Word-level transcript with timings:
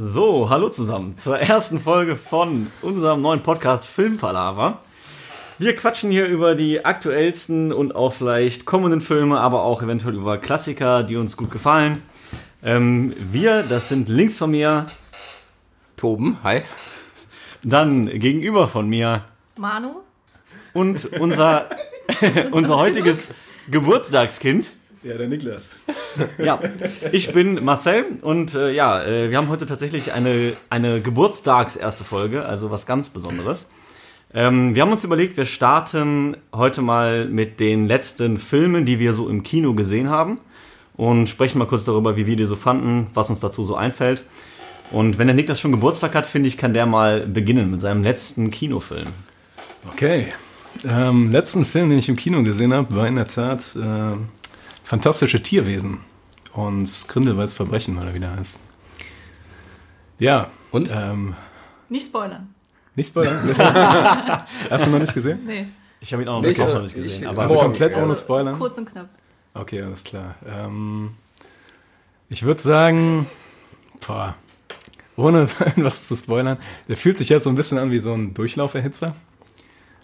So, 0.00 0.48
hallo 0.48 0.68
zusammen 0.68 1.18
zur 1.18 1.40
ersten 1.40 1.80
Folge 1.80 2.14
von 2.14 2.68
unserem 2.82 3.20
neuen 3.20 3.42
Podcast 3.42 3.84
Filmpalava. 3.84 4.78
Wir 5.58 5.74
quatschen 5.74 6.12
hier 6.12 6.26
über 6.26 6.54
die 6.54 6.84
aktuellsten 6.84 7.72
und 7.72 7.96
auch 7.96 8.12
vielleicht 8.12 8.64
kommenden 8.64 9.00
Filme, 9.00 9.40
aber 9.40 9.64
auch 9.64 9.82
eventuell 9.82 10.14
über 10.14 10.38
Klassiker, 10.38 11.02
die 11.02 11.16
uns 11.16 11.36
gut 11.36 11.50
gefallen. 11.50 12.00
Ähm, 12.62 13.12
wir, 13.32 13.64
das 13.64 13.88
sind 13.88 14.08
links 14.08 14.38
von 14.38 14.52
mir, 14.52 14.86
Toben, 15.96 16.38
hi. 16.44 16.62
dann 17.64 18.06
gegenüber 18.06 18.68
von 18.68 18.88
mir 18.88 19.24
Manu? 19.56 19.96
und 20.74 21.06
unser, 21.18 21.70
unser 22.52 22.78
heutiges 22.78 23.30
Geburtstagskind. 23.68 24.70
Ja, 25.02 25.16
der 25.16 25.28
Niklas. 25.28 25.76
Ja, 26.38 26.60
ich 27.12 27.32
bin 27.32 27.64
Marcel 27.64 28.04
und 28.22 28.54
äh, 28.54 28.72
ja, 28.72 29.04
äh, 29.04 29.30
wir 29.30 29.38
haben 29.38 29.48
heute 29.48 29.66
tatsächlich 29.66 30.12
eine, 30.12 30.54
eine 30.68 31.00
Geburtstagserste 31.00 32.02
Folge, 32.02 32.44
also 32.44 32.72
was 32.72 32.86
ganz 32.86 33.08
Besonderes. 33.10 33.66
Ähm, 34.34 34.74
wir 34.74 34.82
haben 34.82 34.90
uns 34.90 35.04
überlegt, 35.04 35.36
wir 35.36 35.46
starten 35.46 36.36
heute 36.52 36.82
mal 36.82 37.26
mit 37.26 37.60
den 37.60 37.86
letzten 37.86 38.38
Filmen, 38.38 38.84
die 38.84 38.98
wir 38.98 39.12
so 39.12 39.28
im 39.28 39.42
Kino 39.42 39.74
gesehen 39.74 40.08
haben 40.08 40.40
und 40.96 41.28
sprechen 41.28 41.58
mal 41.58 41.66
kurz 41.66 41.84
darüber, 41.84 42.16
wie 42.16 42.26
wir 42.26 42.36
die 42.36 42.46
so 42.46 42.56
fanden, 42.56 43.06
was 43.14 43.30
uns 43.30 43.40
dazu 43.40 43.62
so 43.62 43.76
einfällt. 43.76 44.24
Und 44.90 45.18
wenn 45.18 45.28
der 45.28 45.36
Niklas 45.36 45.60
schon 45.60 45.72
Geburtstag 45.72 46.14
hat, 46.14 46.26
finde 46.26 46.48
ich, 46.48 46.56
kann 46.56 46.74
der 46.74 46.86
mal 46.86 47.20
beginnen 47.20 47.70
mit 47.70 47.80
seinem 47.80 48.02
letzten 48.02 48.50
Kinofilm. 48.50 49.08
Okay. 49.92 50.32
Ähm, 50.88 51.30
letzten 51.30 51.64
Film, 51.64 51.90
den 51.90 51.98
ich 51.98 52.08
im 52.08 52.16
Kino 52.16 52.42
gesehen 52.42 52.72
habe, 52.72 52.94
war 52.96 53.06
in 53.06 53.16
der 53.16 53.26
Tat 53.26 53.76
äh, 53.76 54.16
Fantastische 54.92 55.42
Tierwesen 55.42 55.98
und 56.54 56.90
Grindelwalds 57.08 57.54
Verbrechen, 57.54 57.98
oder 57.98 58.14
wie 58.14 58.20
der 58.20 58.34
heißt. 58.34 58.56
Ja. 60.18 60.50
Und? 60.70 60.90
Ähm, 60.90 61.34
Nicht 61.90 62.06
spoilern. 62.06 62.54
nicht 62.94 63.08
spoilern. 63.10 63.36
Hast 64.70 64.86
du 64.86 64.90
noch 64.90 64.98
nicht 64.98 65.12
gesehen? 65.12 65.40
Nee, 65.46 65.66
Ich 66.00 66.10
habe 66.14 66.22
ihn 66.22 66.28
auch 66.30 66.40
noch, 66.40 66.48
äh, 66.48 66.74
noch 66.74 66.80
nicht 66.80 66.94
gesehen, 66.94 67.20
ich- 67.22 67.28
aber 67.28 67.42
Also 67.42 67.58
komplett 67.58 67.94
ohne 67.96 68.16
Spoilern? 68.16 68.58
kurz 68.58 68.78
und 68.78 68.90
knapp. 68.90 69.10
Okay, 69.52 69.82
alles 69.82 70.04
klar. 70.04 70.36
Ähm, 70.46 71.10
ich 72.30 72.44
würde 72.44 72.62
sagen, 72.62 73.26
boah, 74.06 74.36
ohne 75.16 75.48
was 75.76 76.08
zu 76.08 76.16
spoilern, 76.16 76.56
der 76.88 76.96
fühlt 76.96 77.18
sich 77.18 77.28
jetzt 77.28 77.44
so 77.44 77.50
ein 77.50 77.56
bisschen 77.56 77.76
an 77.76 77.90
wie 77.90 77.98
so 77.98 78.14
ein 78.14 78.32
Durchlauferhitzer. 78.32 79.14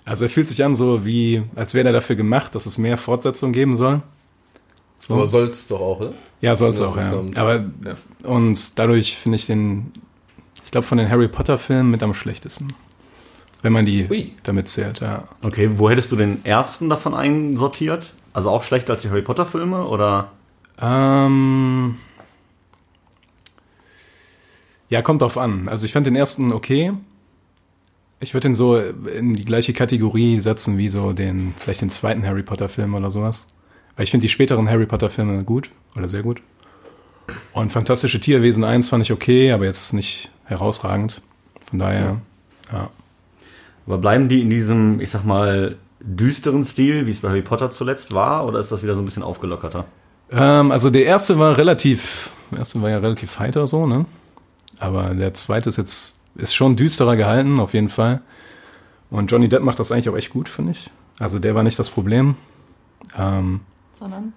Also 0.04 0.26
er 0.26 0.30
fühlt 0.30 0.48
sich 0.48 0.62
an 0.62 0.74
so 0.76 1.06
wie, 1.06 1.42
als 1.56 1.72
wäre 1.72 1.86
er 1.88 1.94
dafür 1.94 2.16
gemacht, 2.16 2.54
dass 2.54 2.66
es 2.66 2.76
mehr 2.76 2.98
Fortsetzung 2.98 3.52
geben 3.52 3.76
soll. 3.76 4.02
So. 5.06 5.14
Aber 5.14 5.26
soll's 5.26 5.66
doch 5.66 5.80
auch, 5.80 6.00
ne? 6.00 6.14
Ja, 6.40 6.56
soll 6.56 6.70
es 6.70 6.78
Das 6.78 6.92
auch, 6.92 6.96
ja. 6.96 7.08
kommt. 7.10 7.36
Aber 7.36 7.56
Ja. 7.56 7.94
und 8.22 8.78
dadurch 8.78 9.16
finde 9.18 9.36
ich 9.36 9.46
den, 9.46 9.92
ich 10.64 10.70
glaube 10.70 10.86
von 10.86 10.96
den 10.98 11.10
Harry 11.10 11.28
Potter 11.28 11.58
Filmen 11.58 11.90
mit 11.90 12.02
am 12.02 12.14
schlechtesten. 12.14 12.68
Wenn 13.60 13.72
man 13.72 13.84
die 13.86 14.06
Ui. 14.10 14.32
damit 14.42 14.68
zählt, 14.68 15.00
ja. 15.00 15.28
okay, 15.42 15.70
wo 15.78 15.88
hättest 15.90 16.10
du 16.12 16.16
den 16.16 16.44
ersten 16.44 16.88
davon 16.88 17.14
einsortiert? 17.14 18.12
Also 18.32 18.50
auch 18.50 18.62
schlechter 18.62 18.94
als 18.94 19.02
die 19.02 19.10
Harry 19.10 19.22
Potter 19.22 19.46
Filme 19.46 19.84
oder? 19.86 20.32
Ähm, 20.80 21.96
ja, 24.88 25.02
kommt 25.02 25.22
drauf 25.22 25.38
an. 25.38 25.68
Also 25.68 25.86
ich 25.86 25.92
fand 25.92 26.06
den 26.06 26.16
ersten 26.16 26.52
okay. 26.52 26.92
Ich 28.20 28.32
würde 28.34 28.48
den 28.48 28.54
so 28.54 28.76
in 28.78 29.34
die 29.34 29.44
gleiche 29.44 29.72
Kategorie 29.72 30.40
setzen 30.40 30.78
wie 30.78 30.88
so 30.88 31.12
den, 31.12 31.54
vielleicht 31.58 31.82
den 31.82 31.90
zweiten 31.90 32.26
Harry 32.26 32.42
Potter 32.42 32.68
Film 32.68 32.94
oder 32.94 33.10
sowas. 33.10 33.46
Weil 33.96 34.04
ich 34.04 34.10
finde 34.10 34.22
die 34.22 34.28
späteren 34.28 34.68
Harry 34.68 34.86
Potter 34.86 35.10
Filme 35.10 35.44
gut 35.44 35.70
oder 35.96 36.08
sehr 36.08 36.22
gut. 36.22 36.42
Und 37.52 37.70
Fantastische 37.70 38.20
Tierwesen 38.20 38.64
1 38.64 38.88
fand 38.88 39.02
ich 39.02 39.12
okay, 39.12 39.52
aber 39.52 39.64
jetzt 39.64 39.92
nicht 39.92 40.30
herausragend. 40.44 41.22
Von 41.70 41.78
daher, 41.78 42.20
ja. 42.72 42.90
Aber 43.86 43.98
bleiben 43.98 44.28
die 44.28 44.40
in 44.40 44.50
diesem, 44.50 45.00
ich 45.00 45.10
sag 45.10 45.24
mal, 45.24 45.76
düsteren 46.00 46.62
Stil, 46.62 47.06
wie 47.06 47.10
es 47.10 47.20
bei 47.20 47.28
Harry 47.28 47.42
Potter 47.42 47.70
zuletzt 47.70 48.12
war, 48.12 48.46
oder 48.46 48.58
ist 48.58 48.72
das 48.72 48.82
wieder 48.82 48.94
so 48.94 49.02
ein 49.02 49.04
bisschen 49.04 49.22
aufgelockerter? 49.22 49.86
Ähm, 50.30 50.72
also 50.72 50.90
der 50.90 51.04
erste 51.04 51.38
war 51.38 51.56
relativ, 51.56 52.30
der 52.50 52.58
erste 52.58 52.80
war 52.82 52.90
ja 52.90 52.98
relativ 52.98 53.38
heiter 53.38 53.66
so, 53.66 53.86
ne? 53.86 54.06
Aber 54.78 55.14
der 55.14 55.34
zweite 55.34 55.68
ist 55.68 55.76
jetzt, 55.76 56.14
ist 56.34 56.54
schon 56.54 56.76
düsterer 56.76 57.16
gehalten, 57.16 57.60
auf 57.60 57.74
jeden 57.74 57.88
Fall. 57.88 58.20
Und 59.10 59.30
Johnny 59.30 59.48
Depp 59.48 59.62
macht 59.62 59.78
das 59.78 59.92
eigentlich 59.92 60.08
auch 60.08 60.16
echt 60.16 60.30
gut, 60.30 60.48
finde 60.48 60.72
ich. 60.72 60.90
Also 61.18 61.38
der 61.38 61.54
war 61.54 61.62
nicht 61.62 61.78
das 61.78 61.90
Problem. 61.90 62.36
Ähm, 63.16 63.60
Sondern 63.98 64.32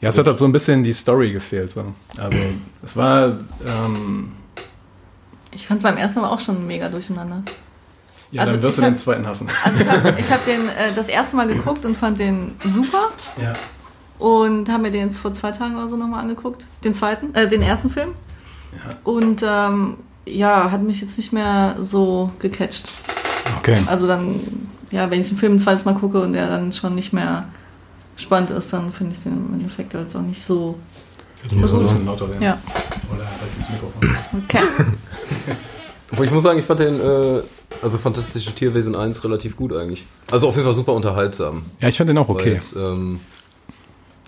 ja, 0.00 0.10
es 0.10 0.18
hat 0.18 0.26
halt 0.26 0.38
so 0.38 0.44
ein 0.44 0.52
bisschen 0.52 0.84
die 0.84 0.92
Story 0.92 1.32
gefehlt. 1.32 1.70
So. 1.72 1.84
Also 2.18 2.38
es 2.84 2.96
war, 2.96 3.38
ähm, 3.66 4.30
ich 5.50 5.66
fand 5.66 5.78
es 5.78 5.82
beim 5.82 5.96
ersten 5.96 6.20
Mal 6.20 6.28
auch 6.28 6.38
schon 6.40 6.66
mega 6.66 6.88
durcheinander. 6.88 7.42
ja, 8.30 8.42
Also 8.42 8.52
dann 8.54 8.62
wirst 8.62 8.78
du 8.78 8.82
den 8.82 8.92
hab- 8.92 8.98
zweiten 9.00 9.26
hassen. 9.26 9.48
Also 9.64 9.80
ich 9.80 9.88
habe 9.90 10.12
hab 10.30 10.44
den 10.44 10.68
äh, 10.68 10.92
das 10.94 11.08
erste 11.08 11.34
Mal 11.36 11.48
geguckt 11.48 11.84
und 11.84 11.96
fand 11.96 12.20
den 12.20 12.52
super 12.64 13.10
Ja. 13.42 13.54
und 14.18 14.68
haben 14.70 14.82
mir 14.82 14.92
den 14.92 15.06
jetzt 15.06 15.18
vor 15.18 15.32
zwei 15.34 15.50
Tagen 15.50 15.74
oder 15.76 15.88
so 15.88 15.96
nochmal 15.96 16.20
angeguckt. 16.20 16.66
Den 16.84 16.94
zweiten, 16.94 17.34
äh, 17.34 17.48
den 17.48 17.62
ersten 17.62 17.90
Film. 17.90 18.10
Und 19.02 19.42
ähm, 19.44 19.96
ja, 20.26 20.70
hat 20.70 20.82
mich 20.82 21.00
jetzt 21.00 21.16
nicht 21.16 21.32
mehr 21.32 21.76
so 21.80 22.30
gecatcht. 22.38 22.84
Okay. 23.58 23.78
Also 23.86 24.06
dann, 24.06 24.38
ja, 24.92 25.10
wenn 25.10 25.20
ich 25.20 25.28
einen 25.30 25.38
Film 25.38 25.54
ein 25.54 25.58
zweites 25.58 25.86
Mal 25.86 25.94
gucke 25.94 26.20
und 26.20 26.34
der 26.34 26.48
dann 26.48 26.72
schon 26.72 26.94
nicht 26.94 27.12
mehr 27.14 27.46
spannend 28.18 28.50
ist, 28.50 28.72
dann 28.72 28.92
finde 28.92 29.14
ich 29.14 29.22
den 29.22 29.32
im 29.32 29.54
Endeffekt 29.54 29.94
jetzt 29.94 30.14
auch 30.14 30.20
nicht 30.22 30.42
so. 30.42 30.78
Du 31.48 31.56
musst 31.56 31.70
So 31.70 31.76
ein 31.78 31.82
bisschen 31.82 32.04
lauter 32.04 32.28
werden. 32.28 32.42
Ja, 32.42 32.58
Oder 33.14 33.24
halt 33.24 33.40
ins 33.56 33.70
Mikrofon. 33.70 34.16
okay. 34.44 34.84
Obwohl 36.12 36.24
ich 36.26 36.32
muss 36.32 36.42
sagen, 36.42 36.58
ich 36.58 36.64
fand 36.64 36.80
den, 36.80 37.00
äh, 37.00 37.42
also 37.82 37.98
Fantastische 37.98 38.52
Tierwesen 38.52 38.96
1 38.96 39.22
relativ 39.24 39.56
gut 39.56 39.72
eigentlich. 39.72 40.04
Also 40.30 40.48
auf 40.48 40.54
jeden 40.54 40.64
Fall 40.64 40.74
super 40.74 40.94
unterhaltsam. 40.94 41.62
Ja, 41.80 41.88
ich 41.88 41.96
fand 41.96 42.10
den 42.10 42.18
auch 42.18 42.28
okay. 42.28 42.54
Jetzt, 42.54 42.74
ähm, 42.74 43.20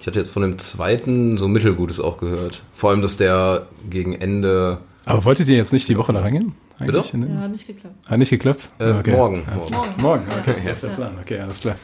ich 0.01 0.07
hatte 0.07 0.19
jetzt 0.19 0.31
von 0.31 0.43
dem 0.43 0.59
zweiten 0.59 1.37
so 1.37 1.49
Mittelgutes 1.49 2.01
auch 2.01 2.19
gehört. 2.19 2.63
Vor 2.75 2.91
allem, 2.91 3.03
dass 3.03 3.17
der 3.17 3.67
gegen 3.89 4.15
Ende, 4.15 4.79
Aber 5.05 5.25
wolltet 5.25 5.49
ihr 5.49 5.57
jetzt 5.57 5.73
nicht 5.73 5.89
die 5.89 5.97
Woche 5.99 6.13
da 6.13 6.21
reingehen? 6.21 6.55
Bitte? 6.79 6.99
Ja, 6.99 7.41
hat 7.41 7.51
nicht 7.51 7.67
geklappt. 7.67 7.95
Hat 8.09 8.19
nicht 8.19 8.31
geklappt? 8.31 8.71
Äh, 8.79 8.93
morgen. 9.11 9.43
Alles 9.51 9.69
Morgen. 9.69 9.95
klar. 9.95 9.95
Morgen, 9.99 10.25
okay, 10.41 10.57
das 10.65 10.73
ist 10.75 10.83
der 10.85 10.89
Plan. 10.91 11.13
Okay, 11.21 11.41
alles 11.41 11.61
klar. 11.61 11.75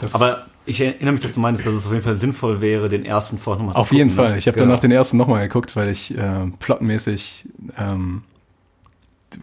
Das 0.00 0.14
Aber 0.14 0.46
ich 0.66 0.80
erinnere 0.80 1.12
mich, 1.12 1.20
dass 1.22 1.34
du 1.34 1.40
meintest, 1.40 1.66
dass 1.66 1.74
es 1.74 1.86
auf 1.86 1.92
jeden 1.92 2.04
Fall 2.04 2.16
sinnvoll 2.16 2.60
wäre, 2.60 2.88
den 2.88 3.04
ersten 3.04 3.38
vorher 3.38 3.58
nochmal 3.58 3.74
zu 3.74 3.80
auf 3.80 3.88
gucken. 3.88 3.98
jeden 3.98 4.10
ne? 4.10 4.14
Fall. 4.16 4.38
Ich 4.38 4.46
habe 4.46 4.56
Genau. 4.56 4.68
danach 4.70 4.80
den 4.80 4.92
ersten 4.92 5.16
nochmal 5.16 5.42
geguckt, 5.48 5.74
weil 5.76 5.88
ich 5.88 6.16
äh, 6.16 6.46
plotmäßig 6.58 7.48
ähm, 7.78 8.22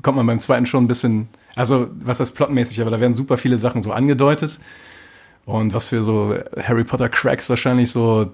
kommt 0.01 0.17
man 0.17 0.27
beim 0.27 0.39
zweiten 0.39 0.65
schon 0.65 0.83
ein 0.83 0.87
bisschen, 0.87 1.27
also 1.55 1.87
was 1.99 2.19
heißt 2.19 2.35
plotmäßig, 2.35 2.81
aber 2.81 2.91
da 2.91 2.99
werden 2.99 3.13
super 3.13 3.37
viele 3.37 3.57
Sachen 3.57 3.81
so 3.81 3.91
angedeutet 3.91 4.59
und 5.45 5.73
was 5.73 5.87
für 5.89 6.03
so 6.03 6.35
Harry 6.61 6.83
Potter 6.83 7.09
Cracks 7.09 7.49
wahrscheinlich 7.49 7.91
so 7.91 8.31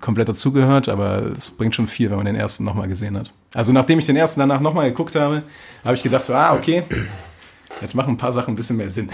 komplett 0.00 0.28
dazugehört, 0.28 0.88
aber 0.88 1.22
es 1.36 1.50
bringt 1.52 1.74
schon 1.74 1.86
viel, 1.86 2.10
wenn 2.10 2.16
man 2.16 2.26
den 2.26 2.34
ersten 2.34 2.64
nochmal 2.64 2.88
gesehen 2.88 3.16
hat. 3.16 3.32
Also 3.54 3.72
nachdem 3.72 3.98
ich 4.00 4.06
den 4.06 4.16
ersten 4.16 4.40
danach 4.40 4.60
nochmal 4.60 4.88
geguckt 4.88 5.14
habe, 5.14 5.44
habe 5.84 5.94
ich 5.94 6.02
gedacht 6.02 6.24
so, 6.24 6.34
ah, 6.34 6.54
okay, 6.54 6.82
jetzt 7.80 7.94
machen 7.94 8.14
ein 8.14 8.16
paar 8.16 8.32
Sachen 8.32 8.52
ein 8.52 8.56
bisschen 8.56 8.76
mehr 8.76 8.90
Sinn. 8.90 9.10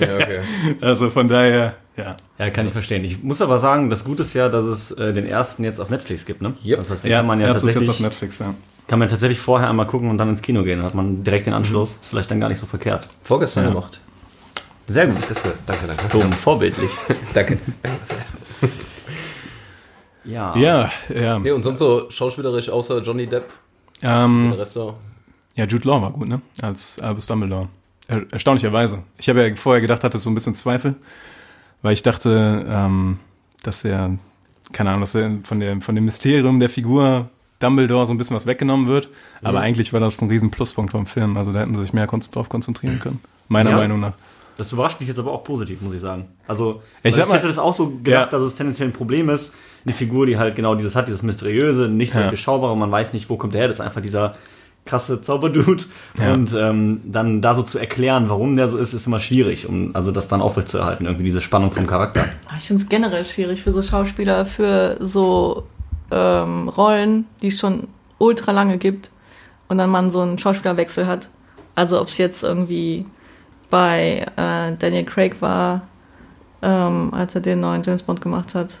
Ja, 0.00 0.16
okay. 0.16 0.40
Also 0.80 1.10
von 1.10 1.28
daher, 1.28 1.74
ja. 1.96 2.16
Ja, 2.38 2.50
kann 2.50 2.66
ich 2.66 2.72
verstehen. 2.72 3.04
Ich 3.04 3.22
muss 3.22 3.40
aber 3.42 3.58
sagen, 3.58 3.90
das 3.90 4.04
Gute 4.04 4.22
ist 4.22 4.34
ja, 4.34 4.48
dass 4.48 4.64
es 4.64 4.90
äh, 4.92 5.12
den 5.12 5.26
ersten 5.26 5.64
jetzt 5.64 5.80
auf 5.80 5.90
Netflix 5.90 6.24
gibt, 6.26 6.42
ne? 6.42 6.54
Yep. 6.64 6.78
Das 6.78 6.90
heißt, 6.90 7.04
den 7.04 7.10
Ja, 7.10 7.18
kann 7.18 7.26
man 7.26 7.40
ja 7.40 7.46
erstes 7.48 7.64
jetzt 7.64 7.74
tatsächlich, 7.74 7.96
auf 7.96 8.00
Netflix, 8.12 8.38
ja. 8.38 8.54
kann 8.86 8.98
man 8.98 9.08
tatsächlich 9.08 9.40
vorher 9.40 9.68
einmal 9.68 9.86
gucken 9.86 10.10
und 10.10 10.18
dann 10.18 10.28
ins 10.28 10.42
Kino 10.42 10.62
gehen. 10.62 10.78
Dann 10.78 10.86
hat 10.86 10.94
man 10.94 11.22
direkt 11.24 11.46
den 11.46 11.54
Anschluss. 11.54 11.92
Ist 12.00 12.08
vielleicht 12.08 12.30
dann 12.30 12.40
gar 12.40 12.48
nicht 12.48 12.58
so 12.58 12.66
verkehrt. 12.66 13.08
Vorgestern 13.22 13.64
Ja. 13.64 13.70
gemacht. 13.70 14.00
Sehr 14.86 15.06
gut. 15.06 15.18
ich 15.18 15.26
das. 15.26 15.42
Danke, 15.66 15.86
danke. 15.86 16.08
Tom, 16.08 16.32
vorbildlich. 16.32 16.90
Danke. 17.34 17.58
Ja. 20.24 20.54
Ja, 20.58 20.90
ja. 21.08 21.38
Nee, 21.38 21.52
und 21.52 21.62
sonst 21.62 21.78
so 21.78 22.10
schauspielerisch 22.10 22.68
außer 22.68 23.00
Johnny 23.00 23.26
Depp, 23.26 23.50
Ähm, 24.02 24.54
da. 24.74 24.94
Ja, 25.54 25.64
Jude 25.64 25.88
Law 25.88 26.02
war 26.02 26.10
gut, 26.12 26.28
ne? 26.28 26.42
Als 26.60 27.00
Albus 27.00 27.26
Dumbledore. 27.26 27.68
Er, 28.08 28.24
erstaunlicherweise. 28.32 29.00
Ich 29.18 29.28
habe 29.28 29.46
ja 29.46 29.54
vorher 29.54 29.80
gedacht, 29.80 30.02
hatte 30.02 30.18
so 30.18 30.30
ein 30.30 30.34
bisschen 30.34 30.54
Zweifel, 30.54 30.96
weil 31.82 31.92
ich 31.92 32.02
dachte, 32.02 32.64
ähm, 32.68 33.18
dass 33.62 33.84
er, 33.84 34.16
keine 34.72 34.90
Ahnung, 34.90 35.02
dass 35.02 35.14
er 35.14 35.30
von, 35.44 35.60
der, 35.60 35.80
von 35.80 35.94
dem 35.94 36.04
Mysterium 36.06 36.58
der 36.58 36.70
Figur 36.70 37.28
Dumbledore 37.60 38.06
so 38.06 38.12
ein 38.14 38.18
bisschen 38.18 38.36
was 38.36 38.46
weggenommen 38.46 38.86
wird. 38.86 39.08
Aber 39.42 39.60
eigentlich 39.60 39.92
war 39.92 40.00
das 40.00 40.20
ein 40.22 40.28
riesen 40.28 40.50
Pluspunkt 40.50 40.92
vom 40.92 41.06
Film. 41.06 41.36
Also 41.36 41.52
da 41.52 41.60
hätten 41.60 41.74
sie 41.74 41.80
sich 41.82 41.92
mehr 41.92 42.06
kon 42.06 42.20
drauf 42.32 42.48
konzentrieren 42.48 42.98
können. 43.00 43.20
Meiner 43.48 43.70
Ja. 43.70 43.76
Meinung 43.76 44.00
nach. 44.00 44.14
Das 44.56 44.72
überrascht 44.72 44.98
mich 45.00 45.08
jetzt 45.08 45.18
aber 45.18 45.32
auch 45.32 45.44
positiv, 45.44 45.80
muss 45.82 45.94
ich 45.94 46.00
sagen. 46.00 46.26
Also, 46.48 46.82
Ich 47.04 47.16
ich, 47.16 47.26
mal- 47.26 47.34
hätte 47.36 47.46
das 47.46 47.58
auch 47.60 47.74
so 47.74 47.90
gedacht, 47.90 48.06
Ja. 48.32 48.38
dass 48.38 48.42
es 48.42 48.56
tendenziell 48.56 48.88
ein 48.88 48.92
Problem 48.92 49.28
ist. 49.28 49.54
Eine 49.84 49.94
Figur, 49.94 50.26
die 50.26 50.36
halt 50.36 50.56
genau 50.56 50.74
dieses 50.74 50.96
hat, 50.96 51.06
dieses 51.08 51.22
Mysteriöse, 51.22 51.88
nicht 51.88 52.12
so 52.12 52.18
Ja. 52.20 52.28
durchschaubar 52.28 52.72
und 52.72 52.78
man 52.80 52.90
weiß 52.90 53.12
nicht, 53.12 53.28
wo 53.30 53.36
kommt 53.36 53.54
der 53.54 53.60
her. 53.62 53.68
Das 53.68 53.76
ist 53.76 53.80
einfach 53.80 54.00
dieser 54.00 54.36
krasse 54.88 55.20
Zauberdude. 55.20 55.84
Ja. 56.18 56.32
Und 56.32 56.54
ähm, 56.58 57.00
dann 57.04 57.40
da 57.40 57.54
so 57.54 57.62
zu 57.62 57.78
erklären, 57.78 58.28
warum 58.28 58.56
der 58.56 58.68
so 58.68 58.78
ist, 58.78 58.94
ist 58.94 59.06
immer 59.06 59.20
schwierig, 59.20 59.68
um 59.68 59.94
also 59.94 60.10
das 60.10 60.28
dann 60.28 60.40
aufrechtzuerhalten, 60.40 61.06
irgendwie 61.06 61.24
diese 61.24 61.40
Spannung 61.40 61.70
vom 61.70 61.86
Charakter. 61.86 62.24
Ah, 62.48 62.54
Ich 62.56 62.64
finde 62.64 62.82
es 62.82 62.88
generell 62.88 63.24
schwierig 63.24 63.62
für 63.62 63.72
so 63.72 63.82
Schauspieler, 63.82 64.46
für 64.46 64.96
so 65.00 65.64
ähm, 66.10 66.68
Rollen, 66.68 67.26
die 67.42 67.48
es 67.48 67.58
schon 67.60 67.88
ultra 68.18 68.52
lange 68.52 68.78
gibt 68.78 69.10
und 69.68 69.78
dann 69.78 69.90
man 69.90 70.10
so 70.10 70.20
einen 70.20 70.38
Schauspielerwechsel 70.38 71.06
hat. 71.06 71.28
Also 71.74 72.00
ob 72.00 72.08
es 72.08 72.18
jetzt 72.18 72.42
irgendwie 72.42 73.06
bei 73.70 74.26
äh, 74.36 74.72
Daniel 74.78 75.04
Craig 75.04 75.40
war, 75.40 75.82
ähm, 76.62 77.12
als 77.12 77.34
er 77.34 77.42
den 77.42 77.60
neuen 77.60 77.82
James 77.82 78.02
Bond 78.02 78.20
gemacht 78.20 78.54
hat. 78.54 78.78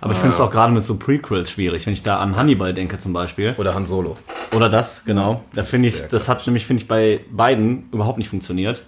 Aber 0.00 0.12
ich 0.12 0.18
finde 0.18 0.34
es 0.34 0.40
auch 0.40 0.50
gerade 0.50 0.72
mit 0.72 0.84
so 0.84 0.96
Prequels 0.96 1.50
schwierig, 1.50 1.86
wenn 1.86 1.92
ich 1.92 2.02
da 2.02 2.18
an 2.18 2.36
Hannibal 2.36 2.72
denke 2.72 2.98
zum 2.98 3.12
Beispiel. 3.12 3.54
Oder 3.58 3.74
Han 3.74 3.86
Solo. 3.86 4.14
Oder 4.54 4.68
das, 4.68 5.04
genau. 5.04 5.42
Da 5.54 5.62
finde 5.62 5.88
ich, 5.88 6.08
das 6.08 6.28
hat 6.28 6.46
nämlich, 6.46 6.66
finde 6.66 6.82
ich, 6.82 6.88
bei 6.88 7.20
beiden 7.30 7.88
überhaupt 7.92 8.18
nicht 8.18 8.28
funktioniert. 8.28 8.84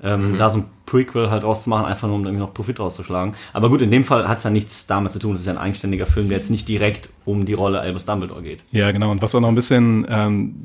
Ähm, 0.00 0.36
Da 0.38 0.48
so 0.48 0.58
ein 0.58 0.64
Prequel 0.86 1.28
halt 1.28 1.42
rauszumachen, 1.42 1.84
einfach 1.84 2.06
nur 2.06 2.16
um 2.16 2.24
irgendwie 2.24 2.44
noch 2.44 2.54
Profit 2.54 2.78
rauszuschlagen. 2.78 3.34
Aber 3.52 3.68
gut, 3.68 3.82
in 3.82 3.90
dem 3.90 4.04
Fall 4.04 4.28
hat 4.28 4.38
es 4.38 4.44
ja 4.44 4.50
nichts 4.50 4.86
damit 4.86 5.12
zu 5.12 5.18
tun. 5.18 5.34
Es 5.34 5.40
ist 5.40 5.46
ja 5.46 5.54
ein 5.54 5.58
eigenständiger 5.58 6.06
Film, 6.06 6.28
der 6.28 6.38
jetzt 6.38 6.50
nicht 6.50 6.68
direkt 6.68 7.10
um 7.24 7.46
die 7.46 7.54
Rolle 7.54 7.80
Albus 7.80 8.04
Dumbledore 8.04 8.42
geht. 8.42 8.64
Ja, 8.70 8.92
genau. 8.92 9.10
Und 9.10 9.22
was 9.22 9.34
auch 9.34 9.40
noch 9.40 9.48
ein 9.48 9.56
bisschen, 9.56 10.06
ähm, 10.08 10.64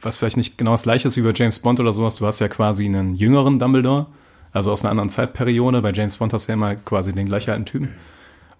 was 0.00 0.16
vielleicht 0.16 0.38
nicht 0.38 0.56
genau 0.56 0.72
das 0.72 0.84
gleiche 0.84 1.08
ist 1.08 1.16
wie 1.18 1.22
bei 1.22 1.32
James 1.34 1.58
Bond 1.58 1.78
oder 1.78 1.92
sowas, 1.92 2.16
du 2.16 2.26
hast 2.26 2.40
ja 2.40 2.48
quasi 2.48 2.86
einen 2.86 3.14
jüngeren 3.14 3.58
Dumbledore, 3.58 4.06
also 4.52 4.72
aus 4.72 4.82
einer 4.82 4.90
anderen 4.92 5.10
Zeitperiode. 5.10 5.82
Bei 5.82 5.92
James 5.92 6.16
Bond 6.16 6.32
hast 6.32 6.48
du 6.48 6.52
ja 6.52 6.54
immer 6.54 6.74
quasi 6.74 7.12
den 7.12 7.26
gleich 7.26 7.50
alten 7.50 7.66
Typen. 7.66 7.90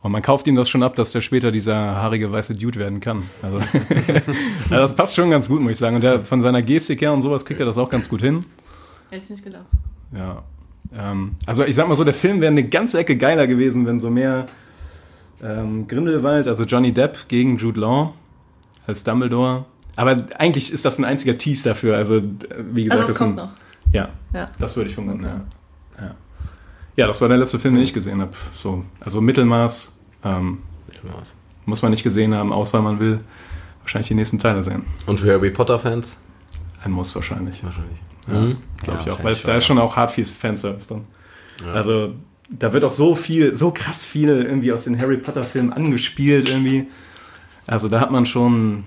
Und 0.02 0.12
man 0.12 0.23
kauft 0.23 0.47
ihm 0.47 0.56
das 0.56 0.69
schon 0.70 0.82
ab, 0.82 0.94
dass 0.97 1.12
der 1.12 1.20
später 1.20 1.50
dieser 1.50 1.75
haarige 1.76 2.32
weiße 2.32 2.55
Dude 2.55 2.79
werden 2.79 3.00
kann. 3.00 3.25
Also, 3.43 3.58
also 4.70 4.70
das 4.70 4.97
passt 4.97 5.14
schon 5.14 5.31
ganz 5.31 5.49
gut, 5.49 5.61
muss 5.61 5.73
ich 5.73 5.79
sagen. 5.79 5.97
Und 5.97 6.02
der 6.02 6.23
von 6.23 6.41
seiner 6.41 6.62
Gestik 6.62 7.02
her 7.02 7.12
und 7.12 7.20
sowas 7.23 7.44
kriegt 7.44 7.61
er 7.61 7.67
das 7.67 7.76
auch 7.76 7.91
ganz 7.91 8.08
gut 8.08 8.23
hin. 8.23 8.44
Hätte 9.11 9.25
ich 9.25 9.31
nicht 9.31 9.44
gedacht. 9.44 9.67
Ja. 10.17 10.43
Ähm, 10.99 11.32
also 11.44 11.64
ich 11.64 11.75
sag 11.76 11.87
mal 11.87 11.94
so, 11.97 12.05
der 12.05 12.14
Film 12.14 12.41
wäre 12.41 12.50
eine 12.50 12.64
ganze 12.67 12.99
Ecke 12.99 13.17
geiler 13.17 13.47
gewesen, 13.47 13.85
wenn 13.87 13.99
so 13.99 14.08
mehr 14.11 14.47
ähm, 15.43 15.87
Grindelwald, 15.87 16.49
also 16.49 16.64
Johnny 16.64 16.93
Depp 16.93 17.29
gegen 17.29 17.58
Jude 17.58 17.81
Law 17.81 18.14
als 18.87 19.05
Dumbledore. 19.05 19.67
Aber 19.97 20.25
eigentlich 20.38 20.73
ist 20.73 20.85
das 20.87 20.99
ein 20.99 21.05
einziger 21.05 21.37
Tease 21.37 21.69
dafür. 21.69 21.97
Also 21.99 22.17
äh, 22.17 22.23
wie 22.73 22.85
gesagt, 22.85 23.00
Also 23.02 23.12
das 23.12 23.19
das 23.19 23.19
kommt 23.19 23.38
sind, 23.38 23.47
noch. 23.49 23.93
ja, 23.93 24.08
Ja. 24.32 24.47
das 24.58 24.76
würde 24.76 24.88
ich 24.88 24.94
vermuten. 24.94 25.25
Ja. 25.25 25.41
Ja, 27.00 27.06
das 27.06 27.20
war 27.20 27.29
der 27.29 27.38
letzte 27.38 27.58
Film, 27.58 27.75
den 27.75 27.85
ich 27.85 27.93
gesehen 27.94 28.20
habe. 28.20 28.32
So, 28.62 28.85
also 29.00 29.20
Mittelmaß 29.20 29.97
ähm, 30.25 30.58
Mittelmaß. 30.87 31.35
muss 31.64 31.81
man 31.82 31.91
nicht 31.93 32.02
gesehen 32.02 32.35
haben, 32.35 32.52
außer 32.52 32.82
man 32.82 33.00
will 33.00 33.20
wahrscheinlich 33.81 34.08
die 34.08 34.14
nächsten 34.14 34.38
Teile 34.38 34.62
sehen. 34.62 34.85
Und 35.06 35.19
für 35.20 35.32
Harry 35.32 35.50
Potter-Fans? 35.50 36.19
Ein 36.85 36.93
Muss 36.93 37.14
wahrscheinlich. 37.14 37.64
Wahrscheinlich. 37.64 37.99
Ja, 38.29 38.35
Mhm. 38.41 38.56
glaube 38.82 38.99
Ja, 39.00 39.06
ich 39.06 39.11
auch. 39.12 39.25
Weil 39.25 39.32
es, 39.32 39.43
da 39.43 39.49
schon, 39.49 39.58
ist 39.58 39.67
schon 39.67 39.79
auch 39.79 39.97
hart 39.97 40.11
viel 40.11 40.26
Fanservice 40.26 40.88
drin. 40.88 41.05
Also 41.75 42.14
da 42.50 42.73
wird 42.73 42.85
auch 42.85 42.91
so 42.91 43.14
viel, 43.14 43.55
so 43.55 43.70
krass 43.70 44.05
viel 44.05 44.29
irgendwie 44.29 44.73
aus 44.73 44.85
den 44.85 44.99
Harry 45.00 45.17
Potter 45.17 45.43
Filmen 45.43 45.73
angespielt 45.73 46.49
irgendwie. 46.50 46.87
Also 47.67 47.88
da 47.88 48.00
hat 48.00 48.11
man 48.11 48.26
schon 48.26 48.85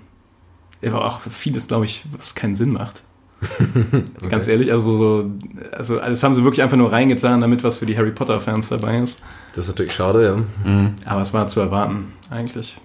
aber 0.86 1.06
auch 1.06 1.22
vieles, 1.22 1.68
glaube 1.68 1.86
ich, 1.86 2.04
was 2.16 2.36
keinen 2.36 2.56
Sinn 2.56 2.74
macht. 2.74 3.04
Ganz 4.30 4.48
ehrlich, 4.48 4.72
also, 4.72 4.98
so, 4.98 5.32
also 5.72 6.00
das 6.00 6.24
haben 6.24 6.34
sie 6.34 6.44
wirklich 6.44 6.62
einfach 6.62 6.78
nur 6.78 6.92
reingetan, 6.92 7.42
damit 7.42 7.64
was 7.64 7.78
für 7.78 7.86
die 7.86 7.98
Harry 7.98 8.12
Potter 8.12 8.40
Fans 8.40 8.70
dabei 8.70 9.00
ist. 9.00 9.22
Das 9.54 9.66
ist 9.66 9.72
natürlich 9.72 9.94
schade, 9.94 10.26
ja. 10.26 10.90
Aber 11.06 11.22
es 11.22 11.34
war 11.34 11.48
zu 11.48 11.60
erwarten, 11.60 12.14
eigentlich. 12.30 12.78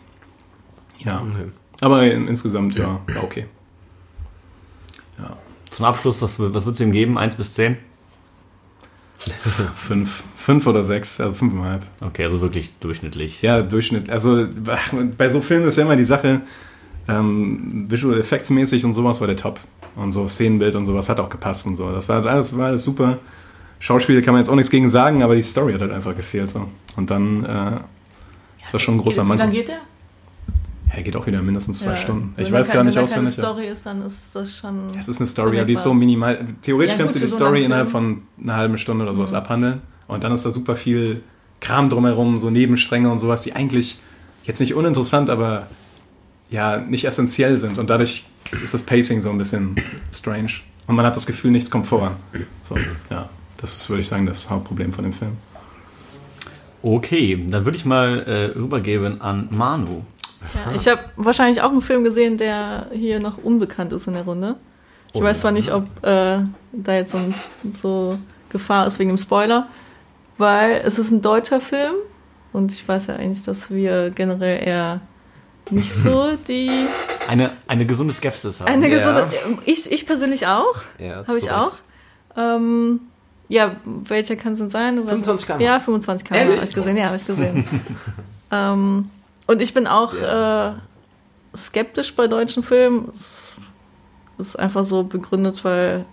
Ja. 0.99 1.23
Okay. 1.23 1.45
Aber 1.81 2.03
in, 2.05 2.29
insgesamt, 2.29 2.77
ja, 2.77 3.01
war 3.07 3.25
okay. 3.25 3.47
Ja. 5.19 5.37
Zum 5.71 5.85
Abschluss, 5.85 6.21
was, 6.23 6.39
was 6.39 6.65
würdest 6.65 6.81
du 6.81 6.85
ihm 6.85 6.93
geben? 6.93 7.19
Eins 7.19 7.35
bis 7.35 7.55
zehn? 7.55 7.77
Fünf. 9.75 10.23
Fünf 10.37 10.67
oder 10.67 10.83
sechs, 10.83 11.21
also 11.21 11.35
fünfeinhalb. 11.35 11.85
Okay, 12.01 12.25
also 12.25 12.41
wirklich 12.41 12.73
durchschnittlich. 12.81 13.43
Ja, 13.43 13.61
Durchschnitt. 13.61 14.09
Also 14.09 14.47
bei 15.17 15.29
so 15.29 15.43
Filmen 15.43 15.69
ist 15.69 15.77
ja 15.77 15.85
immer 15.85 15.97
die 15.97 16.05
Sache, 16.05 16.41
ähm, 17.09 17.87
Visual 17.89 18.19
Effects 18.19 18.51
mäßig 18.51 18.85
und 18.85 18.93
sowas 18.95 19.21
war 19.21 19.27
der 19.27 19.37
top. 19.37 19.61
Und 19.97 20.13
so 20.13 20.29
Szenenbild 20.29 20.75
und 20.75 20.85
sowas 20.85 21.09
hat 21.09 21.19
auch 21.19 21.29
gepasst 21.29 21.67
und 21.67 21.75
so. 21.77 21.91
Das 21.91 22.09
war 22.09 22.25
alles, 22.25 22.57
war 22.57 22.67
alles 22.69 22.85
super. 22.85 23.19
Schauspiel 23.81 24.21
kann 24.23 24.35
man 24.35 24.43
jetzt 24.43 24.49
auch 24.51 24.55
nichts 24.55 24.71
gegen 24.71 24.89
sagen, 24.91 25.23
aber 25.23 25.35
die 25.35 25.43
Story 25.43 25.73
hat 25.73 25.81
halt 25.81 25.93
einfach 25.93 26.15
gefehlt. 26.15 26.51
So. 26.51 26.69
Und 26.97 27.11
dann 27.11 27.45
äh, 27.45 27.81
ist 28.63 28.75
das 28.75 28.83
schon 28.83 28.97
ein 28.97 29.01
großer 29.01 29.25
Wie 29.25 29.29
lange 29.31 29.43
Mann. 29.45 29.51
geht 29.53 29.69
der? 29.69 29.79
Ja, 30.95 31.03
geht 31.03 31.17
auch 31.17 31.27
wieder 31.27 31.43
mindestens 31.43 31.81
zwei 31.81 31.91
Ja. 31.93 31.97
Stunden. 31.97 32.33
Wenn 32.35 32.45
Ich 32.45 32.53
weiß 32.53 32.71
gar 32.73 32.83
nicht 32.83 32.95
wenn 32.97 33.01
da 33.01 33.05
auswendig. 33.05 33.37
Keine 33.37 33.47
Story 33.47 33.69
ist, 33.69 33.87
dann 33.87 34.03
ist 34.03 34.35
das 34.35 34.57
schon. 34.57 34.75
Es 34.99 35.09
ist 35.09 35.21
eine 35.21 35.27
Story, 35.27 35.59
aber 35.59 35.67
die 35.67 35.75
ist 35.75 35.83
so 35.83 35.93
minimal. 35.95 36.45
Theoretisch 36.63 36.93
Ja, 36.95 36.99
kannst 36.99 37.15
du 37.15 37.21
die 37.21 37.27
so 37.27 37.37
Story 37.37 37.65
innerhalb 37.65 37.89
von 37.91 38.23
einer 38.43 38.57
halben 38.57 38.79
Stunde 38.79 39.05
oder 39.05 39.15
sowas 39.15 39.33
abhandeln. 39.35 39.83
Und 40.07 40.25
dann 40.25 40.33
ist 40.33 40.47
da 40.47 40.51
super 40.51 40.77
viel 40.77 41.23
Kram 41.61 41.89
drumherum, 41.91 42.39
so 42.39 42.51
Nebenstränge 42.51 43.11
und 43.11 43.19
sowas, 43.19 43.43
die 43.43 43.53
eigentlich 43.53 43.99
jetzt 44.45 44.61
nicht 44.61 44.75
uninteressant, 44.75 45.29
aber 45.29 45.67
ja, 46.51 46.79
nicht 46.79 47.05
essentiell 47.05 47.59
sind. 47.59 47.79
Und 47.79 47.91
dadurch 47.91 48.25
ist 48.63 48.75
das 48.75 48.83
Pacing 48.83 49.21
so 49.21 49.31
ein 49.31 49.39
bisschen 49.39 49.77
strange. 50.13 50.53
Und 50.87 50.97
man 50.97 51.05
hat 51.05 51.17
das 51.17 51.27
Gefühl, 51.27 51.51
nichts 51.51 51.71
kommt 51.71 51.87
voran. 51.87 52.17
So, 52.65 52.77
ja, 53.11 53.29
das 53.61 53.77
ist, 53.77 53.89
würde 53.91 54.01
ich 54.01 54.09
sagen, 54.09 54.27
das 54.27 54.49
Hauptproblem 54.49 54.93
von 54.93 55.05
dem 55.05 55.13
Film. 55.13 55.37
Okay, 56.83 57.45
dann 57.49 57.65
würde 57.65 57.77
ich 57.77 57.85
mal 57.85 58.21
äh, 58.21 58.59
rübergeben 58.59 59.21
an 59.21 59.49
Manu. 59.51 60.03
Ja, 60.55 60.73
ich 60.73 60.87
habe 60.87 61.01
wahrscheinlich 61.17 61.61
auch 61.61 61.71
einen 61.71 61.83
Film 61.83 62.05
gesehen, 62.05 62.37
der 62.39 62.87
hier 62.93 63.21
noch 63.21 63.39
unbekannt 63.39 63.93
ist 63.93 64.07
in 64.07 64.15
der 64.15 64.23
Runde. 64.23 64.57
Ich 65.13 65.21
Oh 65.21 65.25
weiß 65.25 65.39
ja. 65.39 65.41
zwar 65.41 65.53
nicht, 65.53 65.73
ob 65.73 65.85
äh, 66.05 66.39
da 66.73 66.95
jetzt 66.95 67.11
so, 67.11 67.19
ein, 67.19 67.35
so 67.75 68.19
Gefahr 68.49 68.87
ist 68.87 68.99
wegen 68.99 69.11
dem 69.11 69.19
Spoiler, 69.19 69.69
weil 70.39 70.81
es 70.85 70.99
ist 70.99 71.11
ein 71.11 71.23
deutscher 71.23 71.61
Film 71.61 71.95
und 72.53 72.71
ich 72.71 72.87
weiß 72.87 73.09
ja 73.09 73.17
eigentlich, 73.17 73.43
dass 73.43 73.71
wir 73.71 74.11
generell 74.11 74.67
eher 74.67 75.01
nicht 75.71 75.93
so 75.93 76.37
die 76.49 76.71
Eine, 77.29 77.51
eine 77.67 77.85
gesunde 77.87 78.13
Skepsis 78.15 78.61
haben. 78.61 78.69
eine 78.69 78.89
Ja. 78.89 78.97
gesunde 78.97 79.27
ich 79.67 79.91
ich 79.91 80.07
persönlich 80.07 80.47
auch. 80.47 80.77
Ja, 80.99 81.27
habe 81.27 81.39
ich 81.39 81.51
auch. 81.51 81.73
Ähm, 82.37 83.01
ja 83.49 83.77
welcher 83.85 84.37
kann 84.37 84.53
es 84.55 84.59
denn 84.59 84.71
sein? 84.71 84.97
Du 84.97 85.03
weißt- 85.03 85.09
25 85.09 85.47
km/h. 85.47 85.63
ja 85.65 85.81
25 85.81 86.29
km 86.29 86.35
habe 86.39 86.65
ich 86.65 86.75
gesehen. 86.75 86.97
Ja 86.97 87.07
habe 87.07 87.17
ich 87.17 87.27
gesehen. 87.27 87.65
Ähm, 88.51 89.11
und 89.47 89.61
ich 89.61 89.75
bin 89.75 89.87
auch 89.87 90.15
Ja. 90.15 90.71
äh, 90.71 90.75
skeptisch 91.55 92.15
bei 92.17 92.27
deutschen 92.29 92.63
Filmen. 92.63 93.11
Es 93.15 93.53
ist 94.39 94.59
einfach 94.59 94.85
so 94.85 95.03
begründet 95.03 95.63
weil 95.65 96.07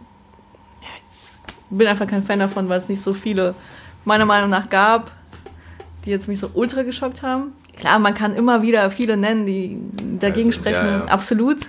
ja, 0.81 0.87
ich 1.47 1.77
bin 1.77 1.87
einfach 1.87 2.07
kein 2.07 2.23
Fan 2.23 2.39
davon 2.39 2.67
weil 2.67 2.79
es 2.79 2.89
nicht 2.89 3.01
so 3.01 3.13
viele 3.13 3.55
meiner 4.03 4.25
Meinung 4.25 4.49
nach 4.49 4.69
gab 4.69 5.11
die 6.03 6.09
jetzt 6.09 6.27
mich 6.27 6.39
so 6.41 6.49
ultra 6.53 6.83
geschockt 6.83 7.21
haben 7.23 7.53
klar 7.77 7.99
man 7.99 8.13
kann 8.13 8.35
immer 8.35 8.61
wieder 8.61 8.89
viele 8.91 9.17
nennen 9.17 9.45
die 9.45 9.77
dagegen 10.19 10.47
Also, 10.49 10.59
sprechen 10.59 10.85
ja, 10.85 10.97
ja. 10.99 11.05
absolut 11.05 11.67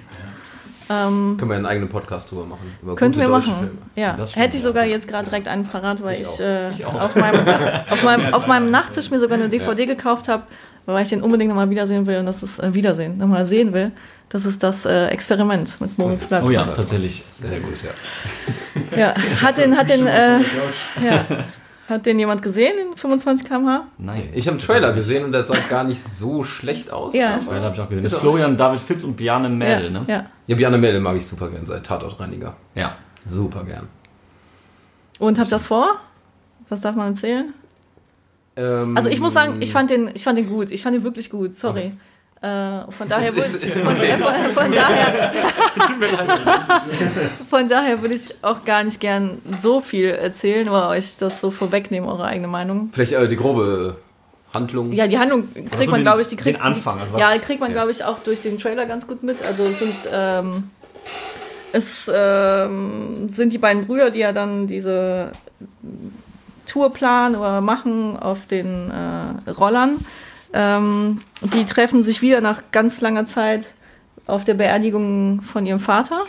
ähm, 0.88 1.36
Können 1.36 1.50
wir 1.50 1.56
einen 1.56 1.66
eigenen 1.66 1.88
Podcast 1.88 2.30
drüber 2.30 2.46
machen. 2.46 2.72
Über 2.80 2.94
Könnten 2.94 3.18
wir 3.18 3.26
machen. 3.26 3.54
Filme. 3.58 3.72
Ja, 3.96 4.16
hätte 4.34 4.56
ich 4.56 4.62
ja. 4.62 4.68
sogar 4.68 4.84
jetzt 4.84 5.08
gerade 5.08 5.24
direkt 5.24 5.48
einen 5.48 5.64
parat, 5.64 6.00
weil 6.00 6.20
Ich 6.20 6.28
ich, 6.28 6.28
auch. 6.28 6.40
äh, 6.40 6.70
Ich 6.74 6.84
auch. 6.86 7.00
auf, 7.00 7.16
meinem, 7.16 7.40
auf, 7.90 8.04
meinem, 8.04 8.34
auf 8.34 8.46
meinem 8.46 8.70
Nachttisch 8.70 9.10
mir 9.10 9.18
sogar 9.18 9.36
eine 9.36 9.48
DVD 9.48 9.84
gekauft 9.86 10.28
habe, 10.28 10.44
weil 10.84 11.02
ich 11.02 11.08
den 11.08 11.22
unbedingt 11.22 11.48
nochmal 11.48 11.70
wiedersehen 11.70 12.06
will 12.06 12.18
und 12.18 12.26
das 12.26 12.44
ist 12.44 12.60
äh, 12.60 12.72
Wiedersehen, 12.72 13.18
nochmal 13.18 13.46
sehen 13.46 13.72
will. 13.72 13.90
Das 14.28 14.44
ist 14.44 14.62
das 14.62 14.84
äh, 14.84 15.06
Experiment 15.08 15.80
mit 15.80 15.98
Moritz 15.98 16.26
Blatt. 16.26 16.44
Oh 16.46 16.50
ja, 16.50 16.64
tatsächlich. 16.66 17.24
Sehr 17.42 17.58
gut, 17.58 17.74
ja. 17.82 18.96
Ja, 18.96 19.14
hat 19.42 19.56
den, 19.58 19.76
hat 19.76 19.88
den, 19.88 20.06
äh, 20.06 20.38
ja, 21.04 21.24
hat 21.88 22.04
den 22.06 22.18
jemand 22.18 22.42
gesehen, 22.42 22.72
den 22.76 22.96
25 22.96 23.46
km/h? 23.48 23.86
Nein. 23.98 24.28
Ich 24.34 24.46
habe 24.46 24.56
einen 24.58 24.66
Trailer 24.66 24.92
gesehen 24.92 25.24
und 25.24 25.32
der 25.32 25.42
sah 25.42 25.54
gar 25.70 25.84
nicht 25.84 26.02
so 26.02 26.42
schlecht 26.44 26.90
aus. 26.90 27.14
Ja. 27.14 27.38
Trailer 27.38 27.62
habe 27.66 27.74
ich 27.74 27.80
auch 27.80 27.88
gesehen. 27.88 28.04
Ist 28.04 28.12
Das 28.12 28.18
ist 28.18 28.22
Florian 28.22 28.56
David 28.56 28.80
Fitz 28.80 29.04
und 29.04 29.16
Bjarne 29.16 29.48
Mädel, 29.48 29.84
ja, 29.84 29.90
ne? 29.90 30.04
ja. 30.08 30.26
Ja, 30.46 30.56
Bjarne 30.56 30.78
Mädel 30.78 31.00
mag 31.00 31.16
ich 31.16 31.26
super 31.26 31.48
gern, 31.48 31.64
seit 31.66 31.84
Tatortreiniger. 31.86 32.54
Ja. 32.74 32.96
Super 33.24 33.64
gern. 33.64 33.88
Und 35.18 35.38
habt 35.38 35.50
das 35.52 35.66
vor? 35.66 36.00
Was 36.68 36.80
darf 36.80 36.94
man 36.96 37.08
erzählen? 37.08 37.52
Ähm, 38.56 38.96
Also 38.96 39.10
ich 39.10 39.20
muss 39.20 39.34
sagen, 39.34 39.56
ich 39.60 39.72
fand 39.72 39.90
den, 39.90 40.10
ich 40.14 40.24
fand 40.24 40.38
den 40.38 40.48
gut. 40.48 40.70
Ich 40.70 40.82
fand 40.82 40.96
den 40.96 41.04
wirklich 41.04 41.30
gut. 41.30 41.54
Sorry. 41.54 41.92
Äh, 42.46 42.92
von 42.92 43.08
daher 43.08 43.34
würde 43.34 43.48
von, 44.54 44.72
daher 44.72 45.32
von 47.50 47.68
daher 47.68 48.00
würde 48.02 48.14
ich 48.14 48.34
auch 48.42 48.64
gar 48.64 48.84
nicht 48.84 49.00
gern 49.00 49.38
so 49.60 49.80
viel 49.80 50.10
erzählen 50.10 50.68
oder 50.68 50.88
euch 50.90 51.16
das 51.18 51.40
so 51.40 51.50
vorwegnehmen, 51.50 52.08
eure 52.08 52.24
eigene 52.26 52.48
Meinung. 52.48 52.90
Vielleicht 52.92 53.12
äh, 53.12 53.28
die 53.28 53.36
grobe 53.36 53.96
Handlung. 54.52 54.92
Ja, 54.92 55.06
die 55.06 55.18
Handlung 55.18 55.52
kriegt 55.52 55.74
Also 55.80 55.90
man, 55.90 56.00
den- 56.00 56.04
glaube 56.04 56.22
ich, 56.22 56.28
die 56.28 56.36
kriegt 56.36 56.56
den 56.56 56.62
Anfang, 56.62 57.00
also 57.00 57.12
was- 57.14 57.20
ja, 57.20 57.32
die 57.34 57.40
kriegt 57.40 57.60
man, 57.60 57.70
ja. 57.70 57.74
glaube 57.74 57.90
ich, 57.90 58.04
auch 58.04 58.18
durch 58.20 58.40
den 58.40 58.58
Trailer 58.58 58.86
ganz 58.86 59.06
gut 59.06 59.22
mit. 59.22 59.42
Also 59.42 59.64
es 59.64 59.78
sind 59.78 59.94
ähm, 60.12 60.70
es 61.72 62.10
ähm, 62.14 63.28
sind 63.28 63.52
die 63.52 63.58
beiden 63.58 63.86
Brüder, 63.86 64.10
die 64.10 64.20
ja 64.20 64.32
dann 64.32 64.66
diese 64.66 65.32
Tour 66.66 66.92
planen 66.92 67.36
oder 67.36 67.60
machen 67.60 68.16
auf 68.18 68.46
den 68.46 68.90
äh, 68.90 69.50
Rollern. 69.50 69.98
Ähm, 70.52 71.20
die 71.42 71.64
treffen 71.64 72.04
sich 72.04 72.22
wieder 72.22 72.40
nach 72.40 72.62
ganz 72.72 73.00
langer 73.00 73.26
Zeit 73.26 73.74
auf 74.26 74.44
der 74.44 74.54
Beerdigung 74.54 75.42
von 75.42 75.66
ihrem 75.66 75.80
Vater 75.80 76.24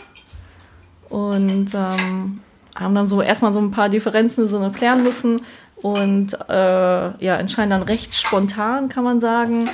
und 1.08 1.74
ähm, 1.74 2.40
haben 2.74 2.94
dann 2.94 3.06
so 3.06 3.22
erstmal 3.22 3.52
so 3.52 3.60
ein 3.60 3.70
paar 3.70 3.88
Differenzen 3.88 4.46
so 4.46 4.58
noch 4.58 4.72
klären 4.72 5.02
müssen 5.02 5.40
und 5.76 6.34
äh, 6.48 7.24
ja, 7.24 7.36
entscheiden 7.36 7.70
dann 7.70 7.82
recht 7.82 8.14
spontan, 8.14 8.88
kann 8.88 9.04
man 9.04 9.20
sagen, 9.20 9.68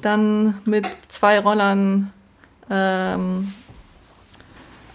dann 0.00 0.58
mit 0.64 0.86
zwei 1.08 1.38
Rollern 1.40 2.12
ähm, 2.70 3.52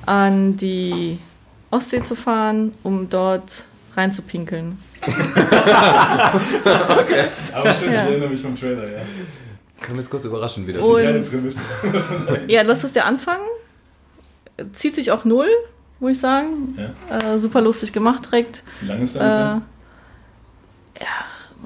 an 0.05 0.57
die 0.57 1.19
Ostsee 1.71 2.01
zu 2.01 2.15
fahren, 2.15 2.73
um 2.83 3.09
dort 3.09 3.65
reinzupinkeln. 3.95 4.77
Aber 7.53 7.73
stimmt, 7.73 7.93
Ja. 7.93 8.03
ich 8.03 8.09
erinnere 8.09 8.29
mich 8.29 8.41
vom 8.41 8.57
Trailer, 8.59 8.89
ja. 8.91 8.99
Kann 9.81 9.91
mich 9.91 10.01
jetzt 10.03 10.09
kurz 10.09 10.25
überraschen, 10.25 10.65
wie 10.67 10.73
das 10.73 10.85
Und- 10.85 11.01
Keine 11.03 11.19
Prämisse. 11.21 11.61
Ja, 12.47 12.63
das 12.63 12.83
ist 12.83 12.95
der 12.95 13.05
Anfang. 13.05 13.39
Zieht 14.71 14.95
sich 14.95 15.11
auch 15.11 15.25
null, 15.25 15.47
muss 15.99 16.13
ich 16.13 16.19
sagen. 16.19 16.75
Äh, 17.09 17.37
super 17.39 17.61
lustig 17.61 17.91
gemacht 17.91 18.25
direkt. 18.27 18.63
Wie 18.81 18.87
lange 18.87 19.03
ist 19.03 19.15
Äh, 19.15 19.19
der 19.19 19.61
ja, 21.01 21.07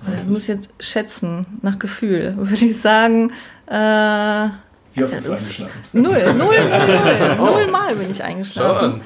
Film? 0.06 0.18
ich 0.18 0.26
muss 0.28 0.48
jetzt 0.48 0.70
schätzen, 0.80 1.46
nach 1.62 1.78
Gefühl. 1.80 2.34
Würde 2.38 2.66
ich 2.66 2.80
sagen, 2.82 3.32
äh, 3.68 4.48
Wie 4.98 5.04
oft 5.04 5.14
bist 5.14 5.28
du 5.28 5.32
eingeschlafen? 5.34 5.72
null, 5.94 6.34
null, 6.34 6.34
null, 6.34 6.56
null. 7.38 7.52
Null 7.52 7.68
Mal 7.72 7.96
bin 7.96 8.10
ich 8.12 8.24
eingeschlafen. 8.24 8.86
an. 8.94 9.02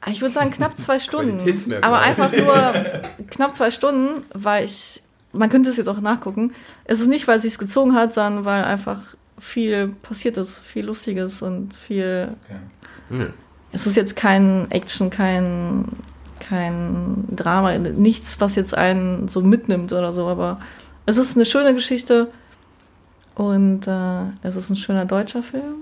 Ah, 0.00 0.10
Ich 0.10 0.20
würde 0.20 0.34
sagen 0.34 0.50
knapp 0.50 0.78
zwei 0.80 0.98
Stunden. 0.98 1.38
Aber 1.82 2.00
einfach 2.00 2.32
nur 2.32 2.72
knapp 3.30 3.54
zwei 3.54 3.70
Stunden, 3.70 4.24
weil 4.32 4.64
ich, 4.64 5.02
man 5.32 5.48
könnte 5.50 5.70
es 5.70 5.76
jetzt 5.76 5.88
auch 5.88 6.00
nachgucken. 6.00 6.52
Es 6.84 7.00
ist 7.00 7.08
nicht, 7.08 7.28
weil 7.28 7.36
es 7.36 7.42
sich 7.42 7.58
gezogen 7.58 7.94
hat, 7.94 8.14
sondern 8.14 8.44
weil 8.44 8.64
einfach 8.64 9.00
viel 9.38 9.88
passiert 10.02 10.36
ist, 10.36 10.58
viel 10.58 10.84
Lustiges 10.86 11.42
und 11.42 11.74
viel. 11.74 12.28
Okay. 12.44 13.18
Hm. 13.22 13.32
Es 13.72 13.86
ist 13.86 13.96
jetzt 13.96 14.16
kein 14.16 14.70
Action, 14.70 15.10
kein, 15.10 15.84
kein 16.40 17.24
Drama, 17.30 17.78
nichts, 17.78 18.40
was 18.40 18.56
jetzt 18.56 18.74
einen 18.76 19.28
so 19.28 19.42
mitnimmt 19.42 19.92
oder 19.92 20.12
so, 20.12 20.26
aber 20.26 20.58
es 21.06 21.16
ist 21.18 21.36
eine 21.36 21.46
schöne 21.46 21.72
Geschichte 21.74 22.28
und 23.40 23.86
äh, 23.86 24.46
es 24.46 24.54
ist 24.56 24.68
ein 24.68 24.76
schöner 24.76 25.06
deutscher 25.06 25.42
Film. 25.42 25.76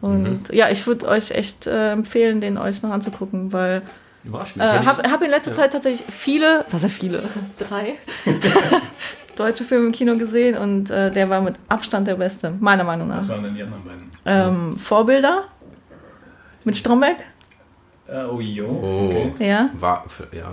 Und 0.00 0.48
ja, 0.52 0.70
ich 0.70 0.86
würde 0.86 1.06
euch 1.08 1.32
echt 1.32 1.66
äh, 1.66 1.92
empfehlen, 1.92 2.40
den 2.40 2.56
euch 2.56 2.82
noch 2.82 2.90
anzugucken, 2.90 3.52
weil 3.52 3.82
Überrascht 4.24 4.56
mich. 4.56 4.64
äh, 4.64 4.80
ich- 4.80 4.86
habe 4.86 5.02
hab 5.10 5.20
in 5.22 5.30
letzter 5.30 5.52
Zeit 5.52 5.72
tatsächlich 5.72 6.06
viele, 6.10 6.64
was 6.70 6.82
ja 6.82 6.88
viele, 6.88 7.22
drei 7.58 7.96
deutsche 9.36 9.64
Filme 9.64 9.86
im 9.86 9.92
Kino 9.92 10.16
gesehen 10.16 10.56
und 10.56 10.90
äh, 10.90 11.10
der 11.10 11.28
war 11.28 11.40
mit 11.42 11.56
Abstand 11.68 12.06
der 12.08 12.14
beste, 12.14 12.52
meiner 12.58 12.84
Meinung 12.84 13.08
nach. 13.08 13.16
Was 13.18 13.28
waren 13.28 13.42
denn 13.42 13.54
die 13.54 13.62
anderen 13.62 13.84
beiden? 13.84 14.10
Ähm, 14.24 14.78
Vorbilder 14.78 15.44
mit 16.64 16.76
Stromberg, 16.76 17.16
Äh, 18.08 18.24
oh, 18.24 18.40
jo. 18.40 18.66
Oh. 18.66 19.30
Okay. 19.34 19.48
ja. 19.48 19.68
War, 19.78 20.04
ja. 20.32 20.52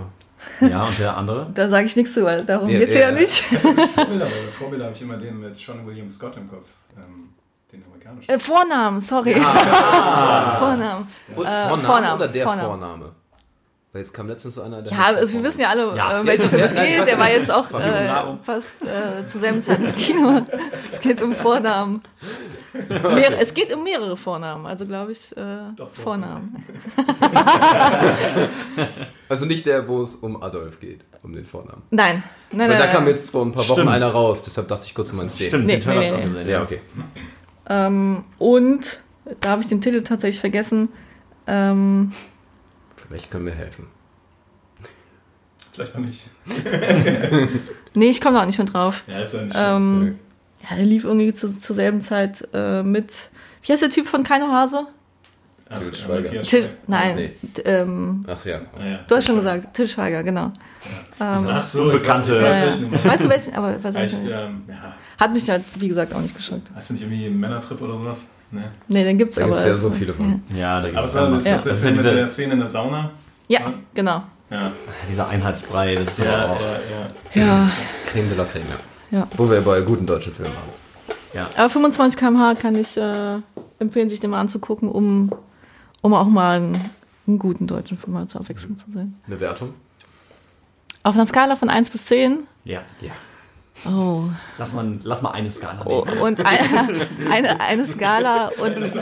Ja, 0.60 0.82
und 0.84 0.98
der 0.98 1.16
andere? 1.16 1.50
Da 1.54 1.68
sage 1.68 1.86
ich 1.86 1.96
nichts 1.96 2.14
zu, 2.14 2.24
weil 2.24 2.44
darum 2.44 2.68
Ja, 2.68 2.78
geht's 2.78 2.94
ja, 2.94 3.00
ja, 3.00 3.06
ja. 3.10 3.12
nicht. 3.12 3.44
Du 3.50 3.54
nicht 3.72 3.94
Vorbilder? 4.58 4.86
Habe 4.86 4.94
ich 4.94 5.02
immer 5.02 5.16
den 5.16 5.40
mit 5.40 5.56
Sean 5.56 5.86
William 5.86 6.08
Scott 6.08 6.36
im 6.36 6.48
Kopf. 6.48 6.68
Ähm, 6.96 7.30
den 7.72 7.84
amerikanischen. 7.84 8.30
Äh, 8.30 8.38
Vornamen, 8.38 9.00
sorry. 9.00 9.34
Vornamen. 10.58 11.08
Und 11.34 11.44
Äh, 11.46 11.68
Vorname 11.68 11.82
Vorname, 11.82 12.14
oder 12.16 12.28
der 12.28 12.44
Vorname. 12.44 13.12
Weil 13.96 14.02
jetzt 14.02 14.12
kam 14.12 14.28
letztens 14.28 14.56
so 14.56 14.60
einer, 14.60 14.82
der 14.82 14.92
Ja, 14.92 15.04
also 15.06 15.32
wir 15.32 15.42
wissen 15.42 15.62
ja 15.62 15.70
alle, 15.70 15.96
Ja. 15.96 16.20
äh, 16.20 16.26
welches 16.26 16.48
Film 16.50 16.62
es 16.64 16.74
geht. 16.74 17.06
Der 17.06 17.18
war 17.18 17.30
jetzt 17.30 17.50
auch 17.50 17.64
äh, 17.80 18.36
fast 18.42 18.84
äh, 18.84 19.26
zur 19.26 19.40
selben 19.40 19.62
Zeit 19.62 19.78
im 19.80 19.96
Kino. 19.96 20.42
Es 20.92 21.00
geht 21.00 21.22
um 21.22 21.34
Vornamen. 21.34 22.02
Mehr, 22.74 23.40
es 23.40 23.54
geht 23.54 23.74
um 23.74 23.82
mehrere 23.82 24.18
Vornamen, 24.18 24.66
also 24.66 24.84
glaube 24.84 25.12
ich 25.12 25.34
äh, 25.34 25.40
Doch, 25.76 25.90
Vornamen. 25.94 26.62
Also 29.30 29.46
nicht 29.46 29.64
der, 29.64 29.88
wo 29.88 30.02
es 30.02 30.16
um 30.16 30.42
Adolf 30.42 30.78
geht, 30.78 31.06
um 31.22 31.32
den 31.34 31.46
Vornamen. 31.46 31.80
Nein, 31.90 32.22
nein, 32.52 32.68
Weil 32.68 32.78
nein. 32.78 32.78
da 32.78 32.86
kam 32.88 33.06
jetzt 33.08 33.30
vor 33.30 33.46
ein 33.46 33.52
paar 33.52 33.64
Wochen 33.66 33.76
Stimmt. 33.80 33.88
einer 33.92 34.08
raus, 34.08 34.42
deshalb 34.42 34.68
dachte 34.68 34.84
ich 34.86 34.94
kurz, 34.94 35.10
du 35.10 35.16
meinst 35.16 35.40
den. 35.40 35.46
Stimmt, 35.48 35.64
Nee, 35.64 35.78
den 35.78 35.88
nee, 35.88 36.10
nee, 36.10 36.18
ich 36.20 36.26
gesehen. 36.26 36.48
Ja, 36.50 36.62
okay. 36.62 36.80
Ähm, 37.70 38.24
und 38.36 39.00
da 39.40 39.48
habe 39.52 39.62
ich 39.62 39.68
den 39.68 39.80
Titel 39.80 40.02
tatsächlich 40.02 40.40
vergessen. 40.40 40.90
Ähm, 41.46 42.12
Vielleicht 43.08 43.30
können 43.30 43.46
wir 43.46 43.54
helfen. 43.54 43.86
Vielleicht 45.72 45.94
noch 45.96 46.04
nicht. 46.06 46.22
nee, 47.94 48.08
ich 48.10 48.20
komme 48.20 48.36
da 48.36 48.42
auch 48.42 48.46
nicht 48.46 48.58
mehr 48.58 48.66
drauf. 48.66 49.04
Ja, 49.06 49.20
ist 49.20 49.34
ja 49.34 49.42
nicht 49.42 49.56
Ähm, 49.58 50.18
ja, 50.68 50.76
der 50.76 50.84
lief 50.86 51.04
irgendwie 51.04 51.34
zu, 51.34 51.58
zur 51.58 51.76
selben 51.76 52.00
Zeit 52.00 52.48
äh, 52.54 52.82
mit. 52.82 53.30
Wie 53.62 53.72
heißt 53.72 53.82
der 53.82 53.90
Typ 53.90 54.06
von 54.08 54.22
Keino 54.24 54.46
Hase? 54.48 54.86
Ach, 55.68 55.78
Til 55.78 55.88
äh, 55.88 55.94
Schweiger. 55.94 56.42
Til, 56.42 56.70
nein, 56.86 57.16
Nee. 57.16 57.32
ähm, 57.64 58.24
Ach 58.28 58.44
ja. 58.46 58.60
Ah, 58.78 58.84
ja. 58.84 59.00
du 59.06 59.16
hast 59.16 59.26
schon 59.26 59.36
gesagt, 59.36 59.74
Til 59.74 59.86
Schweiger, 59.88 60.22
genau. 60.22 60.46
Ähm, 60.46 60.52
Ach 61.48 61.66
so, 61.66 61.82
Unbekannte. 61.82 62.36
Ich 62.36 62.42
weiß, 62.42 62.58
ja, 62.58 62.66
weiß, 62.66 62.80
ja. 63.04 63.10
Weißt 63.10 63.24
du 63.24 63.28
welchen? 63.28 63.54
Aber 63.54 63.84
was 63.84 63.94
Ja, 63.94 64.02
ich, 64.04 64.14
ähm, 64.24 64.62
ja. 64.68 64.94
Hat 65.18 65.32
mich 65.32 65.48
halt, 65.50 65.64
wie 65.78 65.88
gesagt, 65.88 66.14
auch 66.14 66.20
nicht 66.20 66.36
geschockt. 66.36 66.70
Hast 66.74 66.88
du 66.90 66.94
nicht 66.94 67.02
irgendwie 67.02 67.26
einen 67.26 67.38
Männertrip 67.40 67.80
oder 67.82 67.94
sowas? 67.94 68.30
Ne. 68.56 68.70
Nee, 68.88 69.04
den 69.04 69.18
gibt's 69.18 69.36
Da 69.36 69.42
aber. 69.42 69.50
gibt 69.52 69.60
es 69.60 69.66
ja 69.66 69.76
so 69.76 69.90
viele 69.90 70.12
von. 70.12 70.42
Ja, 70.54 70.80
da 70.80 70.88
Aber 70.88 70.90
gibt's 70.90 71.10
es 71.12 71.14
war 71.20 71.30
das, 71.30 71.44
Ja. 71.46 71.56
Das 71.58 71.78
ist 71.78 71.84
ja 71.84 71.90
mit 71.90 72.04
der 72.04 72.12
diese, 72.14 72.28
Szene 72.28 72.52
in 72.54 72.58
der 72.60 72.68
Sauna. 72.68 73.10
Ja, 73.48 73.72
genau. 73.94 74.22
Ja, 74.50 74.72
dieser 75.08 75.28
Einheitsbrei, 75.28 75.94
das 75.96 76.18
ist 76.18 76.24
ja, 76.24 76.44
aber 76.44 76.52
auch. 76.52 76.60
ja, 76.60 77.42
ja. 77.42 77.46
Ja, 77.46 77.70
Creme 78.06 78.28
de 78.28 78.38
la 78.38 78.44
Creme, 78.44 78.64
ja. 79.10 79.18
ja. 79.18 79.28
Wo 79.36 79.50
wir 79.50 79.60
bei 79.60 79.80
guten 79.80 80.06
deutschen 80.06 80.32
Filmen 80.32 80.52
waren. 80.52 81.46
Aber 81.56 81.68
25 81.68 82.18
km/h 82.18 82.54
kann 82.54 82.74
ich 82.76 82.96
äh, 82.96 83.38
empfehlen, 83.78 84.08
sich 84.08 84.20
den 84.20 84.30
mal 84.30 84.40
anzugucken, 84.40 84.88
um, 84.88 85.28
um 86.00 86.14
auch 86.14 86.26
mal 86.26 86.56
einen, 86.56 86.90
einen 87.26 87.38
guten 87.38 87.66
deutschen 87.66 87.98
Film 87.98 88.14
mal 88.14 88.26
zur 88.26 88.40
Abwechslung 88.40 88.78
zu 88.78 88.86
sehen. 88.92 89.20
Eine 89.26 89.38
Wertung? 89.40 89.74
Auf 91.02 91.14
einer 91.14 91.26
Skala 91.26 91.56
von 91.56 91.68
1 91.68 91.90
bis 91.90 92.06
10. 92.06 92.46
Ja. 92.64 92.80
Ja. 93.00 93.10
Oh. 93.84 94.24
Lass 94.58 94.72
mal, 94.72 94.98
lass 95.02 95.22
mal 95.22 95.32
eine 95.32 95.50
Skala 95.50 95.82
oh 95.84 96.06
und 96.22 96.40
eine, 96.44 97.08
eine, 97.30 97.60
eine 97.60 97.84
Skala 97.84 98.48
und. 98.58 98.76
und 98.76 98.94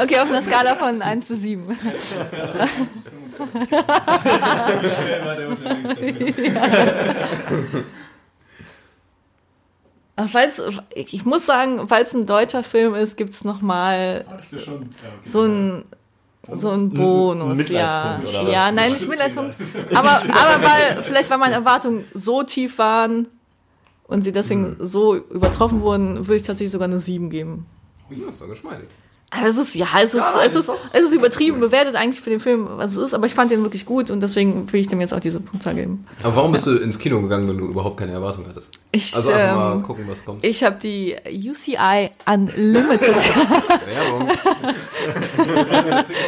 okay, 0.00 0.18
auf 0.18 0.28
einer 0.28 0.42
Skala 0.42 0.76
von 0.76 1.02
1 1.02 1.26
bis 1.26 1.42
7. 1.42 1.78
Schnell 1.78 2.04
war 5.24 5.36
der 5.36 5.48
unterwegs. 5.48 5.82
der 5.88 5.96
Film. 5.96 7.84
Aber 10.16 10.28
falls, 10.28 10.62
ich 10.94 11.24
muss 11.24 11.46
sagen, 11.46 11.88
falls 11.88 12.10
es 12.10 12.14
ein 12.14 12.26
deutscher 12.26 12.62
Film 12.62 12.94
ist, 12.94 13.16
gibt 13.16 13.32
es 13.32 13.44
nochmal 13.44 14.24
so 15.24 15.42
ein 15.42 15.84
so 16.50 16.70
ein 16.70 16.90
Bonus, 16.90 17.58
Ein 17.58 17.72
ja. 17.72 18.20
Ja, 18.50 18.72
nein, 18.72 18.92
nicht 18.92 19.08
Mitleidspunkt. 19.08 19.56
Aber, 19.94 20.10
aber 20.10 20.62
weil, 20.62 21.02
vielleicht 21.02 21.30
weil 21.30 21.38
meine 21.38 21.54
Erwartungen 21.54 22.04
so 22.14 22.42
tief 22.42 22.78
waren 22.78 23.28
und 24.08 24.22
sie 24.22 24.32
deswegen 24.32 24.76
so 24.80 25.14
übertroffen 25.14 25.80
wurden, 25.80 26.18
würde 26.26 26.36
ich 26.36 26.42
tatsächlich 26.42 26.72
sogar 26.72 26.88
eine 26.88 26.98
7 26.98 27.30
geben. 27.30 27.66
Oh, 28.10 28.14
ja, 28.14 28.28
ist 28.28 28.42
doch 28.42 28.48
geschmeidig. 28.48 28.88
Aber 29.34 29.46
es 29.46 29.56
ist, 29.56 29.74
ja, 29.74 29.86
es 30.02 30.12
ist, 30.12 30.20
Ja, 30.20 30.42
es 30.44 30.54
ist 30.54 30.68
ist, 30.68 30.74
es 30.92 31.00
ist 31.04 31.14
übertrieben 31.14 31.58
bewertet 31.58 31.96
eigentlich 31.96 32.20
für 32.20 32.28
den 32.28 32.38
Film, 32.40 32.68
was 32.72 32.90
es 32.92 32.98
ist, 32.98 33.14
aber 33.14 33.24
ich 33.26 33.32
fand 33.32 33.50
den 33.50 33.62
wirklich 33.62 33.86
gut 33.86 34.10
und 34.10 34.20
deswegen 34.20 34.70
will 34.70 34.80
ich 34.80 34.88
dem 34.88 35.00
jetzt 35.00 35.14
auch 35.14 35.20
diese 35.20 35.40
Punktzahl 35.40 35.74
geben. 35.74 36.06
Aber 36.22 36.36
warum 36.36 36.52
bist 36.52 36.66
du 36.66 36.76
ins 36.76 36.98
Kino 36.98 37.18
gegangen, 37.22 37.48
wenn 37.48 37.56
du 37.56 37.64
überhaupt 37.64 37.96
keine 37.96 38.12
Erwartung 38.12 38.44
hattest? 38.46 38.70
Ich, 38.90 39.14
Also 39.16 39.32
einfach 39.32 39.56
mal 39.56 39.72
ähm, 39.76 39.82
gucken, 39.82 40.04
was 40.06 40.22
kommt. 40.22 40.44
ich 40.44 40.62
habe 40.62 40.76
die 40.82 41.16
UCI 41.26 42.10
Unlimited. 42.30 43.00
Werbung. 43.86 44.28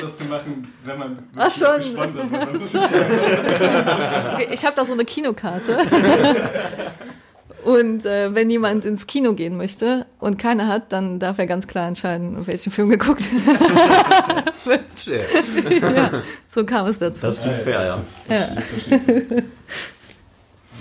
Das 0.01 0.17
zu 0.17 0.25
machen, 0.25 0.73
wenn 0.85 0.99
man 0.99 1.19
Ach, 1.37 1.61
wirklich 1.61 1.87
schon. 1.93 2.07
gesponsert 2.07 2.73
wird. 2.73 2.85
Okay, 4.35 4.49
ich 4.51 4.65
habe 4.65 4.75
da 4.77 4.87
so 4.87 4.93
eine 4.95 5.05
Kinokarte. 5.05 5.77
Und 7.65 8.05
äh, 8.05 8.35
wenn 8.35 8.51
jemand 8.51 8.85
ins 8.85 9.07
Kino 9.07 9.33
gehen 9.33 9.57
möchte 9.57 10.05
und 10.21 10.39
keine 10.39 10.69
hat, 10.69 10.93
dann 10.93 11.19
darf 11.19 11.39
er 11.39 11.47
ganz 11.47 11.67
klar 11.67 11.89
entscheiden, 11.89 12.47
welchen 12.47 12.71
Film 12.73 12.91
geguckt 12.91 13.23
wird. 14.65 14.83
Ja. 15.07 15.91
ja, 15.93 16.23
so 16.49 16.65
kam 16.65 16.87
es 16.87 16.99
dazu. 16.99 17.23
Das 17.23 17.41
klingt 17.41 17.57
fair, 17.59 18.03
ja. 18.29 18.37
Ja. 18.37 18.49
Ich. 18.77 18.89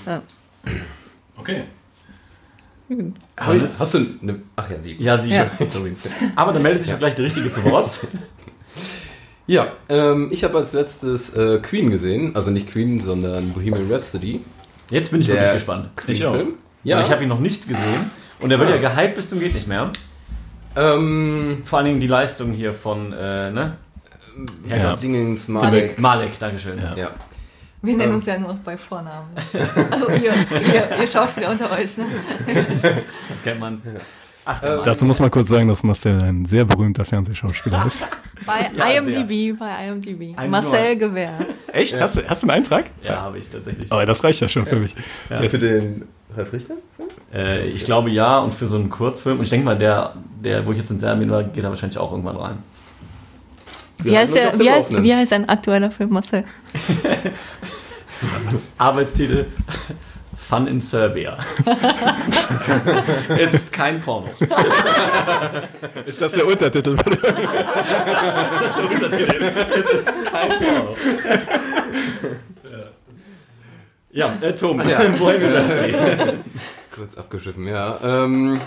Ja. 0.05 0.21
Okay. 1.37 1.63
Ich- 2.89 3.79
Hast 3.79 3.93
du 3.95 3.99
eine. 4.21 4.41
Ach 4.55 4.69
ja, 4.69 4.77
sieben. 4.77 5.01
Ja, 5.03 5.17
sicher. 5.17 5.49
Ja. 5.59 5.67
Aber 6.35 6.51
dann 6.53 6.61
meldet 6.61 6.83
sich 6.83 6.93
auch 6.93 6.99
gleich 6.99 7.15
der 7.15 7.25
Richtige 7.25 7.49
zu 7.49 7.63
Wort. 7.65 7.89
Ja, 9.47 9.67
ähm, 9.89 10.29
ich 10.31 10.43
habe 10.43 10.57
als 10.57 10.73
letztes 10.73 11.29
äh, 11.35 11.59
Queen 11.59 11.89
gesehen. 11.89 12.35
Also 12.35 12.51
nicht 12.51 12.69
Queen, 12.69 13.01
sondern 13.01 13.51
Bohemian 13.53 13.91
Rhapsody. 13.91 14.41
Jetzt 14.89 15.11
bin 15.11 15.21
ich 15.21 15.27
Der 15.27 15.35
wirklich 15.35 15.53
gespannt. 15.55 15.89
Queen-Film. 15.95 16.53
Ja. 16.83 16.97
Ja. 16.97 17.03
Ich 17.05 17.11
habe 17.11 17.23
ihn 17.23 17.29
noch 17.29 17.39
nicht 17.39 17.67
gesehen. 17.67 18.11
Und 18.39 18.51
er 18.51 18.59
wird 18.59 18.69
ja 18.69 18.77
gehypt 18.77 19.15
bis 19.15 19.29
zum 19.29 19.39
geht 19.39 19.53
nicht 19.53 19.67
mehr. 19.67 19.91
Ähm, 20.75 21.61
Vor 21.65 21.77
allen 21.79 21.87
Dingen 21.87 21.99
die 21.99 22.07
Leistung 22.07 22.51
hier 22.51 22.73
von, 22.73 23.13
äh, 23.13 23.51
ne? 23.51 23.77
ja. 24.67 24.95
Dingens, 24.95 25.47
Malek. 25.47 25.99
Malek. 25.99 26.39
Dankeschön. 26.39 26.77
Ja. 26.79 26.95
Ja. 26.95 27.09
Wir 27.81 27.95
nennen 27.97 28.09
Ähm. 28.11 28.15
uns 28.17 28.25
ja 28.25 28.37
nur 28.37 28.49
noch 28.53 28.59
bei 28.59 28.77
Vornamen. 28.77 29.27
Also 29.91 30.09
ihr, 30.09 30.33
ihr, 30.33 31.01
ihr 31.01 31.07
Schauspieler 31.07 31.51
unter 31.51 31.69
euch. 31.71 31.97
Ne? 31.97 32.05
Das 33.29 33.43
kennt 33.43 33.59
man. 33.59 33.81
Ach, 34.45 34.61
Äh. 34.63 34.79
Dazu 34.83 35.05
muss 35.05 35.19
man 35.19 35.29
kurz 35.31 35.49
sagen, 35.49 35.67
dass 35.67 35.83
Marcel 35.83 36.21
ein 36.21 36.43
sehr 36.45 36.65
berühmter 36.65 37.05
Fernsehschauspieler 37.05 37.85
ist. 37.85 38.05
Bei 38.45 38.69
Ja, 38.75 38.85
IMDb, 38.99 39.57
bei 39.57 39.87
IMDb. 39.87 40.37
Ein 40.37 40.49
Marcel 40.49 40.97
Gewehr. 40.97 41.45
Echt? 41.71 41.99
Hast, 41.99 42.17
du, 42.17 42.27
hast 42.27 42.43
du 42.43 42.47
einen 42.47 42.57
Eintrag? 42.57 42.85
Ja, 43.03 43.21
habe 43.21 43.37
ich 43.37 43.47
tatsächlich. 43.49 43.91
Aber 43.91 44.05
das 44.05 44.23
reicht 44.23 44.41
ja 44.41 44.49
schon 44.49 44.65
für 44.65 44.77
mich. 44.77 44.95
Für 45.29 45.59
den 45.59 46.05
Ralf 46.35 46.53
Richter? 46.53 46.75
Äh, 47.33 47.67
ich 47.67 47.85
glaube 47.85 48.09
ja, 48.09 48.39
und 48.39 48.53
für 48.53 48.67
so 48.67 48.75
einen 48.75 48.89
Kurzfilm. 48.89 49.37
Und 49.37 49.43
ich 49.43 49.49
denke 49.49 49.65
mal, 49.65 49.77
der, 49.77 50.13
der, 50.43 50.65
wo 50.65 50.71
ich 50.71 50.77
jetzt 50.77 50.91
in 50.91 50.99
Serbien 50.99 51.29
war, 51.29 51.43
geht 51.43 51.63
da 51.63 51.69
wahrscheinlich 51.69 51.97
auch 51.97 52.11
irgendwann 52.11 52.37
rein. 52.37 52.57
Wie 53.99 54.17
heißt, 54.17 54.35
der, 54.35 54.59
wie, 54.59 54.69
heißt, 54.69 54.91
wie 55.01 55.13
heißt 55.13 55.31
dein 55.31 55.47
aktueller 55.47 55.89
Film, 55.89 56.09
Marcel? 56.09 56.43
Arbeitstitel 58.77 59.45
Fun 60.43 60.67
in 60.67 60.81
Serbia. 60.81 61.37
es 63.29 63.53
ist 63.53 63.71
kein 63.71 63.99
Porno. 63.99 64.29
Ist 66.05 66.21
das 66.21 66.33
der 66.33 66.45
Untertitel? 66.45 66.97
Es 69.73 69.93
ist 69.99 70.09
kein 70.31 70.49
Porno. 70.49 70.95
Ja, 74.13 74.33
äh, 74.41 74.55
Tom, 74.55 74.79
ja. 74.87 74.99
wohin 75.19 75.41
ist 75.41 75.53
das? 75.53 76.33
Kurz 76.95 77.15
abgeschiffen, 77.17 77.67
ja. 77.67 77.97
Ähm, 78.03 78.59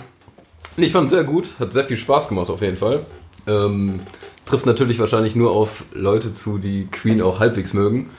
ich 0.75 0.91
fand 0.91 1.09
sehr 1.09 1.23
gut, 1.23 1.47
hat 1.59 1.71
sehr 1.73 1.85
viel 1.85 1.97
Spaß 1.97 2.27
gemacht 2.29 2.49
auf 2.49 2.61
jeden 2.61 2.77
Fall. 2.77 3.01
Ähm, 3.47 4.01
trifft 4.45 4.65
natürlich 4.65 4.99
wahrscheinlich 4.99 5.35
nur 5.35 5.51
auf 5.51 5.85
Leute 5.93 6.33
zu, 6.33 6.57
die 6.57 6.87
Queen 6.91 7.21
auch 7.21 7.39
halbwegs 7.39 7.73
mögen. 7.73 8.09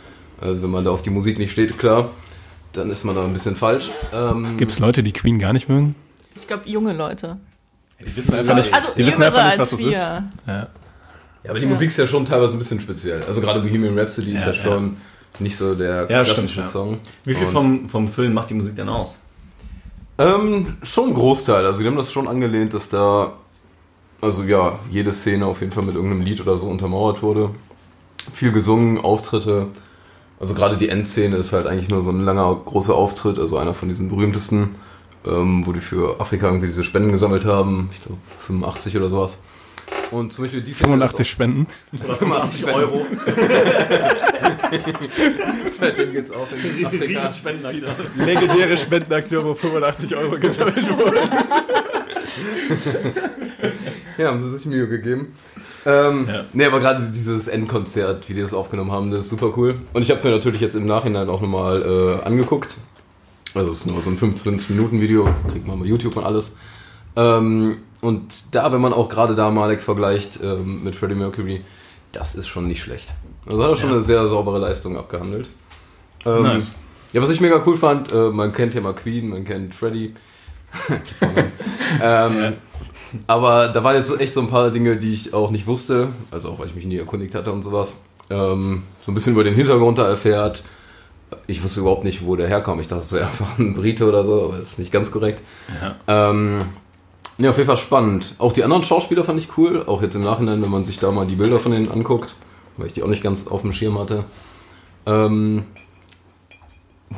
Also 0.40 0.62
wenn 0.62 0.70
man 0.70 0.84
da 0.84 0.90
auf 0.90 1.02
die 1.02 1.10
Musik 1.10 1.38
nicht 1.38 1.52
steht, 1.52 1.78
klar, 1.78 2.10
dann 2.72 2.90
ist 2.90 3.04
man 3.04 3.14
da 3.14 3.24
ein 3.24 3.32
bisschen 3.32 3.56
falsch. 3.56 3.90
Ähm, 4.14 4.56
Gibt 4.56 4.72
es 4.72 4.78
Leute, 4.78 5.02
die 5.02 5.12
Queen 5.12 5.38
gar 5.38 5.52
nicht 5.52 5.68
mögen? 5.68 5.94
Ich 6.34 6.46
glaube, 6.46 6.68
junge 6.68 6.94
Leute. 6.94 7.36
Die 8.00 8.16
wissen 8.16 8.34
einfach 8.34 8.54
nicht, 8.54 8.72
Also 8.72 8.88
die 8.96 9.04
wissen 9.04 9.22
jüngere 9.22 9.44
einfach 9.44 9.50
nicht 9.50 9.58
was 9.58 9.60
als 9.60 9.70
das 9.70 9.80
wir. 9.80 9.90
ist. 9.90 9.98
Ja. 10.46 10.68
Ja, 11.44 11.50
aber 11.50 11.60
die 11.60 11.66
Musik 11.66 11.88
ist 11.88 11.96
ja 11.96 12.06
schon 12.06 12.24
teilweise 12.24 12.54
ein 12.56 12.58
bisschen 12.58 12.80
speziell. 12.80 13.22
Also 13.24 13.40
gerade 13.40 13.60
Bohemian 13.60 13.98
Rhapsody 13.98 14.32
ist 14.34 14.42
Ja, 14.42 14.48
ja 14.48 14.54
schon 14.54 14.96
nicht 15.40 15.56
so 15.56 15.74
der 15.74 16.08
Ja, 16.10 16.24
klassische 16.24 16.48
stimmt, 16.48 16.56
ja. 16.56 16.64
Song. 16.64 16.98
Wie 17.24 17.34
viel 17.34 17.46
Und- 17.46 17.52
vom, 17.52 17.88
vom 17.88 18.08
Film 18.08 18.34
macht 18.34 18.50
die 18.50 18.54
Musik 18.54 18.76
denn 18.76 18.88
aus? 18.88 19.18
Ähm, 20.18 20.76
schon 20.82 21.08
ein 21.10 21.14
Großteil. 21.14 21.64
Also 21.64 21.80
die 21.80 21.86
haben 21.86 21.96
das 21.96 22.10
schon 22.12 22.26
angelehnt, 22.26 22.74
dass 22.74 22.88
da, 22.88 23.32
also 24.20 24.42
ja, 24.42 24.78
jede 24.90 25.12
Szene 25.12 25.46
auf 25.46 25.60
jeden 25.60 25.72
Fall 25.72 25.84
mit 25.84 25.94
irgendeinem 25.94 26.22
Lied 26.22 26.40
oder 26.40 26.56
so 26.56 26.66
untermauert 26.66 27.22
wurde. 27.22 27.50
Viel 28.32 28.52
gesungen, 28.52 28.98
Auftritte. 28.98 29.68
Also 30.40 30.54
gerade 30.54 30.76
die 30.76 30.88
Endszene 30.88 31.36
ist 31.36 31.52
halt 31.52 31.66
eigentlich 31.66 31.88
nur 31.88 32.02
so 32.02 32.10
ein 32.10 32.20
langer, 32.20 32.54
großer 32.64 32.94
Auftritt, 32.94 33.38
also 33.38 33.58
einer 33.58 33.74
von 33.74 33.88
diesen 33.88 34.08
berühmtesten, 34.08 34.74
ähm, 35.26 35.66
wo 35.66 35.72
die 35.72 35.80
für 35.80 36.20
Afrika 36.20 36.46
irgendwie 36.46 36.66
diese 36.68 36.84
Spenden 36.84 37.12
gesammelt 37.12 37.44
haben. 37.44 37.90
Ich 37.92 38.02
glaube 38.02 38.18
85 38.46 38.96
oder 38.96 39.08
sowas. 39.08 39.42
Und 40.10 40.32
zum 40.32 40.44
Beispiel 40.44 40.62
die 40.62 40.72
Szene 40.72 40.88
85 40.92 41.28
Spenden. 41.28 41.66
ist 41.92 42.08
auch 42.08 42.16
85 42.16 42.64
Euro. 42.72 43.06
Seitdem 45.78 46.12
geht's 46.12 46.30
auch 46.30 46.48
in 46.50 46.86
Afrika. 46.86 47.32
Spendenaktion. 47.32 47.90
Legendäre 48.24 48.78
Spendenaktion, 48.78 49.44
wo 49.44 49.54
85 49.54 50.16
Euro 50.16 50.36
gesammelt 50.38 50.98
wurden. 50.98 51.30
Ja, 54.16 54.28
haben 54.28 54.40
sie 54.40 54.50
sich 54.56 54.66
Mühe 54.66 54.88
gegeben. 54.88 55.34
Ähm, 55.86 56.26
Ja. 56.28 56.44
Nee, 56.52 56.64
aber 56.64 56.80
gerade 56.80 57.08
dieses 57.08 57.48
Endkonzert, 57.48 58.28
wie 58.28 58.34
die 58.34 58.40
das 58.42 58.54
aufgenommen 58.54 58.92
haben, 58.92 59.10
das 59.10 59.24
ist 59.26 59.30
super 59.30 59.52
cool. 59.56 59.76
Und 59.92 60.02
ich 60.02 60.10
habe 60.10 60.18
es 60.18 60.24
mir 60.24 60.30
natürlich 60.30 60.60
jetzt 60.60 60.74
im 60.74 60.86
Nachhinein 60.86 61.28
auch 61.28 61.40
nochmal 61.40 61.82
äh, 61.82 62.26
angeguckt. 62.26 62.76
Also 63.54 63.70
es 63.70 63.78
ist 63.78 63.86
nur 63.86 64.00
so 64.02 64.10
ein 64.10 64.18
25-Minuten-Video, 64.18 65.28
kriegt 65.50 65.66
man 65.66 65.80
bei 65.80 65.86
YouTube 65.86 66.16
und 66.16 66.24
alles. 66.24 66.56
Ähm, 67.16 67.78
und 68.00 68.54
da, 68.54 68.72
wenn 68.72 68.80
man 68.80 68.92
auch 68.92 69.08
gerade 69.08 69.34
da 69.34 69.50
Malek 69.50 69.82
vergleicht 69.82 70.38
ähm, 70.42 70.84
mit 70.84 70.94
Freddie 70.94 71.14
Mercury, 71.16 71.62
das 72.12 72.34
ist 72.34 72.48
schon 72.48 72.66
nicht 72.68 72.82
schlecht. 72.82 73.08
Also 73.46 73.62
hat 73.62 73.70
er 73.70 73.76
schon 73.76 73.90
Ja. 73.90 73.96
eine 73.96 74.04
sehr 74.04 74.26
saubere 74.28 74.58
Leistung 74.58 74.96
abgehandelt. 74.96 75.48
Ähm, 76.24 76.42
Nice. 76.42 76.76
Ja, 77.12 77.22
was 77.22 77.30
ich 77.30 77.40
mega 77.40 77.62
cool 77.66 77.76
fand, 77.76 78.12
äh, 78.12 78.30
man 78.30 78.52
kennt 78.52 78.74
ja 78.74 78.80
mal 78.80 78.94
Queen, 78.94 79.28
man 79.30 79.44
kennt 79.44 79.74
Freddie. 79.74 80.14
ähm, 82.02 82.54
Aber 83.26 83.68
da 83.68 83.82
waren 83.82 83.96
jetzt 83.96 84.08
so 84.08 84.16
echt 84.16 84.32
so 84.34 84.40
ein 84.40 84.48
paar 84.48 84.70
Dinge, 84.70 84.96
die 84.96 85.14
ich 85.14 85.32
auch 85.32 85.50
nicht 85.50 85.66
wusste, 85.66 86.08
also 86.30 86.50
auch 86.50 86.58
weil 86.58 86.66
ich 86.66 86.74
mich 86.74 86.84
nie 86.84 86.98
erkundigt 86.98 87.34
hatte 87.34 87.52
und 87.52 87.62
sowas. 87.62 87.96
Ähm, 88.30 88.82
so 89.00 89.10
ein 89.10 89.14
bisschen 89.14 89.32
über 89.32 89.44
den 89.44 89.54
Hintergrund 89.54 89.96
da 89.98 90.06
erfährt. 90.08 90.62
Ich 91.46 91.62
wusste 91.62 91.80
überhaupt 91.80 92.04
nicht, 92.04 92.24
wo 92.26 92.36
der 92.36 92.48
herkam. 92.48 92.80
Ich 92.80 92.88
dachte, 92.88 93.02
es 93.02 93.12
wäre 93.12 93.26
einfach 93.26 93.58
ein 93.58 93.74
Brite 93.74 94.06
oder 94.06 94.24
so, 94.24 94.44
aber 94.44 94.58
das 94.58 94.72
ist 94.72 94.78
nicht 94.78 94.92
ganz 94.92 95.10
korrekt. 95.10 95.40
Ja. 95.80 96.30
Ähm, 96.30 96.60
ja, 97.38 97.50
auf 97.50 97.56
jeden 97.56 97.66
Fall 97.68 97.76
spannend. 97.76 98.34
Auch 98.38 98.52
die 98.52 98.64
anderen 98.64 98.84
Schauspieler 98.84 99.24
fand 99.24 99.38
ich 99.38 99.56
cool, 99.56 99.84
auch 99.86 100.02
jetzt 100.02 100.14
im 100.16 100.22
Nachhinein, 100.24 100.60
wenn 100.62 100.70
man 100.70 100.84
sich 100.84 100.98
da 100.98 101.10
mal 101.10 101.26
die 101.26 101.36
Bilder 101.36 101.58
von 101.58 101.72
denen 101.72 101.90
anguckt, 101.90 102.34
weil 102.76 102.88
ich 102.88 102.92
die 102.92 103.02
auch 103.02 103.08
nicht 103.08 103.22
ganz 103.22 103.46
auf 103.48 103.62
dem 103.62 103.72
Schirm 103.72 103.98
hatte. 103.98 104.24
Ähm, 105.06 105.64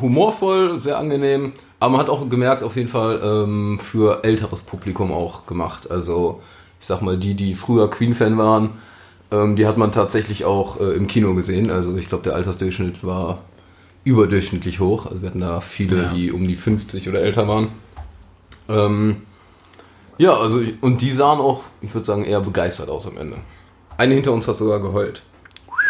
humorvoll, 0.01 0.79
sehr 0.79 0.99
angenehm, 0.99 1.53
aber 1.81 1.93
man 1.93 2.01
hat 2.01 2.09
auch 2.09 2.29
gemerkt, 2.29 2.63
auf 2.63 2.77
jeden 2.77 2.89
Fall 2.89 3.21
ähm, 3.23 3.79
für 3.81 4.23
älteres 4.25 4.63
Publikum 4.63 5.13
auch 5.13 5.47
gemacht. 5.47 5.91
Also, 5.91 6.41
ich 6.81 6.87
sag 6.87 7.03
mal, 7.03 7.17
die, 7.19 7.35
die 7.35 7.55
früher 7.55 7.91
Queen-Fan 7.91 8.39
waren, 8.39 8.71
ähm, 9.33 9.57
die 9.57 9.67
hat 9.67 9.79
man 9.79 9.91
tatsächlich 9.93 10.45
auch 10.45 10.81
äh, 10.81 10.93
im 10.93 11.07
Kino 11.07 11.35
gesehen. 11.35 11.71
Also, 11.71 11.97
ich 11.97 12.09
glaube, 12.09 12.25
der 12.25 12.35
Altersdurchschnitt 12.35 13.05
war 13.05 13.39
überdurchschnittlich 14.05 14.81
hoch. 14.81 15.07
Also, 15.07 15.23
wir 15.23 15.31
hatten 15.31 15.41
da 15.41 15.61
viele, 15.61 16.03
Ja. 16.05 16.09
die 16.13 16.31
um 16.33 16.47
die 16.47 16.57
50 16.57 17.09
oder 17.09 17.21
älter 17.21 17.49
waren. 17.49 17.69
Ähm, 18.69 19.17
ja, 20.21 20.33
also, 20.37 20.61
ich- 20.61 20.75
und 20.83 21.01
die 21.01 21.11
sahen 21.11 21.41
auch, 21.41 21.63
ich 21.81 21.93
würde 21.95 22.05
sagen, 22.05 22.25
eher 22.25 22.41
begeistert 22.41 22.89
aus 22.91 23.07
am 23.07 23.17
Ende. 23.17 23.37
Eine 23.97 24.15
hinter 24.15 24.33
uns 24.33 24.47
hat 24.49 24.57
sogar 24.57 24.81
geheult. 24.81 25.23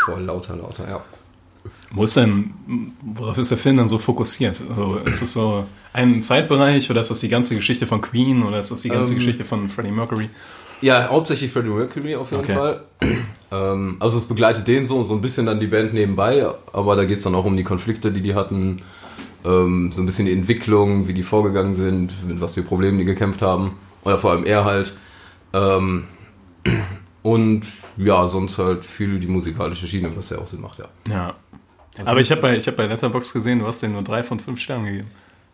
Vor 0.05 0.19
lauter, 0.21 0.57
lauter, 0.57 0.89
ja. 0.89 1.01
Wo 1.93 2.05
ist 2.05 2.17
denn, 2.17 2.55
worauf 3.03 3.37
ist 3.39 3.51
der 3.51 3.59
Film 3.59 3.77
dann 3.79 3.89
so 3.89 3.99
fokussiert? 3.99 4.61
Also 4.71 4.97
ist 4.99 5.23
es 5.23 5.33
so 5.33 5.65
ein 5.93 6.23
Zeitbereich 6.23 6.89
oder 6.91 7.01
ist 7.01 7.11
das 7.11 7.19
die 7.21 7.29
ganze 7.29 7.57
Geschichte 7.57 7.87
von 7.87 8.01
Queen 8.01 8.43
oder 8.45 8.61
ist 8.61 8.71
das 8.71 8.83
die 8.83 8.89
ganze 8.89 9.13
Ähm, 9.13 9.19
Geschichte 9.19 9.45
von 9.45 9.69
Freddie 9.69 9.91
Mercury? 9.91 10.31
Ja, 10.81 11.09
hauptsächlich 11.09 11.53
Freddie 11.53 11.69
Mercury 11.71 12.15
auf 12.15 12.31
jeden 12.31 12.45
Okay. 12.45 12.55
Fall. 12.55 12.83
Ähm, 13.53 13.97
also 13.99 14.17
es 14.17 14.27
begleitet 14.27 14.69
den 14.69 14.87
so, 14.87 15.03
so 15.03 15.13
ein 15.13 15.21
bisschen 15.21 15.47
dann 15.47 15.59
die 15.59 15.67
Band 15.67 15.93
nebenbei, 15.93 16.47
aber 16.73 16.95
da 16.95 17.05
geht 17.05 17.17
es 17.19 17.25
dann 17.25 17.35
auch 17.35 17.45
um 17.45 17.57
die 17.57 17.65
Konflikte, 17.65 18.13
die 18.13 18.21
die 18.21 18.37
hatten, 18.37 18.81
ähm, 19.45 19.91
so 19.91 20.01
ein 20.03 20.07
bisschen 20.07 20.27
die 20.27 20.33
Entwicklung, 20.33 21.09
wie 21.09 21.15
die 21.15 21.25
vorgegangen 21.25 21.75
sind, 21.75 22.15
mit 22.29 22.41
was 22.41 22.55
für 22.55 22.63
Problemen 22.63 22.99
die 23.01 23.05
gekämpft 23.05 23.43
haben, 23.43 23.73
oder 24.05 24.19
vor 24.19 24.33
allem 24.33 24.45
er 24.45 24.65
halt. 24.65 24.95
Ähm, 25.53 26.05
und 27.23 27.63
ja, 27.97 28.27
sonst 28.27 28.59
halt 28.59 28.85
viel 28.85 29.19
die 29.19 29.27
musikalische 29.27 29.87
Schiene, 29.87 30.11
was 30.17 30.31
ja 30.31 30.39
auch 30.39 30.47
Sinn 30.47 30.61
macht, 30.61 30.79
ja. 30.79 30.87
Ja. 31.09 31.35
Aber 32.05 32.21
ich 32.21 32.31
habe 32.31 32.41
bei, 32.41 32.57
ich 32.57 32.67
hab 32.67 32.77
bei 32.77 32.87
Letterboxd 32.87 33.33
gesehen, 33.33 33.59
du 33.59 33.67
hast 33.67 33.83
denen 33.83 33.95
nur 33.95 34.03
drei 34.03 34.23
von 34.23 34.41
fünf 34.41 34.61
Sternen 34.61 34.87
gegeben. 34.87 35.09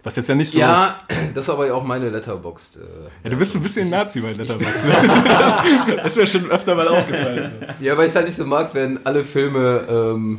Was 0.04 0.14
jetzt 0.14 0.28
ja 0.28 0.36
nicht 0.36 0.50
so. 0.52 0.58
Ja, 0.60 1.00
das 1.34 1.44
ist 1.46 1.50
aber 1.50 1.66
ja 1.66 1.74
auch 1.74 1.82
meine 1.82 2.08
Letterboxd. 2.10 2.76
Äh, 2.76 2.80
Ja, 3.24 3.30
du 3.30 3.36
bist 3.36 3.56
ein 3.56 3.62
bisschen 3.62 3.90
Nazi 3.90 4.20
bei 4.20 4.32
Letterboxd. 4.32 4.74
das 4.84 5.56
das 5.96 6.06
ist 6.06 6.16
mir 6.16 6.26
schon 6.28 6.48
öfter 6.50 6.76
mal 6.76 6.86
aufgefallen. 6.86 7.52
Ja, 7.80 7.98
weil 7.98 8.06
ich 8.08 8.14
halt 8.14 8.26
nicht 8.26 8.36
so 8.36 8.44
mag, 8.46 8.72
wenn 8.74 9.04
alle 9.04 9.24
Filme, 9.24 9.84
ähm, 9.88 10.38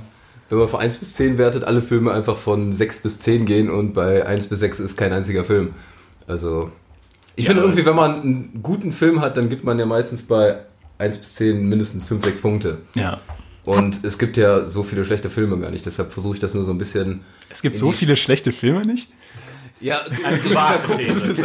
wenn 0.49 0.57
man 0.59 0.69
von 0.69 0.79
1 0.79 0.97
bis 0.97 1.15
10 1.15 1.37
wertet, 1.37 1.65
alle 1.65 1.81
Filme 1.81 2.13
einfach 2.13 2.37
von 2.37 2.71
6 2.71 2.99
bis 2.99 3.19
10 3.19 3.45
gehen 3.45 3.69
und 3.69 3.93
bei 3.93 4.25
1 4.25 4.47
bis 4.47 4.61
6 4.61 4.79
ist 4.79 4.95
kein 4.95 5.11
einziger 5.11 5.43
Film. 5.43 5.73
Also, 6.27 6.71
ich 7.37 7.45
Ja, 7.45 7.51
finde 7.51 7.63
irgendwie, 7.63 7.85
wenn 7.85 7.95
man 7.95 8.21
einen 8.21 8.59
guten 8.61 8.91
Film 8.91 9.21
hat, 9.21 9.37
dann 9.37 9.47
gibt 9.47 9.63
man 9.63 9.79
ja 9.79 9.85
meistens 9.85 10.23
bei 10.23 10.57
1 10.97 11.17
bis 11.19 11.35
10 11.35 11.69
mindestens 11.69 12.03
5, 12.05 12.23
6 12.25 12.41
Punkte. 12.41 12.79
Ja. 12.95 13.21
Und 13.63 14.03
es 14.03 14.17
gibt 14.17 14.35
ja 14.37 14.65
so 14.67 14.83
viele 14.83 15.05
schlechte 15.05 15.29
Filme 15.29 15.57
gar 15.59 15.69
nicht, 15.71 15.85
deshalb 15.85 16.11
versuche 16.11 16.33
ich 16.35 16.39
das 16.41 16.53
nur 16.53 16.65
so 16.65 16.71
ein 16.71 16.77
bisschen. 16.77 17.21
Es 17.49 17.61
gibt 17.61 17.75
so 17.77 17.91
viele 17.91 18.17
schlechte 18.17 18.51
Filme 18.51 18.85
nicht? 18.85 19.09
Ja, 19.79 20.01
die, 20.09 20.15
die, 20.15 20.49
These. 21.05 21.33
die, 21.33 21.43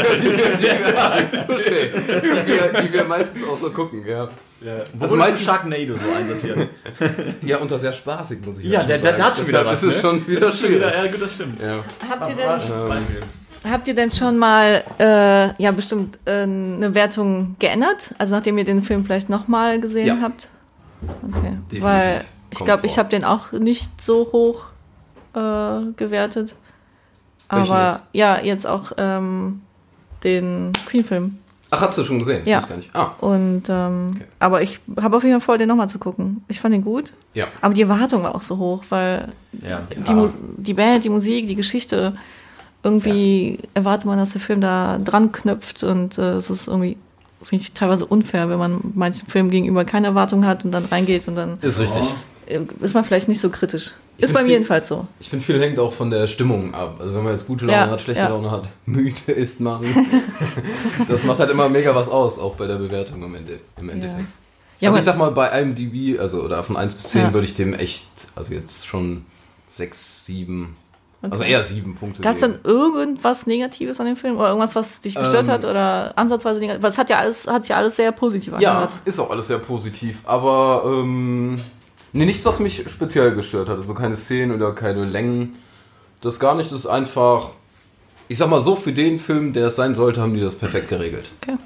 wir, 2.46 2.82
die 2.82 2.92
wir 2.92 3.04
meistens 3.04 3.46
auch 3.46 3.58
so 3.58 3.70
gucken, 3.70 4.06
ja. 4.06 4.30
Wo 4.60 4.68
Also 4.70 4.82
also 5.00 5.16
meistens- 5.16 5.44
Sharknado 5.44 5.94
so 5.96 6.08
einsortiert? 6.16 6.68
Ja, 7.42 7.58
unter 7.58 7.78
sehr 7.78 7.92
spaßig, 7.92 8.38
muss 8.46 8.58
ich 8.58 8.66
Ja, 8.66 8.80
schon 8.80 8.88
der- 8.88 8.98
der 8.98 9.10
sagen. 9.12 9.22
hat 9.24 9.36
schon 9.36 9.48
wieder 9.48 9.66
was, 9.66 9.82
ist 9.82 9.96
ne? 9.96 10.00
schon 10.00 10.26
wieder 10.26 10.40
Das 10.40 10.54
ist 10.54 10.60
schon 10.60 10.70
wieder, 10.70 10.90
schwierig. 10.92 11.04
ja, 11.06 11.12
gut, 11.12 11.22
das 11.22 11.34
stimmt. 11.34 11.60
Ja. 11.60 11.84
Habt 12.08 12.28
ihr 12.30 12.34
denn, 12.36 12.46
Beispiel. 12.46 13.20
Habt 13.68 13.88
ihr 13.88 13.94
denn 13.94 14.10
schon 14.10 14.38
mal, 14.38 14.82
äh, 14.98 15.62
ja, 15.62 15.70
bestimmt 15.72 16.18
äh, 16.24 16.42
eine 16.42 16.94
Wertung 16.94 17.56
geändert? 17.58 18.14
Also 18.18 18.34
nachdem 18.34 18.58
ihr 18.58 18.64
den 18.64 18.82
Film 18.82 19.04
vielleicht 19.04 19.28
nochmal 19.28 19.80
gesehen 19.80 20.06
Ja. 20.06 20.18
habt? 20.20 20.48
Okay. 21.02 21.56
Definitiv. 21.70 21.82
Weil 21.82 22.24
ich 22.50 22.58
glaube, 22.64 22.86
ich 22.86 22.98
habe 22.98 23.08
den 23.08 23.24
auch 23.24 23.52
nicht 23.52 24.00
so 24.02 24.28
hoch 24.32 24.64
äh, 25.34 25.92
gewertet. 25.96 26.54
Aber 27.48 27.90
jetzt? 27.90 28.02
ja, 28.12 28.40
jetzt 28.40 28.66
auch 28.66 28.92
ähm, 28.96 29.62
den 30.24 30.72
Queen-Film. 30.86 31.38
Ach, 31.70 31.80
hast 31.80 31.96
du 31.98 32.04
schon 32.04 32.18
gesehen? 32.18 32.42
Ja. 32.46 32.58
Weiß 32.58 32.68
gar 32.68 32.76
nicht. 32.76 32.90
Ah, 32.94 33.12
Und 33.20 33.62
ähm, 33.68 34.12
Okay. 34.16 34.24
aber 34.38 34.60
ich 34.62 34.80
habe 35.00 35.16
auf 35.16 35.22
jeden 35.24 35.34
Fall 35.40 35.44
vor, 35.44 35.58
den 35.58 35.68
nochmal 35.68 35.88
zu 35.88 35.98
gucken. 35.98 36.44
Ich 36.48 36.60
fand 36.60 36.74
den 36.74 36.84
gut. 36.84 37.12
ja. 37.34 37.46
Aber 37.62 37.72
die 37.74 37.82
Erwartung 37.82 38.22
war 38.22 38.34
auch 38.34 38.42
so 38.42 38.58
hoch, 38.58 38.84
weil 38.90 39.28
Ja. 39.62 39.82
die, 40.06 40.12
Mu 40.14 40.28
die 40.58 40.74
Band, 40.74 41.04
die 41.04 41.08
Musik, 41.08 41.46
die 41.46 41.54
Geschichte, 41.54 42.14
irgendwie 42.82 43.58
erwartet 43.74 44.06
man, 44.06 44.18
dass 44.18 44.30
der 44.30 44.40
Film 44.40 44.60
da 44.60 44.98
dran 44.98 45.32
knüpft 45.32 45.84
und 45.84 46.18
äh, 46.18 46.32
es 46.32 46.50
ist 46.50 46.66
irgendwie, 46.68 46.96
finde 47.44 47.62
ich, 47.62 47.72
teilweise 47.72 48.06
unfair, 48.06 48.48
wenn 48.48 48.58
man 48.58 48.80
manchen 48.94 49.28
Film 49.28 49.50
gegenüber 49.50 49.84
keine 49.84 50.08
Erwartung 50.08 50.46
hat 50.46 50.64
und 50.64 50.72
dann 50.72 50.84
reingeht 50.86 51.28
und 51.28 51.36
dann 51.36 51.58
Ist 51.60 51.78
richtig. 51.78 52.02
äh, 52.46 52.60
ist 52.80 52.94
man 52.94 53.04
vielleicht 53.04 53.28
nicht 53.28 53.40
so 53.40 53.50
kritisch. 53.50 53.92
Ist 54.18 54.32
bei 54.34 54.40
mir 54.40 54.46
viel- 54.46 54.52
jedenfalls 54.54 54.88
so. 54.88 55.06
Ich 55.20 55.30
finde, 55.30 55.44
viel 55.44 55.60
hängt 55.60 55.78
auch 55.78 55.92
von 55.92 56.10
der 56.10 56.28
Stimmung 56.28 56.74
ab. 56.74 56.96
Also 57.00 57.16
wenn 57.16 57.24
man 57.24 57.32
jetzt 57.32 57.46
gute 57.46 57.64
Laune 57.64 57.78
Ja, 57.86 57.90
hat, 57.90 58.02
schlechte 58.02 58.22
ja. 58.22 58.28
Laune 58.28 58.50
hat, 58.50 58.68
müde 58.86 59.32
ist 59.32 59.58
man. 59.60 59.82
das 61.08 61.24
macht 61.24 61.38
halt 61.38 61.50
immer 61.50 61.68
mega 61.68 61.94
was 61.94 62.08
aus, 62.08 62.38
auch 62.38 62.54
bei 62.56 62.66
der 62.66 62.76
Bewertung 62.76 63.22
im, 63.22 63.34
Ende, 63.34 63.60
im 63.80 63.88
Endeffekt. 63.88 64.26
Ja, 64.80 64.88
also 64.88 64.98
ich 64.98 65.04
sag 65.04 65.16
mal, 65.16 65.30
bei 65.30 65.48
IMDb, 65.60 66.18
also 66.20 66.42
oder 66.42 66.62
von 66.64 66.76
1 66.76 66.94
bis 66.94 67.04
10 67.10 67.22
Ja. 67.22 67.32
würde 67.32 67.46
ich 67.46 67.54
dem 67.54 67.72
echt, 67.72 68.04
also 68.34 68.52
jetzt 68.52 68.86
schon 68.86 69.24
6, 69.76 70.26
7, 70.26 70.76
also 71.22 71.42
Okay. 71.42 71.52
eher 71.52 71.62
7 71.62 71.94
Punkte 71.94 72.20
Gab 72.22 72.34
es 72.34 72.40
dann 72.40 72.58
irgendwas 72.64 73.46
Negatives 73.46 73.98
an 74.00 74.06
dem 74.06 74.16
Film 74.16 74.36
oder 74.36 74.48
irgendwas, 74.48 74.74
was 74.74 75.00
dich 75.00 75.14
gestört 75.14 75.46
Ähm, 75.46 75.52
hat 75.52 75.64
oder 75.64 76.12
ansatzweise 76.16 76.58
negativ? 76.60 76.82
Weil 76.82 76.90
es 76.90 76.98
hat 76.98 77.08
ja 77.10 77.18
alles, 77.18 77.46
hat 77.46 77.62
sich 77.62 77.70
ja 77.70 77.76
alles 77.76 77.96
sehr 77.96 78.10
positiv 78.12 78.54
Ja, 78.58 78.70
angehört. 78.72 78.96
ist 79.04 79.18
auch 79.18 79.30
alles 79.30 79.46
sehr 79.48 79.58
positiv, 79.58 80.20
aber 80.24 80.82
ähm, 80.84 81.56
nee, 82.12 82.24
nichts, 82.26 82.44
was 82.44 82.58
mich 82.58 82.84
speziell 82.90 83.32
gestört 83.34 83.68
hat. 83.68 83.76
Also 83.76 83.94
keine 83.94 84.16
Szenen 84.16 84.52
oder 84.54 84.72
keine 84.72 85.04
Längen. 85.04 85.54
Das 86.20 86.38
gar 86.40 86.54
nicht, 86.54 86.70
das 86.72 86.80
ist 86.80 86.86
einfach, 86.86 87.50
ich 88.28 88.38
sag 88.38 88.48
mal 88.48 88.60
so, 88.60 88.74
für 88.76 88.92
den 88.92 89.18
Film, 89.18 89.52
der 89.52 89.66
es 89.68 89.76
sein 89.76 89.94
sollte, 89.94 90.20
haben 90.20 90.34
die 90.34 90.40
das 90.40 90.54
perfekt 90.56 90.88
geregelt. 90.88 91.30
Okay. 91.42 91.56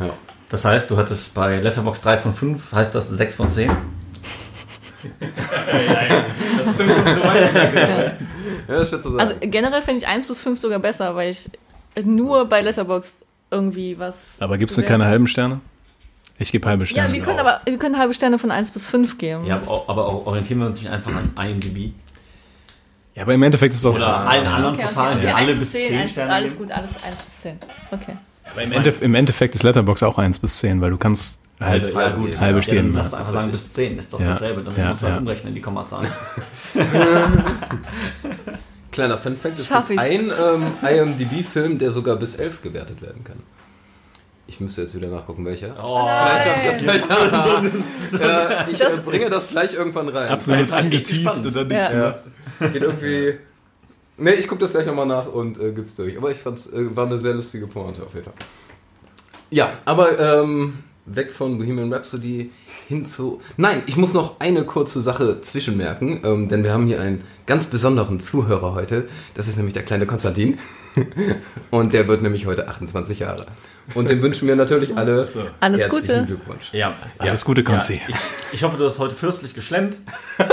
Ja. 0.00 0.10
Das 0.50 0.64
heißt, 0.64 0.90
du 0.90 0.96
hattest 0.96 1.34
bei 1.34 1.60
Letterbox 1.60 2.00
3 2.02 2.16
von 2.18 2.32
5, 2.32 2.72
heißt 2.72 2.94
das 2.94 3.08
6 3.08 3.34
von 3.34 3.50
10? 3.50 3.70
Ja, 5.70 6.24
das 6.64 6.72
schwer 8.68 9.00
zu 9.00 9.10
sagen. 9.10 9.20
Also 9.20 9.34
generell 9.40 9.82
finde 9.82 10.02
ich 10.02 10.08
1 10.08 10.26
bis 10.26 10.40
5 10.40 10.60
sogar 10.60 10.78
besser, 10.78 11.14
weil 11.14 11.30
ich 11.30 11.50
nur 12.04 12.46
bei 12.46 12.60
Letterboxd 12.60 13.14
irgendwie 13.50 13.98
was. 13.98 14.36
Aber 14.40 14.58
gibt 14.58 14.70
es 14.70 14.84
keine 14.84 15.06
halben 15.06 15.26
Sterne? 15.26 15.60
Ich 16.38 16.52
gebe 16.52 16.68
halbe 16.68 16.86
Sterne. 16.86 17.08
Ja, 17.08 17.14
wir 17.14 17.22
können 17.22 17.40
aber 17.40 17.60
wir 17.64 17.78
können 17.78 17.98
halbe 17.98 18.14
Sterne 18.14 18.38
von 18.38 18.50
1 18.50 18.70
bis 18.70 18.86
5 18.86 19.18
geben. 19.18 19.44
Ja, 19.44 19.60
aber, 19.66 20.26
orientieren 20.26 20.60
wir 20.60 20.66
uns 20.66 20.80
nicht 20.80 20.90
einfach 20.90 21.12
an 21.12 21.32
IMDb 21.36 21.92
Ja, 23.14 23.22
aber 23.22 23.34
im 23.34 23.42
Endeffekt 23.42 23.74
ist 23.74 23.80
es 23.80 23.86
auch 23.86 23.96
oder 23.96 24.28
allen 24.28 24.46
anderen 24.46 24.74
Okay, 24.74 24.84
okay, 24.84 24.94
Portalen, 24.94 25.18
okay. 25.18 25.26
die 25.26 25.32
alle 25.32 25.52
1 25.52 25.58
bis 25.58 25.72
10 25.72 25.98
1 25.98 26.10
Sterne 26.12 26.32
Alles 26.32 26.52
geben. 26.52 26.64
gut, 26.64 26.76
alles 26.76 26.90
1 27.02 27.16
bis 27.16 27.40
10. 27.40 27.58
Okay. 27.90 28.16
Aber 28.52 28.62
im, 28.62 28.72
Ende, 28.72 28.94
im 29.00 29.14
Endeffekt 29.14 29.54
ist 29.54 29.62
Letterbox 29.62 30.02
auch 30.02 30.18
1 30.18 30.38
bis 30.38 30.58
10, 30.58 30.80
weil 30.80 30.90
du 30.90 30.96
kannst 30.96 31.40
halt 31.60 31.94
Halbe, 31.94 32.00
ja, 32.00 32.10
gut. 32.10 32.40
halbe 32.40 32.60
Ja, 32.60 32.66
dann 32.66 32.74
geben. 32.76 32.94
lass 32.94 33.10
Ja. 33.12 33.18
einfach 33.18 33.32
sagen 33.32 33.50
bis 33.50 33.72
10, 33.72 33.98
ist 33.98 34.12
doch 34.12 34.20
Ja. 34.20 34.26
dasselbe. 34.28 34.62
Dann 34.62 34.76
Ja, 34.76 34.88
musst 34.90 35.02
du 35.02 35.06
halt 35.06 35.14
ja. 35.14 35.20
umrechnen, 35.20 35.54
die 35.54 35.60
Kommazahlen. 35.60 36.08
Kleiner 38.92 39.18
Fun 39.18 39.36
Fact, 39.36 39.58
es 39.58 39.66
Schaff 39.66 39.88
gibt 39.88 40.00
ich's. 40.00 40.10
einen 40.10 40.30
ähm, 40.30 40.72
IMDb-Film, 40.82 41.78
der 41.78 41.92
sogar 41.92 42.16
bis 42.16 42.36
11 42.36 42.62
gewertet 42.62 43.02
werden 43.02 43.22
kann. 43.22 43.38
Ich 44.46 44.60
müsste 44.60 44.80
jetzt 44.82 44.94
wieder 44.94 45.08
nachgucken, 45.08 45.44
welcher. 45.44 45.76
Oh, 45.82 46.08
Vielleicht 46.08 46.44
schaffe 46.46 46.60
ich 46.62 46.66
das 46.68 46.78
gleich. 48.12 48.20
äh, 48.66 48.70
ich 48.72 48.78
Das- 48.78 49.00
bringe 49.02 49.28
das 49.28 49.48
gleich 49.48 49.74
irgendwann 49.74 50.08
rein. 50.08 50.28
Absolut 50.30 50.72
angeteased 50.72 51.44
und 51.44 51.54
dann 51.54 51.68
nichts 51.68 51.84
Ja. 51.84 51.90
mehr. 51.94 52.18
Ja. 52.60 52.68
Geht 52.68 52.82
irgendwie. 52.82 53.34
Ne, 54.16 54.32
ich 54.32 54.48
gucke 54.48 54.62
das 54.62 54.72
gleich 54.72 54.86
nochmal 54.86 55.06
nach 55.06 55.26
und 55.26 55.60
äh, 55.60 55.70
gib's 55.72 55.94
durch. 55.96 56.16
Aber 56.16 56.30
ich 56.32 56.38
fand's, 56.38 56.66
äh, 56.72 56.96
war 56.96 57.06
eine 57.06 57.18
sehr 57.18 57.34
lustige 57.34 57.66
Pointe 57.66 58.02
auf 58.02 58.14
jeden 58.14 58.24
Fall. 58.24 58.34
Ja, 59.50 59.70
aber 59.84 60.18
ähm, 60.18 60.78
weg 61.14 61.32
von 61.32 61.58
Bohemian 61.58 61.92
Rhapsody 61.92 62.50
hin 62.88 63.04
zu. 63.06 63.40
Nein, 63.56 63.82
ich 63.86 63.96
muss 63.96 64.14
noch 64.14 64.40
eine 64.40 64.64
kurze 64.64 65.02
Sache 65.02 65.40
zwischenmerken, 65.40 66.20
ähm, 66.24 66.48
denn 66.48 66.64
wir 66.64 66.72
haben 66.72 66.86
hier 66.86 67.00
einen 67.00 67.22
ganz 67.46 67.66
besonderen 67.66 68.20
Zuhörer 68.20 68.74
heute. 68.74 69.08
Das 69.34 69.48
ist 69.48 69.56
nämlich 69.56 69.74
der 69.74 69.84
kleine 69.84 70.06
Konstantin. 70.06 70.58
und 71.70 71.92
der 71.92 72.08
wird 72.08 72.22
nämlich 72.22 72.46
heute 72.46 72.68
28 72.68 73.18
Jahre. 73.20 73.46
Und 73.94 74.10
dem 74.10 74.20
wünschen 74.22 74.46
wir 74.48 74.56
natürlich 74.56 74.96
alle 74.96 75.28
Alles 75.60 75.82
herzlichen 75.82 75.90
Gute. 75.90 76.24
Glückwunsch. 76.26 76.72
ja. 76.72 76.94
Alles 77.18 77.44
Gute, 77.44 77.64
Konzi. 77.64 77.94
Ja, 77.94 78.00
ich, 78.08 78.16
ich 78.54 78.62
hoffe, 78.62 78.76
du 78.76 78.84
hast 78.86 78.98
heute 78.98 79.14
fürstlich 79.14 79.54
geschlemmt. 79.54 79.98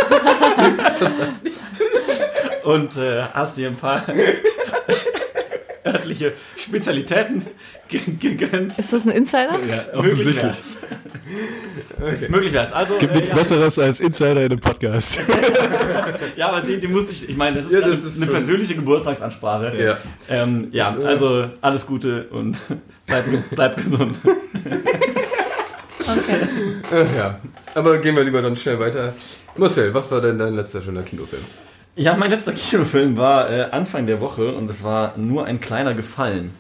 Und 2.64 2.98
äh, 2.98 3.24
hast 3.34 3.58
dir 3.58 3.68
ein 3.68 3.76
paar 3.76 4.06
örtliche 5.86 6.34
Spezialitäten 6.58 7.46
gegönnt. 7.90 8.78
Ist 8.80 8.92
das 8.94 9.06
ein 9.06 9.12
Insider? 9.12 9.54
Ja, 9.68 10.02
möglich 10.02 10.14
offensichtlich. 10.42 10.78
Okay. 12.02 12.28
Möglich 12.30 12.54
wär's. 12.54 12.72
Also, 12.74 12.98
Gibt 12.98 13.12
äh, 13.12 13.16
nichts 13.16 13.30
ja, 13.30 13.36
Besseres 13.36 13.80
als 13.80 14.00
Insider 14.00 14.32
in 14.44 14.52
einem 14.52 14.60
Podcast. 14.60 15.20
ja, 16.36 16.50
aber 16.50 16.62
den, 16.62 16.82
den 16.82 16.92
musste 16.92 17.12
ich, 17.12 17.30
ich 17.30 17.38
meine, 17.38 17.58
das 17.58 17.68
ist, 17.68 17.74
Ja, 17.74 17.82
das 17.88 18.04
ist 18.04 18.22
eine 18.22 18.32
persönliche 18.32 18.76
Geburtstagsansprache. 18.76 19.76
Ja. 19.82 19.98
Ähm, 20.30 20.68
ja, 20.72 20.92
Das, 20.92 21.04
äh, 21.04 21.08
also 21.08 21.50
alles 21.62 21.86
Gute 21.86 22.26
und 22.32 22.60
bleib, 23.08 23.30
ge- 23.30 23.44
bleib 23.52 23.78
gesund. 23.78 24.20
Okay. 26.00 26.96
Äh, 26.96 27.18
ja. 27.18 27.40
Aber 27.74 27.98
gehen 28.00 28.16
wir 28.16 28.24
lieber 28.24 28.42
dann 28.42 28.56
schnell 28.58 28.80
weiter. 28.80 29.14
Marcel, 29.58 29.94
was 29.94 30.12
war 30.12 30.22
denn 30.22 30.38
dein 30.38 30.56
letzter 30.56 30.82
schöner 30.82 31.04
Kinofilm? 31.04 31.42
Ja, 31.96 32.16
mein 32.16 32.30
letzter 32.30 32.52
Kinofilm 32.52 33.18
war 33.18 33.50
äh, 33.50 33.68
Anfang 33.72 34.06
der 34.06 34.20
Woche 34.20 34.54
und 34.54 34.70
es 34.70 34.84
war 34.84 35.18
nur 35.18 35.46
ein 35.46 35.60
kleiner 35.60 35.94
Gefallen. 35.94 36.52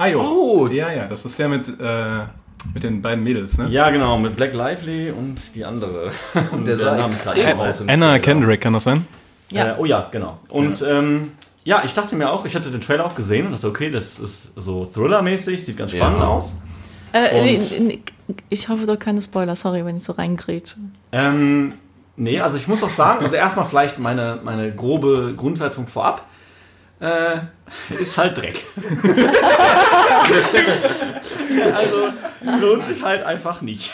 Ah, 0.00 0.06
jo. 0.06 0.20
Oh. 0.22 0.66
ja, 0.68 0.90
ja, 0.90 1.04
das 1.06 1.26
ist 1.26 1.38
ja 1.38 1.46
mit, 1.46 1.68
äh, 1.68 2.20
mit 2.72 2.82
den 2.82 3.02
beiden 3.02 3.22
Mädels, 3.22 3.58
ne? 3.58 3.68
Ja, 3.68 3.90
genau, 3.90 4.16
mit 4.18 4.34
Black 4.34 4.54
Lively 4.54 5.10
und 5.10 5.54
die 5.54 5.62
andere. 5.62 6.10
Und 6.52 6.64
Der 6.64 6.76
sah 6.78 6.96
Name 6.96 7.08
ist 7.12 7.26
extrem 7.26 7.60
aus. 7.60 7.80
Anna 7.82 8.06
Trailer. 8.06 8.18
Kendrick, 8.20 8.60
kann 8.62 8.72
das 8.72 8.84
sein? 8.84 9.06
Ja. 9.50 9.74
Äh, 9.74 9.76
oh 9.78 9.84
ja, 9.84 10.08
genau. 10.10 10.38
Und 10.48 10.82
ähm, 10.88 11.32
ja, 11.64 11.82
ich 11.84 11.92
dachte 11.92 12.16
mir 12.16 12.30
auch, 12.32 12.46
ich 12.46 12.56
hatte 12.56 12.70
den 12.70 12.80
Trailer 12.80 13.04
auch 13.04 13.14
gesehen 13.14 13.44
und 13.44 13.52
dachte, 13.52 13.68
okay, 13.68 13.90
das 13.90 14.18
ist 14.18 14.52
so 14.56 14.86
Thriller-mäßig, 14.86 15.62
sieht 15.62 15.76
ganz 15.76 15.92
spannend 15.92 16.20
Ja. 16.20 16.28
aus. 16.28 16.54
Äh, 17.12 17.38
Und- 17.38 17.44
nee, 17.44 17.60
nee, 17.80 18.02
ich 18.48 18.70
hoffe 18.70 18.86
doch 18.86 18.98
keine 18.98 19.20
Spoiler, 19.20 19.54
sorry, 19.54 19.84
wenn 19.84 19.98
ich 19.98 20.04
so 20.04 20.12
reingrätsche. 20.12 20.76
Ähm, 21.12 21.74
nee, 22.16 22.40
also 22.40 22.56
ich 22.56 22.68
muss 22.68 22.82
auch 22.82 22.88
sagen, 22.88 23.22
also 23.22 23.36
erstmal 23.36 23.66
vielleicht 23.66 23.98
meine, 23.98 24.38
meine 24.44 24.74
grobe 24.74 25.34
Grundwertung 25.36 25.86
vorab. 25.86 26.24
Äh, 27.00 27.38
ist 27.90 28.18
halt 28.18 28.36
Dreck. 28.36 28.62
also 31.74 32.08
lohnt 32.60 32.84
sich 32.84 33.02
halt 33.02 33.22
einfach 33.22 33.60
nicht. 33.62 33.90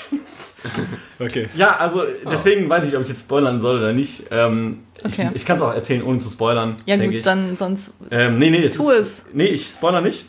Okay. 1.20 1.48
Ja, 1.54 1.76
also 1.76 2.02
deswegen 2.30 2.68
weiß 2.68 2.80
ich 2.80 2.86
nicht, 2.86 2.96
ob 2.96 3.02
ich 3.02 3.08
jetzt 3.08 3.20
spoilern 3.20 3.60
soll 3.60 3.78
oder 3.78 3.92
nicht. 3.92 4.24
Ähm, 4.30 4.80
Okay. 5.04 5.28
Ich, 5.30 5.36
ich 5.42 5.46
kann 5.46 5.56
es 5.56 5.62
auch 5.62 5.74
erzählen, 5.74 6.02
ohne 6.02 6.18
zu 6.18 6.30
spoilern. 6.30 6.76
Ja 6.86 6.96
denke 6.96 7.12
gut, 7.12 7.18
ich. 7.18 7.24
dann 7.24 7.54
sonst. 7.56 7.92
Ähm, 8.10 8.38
nee, 8.38 8.48
nee, 8.50 8.64
es 8.64 8.72
Tu 8.74 8.90
ist, 8.90 9.00
es. 9.00 9.24
Nee, 9.34 9.46
ich 9.48 9.66
spoiler 9.68 10.00
nicht. 10.00 10.24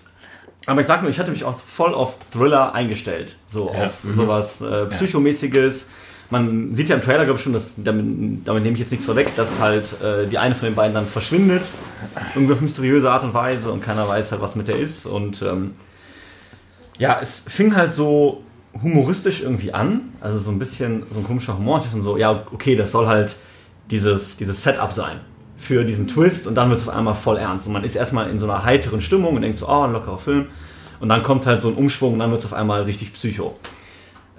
Aber 0.65 0.81
ich 0.81 0.87
sag 0.87 1.01
nur, 1.01 1.09
ich 1.09 1.17
hatte 1.19 1.31
mich 1.31 1.45
auch 1.45 1.57
voll 1.57 1.93
auf 1.95 2.17
Thriller 2.33 2.75
eingestellt. 2.75 3.37
So 3.47 3.71
Ja. 3.73 3.85
auf 3.85 3.93
sowas 4.13 4.59
äh, 4.61 4.85
Psychomäßiges. 4.87 5.89
Man 6.29 6.73
sieht 6.73 6.89
ja 6.89 6.95
im 6.95 7.01
Trailer, 7.01 7.23
glaube 7.23 7.37
ich, 7.37 7.43
schon, 7.43 7.53
dass, 7.53 7.75
damit, 7.77 8.45
damit 8.45 8.63
nehme 8.63 8.73
ich 8.73 8.79
jetzt 8.79 8.91
nichts 8.91 9.05
vorweg, 9.05 9.33
dass 9.35 9.59
halt 9.59 10.01
äh, 10.01 10.27
die 10.27 10.37
eine 10.37 10.55
von 10.55 10.67
den 10.67 10.75
beiden 10.75 10.93
dann 10.93 11.05
verschwindet. 11.05 11.63
Irgendwie 12.35 12.53
auf 12.53 12.61
mysteriöse 12.61 13.09
Art 13.09 13.23
und 13.23 13.33
Weise 13.33 13.71
und 13.71 13.81
keiner 13.81 14.07
weiß 14.07 14.31
halt, 14.31 14.41
was 14.41 14.55
mit 14.55 14.67
der 14.67 14.77
ist. 14.77 15.05
Und 15.05 15.41
ähm, 15.41 15.75
ja, 16.97 17.19
es 17.21 17.43
fing 17.47 17.75
halt 17.75 17.93
so 17.93 18.43
humoristisch 18.81 19.41
irgendwie 19.41 19.73
an. 19.73 20.13
Also 20.19 20.39
so 20.39 20.51
ein 20.51 20.59
bisschen 20.59 21.03
so 21.11 21.19
ein 21.19 21.23
komischer 21.23 21.57
Humor. 21.57 21.81
Ich 21.81 22.03
so, 22.03 22.17
ja, 22.17 22.43
okay, 22.51 22.75
das 22.75 22.91
soll 22.91 23.07
halt 23.07 23.37
dieses, 23.89 24.35
dieses 24.37 24.61
Setup 24.63 24.91
sein 24.91 25.21
für 25.57 25.83
diesen 25.83 26.07
Twist 26.07 26.47
und 26.47 26.55
dann 26.55 26.69
wird 26.69 26.79
es 26.79 26.87
auf 26.87 26.93
einmal 26.93 27.15
voll 27.15 27.37
ernst. 27.37 27.67
Und 27.67 27.73
man 27.73 27.83
ist 27.83 27.95
erstmal 27.95 28.29
in 28.29 28.37
so 28.37 28.49
einer 28.49 28.63
heiteren 28.63 29.01
Stimmung 29.01 29.35
und 29.35 29.41
denkt 29.41 29.57
so, 29.57 29.67
oh, 29.67 29.83
ein 29.83 29.91
lockerer 29.91 30.19
Film. 30.19 30.47
Und 30.99 31.09
dann 31.09 31.23
kommt 31.23 31.45
halt 31.45 31.61
so 31.61 31.67
ein 31.67 31.75
Umschwung 31.75 32.13
und 32.13 32.19
dann 32.19 32.31
wird 32.31 32.41
es 32.41 32.45
auf 32.45 32.53
einmal 32.53 32.83
richtig 32.83 33.13
psycho. 33.13 33.55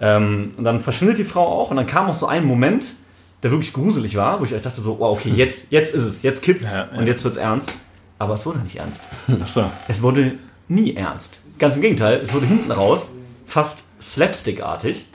Ähm, 0.00 0.54
und 0.56 0.64
dann 0.64 0.80
verschwindet 0.80 1.18
die 1.18 1.24
Frau 1.24 1.46
auch 1.46 1.70
und 1.70 1.76
dann 1.76 1.86
kam 1.86 2.08
auch 2.08 2.14
so 2.14 2.26
ein 2.26 2.44
Moment, 2.44 2.94
der 3.42 3.50
wirklich 3.50 3.72
gruselig 3.72 4.16
war, 4.16 4.40
wo 4.40 4.44
ich 4.44 4.50
dachte 4.50 4.80
so, 4.80 4.98
wow, 4.98 5.16
okay, 5.16 5.32
jetzt, 5.34 5.70
jetzt 5.70 5.94
ist 5.94 6.04
es, 6.04 6.22
jetzt 6.22 6.42
kippt's 6.42 6.74
Ja, 6.74 6.88
ja. 6.92 6.98
und 6.98 7.06
jetzt 7.06 7.24
wird's 7.24 7.36
ernst. 7.36 7.74
Aber 8.18 8.34
es 8.34 8.44
wurde 8.46 8.58
nicht 8.60 8.76
ernst. 8.76 9.02
Achso. 9.40 9.64
Es 9.86 10.02
wurde 10.02 10.34
nie 10.66 10.94
ernst. 10.96 11.40
Ganz 11.58 11.76
im 11.76 11.82
Gegenteil, 11.82 12.20
es 12.22 12.32
wurde 12.32 12.46
hinten 12.46 12.70
raus 12.72 13.12
fast 13.46 13.84
slapstickartig. 14.00 15.06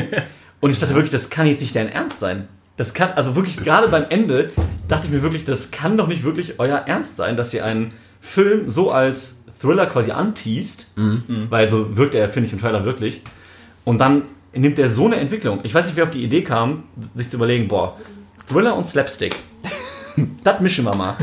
Und 0.60 0.70
ich 0.70 0.78
dachte 0.78 0.94
wirklich, 0.94 1.10
das 1.10 1.30
kann 1.30 1.46
jetzt 1.46 1.60
nicht 1.60 1.74
dein 1.74 1.88
Ernst 1.88 2.20
sein. 2.20 2.48
Das 2.76 2.94
kann, 2.94 3.12
also 3.12 3.34
wirklich, 3.34 3.56
gerade 3.58 3.88
beim 3.88 4.04
Ende 4.08 4.52
dachte 4.88 5.06
ich 5.06 5.12
mir 5.12 5.22
wirklich, 5.22 5.44
das 5.44 5.70
kann 5.70 5.96
doch 5.96 6.06
nicht 6.06 6.22
wirklich 6.22 6.58
euer 6.58 6.78
Ernst 6.78 7.16
sein, 7.16 7.36
dass 7.36 7.52
ihr 7.52 7.64
einen 7.64 7.92
Film 8.20 8.70
so 8.70 8.90
als 8.90 9.42
Thriller 9.60 9.86
quasi 9.86 10.10
anteast, 10.10 10.86
weil 11.50 11.68
so 11.68 11.96
wirkt 11.96 12.14
er, 12.14 12.28
finde 12.28 12.46
ich, 12.46 12.52
im 12.52 12.58
Trailer 12.58 12.84
wirklich. 12.84 13.22
Und 13.84 13.98
dann 13.98 14.22
nimmt 14.54 14.78
er 14.78 14.88
so 14.88 15.06
eine 15.06 15.16
Entwicklung. 15.16 15.60
Ich 15.62 15.74
weiß 15.74 15.86
nicht, 15.86 15.96
wer 15.96 16.04
auf 16.04 16.10
die 16.10 16.22
Idee 16.22 16.42
kam, 16.42 16.84
sich 17.14 17.28
zu 17.30 17.36
überlegen, 17.36 17.68
boah, 17.68 17.96
Thriller 18.48 18.76
und 18.76 18.86
Slapstick. 18.86 19.36
das 20.44 20.60
mischen 20.60 20.84
wir 20.84 20.94
mal. 20.94 21.16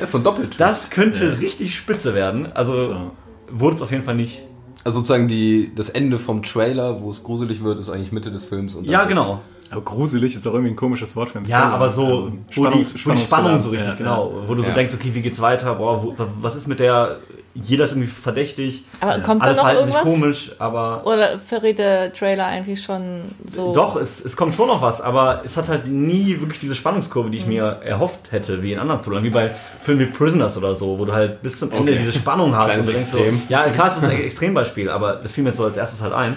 Jetzt 0.00 0.12
so 0.12 0.18
ein 0.18 0.24
Doppeltwist. 0.24 0.60
Das 0.60 0.90
könnte 0.90 1.40
richtig 1.40 1.74
spitze 1.74 2.14
werden. 2.14 2.50
Also 2.52 2.78
So. 2.78 3.10
wurde 3.50 3.76
es 3.76 3.82
auf 3.82 3.90
jeden 3.90 4.02
Fall 4.04 4.16
nicht. 4.16 4.42
Also 4.84 4.98
sozusagen 4.98 5.28
die, 5.28 5.72
das 5.74 5.90
Ende 5.90 6.18
vom 6.18 6.42
Trailer, 6.42 7.00
wo 7.00 7.10
es 7.10 7.22
gruselig 7.22 7.62
wird, 7.62 7.78
ist 7.78 7.90
eigentlich 7.90 8.12
Mitte 8.12 8.30
des 8.30 8.44
Films. 8.44 8.78
Ja, 8.82 9.04
genau. 9.04 9.40
Aber 9.70 9.82
gruselig 9.82 10.34
ist 10.34 10.46
doch 10.46 10.54
irgendwie 10.54 10.72
ein 10.72 10.76
komisches 10.76 11.14
Wort 11.14 11.28
für 11.28 11.38
einen 11.38 11.46
Ja, 11.48 11.60
Film. 11.60 11.72
aber 11.74 11.88
so, 11.90 12.04
Also, 12.06 12.32
wo 12.54 12.66
die, 12.68 12.86
wo 13.04 13.10
die 13.10 13.18
Spannung 13.18 13.58
so 13.58 13.68
richtig, 13.68 13.88
Ja, 13.90 13.94
genau. 13.96 14.32
Wo 14.46 14.54
du 14.54 14.62
so 14.62 14.68
Ja. 14.68 14.74
denkst, 14.74 14.94
okay, 14.94 15.10
wie 15.12 15.20
geht's 15.20 15.40
weiter? 15.40 15.74
Boah, 15.74 16.02
wo, 16.02 16.14
was 16.40 16.54
ist 16.56 16.66
mit 16.68 16.78
der 16.80 17.18
jeder 17.62 17.84
ist 17.84 17.90
irgendwie 17.92 18.08
verdächtig. 18.08 18.84
Aber 19.00 19.18
kommt 19.20 19.42
da 19.42 19.46
Alle 19.46 19.54
noch 19.56 19.62
verhalten 19.62 19.86
sich 19.86 19.94
irgendwas? 19.94 20.20
komisch, 20.20 20.52
aber 20.58 21.06
Oder 21.06 21.38
verrät 21.38 21.78
der 21.78 22.12
Trailer 22.12 22.46
eigentlich 22.46 22.82
schon 22.82 23.22
so? 23.50 23.72
Doch, 23.72 23.96
es, 23.96 24.24
es 24.24 24.36
kommt 24.36 24.54
schon 24.54 24.68
noch 24.68 24.80
was, 24.82 25.00
aber 25.00 25.42
es 25.44 25.56
hat 25.56 25.68
halt 25.68 25.86
nie 25.86 26.40
wirklich 26.40 26.60
diese 26.60 26.74
Spannungskurve, 26.74 27.30
die 27.30 27.38
ich 27.38 27.46
Mhm. 27.46 27.52
mir 27.54 27.64
erhofft 27.84 28.30
hätte, 28.32 28.62
wie 28.62 28.72
in 28.72 28.78
anderen 28.78 29.02
Thrillern, 29.02 29.24
wie 29.24 29.30
bei 29.30 29.50
Filmen 29.80 30.00
wie 30.00 30.06
Prisoners 30.06 30.56
oder 30.56 30.74
so, 30.74 30.98
wo 30.98 31.04
du 31.04 31.12
halt 31.12 31.42
bis 31.42 31.58
zum 31.58 31.70
Ende 31.72 31.92
Okay. 31.92 31.98
diese 31.98 32.12
Spannung 32.12 32.54
hast. 32.56 32.66
Kleines 32.74 32.86
und 32.88 32.94
du 32.94 32.98
denkst 32.98 33.12
Extrem. 33.14 33.36
So, 33.38 33.42
ja, 33.48 33.68
klar, 33.70 33.88
es 33.88 33.96
ist 33.96 34.04
ein 34.04 34.10
Extrembeispiel, 34.10 34.88
aber 34.90 35.14
das 35.14 35.32
fiel 35.32 35.42
mir 35.44 35.50
jetzt 35.50 35.56
so 35.58 35.64
als 35.64 35.76
erstes 35.76 36.00
halt 36.02 36.12
ein. 36.12 36.36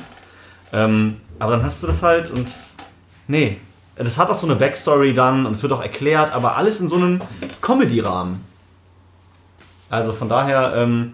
Ähm, 0.74 1.18
aber 1.40 1.52
dann 1.54 1.64
hast 1.64 1.84
du 1.84 1.88
das 1.88 2.02
halt 2.04 2.32
und 2.32 2.48
nee, 3.28 3.58
das 3.96 4.18
hat 4.18 4.30
auch 4.30 4.36
so 4.36 4.48
eine 4.48 4.56
Backstory 4.56 5.14
dann 5.14 5.46
und 5.46 5.52
es 5.56 5.62
wird 5.62 5.74
auch 5.74 5.82
erklärt, 5.84 6.34
aber 6.34 6.56
alles 6.58 6.80
in 6.80 6.88
so 6.88 6.96
einem 6.96 7.22
Comedy-Rahmen. 7.62 8.44
Also 9.92 10.14
von 10.14 10.30
daher 10.30 10.74
ähm, 10.76 11.14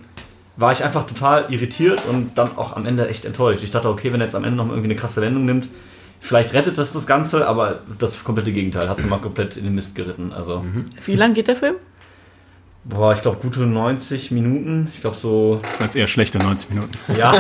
war 0.56 0.72
ich 0.72 0.84
einfach 0.84 1.06
total 1.06 1.52
irritiert 1.52 2.02
und 2.10 2.38
dann 2.38 2.58
auch 2.58 2.76
am 2.76 2.86
Ende 2.86 3.08
echt 3.10 3.26
enttäuscht. 3.26 3.64
Ich 3.64 3.72
dachte, 3.72 3.90
okay, 3.90 4.14
wenn 4.14 4.22
er 4.22 4.28
jetzt 4.28 4.36
am 4.36 4.44
Ende 4.44 4.58
noch 4.58 4.70
irgendwie 4.70 4.86
eine 4.86 4.96
krasse 4.96 5.22
Wendung 5.22 5.46
nimmt, 5.46 5.68
vielleicht 6.20 6.54
rettet 6.54 6.78
das 6.78 6.94
das 6.94 7.06
Ganze, 7.06 7.48
aber 7.48 7.80
das 8.00 8.24
komplette 8.24 8.52
Gegenteil 8.52 8.88
hat 8.88 9.00
sie 9.00 9.08
mal 9.08 9.20
komplett 9.20 9.58
in 9.58 9.66
den 9.66 9.76
Mist 9.76 9.96
geritten. 9.96 10.32
Also, 10.32 10.64
Wie 11.06 11.16
lang 11.16 11.34
geht 11.34 11.48
der 11.48 11.56
Film? 11.56 11.76
boah, 12.88 13.14
ich 13.14 13.22
glaube, 13.22 13.38
gute 13.42 13.62
90 13.62 14.32
Minuten. 14.32 14.90
Ich 14.94 15.02
glaube, 15.02 15.16
so, 15.16 15.62
Als 15.80 15.96
eher 15.96 16.08
schlechte 16.08 16.38
90 16.38 16.70
Minuten. 16.72 16.92
ja. 17.18 17.34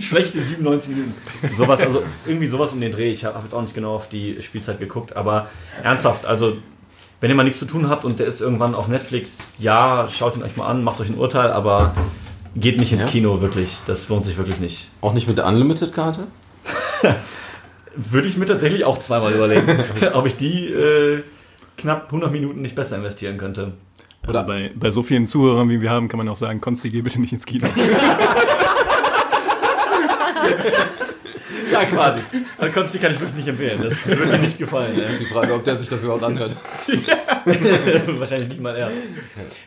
Schlechte 0.00 0.40
97 0.40 0.90
Minuten. 0.90 1.14
Sowas, 1.56 1.80
also 1.80 2.02
irgendwie 2.26 2.46
sowas 2.46 2.72
um 2.72 2.80
den 2.80 2.92
Dreh. 2.92 3.08
Ich 3.08 3.24
habe 3.24 3.38
jetzt 3.42 3.54
auch 3.54 3.62
nicht 3.62 3.74
genau 3.74 3.94
auf 3.94 4.08
die 4.08 4.40
Spielzeit 4.42 4.78
geguckt, 4.78 5.16
aber 5.16 5.48
ernsthaft, 5.82 6.26
also. 6.26 6.58
Wenn 7.20 7.30
ihr 7.30 7.36
mal 7.36 7.44
nichts 7.44 7.58
zu 7.58 7.64
tun 7.64 7.88
habt 7.88 8.04
und 8.04 8.18
der 8.18 8.26
ist 8.26 8.40
irgendwann 8.40 8.74
auf 8.74 8.88
Netflix, 8.88 9.50
ja, 9.58 10.06
schaut 10.08 10.36
ihn 10.36 10.42
euch 10.42 10.56
mal 10.56 10.66
an, 10.66 10.84
macht 10.84 11.00
euch 11.00 11.08
ein 11.08 11.14
Urteil, 11.16 11.50
aber 11.52 11.94
geht 12.56 12.78
nicht 12.78 12.92
ins 12.92 13.04
Ja? 13.04 13.08
Kino, 13.08 13.40
wirklich. 13.40 13.78
Das 13.86 14.08
lohnt 14.08 14.24
sich 14.24 14.36
wirklich 14.36 14.60
nicht. 14.60 14.88
Auch 15.00 15.14
nicht 15.14 15.26
mit 15.28 15.38
der 15.38 15.46
Unlimited-Karte? 15.46 16.26
Würde 17.96 18.28
ich 18.28 18.36
mir 18.36 18.46
tatsächlich 18.46 18.84
auch 18.84 18.98
zweimal 18.98 19.32
überlegen, 19.32 19.84
ob 20.14 20.26
ich 20.26 20.36
die 20.36 20.66
äh, 20.66 21.22
knapp 21.78 22.06
100 22.06 22.30
Minuten 22.32 22.60
nicht 22.60 22.74
besser 22.74 22.96
investieren 22.96 23.38
könnte. 23.38 23.72
Also 24.26 24.38
Oder- 24.40 24.46
bei, 24.46 24.72
bei 24.74 24.90
so 24.90 25.02
vielen 25.02 25.26
Zuhörern, 25.26 25.68
wie 25.68 25.80
wir 25.80 25.90
haben, 25.90 26.08
kann 26.08 26.18
man 26.18 26.28
auch 26.28 26.36
sagen, 26.36 26.60
Konsti, 26.60 26.90
geh 26.90 27.02
bitte 27.02 27.20
nicht 27.20 27.32
ins 27.32 27.46
Kino. 27.46 27.66
Ja, 31.74 31.84
quasi. 31.86 32.20
Also 32.58 32.72
Konsti 32.72 32.98
kann 32.98 33.12
ich 33.12 33.20
wirklich 33.20 33.36
nicht 33.36 33.48
empfehlen. 33.48 33.80
Das 33.82 34.06
würde 34.08 34.32
dir 34.32 34.38
nicht 34.38 34.58
gefallen. 34.58 34.96
Ist 34.98 35.20
die 35.20 35.24
Frage, 35.26 35.52
ob 35.54 35.64
der 35.64 35.76
sich 35.76 35.88
das 35.88 36.02
überhaupt 36.04 36.22
anhört. 36.24 36.54
Wahrscheinlich 38.06 38.48
nicht 38.48 38.60
mal 38.60 38.76
er. 38.76 38.90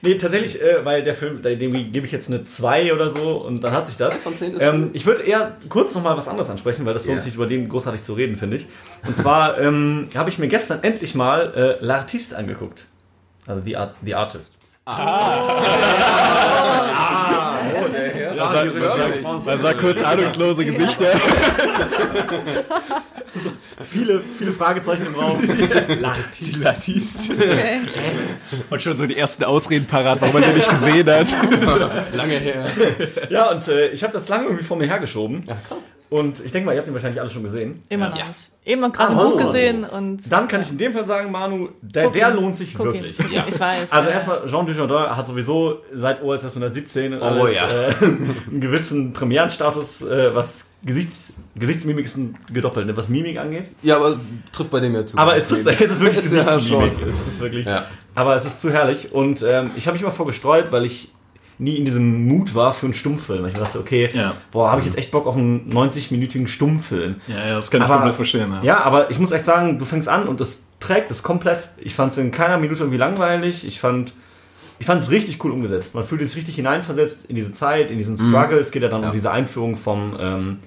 Nee, 0.01 0.15
tatsächlich, 0.15 0.61
äh, 0.61 0.83
weil 0.85 1.03
der 1.03 1.13
Film, 1.13 1.41
dem 1.41 1.91
gebe 1.91 2.05
ich 2.05 2.11
jetzt 2.11 2.29
eine 2.29 2.43
2 2.43 2.93
oder 2.93 3.09
so 3.09 3.37
und 3.37 3.63
dann 3.63 3.73
hat 3.73 3.87
sich 3.87 3.97
das. 3.97 4.15
Von 4.15 4.35
10 4.35 4.55
ist 4.55 4.63
Ähm, 4.63 4.89
ich 4.93 5.05
würde 5.05 5.21
eher 5.23 5.57
kurz 5.69 5.93
noch 5.93 6.01
mal 6.03 6.15
was 6.17 6.27
anderes 6.27 6.49
ansprechen, 6.49 6.85
weil 6.85 6.93
das 6.93 7.05
lohnt 7.05 7.17
Ja. 7.19 7.23
sich 7.23 7.35
über 7.35 7.45
den 7.47 7.67
großartig 7.69 8.01
zu 8.03 8.13
reden, 8.13 8.37
finde 8.37 8.57
ich. 8.57 8.67
Und 9.05 9.17
zwar 9.17 9.59
ähm, 9.59 10.07
habe 10.15 10.29
ich 10.29 10.39
mir 10.39 10.47
gestern 10.47 10.81
endlich 10.83 11.13
mal 11.15 11.77
äh, 11.81 11.85
L'Artiste 11.85 12.35
angeguckt. 12.35 12.87
Also 13.45 13.61
The, 13.63 13.77
Art, 13.77 13.95
The 14.03 14.15
Artist. 14.15 14.53
Ja, 18.37 18.65
Man 19.45 19.59
sah 19.59 19.73
kurz 19.73 20.01
ahnungslose 20.01 20.65
Gesichter. 20.65 21.13
viele, 23.89 24.19
viele 24.19 24.51
Fragezeichen 24.51 25.07
im 25.07 25.15
Raum. 25.15 25.41
Die 26.39 26.51
Latiste. 26.59 27.33
Und 28.69 28.81
schon 28.81 28.97
so 28.97 29.05
die 29.05 29.17
ersten 29.17 29.43
Ausreden 29.43 29.85
parat, 29.85 30.21
warum 30.21 30.33
man 30.33 30.43
den 30.43 30.55
nicht 30.55 30.69
gesehen 30.69 31.09
hat. 31.09 31.27
lange 32.13 32.35
her. 32.35 32.71
Ja, 33.29 33.51
und 33.51 33.67
äh, 33.67 33.89
ich 33.89 34.03
habe 34.03 34.13
das 34.13 34.27
lange 34.29 34.45
irgendwie 34.45 34.63
vor 34.63 34.77
mir 34.77 34.87
hergeschoben. 34.87 35.43
Und 36.09 36.43
ich 36.45 36.53
denke 36.53 36.65
mal, 36.67 36.71
ihr 36.73 36.77
habt 36.79 36.87
ihn 36.87 36.93
wahrscheinlich 36.93 37.19
alle 37.19 37.29
schon 37.29 37.43
gesehen. 37.43 37.83
Immer 37.89 38.09
noch 38.09 38.15
nicht. 38.15 38.49
Eben 38.65 38.81
noch 38.81 38.93
gerade 38.93 39.13
Ah, 39.13 39.19
ein 39.19 39.29
Buch 39.29 39.35
oh. 39.41 39.45
gesehen 39.45 39.83
und. 39.83 40.31
Dann 40.31 40.47
kann 40.47 40.61
ich 40.61 40.69
in 40.69 40.77
dem 40.77 40.93
Fall 40.93 41.05
sagen, 41.05 41.31
Manu, 41.31 41.69
der, 41.81 42.05
Guck 42.05 42.13
der 42.13 42.29
ihn. 42.29 42.35
lohnt 42.35 42.55
sich 42.55 42.73
Guck 42.75 42.87
ihn. 42.87 42.93
wirklich. 42.93 43.17
Ich 43.19 43.59
weiß. 43.59 43.91
Also 43.91 44.09
ja. 44.09 44.15
erstmal, 44.15 44.45
Jean 44.47 44.65
Dujardin 44.65 45.15
hat 45.17 45.27
sowieso 45.27 45.79
seit 45.93 46.21
OSS 46.23 46.45
117 46.55 47.13
und 47.13 47.21
Oh, 47.21 47.25
alles, 47.25 47.55
ja. 47.55 47.67
äh, 47.67 47.93
einen 48.01 48.61
gewissen 48.61 49.11
Premierenstatus, 49.13 50.01
äh, 50.03 50.33
was 50.33 50.67
Gesichts, 50.83 51.33
Gesichtsmimik 51.55 52.05
ist 52.05 52.17
ein 52.17 52.37
gedoppelt, 52.53 52.87
ne, 52.87 52.95
was 52.95 53.09
Mimik 53.09 53.37
angeht. 53.37 53.69
Ja, 53.81 53.97
aber 53.97 54.17
trifft 54.51 54.71
bei 54.71 54.79
dem 54.79 54.93
ja 54.95 55.05
zu. 55.05 55.17
Aber 55.17 55.35
es 55.35 55.51
ist, 55.51 55.65
es 55.67 55.79
ist 55.81 55.99
wirklich 56.01 56.25
ja 56.31 56.43
Gesichtsmimik. 56.43 56.93
schon. 56.99 57.09
es 57.09 57.27
ist 57.27 57.39
wirklich, 57.41 57.65
Ja. 57.65 57.85
Aber 58.15 58.35
es 58.35 58.45
ist 58.45 58.61
zu 58.61 58.71
herrlich 58.71 59.11
und 59.13 59.43
ähm, 59.43 59.71
ich 59.75 59.87
habe 59.87 59.93
mich 59.93 60.01
immer 60.03 60.11
vorgestreut, 60.11 60.71
weil 60.71 60.85
ich 60.85 61.11
nie 61.59 61.75
in 61.75 61.85
diesem 61.85 62.27
Mut 62.27 62.53
war 62.55 62.71
für 62.73 62.85
einen 62.85 62.93
Stummfilm. 62.93 63.45
Ich 63.45 63.53
dachte, 63.55 63.79
okay, 63.79 64.09
Ja. 64.13 64.35
boah, 64.51 64.69
habe 64.69 64.81
ich 64.81 64.85
jetzt 64.85 64.97
echt 64.97 65.11
Bock 65.11 65.25
auf 65.25 65.35
einen 65.35 65.69
90-minütigen 65.71 66.47
Stummfilm. 66.47 67.15
Ja, 67.27 67.47
ja, 67.47 67.55
das 67.55 67.71
kann 67.71 67.81
ich 67.81 67.85
Aber- 67.85 67.95
komplett 67.95 68.15
verstehen. 68.15 68.51
Ja. 68.51 68.63
Ja, 68.63 68.79
aber 68.83 69.09
ich 69.09 69.19
muss 69.19 69.31
echt 69.31 69.45
sagen, 69.45 69.79
du 69.79 69.85
fängst 69.85 70.07
an 70.09 70.27
und 70.27 70.39
es 70.41 70.63
trägt 70.79 71.09
es 71.09 71.23
komplett. 71.23 71.69
Ich 71.77 71.95
fand 71.95 72.11
es 72.11 72.17
in 72.19 72.29
keiner 72.31 72.57
Minute 72.57 72.81
irgendwie 72.81 72.97
langweilig. 72.99 73.65
Ich 73.65 73.79
fand 73.79 74.13
ich 74.79 74.85
fand 74.85 75.01
es 75.01 75.09
richtig 75.09 75.43
cool 75.43 75.49
umgesetzt. 75.51 75.95
Man 75.95 76.03
fühlt 76.03 76.23
sich 76.23 76.35
richtig 76.35 76.55
hineinversetzt 76.55 77.25
in 77.25 77.35
diese 77.35 77.51
Zeit, 77.51 77.89
in 77.89 77.97
diesen 77.97 78.15
Struggle. 78.15 78.59
Es 78.59 78.69
geht 78.69 78.83
ja 78.83 78.89
dann 78.89 79.01
Ja. 79.01 79.07
um 79.07 79.13
diese 79.13 79.31
Einführung 79.31 79.75
vom 79.75 80.13
ähm, 80.19 80.57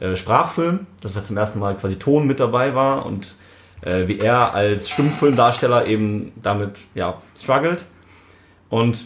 äh, 0.00 0.16
Sprachfilm, 0.16 0.88
dass 1.00 1.14
er 1.14 1.22
zum 1.22 1.36
ersten 1.36 1.60
Mal 1.60 1.76
quasi 1.76 1.96
Ton 1.96 2.26
mit 2.26 2.40
dabei 2.40 2.74
war 2.74 3.06
und 3.06 3.36
äh, 3.82 4.08
wie 4.08 4.18
er 4.18 4.54
als 4.54 4.90
Stummfilmdarsteller 4.90 5.86
eben 5.86 6.32
damit 6.42 6.78
ja, 6.96 7.18
struggelt. 7.40 7.84
Und 8.70 9.04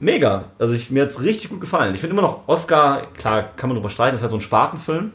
mega. 0.00 0.46
Also 0.58 0.74
ich, 0.74 0.90
mir 0.90 1.02
hat 1.02 1.10
es 1.10 1.22
richtig 1.22 1.50
gut 1.50 1.60
gefallen. 1.60 1.94
Ich 1.94 2.00
finde 2.00 2.12
immer 2.12 2.22
noch 2.22 2.46
Oscar, 2.46 3.02
klar, 3.16 3.50
kann 3.56 3.68
man 3.68 3.76
drüber 3.76 3.90
streiten, 3.90 4.16
ist 4.16 4.22
halt 4.22 4.30
so 4.30 4.36
ein 4.36 4.42
Spartenfilm. 4.42 5.12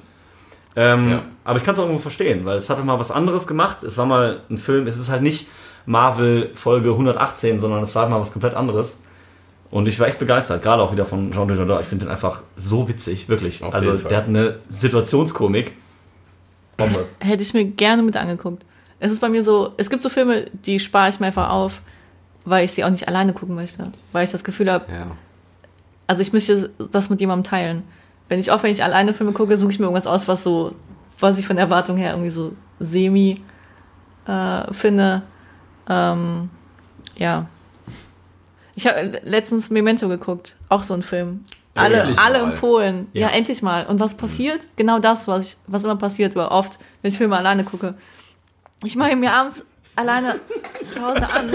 Ähm, 0.75 1.11
Ja. 1.11 1.23
Aber 1.43 1.57
ich 1.57 1.63
kann 1.63 1.73
es 1.73 1.79
auch 1.79 1.83
irgendwo 1.83 2.01
verstehen, 2.01 2.45
weil 2.45 2.57
es 2.57 2.69
hatte 2.69 2.83
mal 2.83 2.99
was 2.99 3.11
anderes 3.11 3.47
gemacht. 3.47 3.83
Es 3.83 3.97
war 3.97 4.05
mal 4.05 4.41
ein 4.49 4.57
Film, 4.57 4.87
es 4.87 4.97
ist 4.97 5.09
halt 5.09 5.21
nicht 5.21 5.47
Marvel 5.85 6.51
Folge 6.53 6.91
118, 6.91 7.59
sondern 7.59 7.83
es 7.83 7.93
war 7.95 8.07
mal 8.07 8.19
was 8.19 8.31
komplett 8.31 8.53
anderes. 8.53 8.97
Und 9.71 9.87
ich 9.87 9.99
war 9.99 10.07
echt 10.07 10.19
begeistert, 10.19 10.61
gerade 10.61 10.83
auch 10.83 10.91
wieder 10.91 11.03
von 11.03 11.31
Jean 11.31 11.47
Dujardin. 11.47 11.79
Ich 11.81 11.87
finde 11.87 12.05
den 12.05 12.11
einfach 12.11 12.43
so 12.55 12.87
witzig, 12.87 13.27
wirklich. 13.27 13.63
Auf 13.63 13.73
also 13.73 13.93
der 13.97 14.17
hat 14.17 14.27
eine 14.27 14.59
Situationskomik. 14.67 15.73
Bombe. 16.77 17.05
Hätte 17.19 17.43
ich 17.43 17.53
mir 17.53 17.65
gerne 17.65 18.03
mit 18.03 18.15
angeguckt. 18.15 18.65
Es 18.99 19.11
ist 19.11 19.19
bei 19.19 19.29
mir 19.29 19.43
so, 19.43 19.73
es 19.77 19.89
gibt 19.89 20.03
so 20.03 20.09
Filme, 20.09 20.45
die 20.65 20.79
spare 20.79 21.09
ich 21.09 21.19
mir 21.19 21.27
einfach 21.27 21.49
auf, 21.49 21.81
weil 22.45 22.65
ich 22.65 22.73
sie 22.73 22.83
auch 22.83 22.89
nicht 22.89 23.07
alleine 23.07 23.33
gucken 23.33 23.55
möchte. 23.55 23.91
Weil 24.11 24.23
ich 24.23 24.31
das 24.31 24.43
Gefühl 24.43 24.71
habe, 24.71 24.91
Ja. 24.91 25.07
also 26.07 26.21
ich 26.21 26.33
möchte 26.33 26.69
das 26.91 27.09
mit 27.09 27.19
jemandem 27.21 27.43
teilen. 27.49 27.83
Wenn 28.29 28.39
ich 28.39 28.51
auch, 28.51 28.63
wenn 28.63 28.71
ich 28.71 28.83
alleine 28.83 29.13
Filme 29.13 29.33
gucke, 29.33 29.57
suche 29.57 29.71
ich 29.71 29.79
mir 29.79 29.85
irgendwas 29.85 30.07
aus, 30.07 30.27
was 30.27 30.43
so, 30.43 30.73
was 31.19 31.37
ich 31.37 31.47
von 31.47 31.55
der 31.55 31.65
Erwartung 31.65 31.97
her 31.97 32.11
irgendwie 32.11 32.29
so 32.31 32.53
semi 32.79 33.41
äh, 34.27 34.73
finde. 34.73 35.21
Ähm, 35.89 36.49
ja. 37.17 37.47
Ich 38.75 38.87
habe 38.87 39.19
letztens 39.23 39.69
Memento 39.69 40.07
geguckt, 40.07 40.55
auch 40.69 40.83
so 40.83 40.93
ein 40.93 41.03
Film. 41.03 41.45
Alle, 41.75 42.13
alle 42.17 42.41
mal. 42.41 42.51
empfohlen. 42.51 43.07
Ja. 43.13 43.29
Ja. 43.29 43.35
endlich 43.35 43.61
mal. 43.61 43.85
Und 43.85 43.99
was 43.99 44.15
passiert? 44.15 44.67
Genau 44.75 44.99
das, 44.99 45.27
was 45.27 45.47
ich, 45.47 45.57
was 45.67 45.83
immer 45.83 45.95
passiert, 45.95 46.35
aber 46.35 46.51
oft, 46.51 46.79
wenn 47.01 47.09
ich 47.09 47.17
Filme 47.17 47.37
alleine 47.37 47.63
gucke. 47.63 47.95
Ich 48.83 48.95
mache 48.95 49.15
mir 49.15 49.33
abends 49.33 49.65
alleine 49.95 50.35
zu 50.91 51.01
Hause 51.01 51.17
an. 51.29 51.51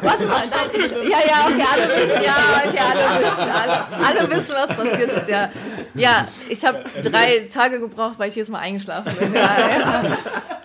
Warte 0.00 0.24
mal, 0.26 0.42
nein, 0.48 0.68
ich, 0.72 1.10
ja, 1.10 1.18
ja, 1.26 1.46
okay, 1.46 1.64
alle 1.72 1.84
wissen, 1.84 2.22
ja, 2.24 2.36
okay, 2.66 2.78
alle 2.78 3.24
wissen, 3.24 3.50
alle, 3.50 4.06
alle 4.06 4.30
wissen, 4.30 4.54
was 4.54 4.76
passiert 4.76 5.12
ist, 5.16 5.28
ja. 5.28 5.50
Ja, 5.94 6.26
ich 6.48 6.64
habe 6.64 6.84
drei 7.02 7.40
Tage 7.52 7.80
gebraucht, 7.80 8.14
weil 8.18 8.28
ich 8.28 8.34
jedes 8.34 8.48
Mal 8.48 8.60
eingeschlafen 8.60 9.12
bin. 9.18 9.34
Ja, 9.34 9.56
ja. 9.78 10.18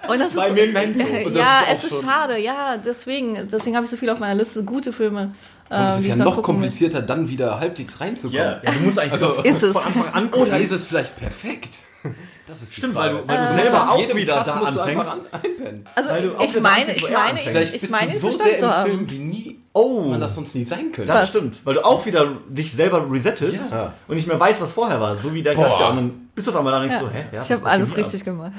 Und 0.10 0.20
das 0.20 0.34
Bei 0.36 0.48
ist, 0.48 0.54
Memento. 0.56 1.04
Und 1.26 1.36
das 1.36 1.44
ja, 1.46 1.60
ist 1.74 1.80
es 1.80 1.84
ist 1.84 1.90
schon- 2.00 2.06
schade, 2.10 2.38
ja, 2.40 2.78
deswegen, 2.78 3.48
deswegen 3.52 3.76
habe 3.76 3.84
ich 3.86 3.92
so 3.92 3.98
viel 3.98 4.10
auf 4.10 4.20
meiner 4.20 4.36
Liste, 4.36 4.64
gute 4.64 4.94
Filme. 4.94 5.34
Und 5.70 5.76
äh, 5.76 5.86
es 5.88 5.96
die 6.02 6.10
ist 6.10 6.18
ja 6.18 6.24
noch 6.24 6.36
gucken 6.36 6.56
will. 6.56 6.62
komplizierter, 6.62 7.02
dann 7.02 7.28
wieder 7.28 7.60
halbwegs 7.60 8.00
reinzukommen. 8.00 8.38
Ja, 8.42 8.62
ja, 8.64 8.72
du 8.72 8.80
musst 8.86 9.00
eigentlich 9.00 9.12
Also- 9.22 9.34
von 9.34 9.44
Ist 9.46 9.64
es. 9.64 9.76
Anfang 9.76 10.14
an 10.14 10.32
gucken. 10.32 10.48
Oder 10.48 10.58
ist 10.60 10.72
es 10.72 10.86
vielleicht 10.86 11.14
perfekt? 11.18 11.76
Das 12.48 12.62
ist 12.62 12.74
Stimmt, 12.76 12.96
weil 12.96 13.10
du, 13.12 13.28
weil 13.28 13.38
du 13.38 13.44
Äh, 13.60 13.62
selber 13.64 13.92
auch 13.92 14.00
jedem 14.00 14.16
wieder 14.18 14.36
Cut 14.38 14.48
da 14.48 14.54
anfängst. 14.54 15.12
an, 15.12 15.20
einpennen. 15.34 15.86
Also, 15.96 16.10
Weil 16.10 16.22
du 16.24 16.38
auch 16.38 16.42
ich 16.44 16.60
meine, 16.62 16.94
ich 16.94 17.10
meine, 17.12 17.40
ich 17.42 17.90
meine, 17.90 18.08
du 18.10 18.16
es 18.16 18.22
so 18.22 18.32
sehr 18.32 18.58
im 18.60 18.66
haben. 18.70 18.90
Film 18.90 19.10
wie 19.10 19.20
nie 19.20 19.60
Oh, 19.74 20.02
man 20.10 20.20
das 20.22 20.34
sonst 20.34 20.56
nie 20.56 20.64
sein 20.64 20.92
könnte. 20.92 21.12
das 21.12 21.24
Was? 21.24 21.30
stimmt. 21.30 21.60
Weil 21.64 21.74
du 21.76 21.86
auch 21.86 22.04
wieder 22.06 22.38
dich 22.50 22.72
selber 22.72 23.06
resettest 23.12 23.70
Ja. 23.72 23.94
und 24.08 24.16
nicht 24.16 24.28
mehr 24.28 24.40
weißt, 24.40 24.60
was 24.62 24.72
vorher 24.72 25.00
war. 25.00 25.16
So 25.16 25.34
wie 25.36 25.44
der. 25.44 25.54
Charakter. 25.56 25.90
Und 25.92 25.96
dann 25.98 26.30
bist 26.34 26.48
du 26.48 26.52
auf 26.52 26.58
einmal 26.58 26.72
da 26.72 26.78
und 26.82 26.84
denkst 26.90 26.96
Ja. 26.96 27.02
so, 27.08 27.10
hä? 27.12 27.26
Ja, 27.34 27.42
Ich 27.44 27.52
habe 27.52 27.66
alles 27.70 27.90
hier 27.90 27.98
ab? 27.98 28.04
richtig 28.06 28.24
gemacht. 28.26 28.54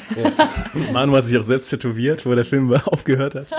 Manu 0.92 1.16
hat 1.16 1.24
sich 1.24 1.36
auch 1.38 1.42
selbst 1.42 1.70
tätowiert, 1.70 2.24
wo 2.26 2.34
der 2.34 2.44
Film 2.44 2.72
aufgehört 2.84 3.34
hat. 3.36 3.46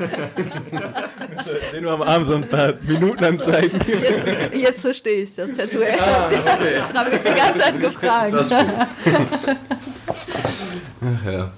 Sehen 1.70 1.84
wir 1.84 1.90
am 1.90 2.02
Abend 2.02 2.26
so 2.26 2.34
ein 2.34 2.48
paar 2.48 2.72
Minutenanzeigen. 2.82 3.80
Jetzt, 3.86 4.54
jetzt 4.54 4.80
verstehe 4.80 5.22
ich 5.22 5.34
das 5.34 5.52
Tattoo. 5.52 5.80
erst. 5.80 6.00
Das 6.00 6.94
habe 6.94 7.16
ich 7.16 7.22
die 7.22 7.34
ganze 7.34 7.60
Zeit 7.60 7.80
gefragt. 7.80 8.32
Das 8.32 8.50
ist 8.50 8.56
gut. 8.56 9.56
Ach 11.02 11.32
ja. 11.32 11.52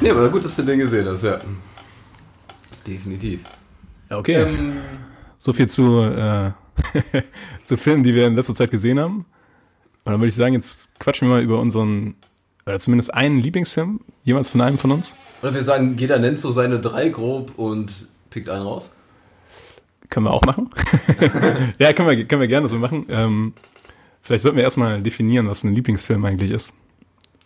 Nee, 0.00 0.10
aber 0.10 0.28
gut, 0.28 0.44
dass 0.44 0.56
du 0.56 0.62
den 0.62 0.78
gesehen 0.78 1.08
hast, 1.08 1.24
ja. 1.24 1.38
Definitiv. 2.86 3.40
Ja, 4.10 4.18
okay. 4.18 4.42
Ähm, 4.42 4.76
so 5.38 5.52
viel 5.52 5.68
zu, 5.68 6.02
äh, 6.02 6.50
zu 7.64 7.76
Filmen, 7.76 8.02
die 8.02 8.14
wir 8.14 8.26
in 8.26 8.36
letzter 8.36 8.54
Zeit 8.54 8.70
gesehen 8.70 8.98
haben. 8.98 9.26
Und 10.04 10.12
dann 10.12 10.20
würde 10.20 10.28
ich 10.28 10.34
sagen, 10.34 10.54
jetzt 10.54 10.98
quatschen 10.98 11.28
wir 11.28 11.34
mal 11.34 11.42
über 11.42 11.60
unseren, 11.60 12.14
oder 12.68 12.78
zumindest 12.78 13.14
einen 13.14 13.40
Lieblingsfilm, 13.40 14.00
jemals 14.24 14.50
von 14.50 14.60
einem 14.60 14.78
von 14.78 14.90
uns. 14.90 15.16
Oder 15.42 15.54
wir 15.54 15.64
sagen, 15.64 15.96
jeder 15.98 16.18
nennt 16.18 16.38
so 16.38 16.50
seine 16.50 16.78
drei 16.78 17.08
grob 17.08 17.52
und 17.56 17.90
pickt 18.30 18.48
einen 18.50 18.62
raus. 18.62 18.92
Können 20.10 20.26
wir 20.26 20.32
auch 20.32 20.42
machen. 20.42 20.70
ja, 21.78 21.92
können 21.92 22.08
wir, 22.08 22.24
können 22.26 22.40
wir 22.40 22.48
gerne 22.48 22.68
so 22.68 22.76
machen. 22.76 23.06
Ähm, 23.08 23.54
vielleicht 24.22 24.42
sollten 24.42 24.56
wir 24.56 24.64
erstmal 24.64 25.02
definieren, 25.02 25.48
was 25.48 25.64
ein 25.64 25.74
Lieblingsfilm 25.74 26.24
eigentlich 26.24 26.50
ist. 26.50 26.74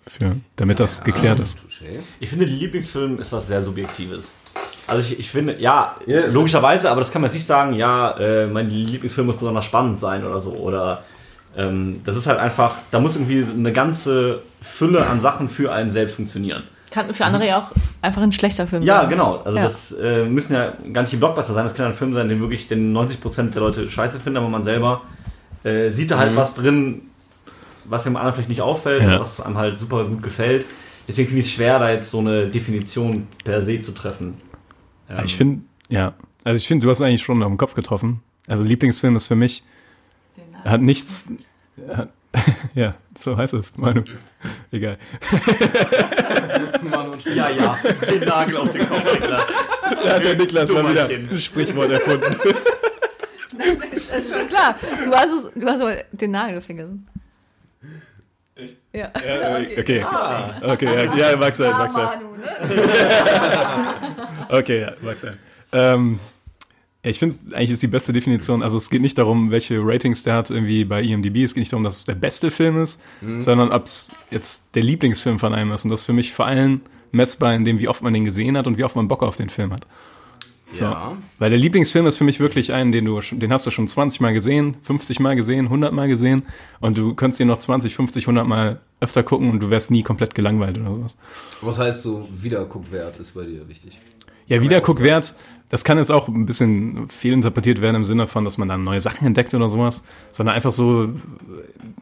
Für, 0.06 0.36
damit 0.56 0.80
das 0.80 1.04
geklärt 1.04 1.38
ist. 1.38 1.58
Ich 2.18 2.30
finde, 2.30 2.44
Lieblingsfilm 2.44 3.20
ist 3.20 3.30
was 3.30 3.46
sehr 3.46 3.62
Subjektives. 3.62 4.32
Also 4.88 5.00
ich, 5.02 5.20
ich 5.20 5.30
finde, 5.30 5.60
ja, 5.60 5.96
Ja, 6.06 6.26
logischerweise, 6.26 6.90
aber 6.90 7.00
das 7.00 7.12
kann 7.12 7.22
man 7.22 7.28
jetzt 7.28 7.34
nicht 7.34 7.46
sagen, 7.46 7.74
ja, 7.74 8.10
äh, 8.18 8.48
mein 8.48 8.68
Lieblingsfilm 8.68 9.28
muss 9.28 9.36
besonders 9.36 9.64
spannend 9.64 10.00
sein 10.00 10.26
oder 10.26 10.40
so. 10.40 10.54
Oder 10.54 11.04
ähm, 11.56 12.00
das 12.04 12.16
ist 12.16 12.26
halt 12.26 12.38
einfach, 12.38 12.76
da 12.90 13.00
muss 13.00 13.16
irgendwie 13.16 13.44
eine 13.50 13.72
ganze 13.72 14.42
Fülle 14.60 15.06
an 15.06 15.20
Sachen 15.20 15.48
für 15.48 15.72
einen 15.72 15.90
selbst 15.90 16.14
funktionieren. 16.16 16.62
Kann 16.90 17.12
für 17.14 17.24
andere 17.24 17.46
ja 17.46 17.58
auch 17.62 17.70
einfach 18.02 18.20
ein 18.22 18.32
schlechter 18.32 18.66
Film 18.66 18.82
Ja, 18.82 19.00
sein. 19.00 19.10
genau. 19.10 19.38
Also 19.44 19.56
Ja. 19.58 19.64
das 19.64 19.92
äh, 19.92 20.24
müssen 20.24 20.52
ja 20.54 20.72
gar 20.92 21.00
nicht 21.02 21.12
die 21.12 21.16
Blockbuster 21.16 21.54
sein, 21.54 21.64
das 21.64 21.74
kann 21.74 21.86
ein 21.86 21.94
Film 21.94 22.12
sein, 22.12 22.28
den 22.28 22.40
wirklich 22.40 22.68
den 22.68 22.92
90% 22.96 23.50
der 23.54 23.62
Leute 23.62 23.88
scheiße 23.88 24.20
finden, 24.20 24.36
aber 24.38 24.48
man 24.50 24.62
selber 24.62 25.02
äh, 25.64 25.90
sieht 25.90 26.10
da 26.10 26.18
halt 26.18 26.36
was 26.36 26.54
drin, 26.54 27.02
was 27.84 28.04
dem 28.04 28.16
anderen 28.16 28.34
vielleicht 28.34 28.48
nicht 28.50 28.60
auffällt, 28.62 29.02
Ja. 29.04 29.18
was 29.20 29.40
einem 29.40 29.56
halt 29.56 29.78
super 29.78 30.04
gut 30.04 30.22
gefällt. 30.22 30.66
Deswegen 31.08 31.28
finde 31.28 31.40
ich 31.40 31.46
es 31.46 31.52
schwer, 31.52 31.78
da 31.78 31.90
jetzt 31.90 32.10
so 32.10 32.18
eine 32.18 32.46
Definition 32.48 33.26
per 33.44 33.60
se 33.62 33.80
zu 33.80 33.92
treffen. 33.92 34.34
Ähm, 35.08 35.20
Ich 35.24 35.34
finde, 35.36 35.62
ja. 35.88 36.12
Also 36.44 36.58
ich 36.58 36.66
finde, 36.68 36.84
du 36.84 36.90
hast 36.90 37.00
eigentlich 37.00 37.22
schon 37.22 37.42
auf 37.42 37.48
den 37.48 37.58
Kopf 37.58 37.74
getroffen. 37.74 38.20
Also 38.46 38.64
Lieblingsfilm 38.64 39.16
ist 39.16 39.28
für 39.28 39.34
mich, 39.36 39.62
hat 40.64 40.80
nichts, 40.80 41.26
hat, 41.88 42.08
ja, 42.74 42.94
so 43.18 43.36
heißt 43.36 43.54
es, 43.54 43.76
Manu. 43.76 44.02
Egal. 44.70 44.96
Mann 46.82 47.10
und 47.10 47.24
Ja, 47.26 47.50
ja, 47.50 47.78
den 48.10 48.20
Nagel 48.26 48.56
auf 48.56 48.70
den 48.70 48.88
Kopf 48.88 49.12
Niklas. 49.12 49.42
Da 50.02 50.14
hat 50.14 50.24
der 50.24 50.36
Niklas 50.36 50.70
mal 50.70 50.90
wieder 50.90 51.08
ein 51.08 51.40
Sprichwort 51.40 51.90
erfunden. 51.90 52.36
Das 54.08 54.20
ist 54.20 54.34
schon 54.34 54.48
klar. 54.48 54.74
Du 55.04 55.12
hast, 55.12 55.30
es, 55.30 55.50
du 55.54 55.66
hast 55.66 55.80
aber 55.80 55.96
den 56.12 56.30
Nagel 56.30 56.60
vergessen. 56.60 57.06
Echt? 58.54 58.76
Ja. 58.92 59.10
Ja, 59.26 59.56
okay. 59.78 60.04
Okay, 60.62 61.16
ja, 61.16 61.30
ja 61.30 61.36
mag 61.36 61.54
sein, 61.54 61.70
mag 61.72 61.90
sein. 61.90 62.04
Manu, 62.04 62.36
ne? 62.36 62.48
Okay, 64.58 64.80
ja, 64.82 64.92
mag 65.00 65.16
sein. 65.16 65.38
Ähm, 65.72 66.20
ich 67.04 67.18
finde, 67.18 67.36
eigentlich 67.52 67.72
ist 67.72 67.82
die 67.82 67.88
beste 67.88 68.12
Definition, 68.12 68.62
also 68.62 68.76
es 68.76 68.88
geht 68.88 69.02
nicht 69.02 69.18
darum, 69.18 69.50
welche 69.50 69.80
Ratings 69.80 70.22
der 70.22 70.34
hat 70.34 70.50
irgendwie 70.50 70.84
bei 70.84 71.02
IMDb, 71.02 71.38
es 71.38 71.54
geht 71.54 71.62
nicht 71.62 71.72
darum, 71.72 71.82
dass 71.82 71.98
es 71.98 72.04
der 72.04 72.14
beste 72.14 72.50
Film 72.50 72.80
ist, 72.80 73.00
sondern 73.40 73.72
ob 73.72 73.86
es 73.86 74.12
jetzt 74.30 74.66
der 74.74 74.84
Lieblingsfilm 74.84 75.40
von 75.40 75.52
einem 75.52 75.72
ist. 75.72 75.84
Und 75.84 75.90
das 75.90 76.00
ist 76.00 76.06
für 76.06 76.12
mich 76.12 76.32
vor 76.32 76.46
allem 76.46 76.82
messbar 77.10 77.54
in 77.54 77.64
dem, 77.64 77.80
wie 77.80 77.88
oft 77.88 78.02
man 78.02 78.12
den 78.12 78.24
gesehen 78.24 78.56
hat 78.56 78.68
und 78.68 78.78
wie 78.78 78.84
oft 78.84 78.94
man 78.94 79.08
Bock 79.08 79.22
auf 79.24 79.36
den 79.36 79.48
Film 79.48 79.72
hat. 79.72 79.86
So. 80.70 80.84
Ja. 80.84 81.18
Weil 81.38 81.50
der 81.50 81.58
Lieblingsfilm 81.58 82.06
ist 82.06 82.16
für 82.16 82.24
mich 82.24 82.40
wirklich 82.40 82.72
einen, 82.72 82.92
den 82.92 83.04
du 83.04 83.20
den 83.20 83.52
hast 83.52 83.66
du 83.66 83.70
schon 83.70 83.86
20 83.86 84.20
Mal 84.20 84.32
gesehen, 84.32 84.76
50 84.82 85.20
Mal 85.20 85.36
gesehen, 85.36 85.66
100 85.66 85.92
Mal 85.92 86.08
gesehen 86.08 86.44
und 86.80 86.96
du 86.96 87.14
könntest 87.14 87.40
den 87.40 87.48
noch 87.48 87.58
20, 87.58 87.94
50, 87.94 88.24
100 88.24 88.46
Mal 88.46 88.80
öfter 89.00 89.22
gucken 89.22 89.50
und 89.50 89.60
du 89.60 89.68
wärst 89.68 89.90
nie 89.90 90.02
komplett 90.02 90.34
gelangweilt 90.34 90.78
oder 90.78 90.90
sowas. 90.90 91.16
Was 91.60 91.78
heißt 91.78 92.02
so, 92.02 92.26
Wiederguckwert 92.34 93.18
ist 93.18 93.32
bei 93.32 93.44
dir 93.44 93.68
wichtig? 93.68 93.98
Ja, 94.46 94.62
Wiederguckwert, 94.62 95.36
das 95.72 95.84
kann 95.84 95.96
jetzt 95.96 96.12
auch 96.12 96.28
ein 96.28 96.44
bisschen 96.44 97.08
fehlinterpretiert 97.08 97.80
werden 97.80 97.96
im 97.96 98.04
Sinne 98.04 98.26
von, 98.26 98.44
dass 98.44 98.58
man 98.58 98.68
dann 98.68 98.82
neue 98.82 99.00
Sachen 99.00 99.26
entdeckt 99.26 99.54
oder 99.54 99.70
sowas, 99.70 100.04
sondern 100.30 100.54
einfach 100.54 100.70
so, 100.70 101.08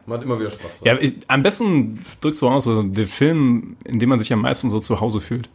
Man 0.05 0.17
hat 0.17 0.25
immer 0.25 0.37
wieder 0.37 0.49
Spaß. 0.49 0.81
ja, 0.83 0.97
ich, 0.99 1.15
am 1.29 1.41
besten 1.41 2.01
drückt 2.19 2.37
so 2.37 2.49
aus, 2.49 2.65
so 2.65 2.83
der 2.83 3.07
Film, 3.07 3.77
in 3.85 3.97
dem 3.97 4.09
man 4.09 4.19
sich 4.19 4.33
am 4.33 4.41
meisten 4.41 4.69
so 4.69 4.81
zu 4.81 4.99
Hause 4.99 5.21
fühlt. 5.21 5.47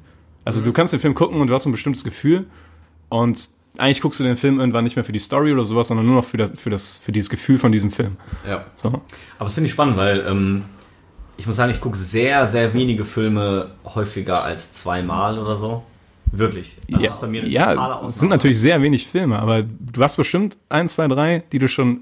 Also 0.47 0.63
du 0.63 0.73
kannst 0.73 0.95
den 0.95 1.01
Film 1.01 1.13
gucken 1.13 1.43
und 1.43 1.49
du 1.49 1.55
hast 1.55 1.67
ein 1.67 1.73
bestimmtes 1.73 2.05
Gefühl 2.05 2.47
und 3.11 3.51
eigentlich 3.77 4.01
guckst 4.01 4.19
du 4.19 4.25
den 4.25 4.39
Film 4.39 4.61
irgendwann 4.61 4.85
nicht 4.85 4.97
mehr 4.97 5.05
für 5.05 5.13
die 5.13 5.19
Story 5.19 5.53
oder 5.53 5.67
sowas, 5.67 5.89
sondern 5.89 6.07
nur 6.07 6.15
noch 6.15 6.25
für 6.25 6.39
das, 6.39 6.59
für 6.59 6.71
das, 6.71 6.97
für 6.97 7.13
dieses 7.13 7.29
Gefühl 7.29 7.59
von 7.59 7.71
diesem 7.71 7.91
Film. 7.91 8.17
Ja. 8.49 8.65
So. 8.77 8.89
Aber 8.89 9.05
das 9.41 9.53
finde 9.53 9.67
ich 9.67 9.75
spannend, 9.75 9.99
weil 9.99 10.25
ähm, 10.27 10.65
ich 11.37 11.47
muss 11.47 11.57
sagen, 11.57 11.71
ich 11.71 11.83
gucke 11.83 11.99
sehr, 11.99 12.47
sehr 12.47 12.73
wenige 12.73 13.05
Filme 13.05 13.73
häufiger 13.85 14.43
als 14.43 14.73
zweimal 14.73 15.39
oder 15.39 15.55
so. 15.57 15.85
Wirklich. 16.33 16.77
Das 16.89 17.03
ja, 17.03 17.11
ist 17.11 17.21
bei 17.21 17.27
mir 17.29 17.43
eine 17.43 17.51
ja, 17.51 17.75
totale 17.75 18.07
es 18.09 18.19
sind 18.19 18.29
natürlich 18.29 18.61
sehr 18.61 18.83
wenig 18.83 19.07
Filme, 19.07 19.39
aber 19.39 19.63
du 19.63 20.03
hast 20.03 20.17
bestimmt 20.17 20.57
ein, 20.69 20.89
zwei, 20.89 21.09
drei, 21.09 21.43
die 21.53 21.59
du 21.59 21.69
schon 21.69 22.01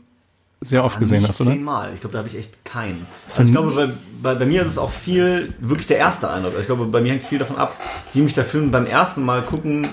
sehr 0.61 0.83
oft 0.83 0.99
gesehen 0.99 1.21
Nicht 1.21 1.29
hast, 1.29 1.41
oder? 1.43 1.51
Zehnmal. 1.51 1.93
Ich 1.93 2.01
glaube, 2.01 2.13
da 2.15 2.19
habe 2.21 2.29
ich 2.29 2.37
echt 2.39 2.65
keinen. 2.65 3.07
Also 3.27 3.43
ich 3.43 3.53
glaube, 3.53 3.73
bei, 3.73 3.87
bei, 4.23 4.35
bei 4.35 4.47
mir 4.47 4.63
ist 4.63 4.69
es 4.69 4.79
auch 4.79 4.91
viel, 4.91 5.53
wirklich 5.61 5.87
der 5.87 5.99
erste 5.99 6.31
Eindruck. 6.31 6.53
Also 6.53 6.61
ich 6.61 6.67
glaube, 6.67 6.87
bei 6.87 7.01
mir 7.03 7.11
hängt 7.13 7.23
es 7.23 7.29
viel 7.29 7.39
davon 7.39 7.57
ab, 7.59 7.77
wie 8.15 8.23
mich 8.23 8.33
der 8.33 8.45
Film 8.47 8.71
beim 8.71 8.87
ersten 8.87 9.25
Mal 9.25 9.43
gucken 9.43 9.87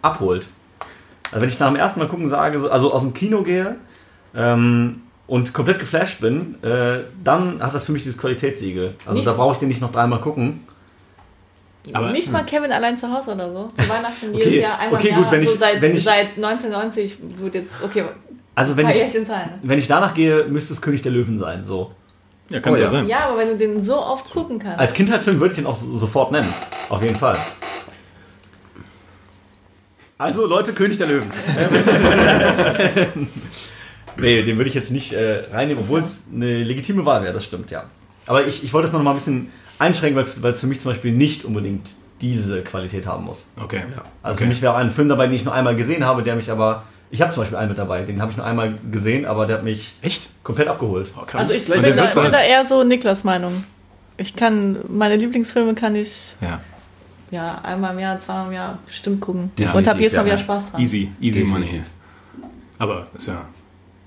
abholt. 0.00 0.48
Also 1.30 1.42
wenn 1.42 1.48
ich 1.50 1.58
nach 1.58 1.68
dem 1.68 1.76
ersten 1.76 2.00
Mal 2.00 2.08
gucken 2.08 2.28
sage, 2.28 2.58
so- 2.58 2.70
also 2.70 2.92
aus 2.92 3.02
dem 3.02 3.12
Kino 3.12 3.42
gehe 3.42 3.76
ähm, 4.34 5.02
und 5.26 5.52
komplett 5.52 5.78
geflasht 5.78 6.20
bin, 6.20 6.62
äh, 6.62 7.00
dann 7.22 7.60
hat 7.62 7.74
das 7.74 7.84
für 7.84 7.92
mich 7.92 8.02
dieses 8.04 8.18
Qualitätssiegel. 8.18 8.94
Also 9.04 9.18
Nicht- 9.18 9.26
da 9.26 9.32
brauche 9.34 9.52
ich 9.52 9.58
den 9.58 9.68
nicht 9.68 9.80
noch 9.82 9.92
dreimal 9.92 10.20
gucken. 10.20 10.60
Aber- 11.92 12.10
nicht 12.12 12.32
mal 12.32 12.44
Kevin 12.44 12.72
allein 12.72 12.96
zu 12.96 13.10
Hause 13.12 13.32
oder 13.34 13.52
so. 13.52 13.68
Zu 13.68 13.88
Weihnachten 13.88 14.30
Okay, 14.34 14.44
jedes 14.44 14.62
Jahr 14.62 14.78
einmal 14.78 14.98
okay, 14.98 15.08
im 15.08 15.14
Jahr. 15.14 15.22
gut, 15.24 15.32
wenn 15.32 15.46
so 15.46 15.52
ich- 15.52 15.58
seit, 15.58 15.82
wenn 15.82 15.96
ich- 15.96 16.04
seit 16.04 16.36
1990 16.38 17.16
wird 17.36 17.54
jetzt, 17.54 17.74
okay, 17.82 18.04
Also 18.54 18.76
wenn 18.76 18.88
ich, 18.88 18.96
wenn 19.62 19.78
ich 19.78 19.86
danach 19.88 20.14
gehe, 20.14 20.44
müsste 20.44 20.72
es 20.72 20.80
König 20.80 21.02
der 21.02 21.12
Löwen 21.12 21.38
sein. 21.38 21.64
So. 21.64 21.90
Ja, 22.50 22.60
kann 22.60 22.72
Oh 22.72 22.76
ja 22.76 22.82
ja. 22.84 22.88
sein. 22.90 23.08
Ja, 23.08 23.18
aber 23.28 23.38
wenn 23.38 23.48
du 23.48 23.56
den 23.56 23.82
so 23.82 23.96
oft 24.00 24.30
gucken 24.30 24.58
kannst. 24.58 24.78
Als 24.78 24.92
Kindheitsfilm 24.94 25.40
würde 25.40 25.52
ich 25.52 25.56
den 25.56 25.66
auch 25.66 25.74
so, 25.74 25.96
sofort 25.96 26.30
nennen. 26.32 26.52
Auf 26.88 27.02
jeden 27.02 27.16
Fall. 27.16 27.36
Also 30.18 30.46
Leute, 30.46 30.72
König 30.72 30.96
der 30.98 31.08
Löwen. 31.08 31.30
nee, 34.16 34.42
den 34.42 34.56
würde 34.56 34.68
ich 34.68 34.74
jetzt 34.74 34.90
nicht 34.92 35.12
äh, 35.12 35.44
reinnehmen, 35.50 35.82
obwohl 35.82 36.00
es 36.00 36.26
eine 36.32 36.62
legitime 36.62 37.04
Wahl 37.04 37.22
wäre, 37.22 37.32
das 37.32 37.44
stimmt, 37.44 37.70
ja. 37.70 37.84
Aber 38.26 38.46
ich, 38.46 38.64
ich 38.64 38.72
wollte 38.72 38.86
es 38.88 38.92
noch 38.92 39.02
mal 39.02 39.10
ein 39.10 39.16
bisschen 39.16 39.48
einschränken, 39.78 40.16
weil 40.16 40.42
weil 40.42 40.52
es 40.52 40.60
für 40.60 40.66
mich 40.66 40.80
zum 40.80 40.90
Beispiel 40.92 41.12
nicht 41.12 41.44
unbedingt 41.44 41.90
diese 42.20 42.62
Qualität 42.62 43.06
haben 43.06 43.24
muss. 43.24 43.48
Okay. 43.60 43.82
Also 44.22 44.34
Okay. 44.34 44.44
für 44.44 44.48
mich 44.48 44.62
wäre 44.62 44.72
auch 44.72 44.78
ein 44.78 44.90
Film 44.90 45.08
dabei, 45.08 45.26
den 45.26 45.34
ich 45.36 45.44
nur 45.44 45.52
einmal 45.52 45.76
gesehen 45.76 46.04
habe, 46.04 46.22
der 46.22 46.36
mich 46.36 46.50
aber... 46.50 46.84
Ich 47.10 47.20
habe 47.20 47.30
zum 47.32 47.42
Beispiel 47.42 47.58
einen 47.58 47.68
mit 47.68 47.78
dabei, 47.78 48.02
den 48.02 48.20
habe 48.20 48.30
ich 48.30 48.36
nur 48.36 48.46
einmal 48.46 48.74
gesehen, 48.90 49.24
aber 49.26 49.46
der 49.46 49.58
hat 49.58 49.64
mich 49.64 49.92
Echt? 50.02 50.30
komplett 50.42 50.68
abgeholt. 50.68 51.12
Oh, 51.16 51.24
krass. 51.24 51.42
also 51.50 51.54
ich 51.54 51.64
bin, 51.66 51.96
da, 51.96 52.04
bin 52.22 52.32
da 52.32 52.42
eher 52.42 52.64
so 52.64 52.82
Niklas 52.82 53.22
Meinung. 53.24 53.64
Ich 54.16 54.34
kann, 54.34 54.78
meine 54.88 55.16
Lieblingsfilme 55.16 55.74
kann 55.74 55.94
ich 55.96 56.34
Ja, 56.40 56.60
ja 57.30 57.60
einmal 57.62 57.92
im 57.92 57.98
Jahr, 58.00 58.18
zweimal 58.20 58.46
im 58.46 58.52
Jahr 58.54 58.78
bestimmt 58.86 59.20
gucken. 59.20 59.50
Definitiv, 59.58 59.74
und 59.76 59.86
habe 59.88 59.98
jedes 60.00 60.14
Mal 60.14 60.20
ja. 60.20 60.26
wieder 60.26 60.38
Spaß 60.38 60.72
dran. 60.72 60.80
easy, 60.80 61.12
easy 61.20 61.40
money. 61.44 61.66
Definitiv. 61.66 61.90
Aber 62.78 63.06
ist 63.14 63.28
ja, 63.28 63.44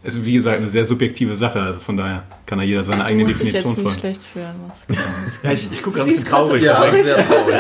ist 0.03 0.23
wie 0.23 0.33
gesagt 0.33 0.57
eine 0.57 0.69
sehr 0.69 0.85
subjektive 0.85 1.35
Sache, 1.35 1.59
also 1.59 1.79
von 1.79 1.97
daher 1.97 2.23
kann 2.45 2.59
da 2.59 2.63
jeder 2.63 2.83
seine 2.83 3.03
eigene 3.03 3.25
dich 3.25 3.37
Definition 3.37 3.71
jetzt 3.71 3.77
nicht 3.77 3.83
folgen. 3.85 3.99
schlecht 3.99 4.23
fühlen. 4.23 4.55
Was. 4.67 5.43
Ja, 5.43 5.51
ich, 5.51 5.71
ich 5.71 5.83
gucke 5.83 6.01
ein 6.01 6.07
bisschen 6.07 6.23
so 6.23 6.31
traurig. 6.31 6.61
Ja, 6.61 6.75
traurig. 6.75 7.03
sehr 7.03 7.27
traurig. 7.27 7.59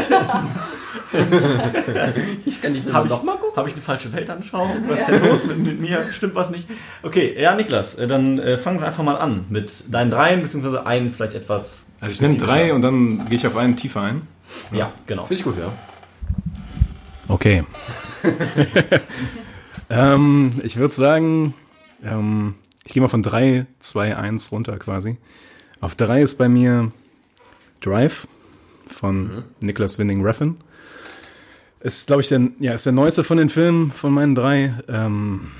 ich 2.45 2.61
kann 2.61 2.73
die 2.73 2.81
Filme 2.81 2.93
Habe 2.93 3.07
ich, 3.07 3.13
noch 3.13 3.23
mal 3.23 3.37
gucken. 3.37 3.55
hab 3.55 3.67
ich 3.67 3.73
eine 3.73 3.81
falsche 3.81 4.13
Weltanschauung? 4.13 4.69
Was 4.87 4.99
ist 5.01 5.09
denn 5.09 5.23
los 5.23 5.45
mit, 5.45 5.57
mit 5.59 5.79
mir? 5.79 5.99
Stimmt 6.11 6.35
was 6.35 6.49
nicht? 6.49 6.67
Okay, 7.03 7.35
ja, 7.39 7.55
Niklas, 7.55 7.95
äh, 7.95 8.07
dann 8.07 8.39
äh, 8.39 8.57
fangen 8.57 8.79
wir 8.79 8.87
einfach 8.87 9.03
mal 9.03 9.17
an 9.17 9.45
mit 9.49 9.85
deinen 9.93 10.11
dreien, 10.11 10.41
beziehungsweise 10.41 10.85
einen 10.85 11.11
vielleicht 11.11 11.33
etwas. 11.33 11.85
Also 11.99 12.13
ich 12.13 12.21
nenne 12.21 12.37
drei 12.37 12.73
und 12.73 12.81
dann 12.81 13.25
gehe 13.27 13.37
ich 13.37 13.47
auf 13.47 13.57
einen 13.57 13.75
tiefer 13.75 14.01
ein. 14.01 14.27
Ja, 14.71 14.91
genau. 15.07 15.25
Finde 15.25 15.39
ich 15.39 15.43
gut, 15.43 15.55
ja. 15.57 15.71
Okay. 17.27 17.63
ähm, 19.89 20.53
ich 20.63 20.77
würde 20.77 20.93
sagen, 20.93 21.53
ähm, 22.03 22.55
ich 22.85 22.93
gehe 22.93 23.01
mal 23.01 23.09
von 23.09 23.23
3, 23.23 23.65
2, 23.79 24.15
1 24.15 24.51
runter 24.51 24.77
quasi. 24.77 25.17
Auf 25.81 25.95
3 25.95 26.21
ist 26.21 26.35
bei 26.35 26.47
mir 26.49 26.91
Drive 27.81 28.27
von 28.87 29.43
Nicholas 29.59 29.99
Winding 29.99 30.23
Refn. 30.25 30.57
Ist, 31.79 32.07
glaube 32.07 32.21
ich, 32.21 32.29
der, 32.29 32.41
ja, 32.59 32.73
ist 32.73 32.85
der 32.85 32.93
neueste 32.93 33.23
von 33.23 33.37
den 33.37 33.49
Filmen 33.49 33.91
von 33.91 34.11
meinen 34.11 34.33
drei. 34.33 34.73
Ähm, 34.87 35.51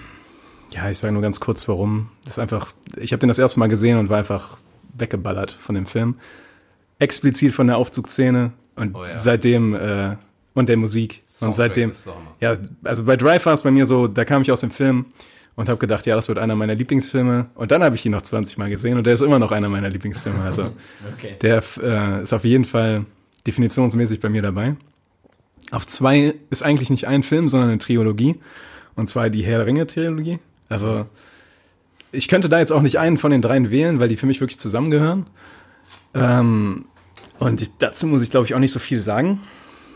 ja, 0.72 0.90
ich 0.90 0.98
sage 0.98 1.14
nur 1.14 1.22
ganz 1.22 1.40
kurz, 1.40 1.68
warum. 1.68 2.10
Das 2.24 2.34
ist 2.34 2.40
einfach, 2.40 2.70
ich 2.98 3.12
habe 3.14 3.20
den 3.20 3.28
das 3.28 3.38
erste 3.40 3.60
Mal 3.60 3.68
gesehen 3.70 3.98
und 4.00 4.10
war 4.10 4.18
einfach 4.18 4.58
weggeballert 4.98 5.52
von 5.52 5.76
dem 5.76 5.86
Film. 5.86 6.16
Explizit 7.00 7.54
von 7.54 7.68
der 7.68 7.78
Aufzugsszene 7.78 8.52
und 8.76 8.96
Oh 8.96 9.06
ja. 9.06 9.18
seitdem 9.18 9.76
äh, 9.76 10.16
und 10.56 10.70
der 10.70 10.78
Musik. 10.78 11.22
Und 11.40 11.54
Soundtrack 11.54 11.56
seitdem, 11.76 11.92
der 11.92 12.16
Hammer. 12.16 12.36
ja, 12.40 12.58
also 12.84 13.04
bei 13.04 13.16
Drive 13.16 13.46
war 13.46 13.54
es 13.54 13.62
bei 13.62 13.70
mir 13.72 13.86
so, 13.86 14.08
da 14.08 14.26
kam 14.26 14.42
ich 14.42 14.52
aus 14.52 14.62
dem 14.62 14.72
Film 14.72 15.06
und 15.58 15.68
habe 15.70 15.80
gedacht, 15.80 16.06
ja, 16.06 16.16
das 16.16 16.30
wird 16.30 16.38
einer 16.38 16.56
meiner 16.56 16.76
Lieblingsfilme. 16.76 17.48
Und 17.56 17.72
dann 17.72 17.84
habe 17.84 17.96
ich 17.96 18.06
ihn 18.06 18.12
noch 18.14 18.22
20 18.22 18.60
Mal 18.60 18.70
gesehen 18.70 18.98
und 18.98 19.06
der 19.06 19.16
ist 19.16 19.22
immer 19.22 19.40
noch 19.40 19.52
einer 19.52 19.68
meiner 19.68 19.90
Lieblingsfilme. 19.90 20.40
Also 20.44 20.72
Okay. 21.18 21.36
der 21.42 21.64
äh, 21.82 22.24
ist 22.24 22.32
auf 22.32 22.46
jeden 22.46 22.64
Fall 22.64 23.06
definitionsmäßig 23.48 24.20
bei 24.22 24.30
mir 24.30 24.44
dabei. 24.44 24.76
Auf 25.72 25.88
zwei 25.88 26.36
ist 26.52 26.64
eigentlich 26.64 26.92
nicht 26.92 27.08
ein 27.08 27.24
Film, 27.24 27.50
sondern 27.50 27.70
eine 27.70 27.80
Trilogie. 27.80 28.36
Und 28.96 29.10
zwar 29.10 29.30
die 29.32 29.44
Herr 29.44 29.58
der 29.58 29.68
Ringe-Trilogie. 29.68 30.40
Also 30.70 31.08
ich 32.12 32.28
könnte 32.28 32.50
da 32.50 32.60
jetzt 32.60 32.72
auch 32.72 32.82
nicht 32.84 33.00
einen 33.00 33.18
von 33.18 33.32
den 33.32 33.42
dreien 33.42 33.72
wählen, 33.72 34.00
weil 34.00 34.10
die 34.10 34.16
für 34.18 34.28
mich 34.28 34.40
wirklich 34.40 34.60
zusammengehören. 34.60 35.26
Ähm, 36.14 36.86
und 37.40 37.62
ich, 37.64 37.72
dazu 37.80 38.06
muss 38.06 38.22
ich, 38.22 38.30
glaube 38.30 38.46
ich, 38.46 38.54
auch 38.54 38.60
nicht 38.60 38.72
so 38.72 38.80
viel 38.80 39.00
sagen. 39.00 39.40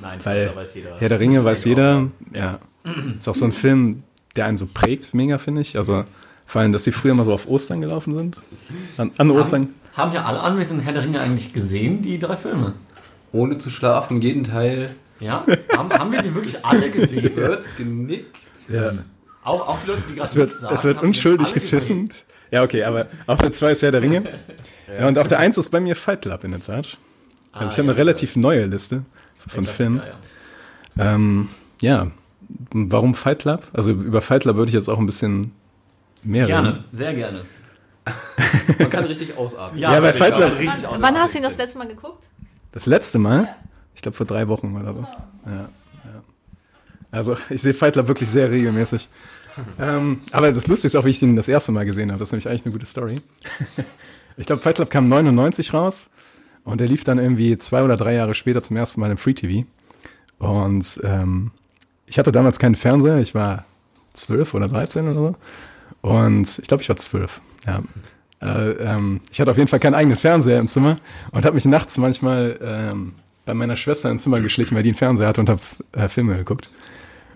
Nein, 0.01 0.19
Weil 0.23 0.55
weiß 0.55 0.73
jeder. 0.73 0.97
Herr 0.99 1.09
der 1.09 1.19
Ringe 1.19 1.43
weiß 1.43 1.65
jeder. 1.65 2.07
Ja. 2.33 2.59
Ist 3.17 3.27
auch 3.29 3.35
so 3.35 3.45
ein 3.45 3.51
Film, 3.51 4.01
der 4.35 4.45
einen 4.45 4.57
so 4.57 4.67
prägt, 4.71 5.13
mega, 5.13 5.37
finde 5.37 5.61
ich. 5.61 5.77
Also 5.77 6.05
vor 6.45 6.61
allem, 6.61 6.71
dass 6.71 6.83
die 6.83 6.91
früher 6.91 7.13
mal 7.13 7.25
so 7.25 7.33
auf 7.33 7.47
Ostern 7.47 7.81
gelaufen 7.81 8.15
sind. 8.17 8.37
An, 8.97 9.11
an 9.17 9.31
Ostern. 9.31 9.69
Haben, 9.93 10.09
haben 10.09 10.13
ja 10.13 10.25
alle 10.25 10.39
anwesenden 10.41 10.83
Herr 10.83 10.93
der 10.93 11.03
Ringe 11.03 11.19
eigentlich 11.19 11.53
gesehen, 11.53 12.01
die 12.01 12.19
drei 12.19 12.35
Filme? 12.37 12.73
Ohne 13.31 13.57
zu 13.57 13.69
schlafen, 13.69 14.21
jeden 14.21 14.43
Teil 14.43 14.95
Ja? 15.19 15.45
haben, 15.75 15.91
haben 15.93 16.11
wir 16.11 16.21
die 16.21 16.33
wirklich 16.35 16.65
alle 16.65 16.89
gesehen? 16.89 17.31
wird 17.35 17.65
genickt. 17.77 18.35
Ja. 18.67 18.93
Auch, 19.43 19.67
auch 19.67 19.79
die 19.83 19.87
Leute, 19.87 20.03
die 20.09 20.15
gerade 20.15 20.27
Es 20.29 20.35
wird, 20.35 20.49
mitsaßen, 20.51 20.75
es 20.75 20.83
wird 20.83 21.01
unschuldig 21.01 21.53
gepfiffen. 21.53 22.09
Ja, 22.51 22.63
okay, 22.63 22.83
aber 22.83 23.07
auf 23.27 23.39
der 23.39 23.53
2 23.53 23.71
ist 23.71 23.81
Herr 23.81 23.91
der 23.91 24.01
Ringe. 24.01 24.23
Ja, 24.99 25.07
und 25.07 25.17
auf 25.17 25.27
der 25.29 25.39
1 25.39 25.57
ist 25.57 25.69
bei 25.69 25.79
mir 25.79 25.95
Fight 25.95 26.23
Club 26.23 26.43
in 26.43 26.51
der 26.51 26.59
Tat. 26.59 26.75
Also 26.75 26.87
ich 26.87 26.97
Ah, 27.53 27.63
habe 27.69 27.81
eine 27.83 27.87
ja, 27.91 27.95
relativ 27.95 28.35
neue 28.35 28.65
Liste 28.65 29.05
von 29.47 29.63
Filmen. 29.63 30.01
ja. 30.97 31.13
Ähm, 31.13 31.47
ja, 31.79 32.11
warum 32.73 33.13
Fight 33.15 33.39
Club? 33.39 33.67
Also 33.73 33.91
über 33.91 34.21
Fight 34.21 34.43
Club 34.43 34.57
würde 34.57 34.69
ich 34.69 34.75
jetzt 34.75 34.89
auch 34.89 34.99
ein 34.99 35.05
bisschen 35.05 35.51
mehr 36.23 36.47
reden. 36.47 36.63
Gerne, 36.63 36.83
sehr 36.91 37.13
gerne. 37.13 37.41
Man 38.79 38.89
kann 38.89 39.05
richtig 39.05 39.37
ausatmen. 39.37 39.79
Ja, 39.79 39.99
bei 39.99 40.13
Fight 40.13 40.35
Club- 40.35 40.57
richtig 40.59 40.87
aus. 40.87 41.01
Wann 41.01 41.15
hast 41.15 41.33
du 41.33 41.37
ihn 41.37 41.43
das 41.43 41.57
letzte 41.57 41.77
Mal 41.77 41.87
geguckt? 41.87 42.27
Das 42.71 42.85
letzte 42.85 43.19
Mal? 43.19 43.55
Ich 43.95 44.01
glaube 44.01 44.17
vor 44.17 44.25
drei 44.25 44.47
Wochen 44.47 44.75
oder 44.75 44.93
so. 44.93 45.05
Ja, 45.45 45.51
ja. 45.51 45.69
Also 47.11 47.35
ich 47.49 47.61
sehe 47.61 47.73
Fight 47.73 47.93
Club 47.93 48.07
wirklich 48.07 48.29
sehr 48.29 48.49
regelmäßig. 48.49 49.09
ähm, 49.79 50.21
aber 50.31 50.51
das 50.51 50.67
Lustige 50.67 50.87
ist 50.87 50.95
auch, 50.95 51.05
wie 51.05 51.09
ich 51.09 51.21
ihn 51.21 51.35
das 51.35 51.47
erste 51.47 51.71
Mal 51.71 51.85
gesehen 51.85 52.09
habe. 52.09 52.19
Das 52.19 52.29
ist 52.29 52.33
nämlich 52.33 52.47
eigentlich 52.47 52.65
eine 52.65 52.71
gute 52.73 52.85
Story. 52.85 53.21
ich 54.37 54.47
glaube, 54.47 54.61
Fight 54.61 54.75
Club 54.75 54.89
kam 54.89 55.09
99 55.09 55.73
raus 55.73 56.09
und 56.63 56.79
der 56.79 56.87
lief 56.87 57.03
dann 57.03 57.19
irgendwie 57.19 57.57
zwei 57.57 57.83
oder 57.83 57.97
drei 57.97 58.13
Jahre 58.13 58.33
später 58.33 58.63
zum 58.63 58.77
ersten 58.77 59.01
Mal 59.01 59.11
im 59.11 59.17
Free 59.17 59.33
TV. 59.33 59.67
Und 60.39 60.99
ähm, 61.03 61.51
ich 62.11 62.19
hatte 62.19 62.33
damals 62.33 62.59
keinen 62.59 62.75
Fernseher. 62.75 63.19
Ich 63.19 63.33
war 63.33 63.63
zwölf 64.13 64.53
oder 64.53 64.67
13 64.67 65.05
oder 65.05 65.13
so. 65.13 65.35
Und 66.01 66.59
ich 66.59 66.67
glaube, 66.67 66.83
ich 66.83 66.89
war 66.89 66.97
zwölf. 66.97 67.39
Ja. 67.65 67.81
Äh, 68.41 68.71
ähm, 68.71 69.21
ich 69.31 69.39
hatte 69.39 69.49
auf 69.49 69.57
jeden 69.57 69.69
Fall 69.69 69.79
keinen 69.79 69.95
eigenen 69.95 70.17
Fernseher 70.17 70.59
im 70.59 70.67
Zimmer 70.67 70.97
und 71.31 71.45
habe 71.45 71.55
mich 71.55 71.63
nachts 71.63 71.97
manchmal 71.97 72.59
ähm, 72.61 73.13
bei 73.45 73.53
meiner 73.53 73.77
Schwester 73.77 74.11
ins 74.11 74.23
Zimmer 74.23 74.41
geschlichen, 74.41 74.75
weil 74.75 74.83
die 74.83 74.89
einen 74.89 74.97
Fernseher 74.97 75.29
hatte 75.29 75.39
und 75.39 75.49
habe 75.49 75.61
äh, 75.93 76.09
Filme 76.09 76.35
geguckt. 76.35 76.69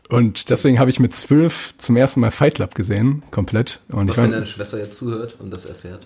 Und 0.10 0.50
deswegen 0.50 0.78
habe 0.78 0.90
ich 0.90 1.00
mit 1.00 1.16
zwölf 1.16 1.74
zum 1.78 1.96
ersten 1.96 2.20
Mal 2.20 2.32
Fight 2.32 2.56
Club 2.56 2.76
gesehen, 2.76 3.24
komplett. 3.32 3.80
Und 3.88 4.10
Was, 4.10 4.18
ich 4.18 4.24
wenn 4.24 4.30
mein, 4.30 4.40
deine 4.40 4.46
Schwester 4.46 4.78
jetzt 4.78 4.98
zuhört 4.98 5.38
und 5.40 5.52
das 5.52 5.66
erfährt? 5.66 6.06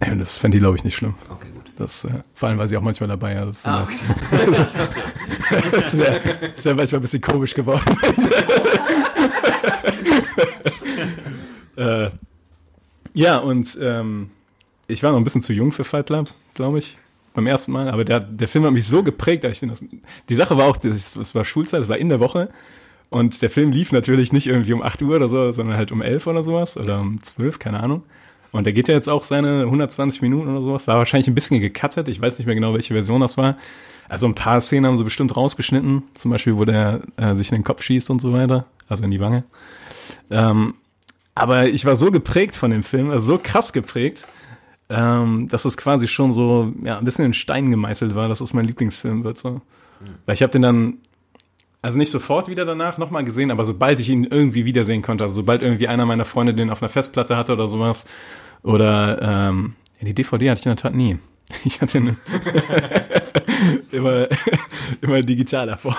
Das 0.00 0.36
fände 0.36 0.56
ich, 0.56 0.62
glaube 0.62 0.76
ich, 0.76 0.84
nicht 0.84 0.96
schlimm. 0.96 1.14
Okay, 1.30 1.48
gut. 1.54 1.64
Das, 1.76 2.04
äh, 2.04 2.10
vor 2.34 2.48
allem, 2.48 2.58
weil 2.58 2.68
sie 2.68 2.76
auch 2.76 2.82
manchmal 2.82 3.08
dabei 3.08 3.38
also 3.38 3.52
Ah, 3.64 3.86
daher- 4.30 4.46
Das 5.72 5.96
wäre 5.96 6.20
wär 6.62 6.74
manchmal 6.74 6.98
ein 7.00 7.02
bisschen 7.02 7.20
komisch 7.22 7.54
geworden. 7.54 7.82
äh, 11.76 12.10
ja, 13.14 13.38
und 13.38 13.78
ähm, 13.80 14.30
ich 14.86 15.02
war 15.02 15.10
noch 15.12 15.18
ein 15.18 15.24
bisschen 15.24 15.42
zu 15.42 15.52
jung 15.52 15.72
für 15.72 15.84
Fight 15.84 16.06
Club, 16.06 16.30
glaube 16.54 16.78
ich, 16.78 16.98
beim 17.34 17.46
ersten 17.46 17.72
Mal. 17.72 17.88
Aber 17.88 18.04
der, 18.04 18.20
der 18.20 18.48
Film 18.48 18.64
hat 18.64 18.72
mich 18.72 18.86
so 18.86 19.02
geprägt, 19.02 19.44
dass 19.44 19.62
ich 19.62 19.68
das. 19.68 19.84
Die 20.28 20.34
Sache 20.34 20.56
war 20.56 20.66
auch, 20.66 20.76
das 20.76 21.34
war 21.34 21.44
Schulzeit, 21.44 21.80
das 21.80 21.88
war 21.88 21.98
in 21.98 22.08
der 22.08 22.20
Woche. 22.20 22.50
Und 23.08 23.42
der 23.42 23.50
Film 23.50 23.72
lief 23.72 23.90
natürlich 23.90 24.32
nicht 24.32 24.46
irgendwie 24.46 24.72
um 24.72 24.82
8 24.82 25.02
Uhr 25.02 25.16
oder 25.16 25.28
so, 25.28 25.50
sondern 25.50 25.76
halt 25.76 25.90
um 25.90 26.00
11 26.00 26.26
oder 26.28 26.44
sowas 26.44 26.76
oder 26.76 27.00
um 27.00 27.20
12, 27.20 27.58
keine 27.58 27.80
Ahnung. 27.80 28.04
Und 28.52 28.64
der 28.64 28.72
geht 28.72 28.88
ja 28.88 28.94
jetzt 28.94 29.08
auch 29.08 29.24
seine 29.24 29.62
120 29.62 30.22
Minuten 30.22 30.48
oder 30.48 30.60
sowas. 30.60 30.86
War 30.86 30.98
wahrscheinlich 30.98 31.28
ein 31.28 31.34
bisschen 31.34 31.60
gecuttet. 31.60 32.08
Ich 32.08 32.20
weiß 32.20 32.38
nicht 32.38 32.46
mehr 32.46 32.54
genau, 32.54 32.74
welche 32.74 32.94
Version 32.94 33.20
das 33.20 33.36
war. 33.36 33.56
Also 34.08 34.26
ein 34.26 34.34
paar 34.34 34.60
Szenen 34.60 34.86
haben 34.86 34.96
sie 34.96 35.04
bestimmt 35.04 35.36
rausgeschnitten. 35.36 36.02
Zum 36.14 36.30
Beispiel, 36.30 36.56
wo 36.56 36.64
der 36.64 37.02
äh, 37.16 37.34
sich 37.36 37.50
in 37.50 37.56
den 37.56 37.64
Kopf 37.64 37.82
schießt 37.82 38.10
und 38.10 38.20
so 38.20 38.32
weiter. 38.32 38.66
Also 38.88 39.04
in 39.04 39.10
die 39.12 39.20
Wange. 39.20 39.44
Ähm, 40.30 40.74
aber 41.34 41.68
ich 41.68 41.84
war 41.84 41.96
so 41.96 42.10
geprägt 42.10 42.56
von 42.56 42.70
dem 42.70 42.82
Film, 42.82 43.10
also 43.10 43.34
so 43.34 43.40
krass 43.42 43.72
geprägt, 43.72 44.26
ähm, 44.88 45.48
dass 45.48 45.64
es 45.64 45.76
quasi 45.76 46.08
schon 46.08 46.32
so 46.32 46.72
ja, 46.82 46.98
ein 46.98 47.04
bisschen 47.04 47.24
in 47.24 47.34
Stein 47.34 47.70
gemeißelt 47.70 48.14
war, 48.14 48.28
dass 48.28 48.40
es 48.40 48.52
mein 48.52 48.64
Lieblingsfilm 48.64 49.22
wird. 49.22 49.38
So. 49.38 49.62
Weil 50.26 50.34
ich 50.34 50.42
habe 50.42 50.50
den 50.50 50.62
dann, 50.62 50.98
also 51.82 51.98
nicht 51.98 52.10
sofort 52.10 52.48
wieder 52.48 52.64
danach 52.64 52.98
nochmal 52.98 53.24
gesehen, 53.24 53.50
aber 53.50 53.64
sobald 53.64 54.00
ich 54.00 54.08
ihn 54.10 54.24
irgendwie 54.24 54.64
wiedersehen 54.64 55.02
konnte, 55.02 55.24
also 55.24 55.36
sobald 55.36 55.62
irgendwie 55.62 55.88
einer 55.88 56.04
meiner 56.04 56.24
Freunde 56.24 56.54
den 56.54 56.70
auf 56.70 56.82
einer 56.82 56.90
Festplatte 56.90 57.36
hatte 57.36 57.52
oder 57.54 57.68
sowas, 57.68 58.06
oder 58.62 59.50
ähm, 59.50 59.74
die 60.00 60.14
DVD 60.14 60.50
hatte 60.50 60.60
ich 60.60 60.66
in 60.66 60.70
der 60.70 60.76
Tat 60.76 60.94
nie. 60.94 61.18
Ich 61.64 61.80
hatte 61.80 61.98
eine 61.98 62.16
immer, 63.90 64.28
immer 65.00 65.20
digitaler 65.20 65.76
Form. 65.76 65.96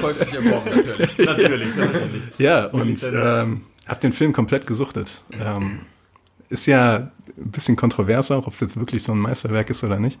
Käuflich 0.00 0.34
erworben, 0.34 0.70
natürlich. 0.76 1.18
Natürlich, 1.18 1.76
natürlich. 1.76 2.22
Ja, 2.36 2.66
und 2.66 3.02
ähm, 3.10 3.62
hab 3.86 4.00
den 4.02 4.12
Film 4.12 4.34
komplett 4.34 4.66
gesuchtet. 4.66 5.24
Ähm, 5.32 5.80
ist 6.50 6.66
ja 6.66 7.10
ein 7.38 7.50
bisschen 7.50 7.76
kontrovers 7.76 8.30
auch, 8.30 8.46
ob 8.46 8.52
es 8.52 8.60
jetzt 8.60 8.78
wirklich 8.78 9.02
so 9.02 9.12
ein 9.12 9.18
Meisterwerk 9.18 9.70
ist 9.70 9.82
oder 9.82 9.98
nicht. 9.98 10.18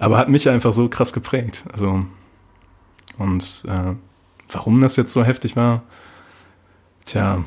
Aber 0.00 0.18
hat 0.18 0.28
mich 0.28 0.48
einfach 0.48 0.72
so 0.72 0.88
krass 0.88 1.12
geprägt. 1.12 1.62
Also, 1.72 2.04
und 3.18 3.64
äh, 3.68 3.94
warum 4.50 4.80
das 4.80 4.96
jetzt 4.96 5.12
so 5.12 5.24
heftig 5.24 5.56
war, 5.56 5.82
tja, 7.04 7.44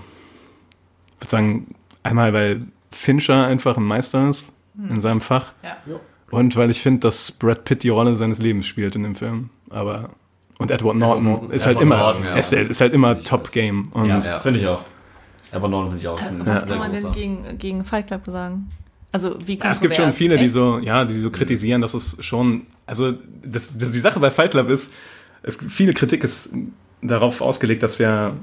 ich 1.15 1.21
würde 1.21 1.29
sagen, 1.29 1.75
einmal, 2.03 2.33
weil 2.33 2.61
Fincher 2.91 3.45
einfach 3.45 3.77
ein 3.77 3.83
Meister 3.83 4.29
ist 4.29 4.47
in 4.89 5.01
seinem 5.01 5.21
Fach. 5.21 5.53
Ja. 5.63 5.77
Und 6.29 6.55
weil 6.55 6.71
ich 6.71 6.81
finde, 6.81 7.01
dass 7.01 7.31
Brad 7.31 7.65
Pitt 7.65 7.83
die 7.83 7.89
Rolle 7.89 8.15
seines 8.15 8.39
Lebens 8.39 8.65
spielt 8.65 8.95
in 8.95 9.03
dem 9.03 9.15
Film. 9.15 9.49
Aber 9.69 10.09
und 10.57 10.71
Edward 10.71 10.95
Norton, 10.95 11.23
Norton. 11.23 11.51
ist 11.51 11.63
Edward 11.65 11.75
halt 11.75 11.83
immer, 11.83 11.97
Norton, 11.97 12.23
ja. 12.23 12.35
ist, 12.35 12.51
halt- 12.53 12.69
ist 12.69 12.81
halt 12.81 12.93
immer 12.93 13.19
Top 13.19 13.51
Game. 13.51 13.83
Und 13.91 14.05
Ja, 14.07 14.19
Ja. 14.19 14.39
finde 14.39 14.59
ich 14.59 14.67
auch. 14.67 14.83
Aber 15.51 15.67
Norton 15.67 15.89
finde 15.89 16.01
ich 16.01 16.07
auch. 16.07 16.21
Ein, 16.21 16.45
Was 16.45 16.65
kann 16.67 16.77
man 16.79 16.93
denn 16.93 17.11
gegen, 17.11 17.57
gegen 17.57 17.83
Fight 17.85 18.07
Club 18.07 18.21
sagen? 18.25 18.71
Also 19.11 19.35
wie 19.45 19.57
Ja, 19.57 19.71
es 19.71 19.81
gibt 19.81 19.95
schon 19.97 20.13
viele, 20.13 20.37
die 20.37 20.45
Echt? 20.45 20.53
so, 20.53 20.79
ja, 20.79 21.03
die 21.03 21.13
so 21.13 21.29
kritisieren, 21.31 21.81
dass 21.81 21.93
es 21.93 22.17
schon, 22.23 22.65
also 22.85 23.13
das, 23.43 23.77
das, 23.77 23.91
die 23.91 23.99
Sache 23.99 24.19
bei 24.21 24.31
Fight 24.31 24.51
Club 24.51 24.69
ist, 24.69 24.93
es 25.43 25.57
gibt 25.57 25.71
viele 25.71 25.93
Kritik 25.93 26.23
ist 26.23 26.53
darauf 27.01 27.41
ausgelegt, 27.41 27.83
dass 27.83 27.97
ja, 27.97 28.33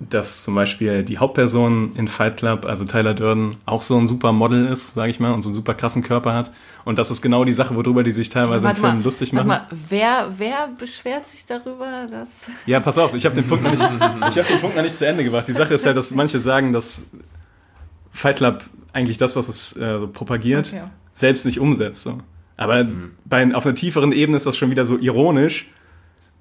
dass 0.00 0.44
zum 0.44 0.54
Beispiel 0.54 1.04
die 1.04 1.18
Hauptperson 1.18 1.94
in 1.96 2.08
Fight 2.08 2.36
Club, 2.36 2.66
also 2.66 2.84
Tyler 2.84 3.14
Durden, 3.14 3.52
auch 3.64 3.82
so 3.82 3.96
ein 3.96 4.08
super 4.08 4.32
Model 4.32 4.66
ist, 4.66 4.94
sage 4.94 5.10
ich 5.10 5.20
mal, 5.20 5.32
und 5.32 5.42
so 5.42 5.48
einen 5.48 5.54
super 5.54 5.74
krassen 5.74 6.02
Körper 6.02 6.34
hat. 6.34 6.52
Und 6.84 6.98
das 6.98 7.10
ist 7.10 7.22
genau 7.22 7.44
die 7.44 7.52
Sache, 7.52 7.74
worüber 7.74 8.04
die 8.04 8.12
sich 8.12 8.28
teilweise 8.28 8.58
im 8.58 8.64
Warte 8.64 8.80
Film 8.80 8.98
mal, 8.98 9.04
lustig 9.04 9.32
warte 9.34 9.48
machen. 9.48 9.66
mal, 9.70 9.78
wer, 9.88 10.32
wer 10.36 10.68
beschwert 10.78 11.26
sich 11.26 11.44
darüber, 11.46 12.06
dass... 12.10 12.42
Ja, 12.66 12.78
pass 12.80 12.98
auf, 12.98 13.14
ich 13.14 13.24
habe 13.24 13.34
den 13.34 13.46
Punkt 13.46 13.64
noch 13.64 13.70
nicht, 13.70 13.82
ich 13.82 14.38
habe 14.38 14.48
den 14.48 14.60
Punkt 14.60 14.76
noch 14.76 14.82
nicht 14.82 14.96
zu 14.96 15.06
Ende 15.06 15.24
gebracht. 15.24 15.48
Die 15.48 15.52
Sache 15.52 15.74
ist 15.74 15.84
halt, 15.86 15.96
dass 15.96 16.10
manche 16.10 16.38
sagen, 16.38 16.72
dass 16.72 17.02
Fight 18.12 18.36
Club 18.36 18.64
eigentlich 18.92 19.18
das, 19.18 19.34
was 19.36 19.48
es 19.48 19.76
äh, 19.76 19.98
so 19.98 20.08
propagiert, 20.08 20.68
Okay. 20.68 20.84
selbst 21.12 21.44
nicht 21.44 21.58
umsetzt. 21.58 22.02
So. 22.02 22.18
Aber 22.56 22.86
bei, 23.24 23.54
auf 23.54 23.66
einer 23.66 23.74
tieferen 23.74 24.12
Ebene 24.12 24.36
ist 24.36 24.46
das 24.46 24.56
schon 24.56 24.70
wieder 24.70 24.86
so 24.86 24.98
ironisch 24.98 25.66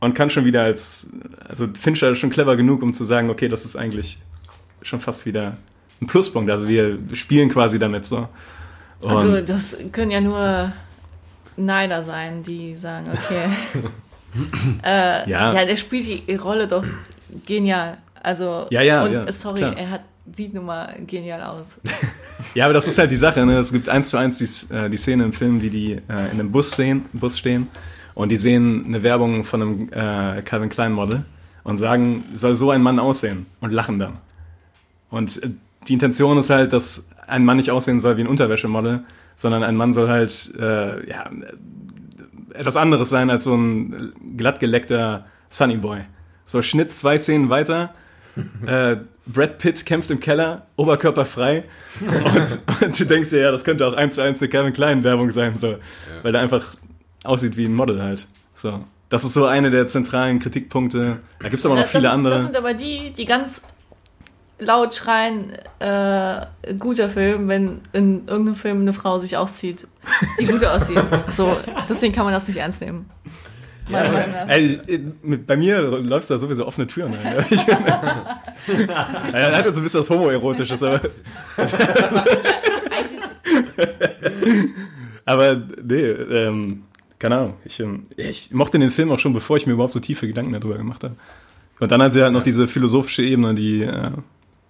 und 0.06 0.14
kann 0.14 0.30
schon 0.30 0.46
wieder 0.46 0.64
als, 0.64 1.10
also 1.48 1.68
Fincher 1.80 2.12
ist 2.12 2.20
schon 2.20 2.30
clever 2.30 2.56
genug, 2.56 2.82
um 2.82 2.94
zu 2.94 3.04
sagen, 3.04 3.30
okay, 3.30 3.48
das 3.48 3.66
ist 3.66 3.76
eigentlich 3.76 4.20
schon 4.82 5.00
fast 5.00 5.26
wieder 5.26 5.58
ein 6.02 6.08
Pluspunkt. 6.08 6.50
Also 6.52 6.68
wir 6.68 7.00
spielen 7.14 7.50
quasi 7.50 7.80
damit 7.80 8.06
so. 8.06 8.28
Und 9.02 9.10
Also 9.10 9.42
das 9.42 9.78
können 9.92 10.12
ja 10.12 10.22
nur 10.22 10.72
Neider 11.58 12.04
sein, 12.04 12.44
die 12.44 12.76
sagen, 12.76 13.06
okay. 13.12 13.82
äh, 14.84 15.30
Ja. 15.30 15.54
ja. 15.54 15.66
der 15.66 15.76
spielt 15.76 16.06
die 16.28 16.36
Rolle 16.36 16.68
doch 16.68 16.86
genial. 17.46 17.98
Also, 18.22 18.68
Ja, 18.70 18.82
ja, 18.82 19.04
und 19.04 19.12
ja, 19.12 19.32
sorry, 19.32 19.60
klar. 19.60 19.78
er 19.78 19.90
hat, 19.90 20.02
sieht 20.32 20.54
nun 20.54 20.66
mal 20.66 20.96
genial 21.06 21.42
aus. 21.44 21.80
Ja, 22.54 22.66
aber 22.66 22.74
das 22.74 22.88
ist 22.88 22.98
halt 22.98 23.12
die 23.12 23.18
Sache. 23.18 23.46
Ne? 23.46 23.58
Es 23.58 23.72
gibt 23.74 23.90
eins 23.90 24.10
zu 24.10 24.18
eins 24.18 24.38
die, 24.38 24.74
äh, 24.74 24.90
die 24.90 24.96
Szene 24.96 25.26
im 25.26 25.34
Film, 25.34 25.62
wie 25.62 25.70
die 25.70 25.92
äh, 25.94 26.32
in 26.32 26.40
einem 26.40 26.52
Bus 26.52 26.74
stehen, 26.74 27.06
Bus 27.12 27.38
stehen 27.38 27.68
und 28.16 28.30
die 28.32 28.38
sehen 28.38 28.86
eine 28.88 29.04
Werbung 29.04 29.44
von 29.44 29.62
einem 29.62 29.90
äh, 29.92 30.42
Calvin 30.42 30.70
Klein 30.70 30.94
Model 30.94 31.26
und 31.64 31.78
sagen, 31.78 32.24
soll 32.34 32.56
so 32.56 32.72
ein 32.72 32.82
Mann 32.82 32.98
aussehen 32.98 33.46
und 33.60 33.72
lachen 33.72 34.00
dann. 34.00 34.18
Und 35.10 35.44
äh, 35.44 35.50
die 35.88 35.94
Intention 35.94 36.38
ist 36.38 36.50
halt, 36.50 36.74
dass 36.74 37.10
ein 37.28 37.46
Mann 37.46 37.58
nicht 37.58 37.72
aussehen 37.72 38.00
soll 38.00 38.18
wie 38.18 38.22
ein 38.22 38.28
Unterwäschemodel, 38.28 39.04
sondern 39.36 39.64
ein 39.64 39.76
Mann 39.76 39.94
soll 39.94 40.10
halt 40.10 40.54
äh, 40.58 41.10
ja, 41.10 41.30
etwas 42.54 42.78
anderes 42.78 43.10
sein 43.10 43.30
als 43.30 43.44
so 43.44 43.56
ein 43.56 44.14
glattgeleckter 44.38 45.26
Sunny 45.50 45.78
Boy. 45.78 46.02
So 46.46 46.62
Schnitt 46.62 46.92
zwei 46.92 47.20
Szenen 47.20 47.50
weiter. 47.50 47.94
Äh, 48.66 48.98
Brad 49.26 49.60
Pitt 49.60 49.86
kämpft 49.86 50.12
im 50.12 50.20
Keller, 50.20 50.68
Oberkörper 50.76 51.24
frei. 51.24 51.64
Und, 52.02 52.60
und 52.84 53.00
du 53.00 53.06
denkst 53.06 53.30
dir, 53.30 53.40
ja, 53.40 53.52
das 53.52 53.64
könnte 53.64 53.88
auch 53.88 53.94
eins 53.94 54.16
zu 54.16 54.22
eins 54.22 54.42
eine 54.42 54.50
Calvin 54.50 54.74
Klein 54.74 55.06
Werbung 55.06 55.32
sein, 55.32 55.56
so. 55.56 55.78
Weil 56.22 56.34
der 56.34 56.42
einfach 56.42 56.76
aussieht 57.26 57.58
wie 57.58 57.66
ein 57.66 57.76
Model 57.76 58.02
halt. 58.02 58.28
So. 58.54 58.80
Das 59.10 59.24
ist 59.24 59.34
so 59.34 59.46
eine 59.46 59.72
der 59.72 59.88
zentralen 59.88 60.40
Kritikpunkte. 60.40 61.20
Da 61.40 61.50
gibt's 61.50 61.66
aber 61.66 61.76
noch 61.76 61.84
das, 61.84 61.92
viele 61.92 62.04
das, 62.04 62.12
andere. 62.12 62.34
Das 62.34 62.44
sind 62.44 62.58
aber 62.58 62.74
die, 62.74 63.14
die 63.14 63.26
ganz 63.26 63.62
laut 64.58 64.96
schreien, 64.96 65.54
äh, 65.80 66.46
guter 66.80 67.10
Film, 67.10 67.48
wenn 67.48 67.82
in 67.94 68.28
irgendeinem 68.28 68.56
Film 68.56 68.82
eine 68.82 68.94
Frau 68.94 69.20
sich 69.20 69.38
auszieht, 69.38 69.88
die 70.40 70.46
gut 70.46 70.66
aussieht. 70.66 71.04
So, 71.32 71.58
deswegen 71.90 72.14
kann 72.14 72.26
man 72.26 72.34
das 72.34 72.48
nicht 72.48 72.58
ernst 72.58 72.82
nehmen. 72.82 73.10
Meiner 73.88 74.12
Meinung 74.12 74.32
nach. 74.32 74.50
Ey, 74.50 74.80
bei 75.46 75.58
mir 75.58 75.82
läufst 75.82 76.32
da 76.32 76.38
sowieso 76.38 76.66
offene 76.66 76.88
Türen 76.88 77.14
ein. 77.14 77.46
Ich, 77.50 77.68
ja, 77.68 78.40
er 79.32 79.58
hat 79.58 79.66
jetzt 79.66 79.76
so 79.76 79.82
ein 79.82 79.84
bisschen 79.84 80.00
was 80.00 80.10
Homoerotisches, 80.10 80.82
aber. 80.82 81.02
aber 85.26 85.62
nee, 85.84 86.02
ähm, 86.02 86.85
keine 87.20 87.38
Ahnung. 87.38 87.54
Ich, 87.66 87.80
ähm, 87.80 88.04
ich 88.18 88.52
mochte 88.52 88.80
den 88.80 88.90
Film 88.90 89.12
auch 89.12 89.20
schon, 89.20 89.34
bevor 89.34 89.58
ich 89.58 89.66
mir 89.66 89.74
überhaupt 89.74 89.94
so 89.94 90.00
tiefe 90.00 90.28
Gedanken 90.28 90.54
darüber 90.54 90.78
gemacht 90.78 91.04
habe. 91.04 91.16
Und 91.80 91.92
dann 91.92 92.02
hat 92.02 92.14
sie 92.14 92.22
halt 92.22 92.34
noch 92.34 92.44
diese 92.44 92.68
philosophische 92.68 93.24
Ebene, 93.24 93.54
die 93.54 93.82
äh, 93.82 94.12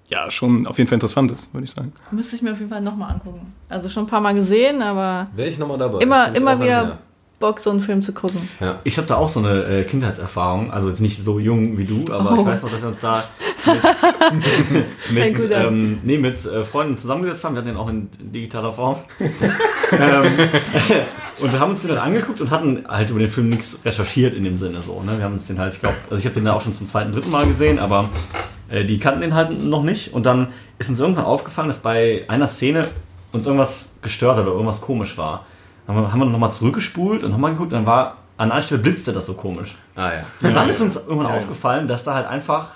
ja 0.08 0.30
schon 0.32 0.68
auf 0.68 0.78
jeden 0.78 0.88
Fall 0.88 0.96
interessant 0.96 1.32
ist, 1.32 1.54
würde 1.54 1.66
ich 1.66 1.72
sagen. 1.72 1.94
Müsste 2.12 2.36
ich 2.36 2.42
mir 2.42 2.52
auf 2.54 2.60
jeden 2.60 2.70
Fall 2.70 2.82
nochmal 2.82 3.12
angucken. 3.14 3.54
Also 3.70 3.90
schon 3.90 4.04
ein 4.06 4.08
paar 4.08 4.22
Mal 4.22 4.34
gesehen, 4.34 4.82
aber 4.82 5.28
Wäre 5.36 5.50
ich 5.50 5.58
nochmal 5.58 5.78
dabei. 5.78 6.00
immer, 6.00 6.36
immer 6.36 6.60
wieder 6.62 7.00
Bock, 7.40 7.60
so 7.60 7.70
einen 7.70 7.82
Film 7.82 8.02
zu 8.02 8.14
gucken. 8.14 8.48
Ja. 8.62 8.80
Ich 8.86 8.98
habe 8.98 9.08
da 9.08 9.16
auch 9.16 9.28
so 9.28 9.40
eine 9.42 9.64
äh, 9.66 9.84
Kindheitserfahrung, 9.84 10.72
also 10.72 10.88
jetzt 10.90 11.02
nicht 11.02 11.22
so 11.22 11.38
jung 11.38 11.78
wie 11.78 11.84
du, 11.84 12.06
aber 12.14 12.32
Oh. 12.32 12.40
ich 12.40 12.46
weiß 12.46 12.64
noch, 12.64 12.72
dass 12.72 12.82
wir 12.82 12.88
uns 12.88 13.00
da 13.02 13.24
mit, 15.12 15.40
mit, 15.40 15.52
ähm, 15.52 16.00
nee, 16.04 16.18
mit 16.18 16.44
äh, 16.46 16.64
Freunden 16.64 16.98
zusammengesetzt 16.98 17.44
haben. 17.44 17.56
Wir 17.56 17.60
hatten 17.60 17.68
den 17.68 17.78
auch 17.78 17.90
in 17.90 18.10
digitaler 18.20 18.72
Form. 18.72 18.98
ähm, 19.20 20.32
und 21.42 21.52
wir 21.52 21.60
haben 21.60 21.72
uns 21.72 21.82
den 21.82 21.90
dann 21.90 22.00
angeguckt 22.00 22.40
und 22.42 22.52
hatten 22.52 22.86
halt 22.88 23.10
über 23.10 23.20
den 23.20 23.30
Film 23.30 23.50
nichts 23.50 23.80
recherchiert 23.84 24.34
in 24.34 24.44
dem 24.44 24.58
Sinne 24.58 24.82
so. 24.82 25.02
Ne? 25.02 25.18
Wir 25.18 25.26
haben 25.26 25.34
uns 25.34 25.48
den 25.48 25.60
halt, 25.60 25.74
ich 25.74 25.80
glaube, 25.82 25.98
also 26.10 26.20
ich 26.20 26.26
habe 26.26 26.36
den 26.36 26.46
da 26.46 26.54
auch 26.54 26.62
schon 26.62 26.74
zum 26.74 26.88
zweiten, 26.88 27.12
dritten 27.12 27.32
Mal 27.32 27.46
gesehen, 27.48 27.80
aber 27.80 28.10
äh, 28.70 28.86
die 28.86 28.98
kannten 28.98 29.22
den 29.22 29.34
halt 29.34 29.52
noch 29.52 29.84
nicht. 29.84 30.14
Und 30.14 30.26
dann 30.26 30.48
ist 30.80 30.90
uns 30.90 31.00
irgendwann 31.00 31.26
aufgefallen, 31.26 31.68
dass 31.68 31.80
bei 31.80 32.24
einer 32.28 32.48
Szene 32.48 32.88
uns 33.34 33.46
irgendwas 33.46 33.92
gestört 34.02 34.38
hat 34.38 34.44
oder 34.46 34.54
irgendwas 34.54 34.80
komisch 34.80 35.18
war. 35.18 35.46
Dann 35.88 36.12
haben 36.12 36.20
wir, 36.20 36.26
nochmal 36.26 36.52
zurückgespult 36.52 37.24
und 37.24 37.32
nochmal 37.32 37.52
geguckt 37.52 37.72
dann 37.74 37.86
war 37.86 38.16
an 38.38 38.52
einer 38.52 38.62
Stelle 38.62 38.82
blitzte 38.82 39.14
das 39.14 39.26
so 39.28 39.34
komisch. 39.36 39.76
Ah 39.96 40.10
ja. 40.12 40.48
Und 40.48 40.56
dann 40.56 40.68
ist 40.70 40.82
uns 40.82 40.96
irgendwann 40.96 41.28
aufgefallen, 41.28 41.88
dass 41.88 42.04
da 42.04 42.16
halt 42.16 42.28
einfach 42.28 42.70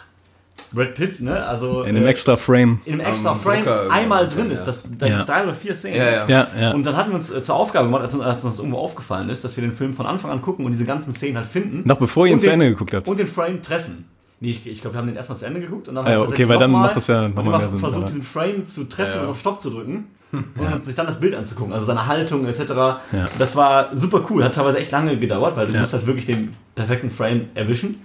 Brad 0.72 0.94
Pitt, 0.94 1.20
ne, 1.22 1.44
also 1.46 1.82
In 1.84 1.96
einem 1.98 2.06
äh, 2.06 2.10
extra 2.10 2.36
Frame. 2.38 2.80
in 2.86 2.94
einem 3.02 3.10
extra 3.10 3.32
Am 3.32 3.40
Frame 3.40 3.64
Drucker 3.64 3.90
einmal 3.92 4.28
drin 4.28 4.48
ja. 4.48 4.54
ist. 4.54 4.66
Das, 4.66 4.84
da 4.98 5.08
Ja. 5.08 5.24
drei 5.24 5.44
oder 5.44 5.54
vier 5.54 5.74
Szenen. 5.74 5.98
Ja, 5.98 6.10
ja. 6.12 6.28
Ja, 6.28 6.48
ja. 6.60 6.72
Und 6.74 6.86
dann 6.86 6.96
hatten 6.96 7.10
wir 7.10 7.16
uns 7.16 7.32
äh, 7.32 7.42
zur 7.42 7.56
Aufgabe 7.56 7.88
gemacht, 7.88 8.04
als, 8.04 8.14
uns- 8.14 8.24
als 8.24 8.44
uns 8.44 8.54
das 8.56 8.60
irgendwo 8.60 8.78
aufgefallen 8.78 9.30
ist, 9.30 9.44
dass 9.44 9.58
wir 9.58 9.62
den 9.64 9.74
Film 9.74 9.96
von 9.96 10.06
Anfang 10.06 10.30
an 10.32 10.42
gucken 10.42 10.66
und 10.66 10.72
diese 10.72 10.86
ganzen 10.86 11.14
Szenen 11.14 11.38
halt 11.38 11.48
finden. 11.48 11.82
Noch 11.88 11.98
bevor 11.98 12.28
ihr 12.28 12.34
ihn 12.34 12.40
zu 12.40 12.46
den- 12.48 12.54
Ende 12.54 12.70
geguckt 12.70 12.94
habt. 12.94 13.08
Und 13.10 13.18
den 13.18 13.28
Frame 13.28 13.62
treffen. 13.62 14.06
Nee, 14.42 14.52
ich, 14.52 14.66
ich 14.66 14.82
glaube, 14.82 14.96
wir 14.96 15.00
haben 15.02 15.08
den 15.08 15.16
erstmal 15.18 15.38
zu 15.38 15.46
Ende 15.46 15.60
geguckt 15.60 15.88
und 15.90 15.96
dann 15.96 16.06
Ah 16.06 16.10
ja, 16.12 16.16
haben 16.18 16.28
wir 16.28 16.30
okay, 16.30 16.48
weil 16.48 16.58
dann 16.58 16.72
macht 16.72 16.96
das 16.96 17.08
ja 17.08 17.26
und 17.26 17.36
noch 17.36 17.42
immer 17.44 17.52
mal 17.52 17.58
mehr 17.60 17.70
Sinn, 17.70 17.80
versucht, 17.80 17.98
aber- 18.04 18.08
diesen 18.08 18.24
Frame 18.24 18.66
zu 18.66 18.86
treffen 18.86 19.12
Ja, 19.12 19.18
ja. 19.18 19.24
und 19.24 19.30
auf 19.30 19.40
Stopp 19.40 19.62
zu 19.62 19.70
drücken 19.70 20.06
und 20.32 20.86
sich 20.86 20.96
dann 20.96 21.08
das 21.08 21.20
Bild 21.20 21.36
anzugucken, 21.36 21.74
also 21.74 21.86
seine 21.86 22.06
Haltung 22.08 22.46
etc. 22.46 22.60
Ja. 22.72 23.00
Das 23.38 23.56
war 23.56 23.96
super 23.98 24.22
cool, 24.30 24.44
hat 24.44 24.56
teilweise 24.56 24.78
echt 24.80 24.92
lange 24.92 25.18
gedauert, 25.18 25.58
weil 25.58 25.68
du 25.68 25.74
Ja. 25.74 25.80
musst 25.82 25.92
halt 25.94 26.06
wirklich 26.08 26.26
den 26.26 26.54
perfekten 26.76 27.10
Frame 27.12 27.48
erwischen. 27.56 28.02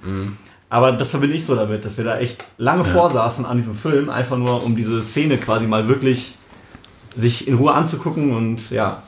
Aber 0.71 0.91
das 0.93 1.11
verbinde 1.11 1.37
ich 1.37 1.45
so 1.45 1.55
damit, 1.55 1.85
dass 1.85 1.99
wir 1.99 2.05
da 2.05 2.19
echt 2.19 2.45
lange 2.59 2.85
vorsaßen 2.85 3.45
an 3.47 3.59
diesem 3.59 3.75
Film, 3.77 4.11
einfach 4.11 4.37
nur 4.39 4.65
um 4.65 4.75
diese 4.75 5.03
Szene 5.03 5.37
quasi 5.37 5.67
mal 5.69 5.87
wirklich 5.87 6.35
sich 7.15 7.47
in 7.47 7.55
Ruhe 7.55 7.73
anzugucken 7.73 8.35
und 8.35 8.71
ja, 8.71 9.03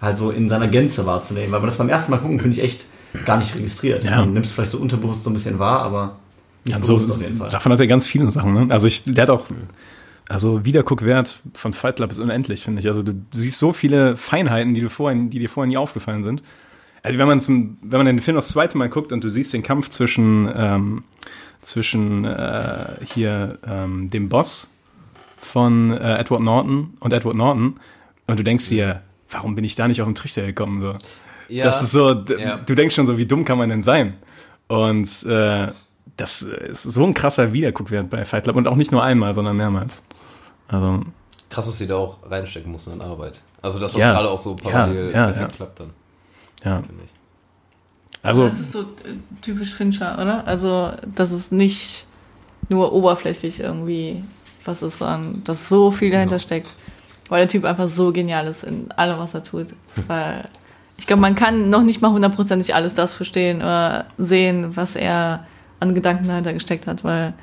halt 0.00 0.16
so 0.16 0.30
in 0.30 0.48
seiner 0.48 0.68
Gänze 0.68 1.04
wahrzunehmen. 1.04 1.52
Weil 1.52 1.60
man 1.60 1.68
das 1.68 1.76
beim 1.76 1.90
ersten 1.90 2.12
Mal 2.12 2.18
gucken, 2.18 2.40
finde 2.40 2.56
ich 2.56 2.62
echt 2.64 2.86
gar 3.26 3.36
nicht 3.36 3.54
registriert. 3.54 4.04
Ja. 4.04 4.20
Man 4.20 4.32
nimmt 4.32 4.46
es 4.46 4.52
vielleicht 4.52 4.70
so 4.72 4.78
unterbewusst 4.78 5.24
so 5.24 5.28
ein 5.30 5.34
bisschen 5.34 5.58
wahr, 5.58 5.82
aber 5.82 6.16
Ja, 6.64 6.80
so, 6.82 6.94
bewusst 6.96 7.10
auf 7.10 7.20
jeden 7.22 7.36
Fall. 7.36 7.50
davon 7.50 7.72
hat 7.72 7.80
er 7.80 7.86
ganz 7.86 8.06
viele 8.06 8.30
Sachen. 8.30 8.52
Ne? 8.54 8.66
Also 8.70 8.86
ich, 8.86 9.02
der 9.04 9.22
hat 9.22 9.30
auch, 9.30 9.46
also 10.28 10.64
Wiederguckwert 10.64 11.40
von 11.54 11.72
Fight 11.72 11.96
Club 11.96 12.10
ist 12.10 12.18
unendlich, 12.18 12.62
finde 12.62 12.80
ich. 12.80 12.88
Also 12.88 13.02
du 13.02 13.14
siehst 13.32 13.58
so 13.58 13.72
viele 13.72 14.16
Feinheiten, 14.16 14.72
die 14.74 14.80
du 14.80 14.88
vorhin, 14.88 15.30
die 15.30 15.38
dir 15.40 15.48
vorher 15.50 15.68
nie 15.68 15.76
aufgefallen 15.76 16.22
sind. 16.22 16.42
Also 17.02 17.18
wenn 17.18 17.26
man 17.26 17.40
zum, 17.40 17.78
wenn 17.82 17.98
man 17.98 18.06
den 18.06 18.20
Film 18.20 18.36
das 18.36 18.48
zweite 18.48 18.78
Mal 18.78 18.88
guckt 18.88 19.12
und 19.12 19.24
du 19.24 19.28
siehst 19.28 19.52
den 19.52 19.62
Kampf 19.64 19.88
zwischen 19.88 20.48
ähm, 20.54 21.04
zwischen 21.62 22.24
äh, 22.24 22.96
hier 23.12 23.58
ähm, 23.66 24.10
dem 24.10 24.28
Boss 24.28 24.70
von 25.36 25.90
äh, 25.92 26.18
Edward 26.18 26.40
Norton 26.42 26.94
und 27.00 27.12
Edward 27.12 27.36
Norton 27.36 27.80
und 28.26 28.38
du 28.38 28.44
denkst 28.44 28.68
dir, 28.68 29.02
warum 29.30 29.54
bin 29.54 29.64
ich 29.64 29.74
da 29.74 29.88
nicht 29.88 30.00
auf 30.00 30.08
den 30.08 30.14
Trichter 30.14 30.42
gekommen 30.46 30.80
so? 30.80 30.94
Ja. 31.48 31.64
Das 31.64 31.82
ist 31.82 31.92
so, 31.92 32.12
Ja. 32.38 32.58
du 32.58 32.74
denkst 32.74 32.94
schon 32.94 33.06
so, 33.06 33.18
wie 33.18 33.26
dumm 33.26 33.44
kann 33.44 33.58
man 33.58 33.68
denn 33.68 33.82
sein? 33.82 34.14
Und 34.68 35.24
äh, 35.24 35.68
das 36.16 36.42
ist 36.42 36.82
so 36.82 37.04
ein 37.04 37.14
krasser 37.14 37.52
Wiederguckwert 37.52 38.10
bei 38.10 38.24
Fight 38.24 38.44
Club 38.44 38.56
und 38.56 38.66
auch 38.68 38.76
nicht 38.76 38.92
nur 38.92 39.02
einmal, 39.02 39.34
sondern 39.34 39.56
mehrmals. 39.56 40.02
Also, 40.68 41.00
Krass, 41.50 41.66
was 41.66 41.78
sie 41.78 41.86
da 41.86 41.96
auch 41.96 42.18
reinstecken 42.30 42.70
mussten 42.72 42.92
in 42.92 43.02
Arbeit. 43.02 43.40
Also, 43.60 43.78
dass 43.78 43.92
das 43.92 44.00
Ja. 44.02 44.12
gerade 44.12 44.30
auch 44.30 44.38
so 44.38 44.56
parallel 44.56 45.10
Ja, 45.12 45.30
ja, 45.30 45.46
klappt 45.46 45.80
dann, 45.80 45.90
ja. 46.64 46.76
finde 46.82 47.04
ich. 47.04 47.10
Also, 48.22 48.46
Das 48.46 48.60
ist 48.60 48.72
so 48.72 48.80
äh, 48.82 48.84
typisch 49.40 49.74
Fincher, 49.74 50.14
oder? 50.20 50.46
Also, 50.46 50.92
das 51.14 51.32
ist 51.32 51.52
nicht 51.52 52.06
nur 52.68 52.92
oberflächlich 52.92 53.60
irgendwie, 53.60 54.22
was 54.64 54.82
ist 54.82 54.98
so 54.98 55.04
an, 55.04 55.42
dass 55.44 55.68
so 55.68 55.90
viel 55.90 56.10
dahinter 56.10 56.38
steckt. 56.38 56.74
Weil 57.28 57.40
der 57.40 57.48
Typ 57.48 57.64
einfach 57.64 57.88
so 57.88 58.12
genial 58.12 58.46
ist 58.46 58.62
in 58.62 58.90
allem, 58.92 59.18
was 59.18 59.34
er 59.34 59.42
tut. 59.42 59.68
Weil 60.06 60.48
ich 60.96 61.06
glaube, 61.06 61.20
man 61.22 61.34
kann 61.34 61.70
noch 61.70 61.82
nicht 61.82 62.00
mal 62.00 62.10
hundertprozentig 62.12 62.74
alles 62.74 62.94
das 62.94 63.14
verstehen 63.14 63.58
oder 63.58 64.06
sehen, 64.18 64.76
was 64.76 64.94
er 64.96 65.46
an 65.82 65.94
Gedanken 65.94 66.26
dahinter 66.28 66.52
gesteckt 66.54 66.86
hat, 66.86 67.04
weil 67.04 67.34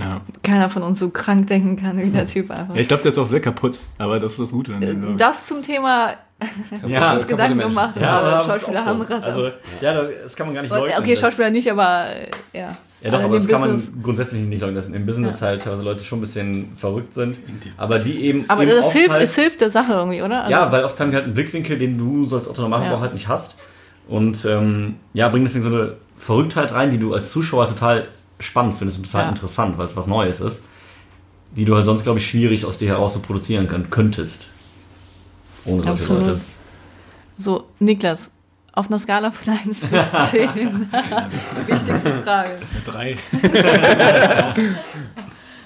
ja. 0.00 0.22
keiner 0.42 0.70
von 0.70 0.82
uns 0.82 0.98
so 1.00 1.10
krank 1.10 1.46
denken 1.48 1.76
kann 1.76 1.98
wie 1.98 2.10
der 2.10 2.24
Typ 2.26 2.50
einfach. 2.50 2.74
ja 2.74 2.80
ich 2.80 2.88
glaube, 2.88 3.02
der 3.02 3.10
ist 3.10 3.18
auch 3.18 3.26
sehr 3.26 3.40
kaputt, 3.40 3.80
aber 3.98 4.18
das 4.20 4.32
ist 4.32 4.40
das 4.40 4.50
Gute 4.52 4.74
an 4.74 4.80
dem. 4.80 5.16
Das 5.18 5.46
zum 5.46 5.62
Thema 5.62 6.14
Ja, 6.86 7.12
uns 7.14 7.26
Gedanken 7.26 7.58
gemacht, 7.58 7.94
Ja, 8.00 8.18
aber 8.18 8.26
aber 8.28 8.30
das 8.30 8.40
ist 8.46 8.52
Schauspieler 8.62 8.80
oft 8.80 8.88
haben 8.88 8.98
so. 9.06 9.14
Rasse. 9.14 9.24
Also, 9.26 9.50
ja, 9.80 10.02
das 10.24 10.34
kann 10.36 10.46
man 10.46 10.54
gar 10.54 10.62
nicht 10.62 10.70
leugnen. 10.70 10.98
okay, 10.98 11.16
Schauspieler 11.16 11.50
nicht, 11.50 11.70
aber 11.70 12.06
äh, 12.52 12.58
ja. 12.58 12.76
Ja, 13.04 13.10
doch, 13.10 13.18
Alle 13.18 13.24
aber 13.26 13.34
in 13.34 13.38
das 13.40 13.46
dem 13.48 13.52
kann 13.52 13.62
Business. 13.70 13.90
man 13.94 14.02
grundsätzlich 14.04 14.42
nicht 14.42 14.60
leugnen, 14.60 14.76
dass 14.76 14.86
im 14.88 15.04
Business 15.06 15.40
Ja. 15.40 15.46
halt 15.48 15.62
teilweise 15.64 15.82
Leute 15.82 16.04
schon 16.04 16.18
ein 16.18 16.22
bisschen 16.22 16.72
verrückt 16.76 17.14
sind. 17.14 17.36
Aber 17.76 17.98
die 17.98 18.24
eben. 18.24 18.44
Aber 18.48 18.62
eben 18.62 18.70
das 18.76 18.92
hilft, 18.92 19.10
halt, 19.10 19.22
es 19.22 19.34
hilft 19.34 19.60
der 19.60 19.70
Sache 19.70 19.92
irgendwie, 19.92 20.22
oder? 20.22 20.42
Also, 20.44 20.50
Ja, 20.52 20.70
weil 20.70 20.84
oft 20.84 20.98
haben 21.00 21.10
die 21.10 21.16
halt 21.16 21.24
einen 21.26 21.34
Blickwinkel, 21.34 21.78
den 21.78 21.98
du 21.98 22.26
so 22.26 22.36
als 22.36 22.48
Otto 22.48 22.62
Normalverbraucher 22.62 22.96
Ja. 22.98 23.02
halt 23.02 23.12
nicht 23.14 23.26
hast. 23.28 23.56
Und 24.08 24.44
ähm, 24.44 24.96
ja, 25.14 25.28
bringen 25.28 25.44
deswegen 25.44 25.62
so 25.62 25.68
eine 25.68 25.94
Verrücktheit 26.22 26.72
rein, 26.72 26.92
die 26.92 26.98
du 26.98 27.12
als 27.12 27.30
Zuschauer 27.32 27.66
total 27.66 28.06
spannend 28.38 28.76
findest 28.76 28.98
und 28.98 29.06
total 29.06 29.24
Ja. 29.24 29.28
interessant, 29.30 29.76
weil 29.76 29.86
es 29.86 29.96
was 29.96 30.06
Neues 30.06 30.40
ist, 30.40 30.62
die 31.50 31.64
du 31.64 31.74
halt 31.74 31.84
sonst, 31.84 32.04
glaube 32.04 32.20
ich, 32.20 32.26
schwierig 32.28 32.64
aus 32.64 32.78
dir 32.78 32.88
heraus 32.90 33.14
so 33.14 33.20
produzieren 33.20 33.66
können, 33.66 33.90
könntest. 33.90 34.48
Ohne 35.64 35.82
solche 35.82 35.90
Absolut. 36.04 36.26
Leute. 36.26 36.40
So, 37.38 37.66
Niklas, 37.80 38.30
auf 38.72 38.86
einer 38.86 39.00
Skala 39.00 39.32
von 39.32 39.52
1 39.52 39.80
bis 39.80 39.90
10. 40.30 40.48
Wichtigste 41.66 42.12
Frage. 42.22 42.50
Drei. 42.84 43.16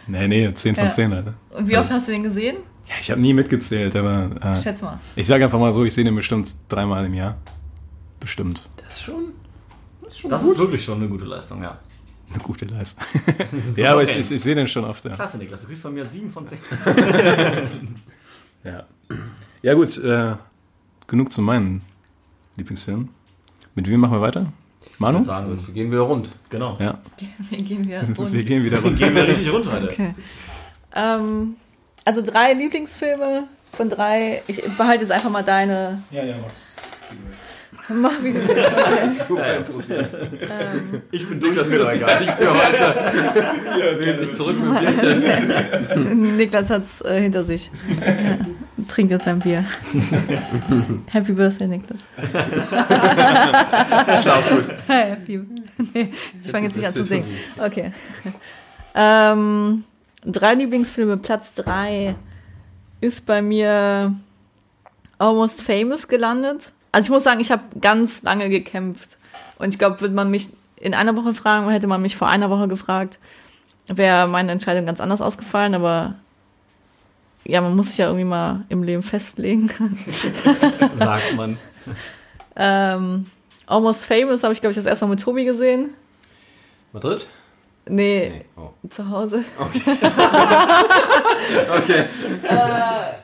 nee, 0.07 0.29
nee, 0.29 0.55
10 0.55 0.75
von 0.75 0.85
Ja. 0.85 0.91
10, 0.91 1.13
Alter. 1.13 1.35
Und 1.51 1.69
wie 1.69 1.77
oft 1.77 1.91
hast 1.91 2.09
du 2.09 2.13
den 2.13 2.23
gesehen? 2.23 2.57
Ja, 2.89 2.95
ich 3.01 3.11
habe 3.11 3.21
nie 3.21 3.35
mitgezählt, 3.35 3.95
aber 3.97 4.31
äh, 4.41 4.63
Schätz 4.63 4.81
mal. 4.81 4.99
ich 5.17 5.27
sage 5.27 5.45
einfach 5.45 5.59
mal 5.59 5.73
so, 5.73 5.85
ich 5.85 5.93
sehe 5.95 6.05
den 6.05 6.15
bestimmt 6.15 6.49
dreimal 6.69 7.05
im 7.05 7.15
Jahr. 7.15 7.37
Bestimmt. 8.21 8.63
Das 8.83 9.01
ist 10.09 10.19
schon. 10.21 10.31
Das 10.31 10.43
ist 10.43 10.59
wirklich 10.59 10.85
schon 10.85 10.99
eine 10.99 11.09
gute 11.09 11.25
Leistung, 11.25 11.63
ja. 11.63 11.79
Eine 12.31 12.43
gute 12.43 12.65
Leistung. 12.65 13.05
Super 13.67 13.81
ja, 13.81 13.93
aber 13.93 14.03
ich, 14.03 14.17
ich, 14.17 14.31
ich 14.31 14.43
sehe 14.43 14.55
den 14.55 14.67
schon 14.69 14.85
oft, 14.85 15.05
ja. 15.05 15.13
Klasse, 15.15 15.39
Niklas, 15.39 15.61
du 15.61 15.67
kriegst 15.67 15.83
von 15.83 15.95
mir 15.95 16.05
7 16.05 16.31
von 16.31 16.47
10. 16.47 16.59
Ja, 18.65 18.85
ja 19.63 19.75
gut, 19.75 19.97
äh, 19.99 20.35
genug 21.07 21.31
zu 21.31 21.41
meinen 21.41 21.83
Lieblingsfilmen. 22.57 23.11
Mit 23.77 23.89
wem 23.89 24.01
machen 24.01 24.15
wir 24.15 24.21
weiter? 24.23 24.53
Manu? 24.99 25.21
Ich 25.21 25.27
sagen, 25.27 25.57
Wir 25.67 25.75
gehen 25.75 25.91
wieder 25.93 26.01
rund. 26.01 26.33
genau. 26.51 26.77
Ja, 26.81 26.99
Wir 27.51 27.63
gehen 27.63 27.85
wieder 27.85 28.03
rund. 28.03 28.33
wir 28.33 28.43
gehen 28.43 28.65
wieder 28.65 28.81
runter. 28.81 28.99
Gehen 28.99 29.15
wir 29.15 29.29
richtig 29.29 29.53
runter 29.53 29.73
heute. 29.73 29.89
Okay. 29.89 30.15
Ähm, 30.95 31.55
also 32.05 32.23
drei 32.23 32.55
Lieblingsfilme 32.55 33.45
von 33.73 33.89
drei. 33.89 34.43
Ich 34.49 34.63
behalte 34.77 35.03
jetzt 35.03 35.13
einfach 35.13 35.31
mal 35.31 35.45
deine. 35.45 36.03
Ja, 36.11 36.25
ja, 36.25 36.35
was? 36.45 36.75
Willst. 37.89 39.29
Super 39.29 39.57
interessiert. 39.59 40.13
ähm, 40.15 41.03
Ich 41.11 41.29
bin 41.29 41.41
Das 41.41 41.71
wird 41.71 41.83
das 41.83 42.01
gar 42.01 42.21
nicht 42.21 42.33
für 42.33 42.51
heute. 42.53 44.01
Lehnt 44.01 44.19
sich 44.21 44.35
zurück 44.35 44.57
mit 44.59 44.81
Bierchen. 44.81 46.37
Niklas 46.37 46.71
hat's 46.71 47.01
äh, 47.03 47.21
hinter 47.21 47.45
sich. 47.45 47.71
Ja. 47.99 48.85
Trinkt 48.89 49.11
jetzt 49.11 49.27
ein 49.27 49.39
Bier. 49.41 49.65
Happy 51.07 51.33
Birthday, 51.33 51.67
Niklas. 51.67 52.07
Schlaf 54.23 54.51
gut. 54.51 54.65
Happy. 54.87 55.41
Nee, 55.95 56.13
ich 56.45 56.51
fange 56.51 56.67
jetzt 56.69 56.77
nicht 56.77 56.87
an 56.87 56.93
zu 56.93 57.05
singen. 57.05 57.27
Okay. 57.59 57.91
Ähm, 58.95 59.85
drei 60.25 60.55
Lieblingsfilme. 60.55 61.17
Platz 61.17 61.53
drei 61.55 62.15
ist 63.01 63.27
bei 63.27 63.43
mir 63.43 64.15
Almost 65.19 65.63
Famous 65.63 66.07
gelandet. 66.07 66.71
Also 66.93 67.07
ich 67.07 67.11
muss 67.11 67.25
sagen, 67.25 67.41
ich 67.41 67.51
habe 67.51 67.63
ganz 67.81 68.23
lange 68.23 68.49
gekämpft. 68.49 69.19
Und 69.59 69.69
ich 69.69 69.79
glaube, 69.79 70.01
würde 70.01 70.15
man 70.15 70.31
mich 70.31 70.51
in 70.77 70.95
einer 70.95 71.17
Woche 71.17 71.35
fragen, 71.35 71.69
hätte 71.71 71.87
man 71.87 72.03
mich 72.03 72.17
vor 72.17 72.29
einer 72.29 72.51
Woche 72.51 72.69
gefragt, 72.69 73.19
wäre 73.89 74.29
meine 74.29 74.53
Entscheidung 74.53 74.87
ganz 74.87 75.01
anders 75.01 75.21
ausgefallen, 75.21 75.75
aber 75.75 76.15
ja, 77.45 77.61
man 77.61 77.77
muss 77.77 77.89
sich 77.89 77.99
ja 77.99 78.07
irgendwie 78.07 78.25
mal 78.25 78.65
im 78.69 78.83
Leben 78.83 79.03
festlegen. 79.03 79.71
Sagt 80.97 81.37
man. 81.37 81.59
ähm, 82.57 83.27
Almost 83.67 84.05
Famous 84.05 84.43
habe 84.43 84.53
ich, 84.53 84.61
glaube 84.61 84.73
ich, 84.73 84.77
das 84.77 84.87
erstmal 84.87 85.11
mit 85.11 85.21
Tobi 85.21 85.45
gesehen. 85.45 85.91
Madrid? 86.93 87.27
Nee, 87.89 88.31
Nee. 88.31 88.45
Oh. 88.57 88.71
zu 88.91 89.09
Hause. 89.09 89.45
Okay. 89.59 89.81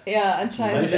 Äh, 0.05 0.13
ja, 0.13 0.37
anscheinend 0.41 0.91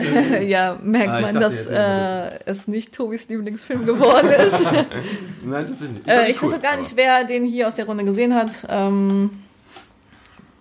ja, 0.48 0.78
merkt 0.82 1.08
Ah, 1.08 1.20
man, 1.20 1.34
dachte, 1.34 1.38
dass 1.40 1.66
äh, 1.66 2.38
es 2.46 2.68
nicht 2.68 2.94
Tobis 2.94 3.28
Lieblingsfilm 3.28 3.86
geworden 3.86 4.28
ist. 4.28 4.62
Nein, 5.44 5.66
tatsächlich 5.66 5.90
nicht. 5.98 6.08
äh, 6.08 6.30
ich 6.30 6.42
cool, 6.42 6.50
weiß 6.50 6.58
auch 6.58 6.62
gar 6.62 6.72
aber- 6.72 6.82
nicht, 6.82 6.96
wer 6.96 7.24
den 7.24 7.44
hier 7.46 7.68
aus 7.68 7.74
der 7.76 7.86
Runde 7.86 8.04
gesehen 8.04 8.34
hat. 8.34 8.50
Ähm, 8.68 9.30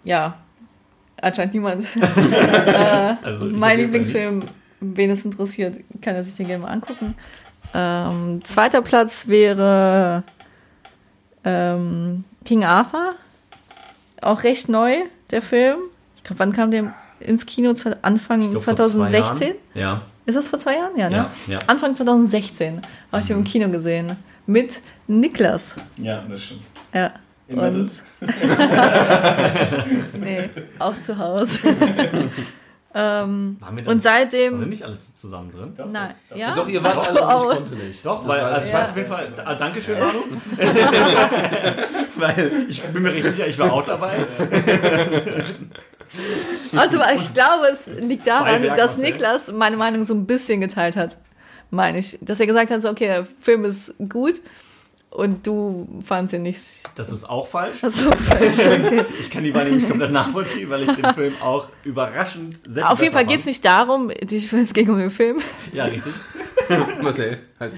ja, 0.04 0.38
anscheinend 1.22 1.54
niemand. 1.54 1.84
äh, 1.95 3.16
Also, 3.24 3.45
mein 3.45 3.78
Lieblingsfilm, 3.80 4.41
wen 4.80 5.10
es 5.10 5.26
interessiert, 5.26 5.78
kann 6.01 6.16
er 6.16 6.24
sich 6.24 6.36
den 6.36 6.47
gerne 6.47 6.64
mal 6.64 6.72
angucken. 6.72 7.16
Ähm, 7.74 8.41
zweiter 8.43 8.82
Platz 8.82 9.28
wäre 9.28 10.24
ähm, 11.43 12.24
King 12.46 12.64
Arthur. 12.64 13.16
Auch 14.22 14.44
recht 14.44 14.70
neu, 14.70 14.98
der 15.32 15.41
Film. 15.41 15.80
Ich 16.18 16.24
glaube, 16.24 16.39
wann 16.39 16.54
kam 16.54 16.72
der 16.72 16.94
ins 17.20 17.46
Kino? 17.46 17.74
Anfang 18.02 18.52
glaub, 18.52 18.64
vor 18.64 18.76
zwei 18.76 18.86
2016? 18.86 19.48
Jahren. 19.48 19.58
Ja. 19.74 20.02
Ist 20.26 20.36
das 20.36 20.48
vor 20.48 20.60
zwei 20.60 20.76
Jahren? 20.76 20.98
Ja, 20.98 21.10
ne? 21.10 21.16
Ja, 21.16 21.32
ja. 21.48 21.60
Anfang 21.68 21.96
2016 21.96 22.82
habe 23.12 23.22
ich 23.22 23.30
ihn 23.30 23.38
im 23.38 23.44
Kino 23.44 23.70
gesehen. 23.70 24.16
Mit 24.46 24.82
Niklas. 25.08 25.76
Ja, 25.98 26.24
das 26.30 26.44
stimmt. 26.44 26.64
Ja. 26.94 27.14
In 27.48 27.60
Und 27.60 28.04
nee, 30.20 30.50
auch 30.80 31.00
zu 31.02 31.18
Hause. 31.18 31.60
ähm, 32.96 33.58
Waren 33.60 33.78
wir 33.78 33.88
und 33.88 33.88
dann- 33.88 33.88
Waren 33.88 33.96
wir 33.96 34.00
seitdem. 34.02 34.70
nicht 34.70 34.84
alle 34.84 34.98
zusammen 35.00 35.52
drin? 35.52 35.74
Doch, 35.76 35.86
Nein, 35.89 36.10
das- 36.30 36.38
ja? 36.38 36.54
Doch, 36.56 36.68
ihr 36.68 36.84
wart 36.84 36.98
Ach 37.00 37.04
so, 37.04 37.20
alle, 37.24 37.52
ich 37.54 37.58
konnte 37.58 37.76
nicht. 37.76 38.06
Doch, 38.06 38.20
Das 38.20 38.28
weil, 38.28 38.39
also 38.41 38.62
ich 38.62 38.68
ich. 38.68 38.74
weiß 38.74 38.89
auf 38.89 38.96
jeden 38.98 39.10
Fall, 39.10 39.34
ah, 39.44 39.56
Dankeschön, 39.56 40.00
Manu. 40.00 40.20
weil 42.18 42.66
ich 42.70 42.82
bin 42.84 43.02
mir 43.04 43.12
richtig 43.14 43.32
sicher, 43.34 43.48
ich 43.48 43.58
war 43.60 43.74
auch 43.74 43.86
dabei. 43.86 44.14
Also, 46.78 47.00
ich 47.16 47.34
glaube, 47.34 47.68
es 47.72 47.88
liegt 47.88 48.28
daran, 48.28 48.46
Beiwerk, 48.46 48.78
dass. 48.78 48.98
Niklas 48.98 49.52
meine 49.52 49.78
Meinung 49.78 50.04
so 50.04 50.14
ein 50.14 50.28
bisschen 50.28 50.62
geteilt 50.62 50.96
hat. 50.96 51.18
Meine 51.72 51.98
ich. 52.00 52.20
Dass 52.22 52.39
er 52.39 52.46
gesagt 52.46 52.70
hat, 52.70 52.82
so, 52.84 52.89
okay, 52.89 53.08
der 53.08 53.28
Film 53.41 53.66
ist 53.66 53.96
gut 54.10 54.39
und 55.14 55.45
du 55.45 55.88
fandst 56.05 56.34
ihn 56.34 56.41
nicht. 56.43 56.84
Das 56.95 57.11
ist 57.11 57.24
auch 57.30 57.47
falsch. 57.47 57.78
So 57.82 57.89
falsch. 58.11 58.53
Okay. 58.57 59.05
Ich 59.20 59.30
kann 59.30 59.43
die 59.43 59.51
Meinung 59.51 59.72
nämlich 59.72 59.88
komplett 59.89 60.11
nachvollziehen, 60.11 60.70
weil 60.70 60.84
ich 60.84 60.91
den 60.91 61.05
Film 61.14 61.34
auch 61.41 61.68
überraschend 61.84 62.57
sehr 62.68 62.89
Auf 62.91 63.01
jeden 63.01 63.14
Fall 63.14 63.26
geht 63.26 63.39
es 63.39 63.45
nicht 63.45 63.64
darum, 63.64 64.09
die- 64.09 64.38
es 64.38 64.74
ging 64.74 64.89
um 64.89 64.97
den 64.97 65.11
Film. 65.11 65.39
Ja, 65.72 65.86
richtig. 65.86 66.14
Marcel, 67.01 67.39
halt. 67.59 67.74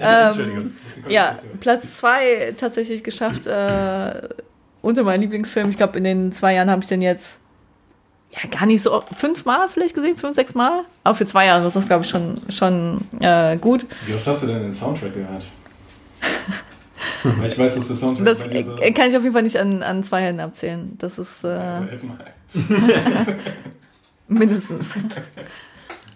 Entschuldigung. 0.00 0.72
Ja, 1.08 1.36
Platz 1.60 1.96
zwei 1.98 2.52
tatsächlich 2.56 3.02
geschafft 3.04 3.46
äh, 3.46 4.28
unter 4.82 5.02
meinen 5.04 5.20
Lieblingsfilmen. 5.22 5.70
Ich 5.70 5.76
glaube, 5.76 5.98
in 5.98 6.04
den 6.04 6.32
zwei 6.32 6.54
Jahren 6.54 6.70
habe 6.70 6.82
ich 6.82 6.88
den 6.88 7.00
jetzt 7.02 7.38
ja 8.30 8.48
gar 8.50 8.66
nicht 8.66 8.82
so 8.82 8.92
oft, 8.92 9.08
fünfmal 9.14 9.68
vielleicht 9.68 9.94
gesehen, 9.94 10.16
fünf, 10.16 10.34
sechs 10.34 10.54
Mal. 10.54 10.82
Aber 11.04 11.14
für 11.14 11.26
zwei 11.26 11.46
Jahre 11.46 11.66
ist 11.66 11.76
das, 11.76 11.86
glaube 11.86 12.04
ich, 12.04 12.10
schon, 12.10 12.40
schon 12.50 13.02
äh, 13.20 13.56
gut. 13.56 13.86
Wie 14.06 14.14
oft 14.14 14.26
hast 14.26 14.42
du 14.42 14.46
denn 14.48 14.62
den 14.62 14.74
Soundtrack 14.74 15.14
gehört? 15.14 15.46
Ich 17.46 17.58
weiß, 17.58 17.74
dass 17.74 17.88
der 17.88 17.96
Soundtrack 17.96 18.26
Das 18.26 18.40
bei 18.44 18.48
dir 18.48 18.64
so... 18.64 18.76
kann 18.76 19.08
ich 19.08 19.16
auf 19.16 19.22
jeden 19.22 19.32
Fall 19.32 19.42
nicht 19.42 19.58
an, 19.58 19.82
an 19.82 20.02
zwei 20.02 20.22
Händen 20.22 20.40
abzählen. 20.40 20.94
Das 20.98 21.18
ist 21.18 21.44
äh, 21.44 21.48
Also 21.48 21.88
elfmal. 21.88 22.18
mindestens. 24.28 24.96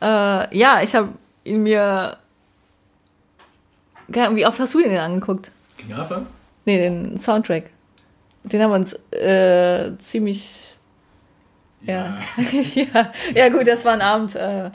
äh, 0.00 0.56
ja, 0.56 0.80
ich 0.82 0.94
habe 0.94 1.08
ihn 1.44 1.62
mir. 1.62 2.16
Wie 4.08 4.46
oft 4.46 4.60
hast 4.60 4.74
du 4.74 4.80
den 4.80 4.90
denn 4.90 5.00
angeguckt? 5.00 5.50
King 5.78 5.92
Arthur? 5.94 6.26
Nee, 6.64 6.78
den 6.78 7.16
Soundtrack. 7.16 7.70
Den 8.44 8.62
haben 8.62 8.70
wir 8.70 8.76
uns 8.76 8.94
äh, 9.12 9.96
ziemlich. 9.98 10.76
Ja. 11.82 12.18
ja. 12.74 13.12
Ja, 13.34 13.48
gut, 13.48 13.66
das 13.66 13.84
war 13.84 13.94
ein 13.94 14.02
Abend. 14.02 14.34
Äh, 14.36 14.70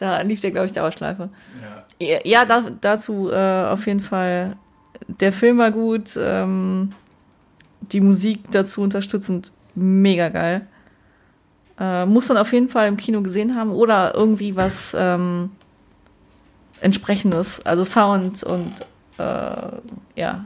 da 0.00 0.20
lief 0.22 0.40
der, 0.40 0.50
glaube 0.50 0.66
ich, 0.66 0.72
Dauerschleife. 0.72 1.28
ja. 1.60 2.06
Ja, 2.06 2.18
ja 2.24 2.44
da, 2.46 2.64
dazu 2.80 3.30
äh, 3.30 3.64
auf 3.66 3.86
jeden 3.86 4.00
Fall. 4.00 4.56
Der 5.06 5.32
Film 5.32 5.58
war 5.58 5.70
gut. 5.70 6.18
Ähm, 6.20 6.92
die 7.92 8.00
Musik 8.00 8.50
dazu 8.50 8.82
unterstützend 8.82 9.52
mega 9.74 10.28
geil. 10.28 10.66
Äh, 11.78 12.06
muss 12.06 12.28
man 12.28 12.38
auf 12.38 12.52
jeden 12.52 12.68
Fall 12.68 12.88
im 12.88 12.96
Kino 12.96 13.22
gesehen 13.22 13.54
haben 13.56 13.70
oder 13.72 14.14
irgendwie 14.14 14.54
was 14.56 14.94
ähm, 14.98 15.50
entsprechendes. 16.80 17.64
Also 17.64 17.84
Sound 17.84 18.42
und 18.44 18.72
äh, 19.18 19.80
ja, 20.16 20.44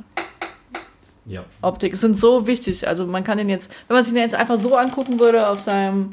Ja. 1.27 1.45
Optik 1.63 1.97
sind 1.97 2.19
so 2.19 2.47
wichtig. 2.47 2.87
Also 2.87 3.07
man 3.07 3.25
kann 3.25 3.39
den 3.39 3.49
jetzt, 3.49 3.71
wenn 3.89 3.97
man 3.97 4.05
sich 4.05 4.13
den 4.15 4.23
jetzt 4.23 4.35
einfach 4.35 4.59
so 4.59 4.77
angucken 4.77 5.19
würde 5.19 5.49
auf 5.49 5.61
seinem 5.61 6.13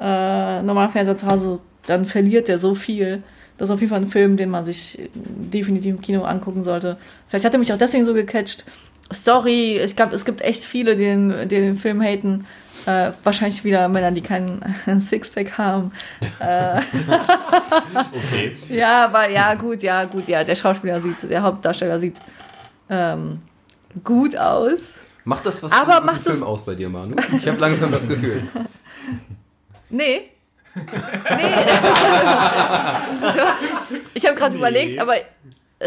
äh, 0.00 0.62
normalen 0.62 0.90
Fernseher 0.90 1.16
zu 1.16 1.26
Hause, 1.26 1.60
dann 1.86 2.06
verliert 2.06 2.48
der 2.48 2.58
so 2.58 2.74
viel. 2.74 3.22
Das 3.58 3.68
ist 3.68 3.74
auf 3.74 3.80
jeden 3.80 3.92
Fall 3.92 4.02
ein 4.02 4.08
Film, 4.08 4.36
den 4.36 4.50
man 4.50 4.64
sich 4.64 4.98
definitiv 5.14 5.94
im 5.94 6.00
Kino 6.00 6.22
angucken 6.24 6.62
sollte. 6.62 6.96
Vielleicht 7.28 7.44
hat 7.44 7.52
er 7.52 7.58
mich 7.58 7.72
auch 7.72 7.78
deswegen 7.78 8.04
so 8.06 8.14
gecatcht. 8.14 8.64
Story, 9.12 9.78
ich 9.78 9.94
glaube, 9.94 10.14
es 10.14 10.24
gibt 10.24 10.40
echt 10.40 10.64
viele, 10.64 10.96
die 10.96 11.02
den, 11.04 11.28
die 11.48 11.56
den 11.56 11.76
Film 11.76 12.00
haten. 12.02 12.46
Äh, 12.86 13.12
wahrscheinlich 13.22 13.62
wieder 13.62 13.86
Männer, 13.88 14.10
die 14.10 14.22
keinen 14.22 14.62
Sixpack 15.00 15.58
haben. 15.58 15.92
Äh, 16.40 16.80
Okay. 18.12 18.56
ja, 18.68 19.04
aber 19.06 19.28
ja, 19.30 19.54
gut, 19.54 19.82
ja, 19.82 20.04
gut, 20.04 20.28
ja. 20.28 20.44
Der 20.44 20.56
Schauspieler 20.56 21.00
sieht, 21.00 21.28
der 21.28 21.42
Hauptdarsteller 21.42 21.98
sieht 22.00 22.18
ähm, 22.90 23.40
gut 24.04 24.36
aus. 24.36 24.94
Macht 25.24 25.46
das 25.46 25.62
was 25.62 25.72
Aber 25.72 26.00
macht 26.00 26.22
Film 26.22 26.40
das- 26.40 26.42
aus 26.46 26.64
bei 26.64 26.74
dir, 26.74 26.88
Manu? 26.88 27.14
Ich 27.36 27.46
habe 27.48 27.58
langsam 27.58 27.90
das 27.92 28.08
Gefühl. 28.08 28.42
Nee. 29.90 30.22
Nee. 30.74 30.82
ich 34.14 34.26
habe 34.26 34.34
gerade 34.36 34.52
Nee. 34.54 34.58
überlegt, 34.58 34.98
aber 34.98 35.14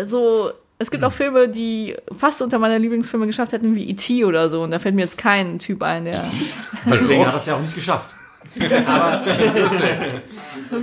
so, 0.03 0.51
es 0.77 0.91
gibt 0.91 1.03
auch 1.03 1.13
Filme, 1.13 1.47
die 1.47 1.95
fast 2.17 2.41
unter 2.41 2.59
meine 2.59 2.77
Lieblingsfilme 2.77 3.27
geschafft 3.27 3.53
hätten, 3.53 3.75
wie 3.75 3.89
E.T. 3.89 4.25
oder 4.25 4.49
so. 4.49 4.61
Und 4.61 4.71
da 4.71 4.79
fällt 4.79 4.95
mir 4.95 5.03
jetzt 5.03 5.17
kein 5.17 5.59
Typ 5.59 5.81
ein, 5.83 6.05
der 6.05 6.23
Deswegen 6.85 7.25
hat 7.25 7.33
er 7.33 7.39
es 7.39 7.45
ja 7.45 7.55
auch 7.55 7.61
nicht 7.61 7.75
geschafft. 7.75 8.11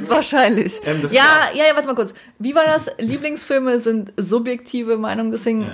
wahrscheinlich. 0.09 0.81
Ähm, 0.85 1.03
ja, 1.11 1.49
ja, 1.55 1.65
ja, 1.69 1.75
warte 1.75 1.87
mal 1.87 1.95
kurz. 1.95 2.15
Wie 2.39 2.55
war 2.55 2.65
das? 2.65 2.91
Lieblingsfilme 2.99 3.79
sind 3.81 4.13
subjektive 4.17 4.97
Meinungen, 4.99 5.31
deswegen. 5.33 5.71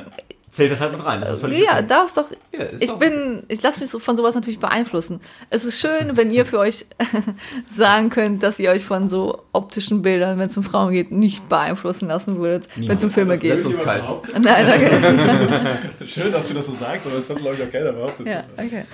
Zählt 0.51 0.73
das 0.73 0.81
halt 0.81 0.93
mit 0.93 1.05
rein. 1.05 1.21
Das 1.21 1.35
ist 1.35 1.41
völlig 1.41 1.59
Ja, 1.63 1.75
okay. 1.75 1.85
darf's 1.87 2.15
doch. 2.15 2.31
Ja, 2.53 2.61
ist 2.65 2.83
Ich 2.83 2.89
doch- 2.91 2.99
bin, 2.99 3.43
ich 3.49 3.63
lasse 3.63 3.81
mich 3.81 3.91
so 3.91 3.99
von 3.99 4.17
sowas 4.17 4.35
natürlich 4.35 4.59
beeinflussen. 4.59 5.21
Es 5.51 5.65
ist 5.65 5.79
schön, 5.79 6.17
wenn 6.17 6.33
ihr 6.33 6.47
für 6.47 6.59
euch 6.59 6.87
sagen 7.71 8.09
könnt, 8.11 8.43
dass 8.43 8.59
ihr 8.59 8.71
euch 8.71 8.85
von 8.85 9.09
so 9.09 9.43
optischen 9.53 10.01
Bildern, 10.03 10.39
wenn 10.39 10.49
es 10.49 10.57
um 10.57 10.63
Frauen 10.63 10.93
geht, 10.93 11.13
nicht 11.13 11.49
beeinflussen 11.49 12.09
lassen 12.09 12.39
würdet, 12.39 12.67
wenn 12.77 12.97
es 12.97 13.05
um 13.05 13.11
Filme 13.11 13.35
Das 13.35 13.43
lässt 13.43 13.65
geht. 13.67 13.75
uns 13.77 13.85
kalt. 13.85 14.05
Nein, 14.41 14.67
danke. 14.67 15.79
Schön, 16.07 16.33
dass 16.33 16.49
du 16.49 16.55
das 16.55 16.67
so 16.67 16.75
sagst, 16.75 17.07
aber 17.07 17.17
das 17.17 17.29
hat, 17.29 17.37
glaube 17.39 17.55
ich, 17.57 17.63
auch 17.63 17.71
keiner 17.71 17.93
behauptet. 17.93 18.27
Ja, 18.27 18.45
okay. 18.57 18.85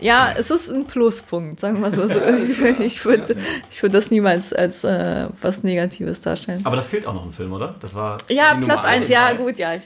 Ja, 0.00 0.32
es 0.36 0.50
ist 0.50 0.70
ein 0.70 0.86
Pluspunkt, 0.86 1.60
sagen 1.60 1.76
wir 1.76 1.90
mal 1.90 1.92
so. 1.92 2.02
Also 2.02 2.20
ich 2.44 2.80
ich 2.80 3.04
würde 3.04 3.36
ich 3.70 3.82
würd 3.82 3.94
das 3.94 4.10
niemals 4.10 4.52
als 4.52 4.84
äh, 4.84 5.28
was 5.40 5.62
Negatives 5.62 6.20
darstellen. 6.20 6.60
Aber 6.64 6.76
da 6.76 6.82
fehlt 6.82 7.06
auch 7.06 7.14
noch 7.14 7.24
ein 7.24 7.32
Film, 7.32 7.52
oder? 7.52 7.74
Das 7.80 7.94
war. 7.94 8.16
Ja, 8.28 8.54
die 8.54 8.64
Platz 8.64 8.82
Nummer 8.82 8.84
1, 8.84 8.96
eins. 9.02 9.08
ja, 9.08 9.32
gut, 9.32 9.58
ja. 9.58 9.74
Ich, 9.74 9.84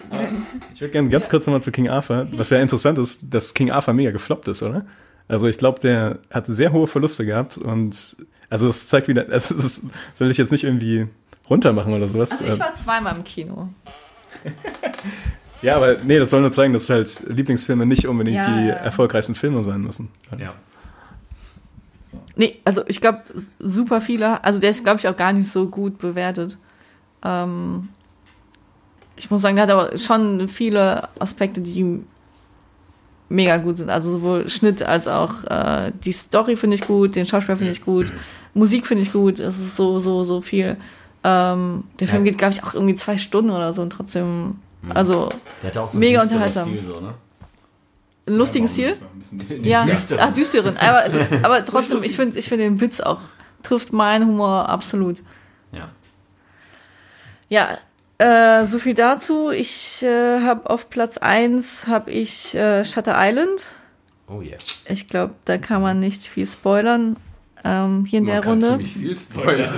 Ich 0.74 0.80
würde 0.80 0.92
gerne 0.92 1.08
ganz 1.08 1.28
kurz 1.30 1.46
nochmal 1.46 1.62
zu 1.62 1.72
King 1.72 1.88
Arthur. 1.88 2.26
Was 2.32 2.50
ja 2.50 2.58
interessant 2.58 2.98
ist, 2.98 3.22
dass 3.30 3.54
King 3.54 3.70
Arthur 3.70 3.94
mega 3.94 4.10
gefloppt 4.10 4.48
ist, 4.48 4.62
oder? 4.62 4.84
Also 5.28 5.46
ich 5.46 5.56
glaube, 5.56 5.80
der 5.80 6.18
hat 6.30 6.46
sehr 6.46 6.72
hohe 6.72 6.86
Verluste 6.86 7.24
gehabt 7.24 7.56
und 7.56 8.16
also 8.50 8.66
das 8.66 8.86
zeigt 8.88 9.08
wieder, 9.08 9.26
also 9.30 9.54
das 9.54 9.82
soll 10.14 10.30
ich 10.30 10.36
jetzt 10.36 10.52
nicht 10.52 10.64
irgendwie 10.64 11.06
runtermachen 11.48 11.92
oder 11.94 12.08
sowas. 12.08 12.32
also 12.32 12.52
ich 12.52 12.60
war 12.60 12.74
zweimal 12.74 13.16
im 13.16 13.24
Kino. 13.24 13.68
ja, 15.62 15.76
aber 15.76 15.96
nee, 16.04 16.18
das 16.18 16.30
soll 16.30 16.40
nur 16.42 16.52
zeigen, 16.52 16.72
dass 16.72 16.90
halt 16.90 17.22
Lieblingsfilme 17.28 17.86
nicht 17.86 18.06
unbedingt 18.06 18.44
Ja, 18.46 18.52
die 18.52 18.66
ja. 18.66 18.74
erfolgreichsten 18.74 19.34
Filme 19.34 19.62
sein 19.64 19.80
müssen. 19.80 20.08
Ja. 20.38 20.54
Nee, 22.36 22.56
also 22.64 22.82
ich 22.88 23.00
glaube, 23.00 23.22
super 23.58 24.00
viele, 24.00 24.42
also 24.44 24.60
der 24.60 24.70
ist, 24.70 24.84
glaube 24.84 24.98
ich, 25.00 25.08
auch 25.08 25.16
gar 25.16 25.32
nicht 25.32 25.50
so 25.50 25.66
gut 25.68 25.98
bewertet. 25.98 26.56
Ähm, 27.24 27.88
ich 29.16 29.30
muss 29.30 29.42
sagen, 29.42 29.56
der 29.56 29.64
hat 29.64 29.70
aber 29.70 29.96
schon 29.98 30.48
viele 30.48 31.08
Aspekte, 31.18 31.60
die 31.60 32.00
mega 33.28 33.56
gut 33.58 33.78
sind. 33.78 33.90
Also 33.90 34.10
sowohl 34.10 34.48
Schnitt 34.50 34.82
als 34.82 35.08
auch 35.08 35.44
äh, 35.44 35.92
die 36.04 36.12
Story 36.12 36.56
finde 36.56 36.74
ich 36.76 36.82
gut, 36.86 37.16
den 37.16 37.26
Schauspieler 37.26 37.56
finde 37.56 37.72
ich 37.72 37.84
gut, 37.84 38.12
Musik 38.54 38.86
finde 38.86 39.02
ich 39.04 39.12
gut, 39.12 39.38
es 39.38 39.58
ist 39.58 39.76
so, 39.76 39.98
so, 40.00 40.24
so 40.24 40.40
viel. 40.42 40.76
Ähm, 41.24 41.84
der 42.00 42.08
Film 42.08 42.24
Ja. 42.24 42.30
geht, 42.30 42.38
glaube 42.38 42.52
ich, 42.54 42.64
auch 42.64 42.74
irgendwie 42.74 42.94
zwei 42.96 43.16
Stunden 43.16 43.50
oder 43.50 43.72
so 43.72 43.80
und 43.82 43.90
trotzdem, 43.90 44.56
also 44.90 45.28
Der 45.62 45.70
hatte 45.70 45.82
auch 45.82 45.88
so 45.88 45.98
Mega 45.98 46.22
unterhaltsam. 46.22 46.68
Stil, 46.68 46.84
so, 46.84 47.00
ne? 47.00 47.14
einen 48.26 48.36
lustigen 48.36 48.68
Stil. 48.68 48.96
Ja, 49.62 49.84
düsteren. 49.84 50.20
ach, 50.20 50.32
düsteren. 50.32 50.76
Aber, 50.78 51.04
aber 51.42 51.64
trotzdem, 51.64 52.02
ich 52.02 52.16
finde 52.16 52.38
ich 52.38 52.48
finde 52.48 52.64
den 52.64 52.80
Witz 52.80 53.00
auch, 53.00 53.20
trifft 53.62 53.92
meinen 53.92 54.26
Humor 54.26 54.68
absolut. 54.68 55.22
Ja. 55.74 55.90
Ja, 57.48 57.78
äh, 58.18 58.66
so 58.66 58.78
viel 58.78 58.94
dazu. 58.94 59.50
Ich 59.50 60.02
äh, 60.02 60.40
habe 60.40 60.70
auf 60.70 60.90
Platz 60.90 61.18
1 61.18 61.88
habe 61.88 62.10
ich 62.10 62.54
äh, 62.54 62.84
Shutter 62.84 63.14
Island. 63.16 63.72
Oh 64.28 64.40
yes. 64.40 64.82
Ich 64.88 65.08
glaube, 65.08 65.34
da 65.44 65.58
kann 65.58 65.82
man 65.82 65.98
nicht 65.98 66.22
viel 66.22 66.46
spoilern. 66.46 67.16
Ähm, 67.64 68.04
hier 68.04 68.18
in 68.18 68.24
Man 68.24 68.32
der 68.32 68.40
kann 68.40 68.52
Runde. 68.52 68.66
ziemlich 68.70 68.92
viel 68.92 69.16
spoilern. 69.16 69.68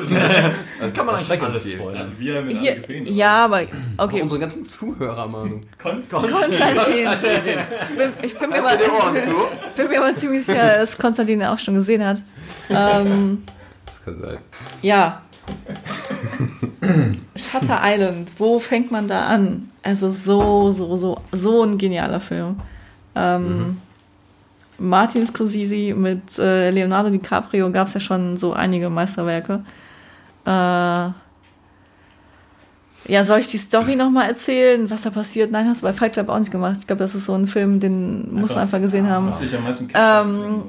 also 0.80 0.96
Kann 0.96 1.06
man 1.06 1.14
eigentlich 1.16 1.42
alles 1.42 1.62
viel. 1.64 1.74
spoilern. 1.76 2.00
Also 2.00 2.12
wir 2.18 2.36
haben 2.38 2.50
ihn 2.50 2.56
Hier, 2.58 2.72
alle 2.72 2.80
gesehen. 2.80 3.06
ja, 3.14 3.44
aber 3.44 3.56
Okay. 3.60 3.68
okay. 3.98 4.22
Unsere 4.22 4.40
ganzen 4.40 4.64
Zuhörer, 4.64 5.26
Manu. 5.28 5.60
Konstantin. 5.82 6.30
Konstantin. 6.32 7.08
Ich 7.82 7.96
bin, 7.96 8.12
ich 8.22 8.38
bin 8.38 8.50
mir 8.50 8.62
mal, 8.62 8.78
ich 9.68 9.72
bin, 9.76 9.88
mir 9.90 10.00
mal 10.00 10.14
ziemlich 10.16 10.46
sicher, 10.46 10.78
dass 10.78 10.96
Konstantin 10.96 11.42
auch 11.44 11.58
schon 11.58 11.74
gesehen 11.74 12.02
hat. 12.04 12.22
Ähm, 12.70 13.42
Das 13.86 14.04
kann 14.04 14.20
sein. 14.20 14.38
ja. 14.80 15.20
Shutter 17.36 17.80
Island, 17.82 18.30
wo 18.38 18.58
fängt 18.58 18.90
man 18.90 19.08
da 19.08 19.26
an? 19.26 19.70
Also 19.82 20.08
so, 20.08 20.72
so, 20.72 20.96
so, 20.96 21.20
so 21.32 21.62
ein 21.62 21.76
genialer 21.78 22.20
Film. 22.20 22.56
Ähm, 23.14 23.78
Martin 24.78 25.26
Scorsese 25.26 25.94
mit 25.94 26.38
äh, 26.38 26.70
Leonardo 26.70 27.10
DiCaprio 27.10 27.70
gab 27.70 27.88
es 27.88 27.94
ja 27.94 28.00
schon 28.00 28.36
so 28.36 28.52
einige 28.52 28.90
Meisterwerke. 28.90 29.64
Äh, 30.46 31.10
ja, 33.06 33.22
soll 33.22 33.40
ich 33.40 33.48
die 33.48 33.58
Story 33.58 33.96
nochmal 33.96 34.28
erzählen, 34.28 34.88
was 34.90 35.02
da 35.02 35.10
passiert? 35.10 35.50
Nein, 35.50 35.68
hast 35.68 35.82
du 35.82 35.86
bei 35.86 35.92
Fight 35.92 36.14
Club 36.14 36.28
auch 36.28 36.38
nicht 36.38 36.50
gemacht. 36.50 36.76
Ich 36.78 36.86
glaube, 36.86 37.02
das 37.02 37.14
ist 37.14 37.26
so 37.26 37.34
ein 37.34 37.46
Film, 37.46 37.80
den 37.80 38.34
muss 38.34 38.50
man 38.50 38.60
einfach 38.60 38.80
gesehen 38.80 39.08
haben. 39.08 39.28
Was 39.28 39.42
ich 39.42 39.54
am 39.54 39.64
meisten 39.64 39.88
Ähm, 39.94 40.62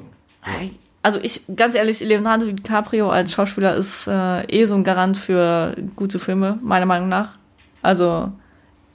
Also 1.02 1.20
ich, 1.22 1.42
ganz 1.54 1.74
ehrlich, 1.74 2.00
Leonardo 2.00 2.46
DiCaprio 2.46 3.08
als 3.10 3.32
Schauspieler 3.32 3.74
ist 3.76 4.06
äh, 4.06 4.42
eh 4.48 4.64
so 4.66 4.74
ein 4.74 4.84
Garant 4.84 5.16
für 5.16 5.74
gute 5.94 6.18
Filme, 6.18 6.58
meiner 6.62 6.84
Meinung 6.84 7.08
nach. 7.08 7.38
Also 7.80 8.32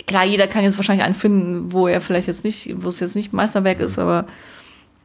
klar, 0.08 0.26
jeder 0.26 0.48
kann 0.48 0.64
jetzt 0.64 0.78
wahrscheinlich 0.78 1.06
einen 1.06 1.16
finden, 1.16 1.72
wo 1.72 1.88
er 1.88 2.02
vielleicht 2.02 2.28
jetzt 2.28 2.44
nicht, 2.44 2.76
wo 2.84 2.90
es 2.90 3.00
jetzt 3.00 3.16
nicht 3.16 3.32
Meisterwerk 3.32 3.80
ist, 3.80 3.98
aber 3.98 4.26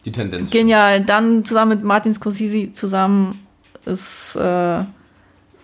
Die 0.06 0.12
Tendenz. 0.12 0.50
genial. 0.50 1.04
Dann 1.04 1.44
zusammen 1.44 1.70
mit 1.78 1.84
Martin 1.84 2.14
Scorsese 2.14 2.72
zusammen 2.72 3.44
ist, 3.84 4.36
äh, 4.36 4.84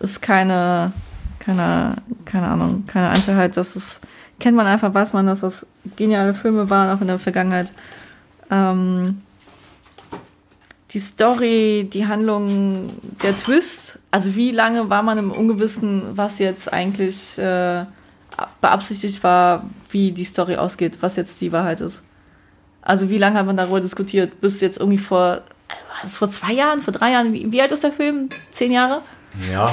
ist 0.01 0.21
keine, 0.21 0.93
keine, 1.39 1.97
keine 2.25 2.49
Ahnung, 2.49 2.85
keine 2.89 3.11
Einzelheit. 3.11 3.57
Das 3.57 3.77
ist, 3.77 4.01
kennt 4.41 4.57
man 4.57 4.67
einfach, 4.67 4.93
weiß 4.93 5.13
man, 5.13 5.27
dass 5.27 5.41
das 5.41 5.65
geniale 5.95 6.35
Filme 6.35 6.69
waren, 6.69 6.95
auch 6.95 7.01
in 7.01 7.07
der 7.07 7.21
Vergangenheit. 7.21 7.73
Ähm, 8.51 9.23
die 10.91 10.99
Story, 10.99 11.89
die 11.91 12.07
Handlung, 12.07 12.91
der 13.23 13.37
Twist, 13.37 14.01
also 14.11 14.35
wie 14.35 14.51
lange 14.51 14.91
war 14.91 15.05
man 15.05 15.19
im 15.19 15.31
Ungewissen, 15.31 16.03
was 16.17 16.41
jetzt 16.41 16.71
eigentlich 16.73 17.39
äh, 17.39 17.87
beabsichtigt 18.61 19.23
war, 19.23 19.71
wie 19.91 20.11
die 20.11 20.25
Story 20.25 20.57
ausgeht, 20.57 20.99
was 21.01 21.15
jetzt 21.15 21.41
die 21.41 21.53
Wahrheit 21.53 21.81
ist. 21.81 22.03
Also 22.83 23.09
wie 23.11 23.19
lange 23.19 23.39
hat 23.39 23.47
man 23.47 23.57
darüber 23.57 23.81
diskutiert? 23.81 24.41
Bis 24.41 24.61
jetzt 24.61 24.79
irgendwie 24.79 24.99
vor, 24.99 25.19
war 25.19 25.43
das 26.03 26.17
vor 26.17 26.31
zwei 26.31 26.53
Jahren, 26.53 26.83
vor 26.83 26.93
drei 26.93 27.13
Jahren? 27.13 27.33
Wie, 27.33 27.51
wie 27.53 27.63
alt 27.63 27.73
ist 27.73 27.85
der 27.85 27.93
Film? 27.93 28.29
Zehn 28.51 28.73
Jahre? 28.73 29.03
Ja. 29.53 29.67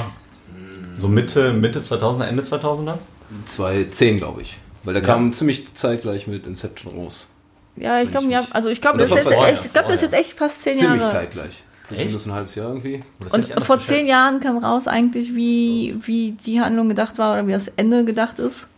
So 0.96 1.08
Mitte, 1.08 1.52
Mitte 1.52 1.80
2000er, 1.80 2.24
Ende 2.26 2.42
2000er? 2.42 2.98
2010, 3.46 4.18
glaube 4.18 4.42
ich. 4.42 4.58
Weil 4.84 4.94
der 4.94 5.02
Ja. 5.02 5.08
kam 5.08 5.32
ziemlich 5.32 5.74
zeitgleich 5.74 6.26
mit 6.26 6.46
Inception 6.46 6.92
raus. 6.94 7.28
Ja, 7.76 8.00
ich 8.02 8.10
glaube, 8.10 8.26
ja, 8.30 8.46
also 8.50 8.68
ich 8.68 8.80
glaube, 8.80 8.98
das, 8.98 9.08
das 9.08 9.18
jetzt 9.24 9.32
vorher, 9.34 9.52
echt- 9.54 9.64
ich 9.66 9.72
glaube, 9.72 9.88
das 9.88 9.96
ist 9.96 10.02
jetzt 10.02 10.14
echt 10.14 10.32
fast 10.32 10.62
zehn 10.62 10.74
Ziemlich 10.74 11.00
Jahre. 11.02 11.12
zeitgleich. 11.12 11.62
Plus 11.88 12.26
ein 12.26 12.32
halbes 12.32 12.54
Jahr 12.54 12.68
irgendwie. 12.68 13.02
Und 13.32 13.64
vor 13.64 13.80
zehn 13.80 14.06
Jahren 14.06 14.38
kam 14.40 14.58
raus 14.58 14.86
eigentlich, 14.86 15.34
wie, 15.34 15.96
wie 16.02 16.32
die 16.32 16.60
Handlung 16.60 16.88
gedacht 16.88 17.18
war 17.18 17.32
oder 17.32 17.46
wie 17.48 17.52
das 17.52 17.66
Ende 17.68 18.04
gedacht 18.04 18.38
ist. 18.38 18.68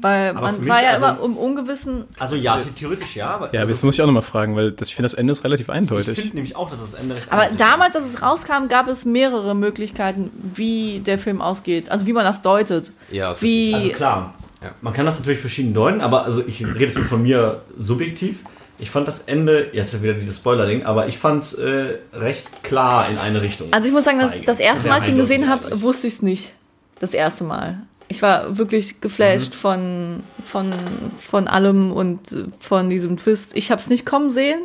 Weil 0.00 0.30
Aber 0.30 0.40
man 0.52 0.68
war 0.68 0.82
ja 0.82 0.90
also- 0.90 1.06
immer 1.06 1.24
im 1.24 1.36
Ungewissen. 1.36 2.04
Also 2.18 2.34
ja, 2.36 2.60
the- 2.60 2.70
theoretisch 2.70 3.14
ja, 3.16 3.28
aber 3.28 3.46
Ja, 3.46 3.50
aber 3.52 3.60
also, 3.60 3.72
jetzt 3.74 3.84
muss 3.84 3.94
ich 3.94 4.02
auch 4.02 4.06
nochmal 4.06 4.22
fragen, 4.22 4.56
weil 4.56 4.72
das, 4.72 4.88
ich 4.88 4.96
finde, 4.96 5.06
das 5.06 5.14
Ende 5.14 5.32
ist 5.32 5.44
relativ 5.44 5.68
ich 5.68 5.72
eindeutig. 5.74 6.18
finde 6.18 6.34
nämlich 6.36 6.56
auch, 6.56 6.68
dass 6.68 6.80
das 6.80 6.94
Ende 6.94 7.14
recht 7.14 7.30
Aber 7.30 7.42
eindeutig 7.42 7.60
ist. 7.66 7.72
damals, 7.72 7.96
als 7.96 8.04
es 8.06 8.20
rauskam, 8.22 8.68
gab 8.68 8.88
es 8.88 9.04
mehrere 9.04 9.54
Möglichkeiten, 9.54 10.30
wie 10.54 10.98
der 11.00 11.18
Film 11.18 11.40
ausgeht. 11.40 11.90
Also 11.90 12.06
wie 12.06 12.12
man 12.12 12.24
das 12.24 12.42
deutet. 12.42 12.92
Ja, 13.10 13.30
ist 13.32 13.42
Wie, 13.42 13.72
Also 13.74 13.88
klar, 13.90 14.34
Ja. 14.62 14.70
man 14.82 14.92
kann 14.92 15.06
das 15.06 15.18
natürlich 15.18 15.40
verschieden 15.40 15.74
deuten, 15.74 16.00
aber 16.00 16.24
also 16.24 16.42
ich 16.46 16.64
rede 16.66 16.80
jetzt 16.80 16.96
nur 16.96 17.04
von 17.04 17.22
mir 17.22 17.62
subjektiv. 17.78 18.40
Ich 18.78 18.90
fand 18.90 19.06
das 19.06 19.20
Ende, 19.20 19.68
jetzt 19.72 20.02
wieder 20.02 20.14
dieses 20.14 20.36
Spoiler-Ding, 20.38 20.84
aber 20.84 21.06
ich 21.06 21.16
fand 21.18 21.44
es 21.44 21.54
äh, 21.54 21.98
recht 22.12 22.64
klar 22.64 23.08
in 23.08 23.18
eine 23.18 23.40
Richtung. 23.40 23.68
Also 23.72 23.86
ich 23.86 23.92
muss 23.92 24.02
sagen, 24.04 24.18
das, 24.18 24.42
das 24.44 24.58
erste 24.58 24.88
Mal, 24.88 24.94
als 24.96 25.04
ich 25.04 25.10
ihn 25.10 25.18
gesehen 25.18 25.48
habe, 25.48 25.80
wusste 25.80 26.08
ich 26.08 26.14
es 26.14 26.22
nicht. 26.22 26.52
Das 26.98 27.14
erste 27.14 27.44
Mal. 27.44 27.78
Ich 28.08 28.22
war 28.22 28.58
wirklich 28.58 28.94
Mhm. 28.94 29.00
geflasht 29.00 29.54
von, 29.54 30.22
von, 30.44 30.70
von 31.18 31.48
allem 31.48 31.90
und 31.92 32.20
von 32.60 32.90
diesem 32.90 33.16
Twist. 33.16 33.56
Ich 33.56 33.70
habe 33.70 33.80
es 33.80 33.88
nicht 33.88 34.04
kommen 34.06 34.30
sehen. 34.30 34.60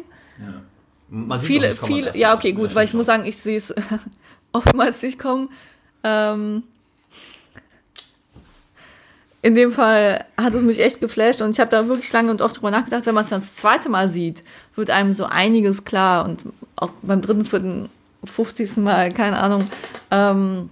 Man 1.09 1.39
sieht's 1.39 1.43
auch 1.43 1.47
Viele, 1.47 1.69
nicht 1.69 1.79
kommen 1.81 1.93
viele, 1.95 2.17
ja, 2.17 2.35
okay, 2.35 2.51
gut, 2.53 2.69
Ja, 2.69 2.75
weil 2.75 2.85
ich 2.85 2.93
muss 2.93 3.05
sagen, 3.07 3.25
ich 3.25 3.37
sehe 3.37 3.57
es 3.57 3.73
oftmals 4.51 5.01
nicht 5.01 5.17
kommen. 5.19 5.49
Ähm, 6.03 6.63
in 9.41 9.55
dem 9.55 9.71
Fall 9.71 10.25
hat 10.37 10.53
es 10.53 10.61
mich 10.63 10.79
echt 10.79 10.99
geflasht 10.99 11.41
und 11.41 11.51
ich 11.51 11.59
habe 11.61 11.71
da 11.71 11.87
wirklich 11.87 12.11
lange 12.11 12.29
und 12.29 12.41
oft 12.41 12.57
drüber 12.57 12.71
nachgedacht, 12.71 13.05
wenn 13.05 13.15
man 13.15 13.23
es 13.23 13.29
dann 13.29 13.39
das 13.39 13.55
zweite 13.55 13.87
Mal 13.89 14.09
sieht, 14.09 14.43
wird 14.75 14.89
einem 14.89 15.13
so 15.13 15.25
einiges 15.25 15.85
klar 15.85 16.25
und 16.25 16.43
auch 16.75 16.91
beim 17.01 17.21
dritten, 17.21 17.45
vierten, 17.45 17.89
50. 18.25 18.77
Mal, 18.77 19.11
keine 19.13 19.39
Ahnung, 19.39 19.69
ähm, 20.11 20.69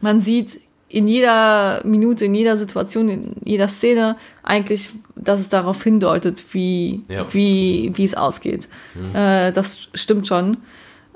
man 0.00 0.20
sieht 0.20 0.60
in 0.88 1.06
jeder 1.08 1.82
Minute, 1.84 2.24
in 2.24 2.34
jeder 2.34 2.56
Situation, 2.56 3.08
in 3.08 3.36
jeder 3.44 3.68
Szene 3.68 4.16
eigentlich, 4.42 4.90
dass 5.16 5.40
es 5.40 5.48
darauf 5.50 5.82
hindeutet, 5.82 6.42
wie, 6.54 7.02
Ja. 7.08 7.32
wie, 7.34 7.92
wie 7.94 8.04
es 8.04 8.14
ausgeht. 8.14 8.68
Äh, 9.14 9.52
das 9.52 9.88
stimmt 9.94 10.26
schon. 10.26 10.56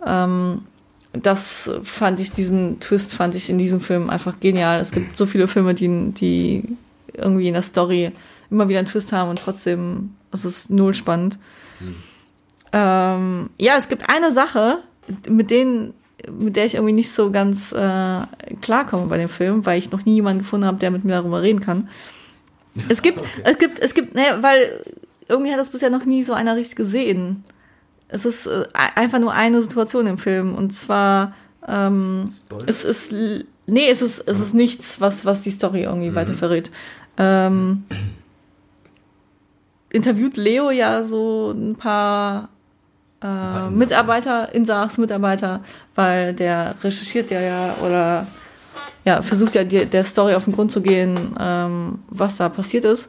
Ähm, 0.06 0.62
das 1.14 1.70
fand 1.82 2.20
ich, 2.20 2.32
diesen 2.32 2.80
Twist 2.80 3.14
fand 3.14 3.34
ich 3.34 3.48
in 3.50 3.58
diesem 3.58 3.80
Film 3.80 4.10
einfach 4.10 4.40
genial. 4.40 4.80
Es 4.80 4.90
gibt 4.92 5.16
so 5.18 5.26
viele 5.26 5.48
Filme, 5.48 5.74
die, 5.74 6.10
die 6.12 6.64
irgendwie 7.14 7.48
in 7.48 7.54
der 7.54 7.62
Story 7.62 8.12
immer 8.50 8.68
wieder 8.68 8.78
einen 8.78 8.88
Twist 8.88 9.12
haben 9.12 9.30
und 9.30 9.38
trotzdem 9.38 10.14
ist 10.32 10.44
es 10.44 10.68
null 10.70 10.94
spannend. 10.94 11.38
Ähm, 12.72 13.50
ja, 13.58 13.76
es 13.76 13.88
gibt 13.88 14.08
eine 14.08 14.32
Sache, 14.32 14.78
mit 15.28 15.50
denen, 15.50 15.92
mit 16.30 16.56
der 16.56 16.64
ich 16.64 16.74
irgendwie 16.74 16.92
nicht 16.92 17.12
so 17.12 17.30
ganz 17.30 17.72
äh, 17.72 18.20
klarkomme 18.60 19.06
bei 19.06 19.18
dem 19.18 19.28
Film, 19.28 19.66
weil 19.66 19.78
ich 19.78 19.90
noch 19.90 20.04
nie 20.04 20.14
jemanden 20.14 20.40
gefunden 20.40 20.66
habe, 20.66 20.78
der 20.78 20.90
mit 20.90 21.04
mir 21.04 21.12
darüber 21.12 21.42
reden 21.42 21.60
kann. 21.60 21.88
Es 22.88 23.02
gibt, 23.02 23.20
es 23.44 23.58
gibt, 23.58 23.78
es 23.78 23.94
gibt, 23.94 24.14
ne, 24.14 24.22
weil 24.40 24.84
irgendwie 25.28 25.52
hat 25.52 25.58
das 25.58 25.70
bisher 25.70 25.90
noch 25.90 26.04
nie 26.04 26.22
so 26.22 26.32
einer 26.32 26.56
richtig 26.56 26.76
gesehen. 26.76 27.44
Es 28.08 28.24
ist 28.24 28.46
äh, 28.46 28.64
einfach 28.94 29.18
nur 29.18 29.32
eine 29.32 29.62
Situation 29.62 30.06
im 30.06 30.18
Film 30.18 30.54
und 30.54 30.72
zwar 30.72 31.34
ähm, 31.66 32.28
es 32.66 32.84
ist 32.84 33.12
nee, 33.66 33.88
es 33.88 34.02
ist 34.02 34.20
es 34.20 34.40
ist 34.40 34.54
nichts, 34.54 35.00
was 35.00 35.24
was 35.24 35.40
die 35.40 35.50
Story 35.50 35.84
irgendwie 35.84 36.14
weiter 36.14 36.34
verrät. 36.34 36.70
Ähm, 37.16 37.84
interviewt 39.90 40.36
Leo 40.36 40.70
ja 40.70 41.04
so 41.04 41.52
ein 41.52 41.76
paar 41.76 42.48
äh. 43.22 43.70
Mitarbeiter, 43.70 44.54
Insachs 44.54 44.98
Mitarbeiter, 44.98 45.60
weil 45.94 46.34
der 46.34 46.74
recherchiert 46.82 47.30
ja 47.30 47.40
ja 47.40 47.74
oder 47.84 48.26
ja, 49.04 49.22
versucht 49.22 49.54
ja 49.54 49.64
die, 49.64 49.86
der 49.86 50.04
Story 50.04 50.34
auf 50.34 50.44
den 50.44 50.54
Grund 50.54 50.70
zu 50.70 50.80
gehen, 50.80 51.34
ähm, 51.38 51.98
was 52.08 52.36
da 52.36 52.48
passiert 52.48 52.84
ist. 52.84 53.08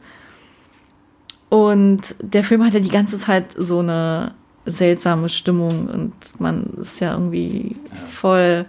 Und 1.50 2.16
der 2.20 2.44
Film 2.44 2.64
hat 2.66 2.74
ja 2.74 2.80
die 2.80 2.90
ganze 2.90 3.20
Zeit 3.20 3.54
so 3.56 3.80
eine 3.80 4.34
seltsame 4.66 5.30
Stimmung 5.30 5.88
und 5.88 6.14
man 6.40 6.66
ist 6.82 7.00
ja 7.00 7.14
irgendwie 7.14 7.76
voll, 8.10 8.66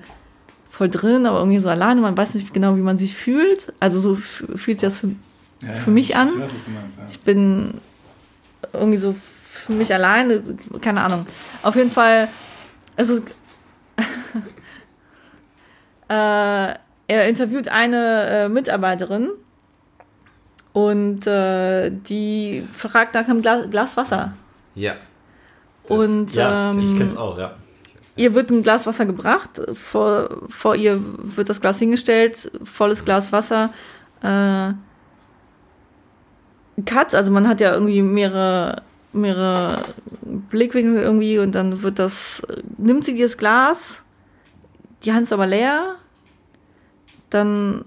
voll 0.68 0.90
drin, 0.90 1.24
aber 1.24 1.38
irgendwie 1.38 1.60
so 1.60 1.70
alleine. 1.70 2.00
Man 2.00 2.16
weiß 2.16 2.34
nicht 2.34 2.52
genau, 2.52 2.76
wie 2.76 2.82
man 2.82 2.98
sich 2.98 3.14
fühlt. 3.14 3.72
Also 3.80 4.00
so 4.00 4.16
fühlt 4.16 4.80
sich 4.80 4.88
das 4.88 4.98
für, 4.98 5.10
für 5.82 5.90
mich 5.90 6.14
an. 6.16 6.28
Ich 6.28 6.40
weiß, 6.40 6.54
was 6.54 6.64
du 6.66 6.70
meinst, 6.72 6.98
ja. 6.98 7.04
ich 7.08 7.20
bin 7.20 7.74
irgendwie 8.72 8.98
so 8.98 9.14
für 9.64 9.72
mich 9.72 9.92
alleine, 9.92 10.42
keine 10.80 11.02
Ahnung. 11.02 11.26
Auf 11.62 11.76
jeden 11.76 11.90
Fall, 11.90 12.28
es 12.96 13.08
ist. 13.08 13.22
äh, 16.08 16.74
er 17.06 17.28
interviewt 17.28 17.68
eine 17.68 18.28
äh, 18.28 18.48
Mitarbeiterin 18.48 19.30
und 20.72 21.26
äh, 21.26 21.90
die 21.90 22.66
fragt 22.72 23.14
nach 23.14 23.28
einem 23.28 23.42
Glas, 23.42 23.70
Glas 23.70 23.96
Wasser. 23.96 24.32
Ja. 24.74 24.94
Und 25.88 26.34
Ja, 26.34 26.70
ähm, 26.70 26.80
ich 26.80 26.96
kenn's 26.96 27.16
auch, 27.16 27.38
ja. 27.38 27.54
ihr 28.16 28.34
wird 28.34 28.50
ein 28.50 28.62
Glas 28.62 28.86
Wasser 28.86 29.04
gebracht, 29.04 29.60
vor, 29.74 30.38
vor 30.48 30.76
ihr 30.76 31.00
wird 31.02 31.48
das 31.48 31.60
Glas 31.60 31.78
hingestellt, 31.78 32.50
volles 32.64 33.04
Glas 33.04 33.32
Wasser. 33.32 33.70
Äh, 34.22 34.72
Cut, 36.86 37.14
also 37.14 37.30
man 37.30 37.46
hat 37.46 37.60
ja 37.60 37.72
irgendwie 37.72 38.02
mehrere 38.02 38.82
mehrere 39.14 39.82
Blickwinkel 40.22 41.02
irgendwie 41.02 41.38
und 41.38 41.54
dann 41.54 41.82
wird 41.82 41.98
das, 41.98 42.42
nimmt 42.78 43.04
sie 43.04 43.18
das 43.18 43.36
Glas, 43.36 44.02
die 45.04 45.12
Hand 45.12 45.24
ist 45.24 45.32
aber 45.32 45.46
leer, 45.46 45.96
dann 47.30 47.84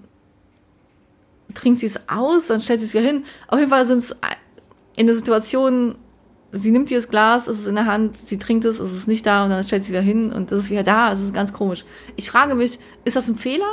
trinkt 1.54 1.80
sie 1.80 1.86
es 1.86 2.08
aus, 2.08 2.46
dann 2.48 2.60
stellt 2.60 2.80
sie 2.80 2.86
es 2.86 2.94
wieder 2.94 3.04
hin. 3.04 3.24
Auf 3.48 3.58
jeden 3.58 3.70
Fall 3.70 3.84
sind 3.86 4.00
es 4.00 4.16
in 4.96 5.06
der 5.06 5.16
Situation, 5.16 5.96
sie 6.52 6.70
nimmt 6.70 6.90
das 6.90 7.08
Glas, 7.08 7.46
es 7.46 7.60
ist 7.60 7.66
in 7.66 7.74
der 7.74 7.86
Hand, 7.86 8.18
sie 8.18 8.38
trinkt 8.38 8.64
es, 8.64 8.78
es 8.78 8.92
ist 8.94 9.08
nicht 9.08 9.26
da 9.26 9.44
und 9.44 9.50
dann 9.50 9.64
stellt 9.64 9.84
sie 9.84 9.90
wieder 9.90 10.00
hin 10.00 10.32
und 10.32 10.50
es 10.52 10.64
ist 10.64 10.70
wieder 10.70 10.82
da. 10.82 11.12
Es 11.12 11.20
ist 11.20 11.34
ganz 11.34 11.52
komisch. 11.52 11.84
Ich 12.16 12.30
frage 12.30 12.54
mich, 12.54 12.78
ist 13.04 13.16
das 13.16 13.28
ein 13.28 13.36
Fehler? 13.36 13.70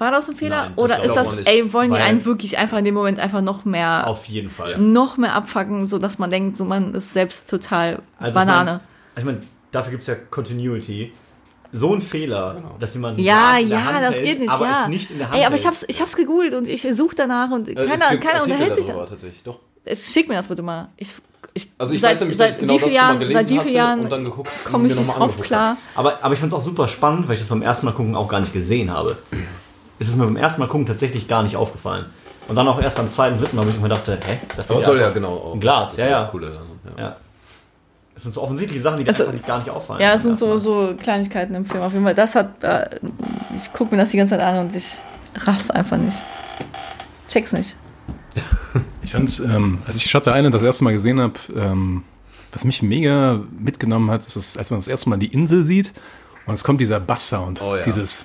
War 0.00 0.10
das 0.10 0.30
ein 0.30 0.34
Fehler? 0.36 0.62
Nein, 0.62 0.72
das 0.76 0.82
Oder 0.84 1.04
ist 1.04 1.14
das, 1.14 1.40
ey, 1.40 1.72
wollen 1.74 1.92
die 1.92 1.98
einen 1.98 2.24
wirklich 2.24 2.56
einfach 2.56 2.78
in 2.78 2.84
dem 2.86 2.94
Moment 2.94 3.18
einfach 3.18 3.42
noch 3.42 3.64
mehr, 3.66 4.06
Auf 4.06 4.24
jeden 4.26 4.48
Fall. 4.48 4.78
noch 4.78 5.18
mehr 5.18 5.34
abfacken, 5.34 5.86
so 5.86 5.98
dass 5.98 6.18
man 6.18 6.30
denkt, 6.30 6.56
so 6.56 6.64
man 6.64 6.94
ist 6.94 7.12
selbst 7.12 7.50
total 7.50 8.00
Also 8.18 8.34
Banane. 8.34 8.80
Ich 9.16 9.24
meine, 9.24 9.38
ich 9.38 9.42
mein, 9.42 9.48
dafür 9.72 9.90
gibt 9.90 10.00
es 10.02 10.06
ja 10.06 10.14
Continuity. 10.14 11.12
So 11.72 11.94
ein 11.94 12.00
Fehler, 12.00 12.54
Genau. 12.56 12.76
dass 12.80 12.94
jemand 12.94 13.20
Ja, 13.20 13.58
in 13.58 13.68
der 13.68 13.78
ja, 13.78 13.84
Hand 13.84 14.02
das 14.04 14.14
hält, 14.14 14.24
geht 14.24 14.40
nicht, 14.40 14.50
aber 14.50 14.64
ja. 14.64 14.82
es 14.84 14.88
nicht 14.88 15.10
in 15.10 15.18
der 15.18 15.28
Hand 15.30 15.38
Ey, 15.38 15.44
aber 15.44 15.54
ich 15.54 15.66
hab's, 15.66 15.84
ich 15.86 16.00
hab's 16.00 16.16
gegoogelt 16.16 16.54
und 16.54 16.68
ich 16.68 16.82
suche 16.92 17.14
danach 17.14 17.50
und 17.50 17.68
Äh, 17.68 17.74
keiner, 17.74 18.10
gibt 18.10 18.24
keiner 18.24 18.42
unterhält 18.42 18.74
sich. 18.74 18.86
darüber, 18.86 19.06
tatsächlich, 19.06 19.42
doch. 19.44 19.60
Schick 19.94 20.28
mir 20.28 20.34
das 20.36 20.48
bitte 20.48 20.62
mal. 20.62 20.88
Ich, 20.96 21.12
ich, 21.54 21.70
Also 21.78 21.94
ich 21.94 22.00
seit, 22.00 22.12
weiß 22.12 22.20
nämlich, 22.20 22.38
seit 22.38 22.48
dass 22.48 22.54
ich 22.56 22.60
genau 22.60 22.74
wie 22.74 22.78
das 22.80 22.88
vielen 22.88 22.96
schon 22.96 23.06
mal 23.06 23.08
Jahren, 23.08 23.18
gelesen 23.20 23.34
seit 23.38 23.50
wie 23.50 23.58
hatte 23.58 23.68
vielen 23.68 23.76
Jahren 23.76 24.00
und 24.00 24.10
dann 24.12 24.24
geguckt 24.24 24.50
und 24.64 24.72
komme 24.72 24.88
ich 24.88 24.96
nicht 24.96 25.16
drauf 25.16 25.40
klar. 25.40 25.76
Aber, 25.94 26.18
aber 26.22 26.34
ich 26.34 26.40
fand 26.40 26.52
es 26.52 26.58
auch 26.58 26.62
super 26.62 26.88
spannend, 26.88 27.28
weil 27.28 27.34
ich 27.34 27.40
das 27.40 27.48
beim 27.50 27.62
ersten 27.62 27.86
Mal 27.86 27.92
gucken 27.92 28.16
auch 28.16 28.28
gar 28.28 28.40
nicht 28.40 28.52
gesehen 28.52 28.90
habe. 28.92 29.18
Es 30.00 30.08
ist 30.08 30.16
mir 30.16 30.24
beim 30.24 30.36
ersten 30.36 30.60
Mal 30.60 30.66
gucken 30.66 30.86
tatsächlich 30.86 31.28
gar 31.28 31.42
nicht 31.44 31.54
aufgefallen. 31.56 32.06
Und 32.48 32.56
dann 32.56 32.66
auch 32.66 32.80
erst 32.82 32.96
beim 32.96 33.08
zweiten, 33.10 33.38
dritten 33.38 33.54
Mal, 33.54 33.64
wo 33.64 33.70
ich 33.70 33.78
mir 33.78 33.88
dachte, 33.88 34.18
hä? 34.26 34.38
Da 34.48 34.54
fehlt 34.56 34.70
Aber 34.70 34.80
es 34.80 34.86
soll 34.86 34.98
ja 34.98 35.10
genau 35.10 35.34
auch. 35.34 35.54
Ein 35.54 35.60
Glas, 35.60 35.90
das 35.90 35.98
ja, 36.00 36.04
ist 36.06 36.10
ja. 36.10 36.16
Das 36.16 36.30
Coole 36.32 36.50
dann, 36.50 36.96
ja. 36.98 37.04
Ja. 37.04 37.16
Es 38.16 38.24
sind 38.24 38.34
so 38.34 38.42
offensichtliche 38.42 38.82
Sachen, 38.82 38.98
die 38.98 39.06
Also- 39.08 39.26
einfach 39.26 39.46
gar 39.46 39.58
nicht 39.58 39.70
auffallen. 39.70 40.00
Ja, 40.02 40.14
es 40.14 40.22
sind 40.22 40.36
so, 40.38 40.58
so 40.58 40.94
Kleinigkeiten 41.00 41.54
im 41.54 41.64
Film. 41.64 41.82
Auf 41.84 41.92
jeden 41.92 42.04
Fall, 42.04 42.14
das 42.14 42.34
hat, 42.34 42.62
äh, 42.64 42.88
ich 43.56 43.72
gucke 43.72 43.94
mir 43.94 44.00
das 44.00 44.10
die 44.10 44.16
ganze 44.16 44.36
Zeit 44.36 44.44
an 44.44 44.58
und 44.66 44.74
ich 44.74 45.00
raff's 45.36 45.70
einfach 45.70 45.96
nicht. 45.96 46.18
Check's 47.28 47.52
nicht. 47.52 47.76
Ich 49.02 49.12
fand, 49.12 49.40
ähm, 49.44 49.78
als 49.88 49.96
ich 49.96 50.08
Shutter 50.08 50.36
Island 50.36 50.54
das 50.54 50.62
erste 50.62 50.84
Mal 50.84 50.92
gesehen 50.92 51.18
habe, 51.20 51.34
ähm, 51.56 52.04
was 52.52 52.62
mich 52.64 52.80
mega 52.80 53.40
mitgenommen 53.58 54.08
hat, 54.08 54.24
ist, 54.24 54.36
es, 54.36 54.56
als 54.56 54.70
man 54.70 54.78
das 54.78 54.86
erste 54.86 55.08
Mal 55.08 55.16
die 55.18 55.26
Insel 55.32 55.64
sieht 55.64 55.92
und 56.46 56.54
es 56.54 56.62
kommt 56.62 56.80
dieser 56.80 57.00
Basssound, 57.00 57.60
Oh 57.60 57.74
ja. 57.74 57.82
dieses 57.82 58.24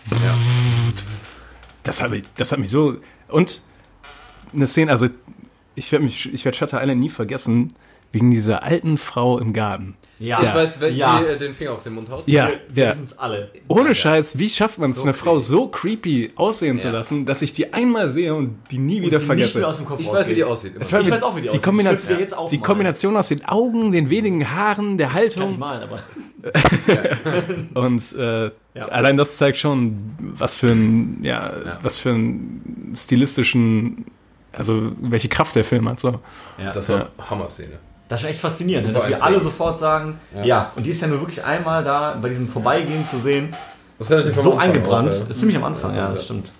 das, 1.85 2.01
hat 2.01 2.11
mich, 2.11 2.23
das 2.35 2.51
hat 2.51 2.59
mich 2.59 2.69
so 2.69 2.97
und 3.29 3.61
eine 4.53 4.67
Szene, 4.67 4.91
also 4.91 5.07
ich 5.75 5.91
werde 5.91 6.05
ich 6.05 6.45
werde 6.45 6.57
Shutter 6.57 6.81
Island 6.81 6.99
nie 6.99 7.09
vergessen 7.09 7.73
wegen 8.11 8.31
dieser 8.31 8.63
alten 8.63 8.97
Frau 8.97 9.37
im 9.39 9.51
Garten. 9.53 9.95
Ja, 10.17 10.41
Ich 10.41 10.53
weiß, 10.55 10.79
wer 10.79 10.89
ja. 10.91 11.19
die, 11.19 11.25
äh, 11.25 11.37
den 11.37 11.53
Finger 11.53 11.73
auf 11.73 11.83
den 11.83 11.93
Mund 11.95 12.09
haut. 12.09 12.23
Ja, 12.25 12.49
Wir 12.69 12.85
ja. 12.85 12.91
wissen 12.91 13.03
es 13.03 13.19
alle. 13.19 13.49
Ohne 13.67 13.93
Scheiß, 13.93 14.39
wie 14.39 14.49
schafft 14.49 14.79
man 14.79 14.91
es, 14.91 14.95
So 14.95 15.03
eine 15.03 15.13
Frau 15.13 15.33
creepy. 15.33 15.45
so 15.45 15.67
creepy 15.67 16.31
aussehen 16.37 16.79
zu 16.79 16.89
lassen, 16.89 17.25
dass 17.25 17.41
ich 17.41 17.51
die 17.51 17.73
einmal 17.73 18.09
sehe 18.09 18.33
und 18.33 18.57
die 18.71 18.77
nie 18.77 19.01
wieder 19.01 19.09
Die 19.09 19.15
Nicht 19.17 19.25
vergesse? 19.25 19.57
mehr 19.59 19.67
aus 19.67 19.75
dem 19.77 19.85
Kopf 19.85 19.99
Ich 19.99 20.09
weiß, 20.09 20.29
wie 20.29 20.35
die 20.35 20.43
aussieht. 20.45 20.73
Ich 20.79 20.91
weiß 20.93 21.21
auch, 21.21 21.35
wie 21.35 21.41
die 21.41 21.43
die 21.43 21.49
aussieht. 21.49 21.63
Kombination, 21.63 22.19
die. 22.49 22.57
Kombination 22.59 23.17
aus 23.17 23.27
den 23.27 23.43
Augen, 23.43 23.91
den 23.91 24.09
wenigen 24.09 24.49
Haaren, 24.49 24.97
der 24.97 25.07
Kann 25.09 25.15
ich 25.17 25.35
Haltung 25.37 25.59
malen, 25.59 25.83
aber 25.83 25.99
und 27.73 28.13
äh, 28.17 28.51
Ja. 28.73 28.87
allein 28.89 29.17
das 29.17 29.35
zeigt 29.37 29.57
schon, 29.57 30.15
was 30.37 30.59
für 30.59 30.67
ein, 30.71 31.19
ja, 31.23 31.51
Ja. 31.65 31.79
was 31.81 31.99
für 31.99 32.11
einen 32.11 32.93
stilistischen, 32.95 34.05
also 34.53 34.91
welche 35.01 35.27
Kraft 35.27 35.55
der 35.55 35.65
Film 35.65 35.89
hat. 35.89 35.99
So. 35.99 36.19
ja. 36.57 36.71
Das 36.71 36.87
war 36.87 37.09
Hammer-Szene. 37.29 37.79
Das 38.07 38.19
ist 38.19 38.21
schon 38.21 38.31
echt 38.31 38.39
faszinierend, 38.39 38.85
Super 38.87 38.99
dass 38.99 39.07
wir 39.09 39.23
alle 39.23 39.39
sofort 39.39 39.79
sagen, 39.79 40.19
ja. 40.35 40.43
Ja. 40.45 40.71
und 40.75 40.85
die 40.85 40.91
ist 40.91 41.01
ja 41.01 41.07
nur 41.07 41.21
wirklich 41.21 41.43
einmal 41.43 41.83
da 41.83 42.17
bei 42.21 42.29
diesem 42.29 42.47
Vorbeigehen 42.47 43.05
zu 43.07 43.17
sehen, 43.17 43.49
Das 43.97 44.09
ist 44.09 44.41
so 44.41 44.57
eingebrannt. 44.57 45.13
auch, 45.13 45.19
ja. 45.21 45.29
Ist 45.29 45.39
ziemlich 45.39 45.57
am 45.57 45.63
Anfang, 45.63 45.95
ja, 45.95 46.09
Ja. 46.09 46.11
das 46.11 46.25
stimmt. 46.25 46.51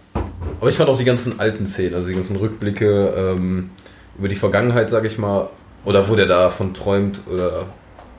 Aber 0.59 0.69
ich 0.69 0.75
fand 0.77 0.89
auch 0.89 0.97
die 0.97 1.03
ganzen 1.05 1.39
alten 1.39 1.67
Szenen, 1.67 1.93
also 1.95 2.07
die 2.07 2.13
ganzen 2.15 2.37
Rückblicke 2.37 3.13
ähm, 3.15 3.69
über 4.17 4.27
die 4.27 4.35
Vergangenheit, 4.35 4.89
sag 4.89 5.05
ich 5.05 5.17
mal, 5.17 5.49
oder 5.83 6.09
wo 6.09 6.15
der 6.15 6.25
davon 6.25 6.73
träumt 6.73 7.21
oder 7.31 7.67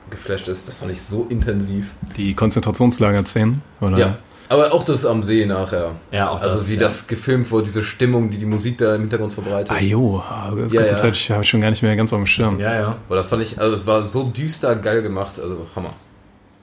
geflasht 0.09 0.47
ist, 0.47 0.67
das 0.69 0.77
fand 0.77 0.91
ich 0.91 1.01
so 1.01 1.25
intensiv. 1.29 1.91
Die 2.15 2.33
Konzentrationslager-Szenen, 2.33 3.61
oder? 3.81 3.97
Ja. 3.97 4.17
Aber 4.49 4.71
auch 4.73 4.83
das 4.83 5.05
am 5.05 5.23
See 5.23 5.45
nachher. 5.45 5.91
Ja, 6.11 6.29
auch 6.29 6.39
Also 6.41 6.59
das, 6.59 6.69
wie 6.69 6.75
ja. 6.75 6.79
das 6.79 7.07
gefilmt 7.07 7.51
wurde, 7.51 7.63
diese 7.65 7.83
Stimmung, 7.83 8.29
die 8.29 8.37
die 8.37 8.45
Musik 8.45 8.77
da 8.77 8.95
im 8.95 9.01
Hintergrund 9.01 9.33
verbreitet. 9.33 9.71
Ah 9.71 9.79
jo, 9.81 10.23
oh 10.23 10.55
Gott, 10.55 10.71
Ja, 10.71 10.83
das 10.83 10.99
ja. 11.01 11.07
hatte 11.07 11.15
ich, 11.17 11.31
hab 11.31 11.41
ich 11.41 11.49
schon 11.49 11.59
gar 11.61 11.69
nicht 11.69 11.83
mehr 11.83 11.95
ganz 11.97 12.13
auf 12.13 12.19
dem 12.19 12.25
Schirm. 12.27 12.57
Ja, 12.59 12.73
ja. 12.73 12.95
Aber 13.07 13.15
das 13.17 13.27
fand 13.27 13.43
ich, 13.43 13.59
also 13.59 13.75
es 13.75 13.85
war 13.85 14.01
so 14.03 14.23
düster 14.23 14.75
geil 14.77 15.01
gemacht, 15.01 15.39
also 15.39 15.67
Hammer. 15.75 15.91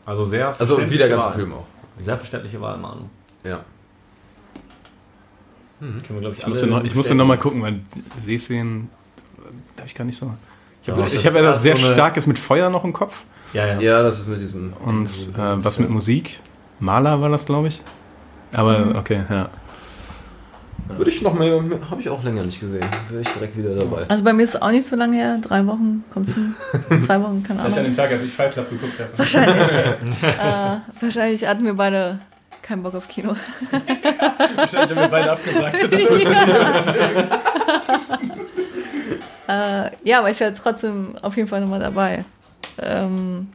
Also 0.06 0.24
sehr 0.24 0.54
Also 0.58 0.78
wie 0.90 0.96
der 0.98 1.08
ganze 1.08 1.26
Wahl. 1.28 1.34
Film 1.34 1.52
auch. 1.52 1.66
Sehr 2.00 2.16
verständliche 2.16 2.60
Wahl, 2.60 2.78
Manu. 2.78 3.02
Ja. 3.44 3.60
Können 5.80 6.02
wir, 6.08 6.20
glaube 6.20 6.34
ich, 6.36 6.40
Ich 6.42 6.46
musste, 6.46 6.66
noch, 6.66 6.82
ich 6.84 6.94
musste 6.94 7.14
noch 7.14 7.26
mal 7.26 7.36
gucken, 7.38 7.60
weil 7.62 7.80
Seeszenen 8.18 8.88
da 9.74 9.80
habe 9.80 9.86
ich 9.88 9.94
gar 9.94 10.04
nicht 10.04 10.16
so. 10.16 10.32
Ich 10.82 10.88
habe 10.88 11.00
Ja, 11.02 11.06
ich 11.06 11.14
das 11.14 11.24
hab 11.24 11.32
ist 11.32 11.36
etwas 11.36 11.54
erst 11.56 11.62
sehr 11.62 11.76
so 11.76 11.84
eine- 11.84 11.94
starkes 11.94 12.26
mit 12.26 12.38
Feuer 12.38 12.70
noch 12.70 12.84
im 12.84 12.92
Kopf 12.92 13.24
Ja, 13.52 13.66
ja. 13.66 13.80
Ja, 13.80 14.02
das 14.02 14.20
ist 14.20 14.28
mit 14.28 14.40
diesem. 14.40 14.72
und 14.84 15.04
äh, 15.06 15.64
was 15.64 15.78
mit 15.78 15.90
Musik. 15.90 16.40
Maler 16.80 17.20
war 17.20 17.28
das, 17.28 17.46
glaube 17.46 17.68
ich. 17.68 17.80
Aber 18.52 18.94
okay, 18.96 19.22
ja. 19.28 19.48
Würde 20.88 21.10
ich 21.10 21.22
noch 21.22 21.32
mehr, 21.32 21.62
habe 21.90 22.00
ich 22.00 22.10
auch 22.10 22.22
länger 22.22 22.42
nicht 22.42 22.60
gesehen. 22.60 22.84
Wäre 23.08 23.22
ich 23.22 23.28
direkt 23.28 23.56
wieder 23.56 23.74
dabei. 23.74 24.02
Also 24.08 24.22
bei 24.22 24.34
mir 24.34 24.42
ist 24.42 24.54
es 24.54 24.62
auch 24.62 24.70
nicht 24.70 24.86
so 24.86 24.96
lange 24.96 25.16
her. 25.16 25.38
Drei 25.40 25.66
Wochen 25.66 26.04
kommt 26.12 26.30
hin. 26.30 26.54
Zwei 27.02 27.22
Wochen, 27.22 27.42
keine 27.42 27.60
Ahnung. 27.60 27.94
Tag, 27.94 28.12
als 28.12 28.22
ich 28.22 28.30
Fight 28.30 28.52
Club 28.52 28.68
geguckt 28.68 29.00
habe. 29.00 29.10
Wahrscheinlich. 29.16 29.56
äh, 30.22 30.76
wahrscheinlich 31.00 31.46
hatten 31.46 31.64
wir 31.64 31.74
beide 31.74 32.18
keinen 32.60 32.82
Bock 32.82 32.94
auf 32.94 33.08
Kino. 33.08 33.34
Wahrscheinlich 34.56 34.90
haben 34.90 34.96
wir 34.96 35.08
beide 35.08 35.32
abgesagt. 35.32 35.78
Äh, 39.46 39.90
ja, 40.04 40.20
aber 40.20 40.30
ich 40.30 40.40
wäre 40.40 40.54
trotzdem 40.54 41.16
auf 41.20 41.36
jeden 41.36 41.48
Fall 41.48 41.60
nochmal 41.60 41.80
dabei. 41.80 42.24
Ähm, 42.80 43.48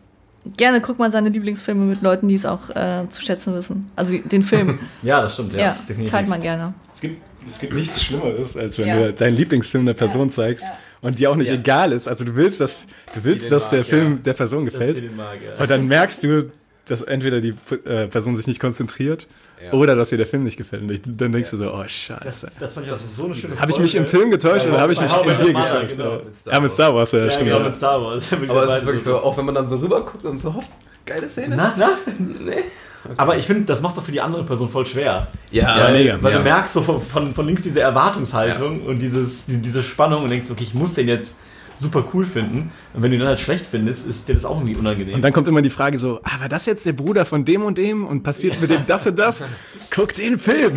gerne 0.58 0.82
guckt 0.82 1.00
man 1.00 1.12
seine 1.12 1.30
Lieblingsfilme 1.30 1.86
mit 1.86 2.02
Leuten, 2.02 2.28
die 2.28 2.36
es 2.36 2.46
auch 2.46 2.70
äh, 2.70 3.04
zu 3.10 3.22
schätzen 3.22 3.54
wissen. 3.54 3.90
Also 3.96 4.14
den 4.18 4.44
Film. 4.44 4.80
Ja, 5.04 5.22
das 5.22 5.34
stimmt, 5.34 5.54
ja, 5.54 5.60
ja, 5.60 5.78
definitiv. 5.88 6.12
teilt 6.12 6.28
man 6.28 6.42
gerne. 6.42 6.74
Es 6.94 7.02
gibt, 7.02 7.22
es 7.48 7.60
gibt 7.60 7.74
nichts 7.74 8.04
Schlimmeres, 8.04 8.56
als 8.58 8.78
wenn 8.80 8.88
Ja. 8.88 8.96
du 9.08 9.14
deinen 9.14 9.36
Lieblingsfilm 9.36 9.86
der 9.86 9.94
Person 9.94 10.28
Ja. 10.28 10.34
zeigst 10.34 10.66
Ja. 10.66 10.78
und 11.02 11.20
dir 11.20 11.32
auch 11.32 11.36
nicht 11.36 11.50
Ja. 11.50 11.56
egal 11.56 11.92
ist. 11.92 12.08
Also 12.08 12.24
du 12.26 12.36
willst, 12.36 12.60
dass, 12.62 12.88
du 13.14 13.24
willst, 13.24 13.52
dass 13.52 13.70
der 13.70 13.80
mag, 13.80 13.88
Film 13.88 14.12
ja. 14.14 14.18
der 14.26 14.34
Person 14.34 14.66
gefällt. 14.66 15.16
Mag, 15.16 15.38
ja. 15.44 15.62
Und 15.62 15.70
dann 15.70 15.88
merkst 15.88 16.24
du, 16.24 16.52
dass 16.86 17.02
entweder 17.04 17.40
die 17.42 17.54
äh, 17.86 18.08
Person 18.08 18.36
sich 18.36 18.48
nicht 18.48 18.60
konzentriert 18.60 19.28
Ja. 19.64 19.74
oder 19.74 19.96
dass 19.96 20.12
ihr 20.12 20.18
der 20.18 20.28
Film 20.28 20.44
nicht 20.44 20.58
gefällt. 20.58 20.84
Und 20.84 20.90
ich, 20.92 21.02
dann 21.06 21.32
denkst 21.32 21.52
du 21.52 21.58
so, 21.58 21.74
oh 21.74 21.78
Das, 21.84 21.92
scheiße. 21.92 22.52
das 22.60 22.74
fand 22.74 22.86
ich 22.86 22.92
Das 22.94 23.02
auch 23.02 23.06
ist 23.06 23.16
so 23.18 23.26
eine 23.26 23.36
schöne 23.36 23.60
Habe 23.60 23.72
ich 23.72 23.80
mich 23.80 23.94
im. 23.96 24.06
Film 24.06 24.32
getäuscht 24.32 24.66
Ja, 24.66 24.72
oder 24.72 24.80
habe 24.82 24.94
ich 24.94 25.02
mich 25.02 25.12
in 25.16 25.24
dir 25.38 25.54
getäuscht? 25.54 25.98
genau. 25.98 26.20
Mit 26.24 26.36
Star 26.36 26.54
Ja, 26.54 26.60
mit 26.60 26.70
Wars. 26.70 26.74
Star 26.76 26.96
Wars, 26.96 27.12
ja, 27.12 27.20
Ja, 27.26 27.32
stimmt. 27.32 27.46
genau, 27.46 27.58
ja. 27.60 27.64
mit 27.66 27.76
Star 27.76 28.02
Wars. 28.02 28.24
Aber 28.50 28.64
es 28.66 28.72
ist 28.78 28.86
wirklich 28.86 29.04
so, 29.04 29.18
auch 29.18 29.38
wenn 29.38 29.46
man 29.46 29.56
dann 29.56 29.66
so 29.66 29.76
rüberguckt 29.78 30.24
und 30.26 30.38
so 30.38 30.54
hofft, 30.54 30.70
geile 31.06 31.30
Szene. 31.30 31.56
Na, 31.58 31.74
na? 31.78 31.90
Nee. 32.18 32.64
Aber 33.18 33.38
ich 33.38 33.46
finde, 33.46 33.64
das 33.66 33.82
macht 33.82 33.94
es 33.94 34.00
auch 34.00 34.06
für 34.06 34.12
die 34.12 34.22
andere 34.22 34.44
Person 34.44 34.70
voll 34.70 34.86
schwer. 34.86 35.28
Ja, 35.52 35.76
weil 35.84 35.94
mega. 35.94 36.18
weil 36.22 36.32
ja. 36.34 36.38
du 36.38 36.44
merkst 36.44 36.74
so 36.74 36.82
von, 36.82 37.02
von, 37.02 37.34
von 37.34 37.46
links 37.46 37.62
diese 37.64 37.80
Erwartungshaltung 37.82 38.82
und 38.84 39.00
dieses, 39.00 39.46
die- 39.46 39.62
diese 39.62 39.84
Spannung 39.84 40.24
und 40.24 40.30
denkst, 40.30 40.50
okay, 40.52 40.64
ich 40.64 40.74
muss 40.74 40.94
den 40.94 41.08
jetzt 41.08 41.36
super 41.80 42.04
cool 42.14 42.26
finden. 42.26 42.72
Und 42.94 43.02
wenn 43.04 43.12
du 43.12 43.16
ihn 43.18 43.20
dann 43.22 43.30
halt 43.30 43.40
schlecht 43.40 43.66
findest, 43.66 44.06
ist 44.06 44.28
dir 44.28 44.34
das 44.36 44.44
auch 44.46 44.58
irgendwie 44.58 44.76
unangenehm. 44.76 45.16
Und 45.16 45.22
dann 45.24 45.32
kommt 45.34 45.48
immer 45.48 45.62
die 45.62 45.70
Frage 45.70 45.98
so, 45.98 46.20
ah, 46.24 46.40
war 46.42 46.50
das 46.50 46.66
jetzt 46.66 46.86
der 46.86 46.94
Bruder 46.94 47.26
von 47.26 47.46
dem 47.46 47.64
und 47.64 47.78
dem 47.78 48.06
und 48.06 48.22
passiert 48.24 48.60
mit 48.60 48.70
dem 48.70 48.86
das 48.86 49.08
und 49.08 49.18
das? 49.18 49.42
Guck 49.90 50.14
den 50.16 50.38
Film. 50.38 50.74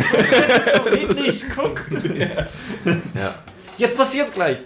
nicht, 1.16 1.46
guck. 1.54 1.80
Ja. 3.14 3.34
Jetzt 3.78 3.96
passiert's 3.96 4.32
gleich. 4.32 4.58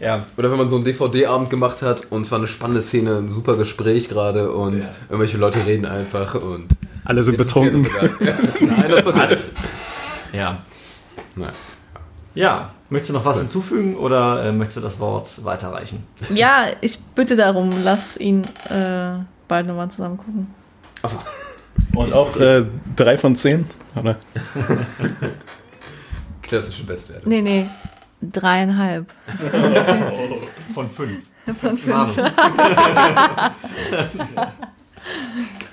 Ja. 0.00 0.26
Oder 0.36 0.50
wenn 0.50 0.58
man 0.58 0.68
so 0.68 0.76
einen 0.76 0.84
DVD-Abend 0.84 1.50
gemacht 1.50 1.82
hat 1.82 2.06
und 2.10 2.22
es 2.22 2.30
war 2.32 2.38
eine 2.38 2.48
spannende 2.48 2.82
Szene, 2.82 3.18
ein 3.18 3.30
super 3.30 3.56
Gespräch 3.56 4.08
gerade 4.08 4.50
und 4.52 4.82
Ja. 4.84 4.90
irgendwelche 5.08 5.36
Leute 5.38 5.64
reden 5.66 5.86
einfach 5.86 6.34
und 6.34 6.68
Alle 7.04 7.22
sind 7.22 7.36
betrunken. 7.36 7.84
das. 7.84 8.10
Nein, 8.60 8.90
das 8.90 9.02
passiert. 9.02 9.38
Ja. 10.32 10.62
Nein. 11.36 11.52
Ja. 12.34 12.72
Möchtest 12.94 13.10
du 13.10 13.14
noch 13.14 13.24
was 13.24 13.38
hinzufügen 13.38 13.96
oder 13.96 14.44
äh, 14.44 14.52
möchtest 14.52 14.76
du 14.76 14.80
das 14.80 15.00
Wort 15.00 15.44
weiterreichen? 15.44 16.06
Ja, 16.32 16.66
ich 16.80 16.96
bitte 17.00 17.34
darum, 17.34 17.72
lass 17.82 18.16
ihn 18.16 18.42
äh, 18.70 19.18
bald 19.48 19.66
nochmal 19.66 19.90
zusammen 19.90 20.16
gucken. 20.16 20.54
Achso. 21.02 21.18
Und 21.96 22.12
auch 22.14 22.36
äh, 22.38 22.64
drei 22.94 23.18
von 23.18 23.34
zehn, 23.34 23.66
oder? 24.00 24.14
Klassische 26.42 26.84
Bestwerte. 26.84 27.28
Nee, 27.28 27.42
nee. 27.42 27.66
Dreieinhalb. 28.22 29.12
Von 30.72 30.88
fünf. 30.88 31.24
Von 31.60 31.76
fünf. 31.76 32.16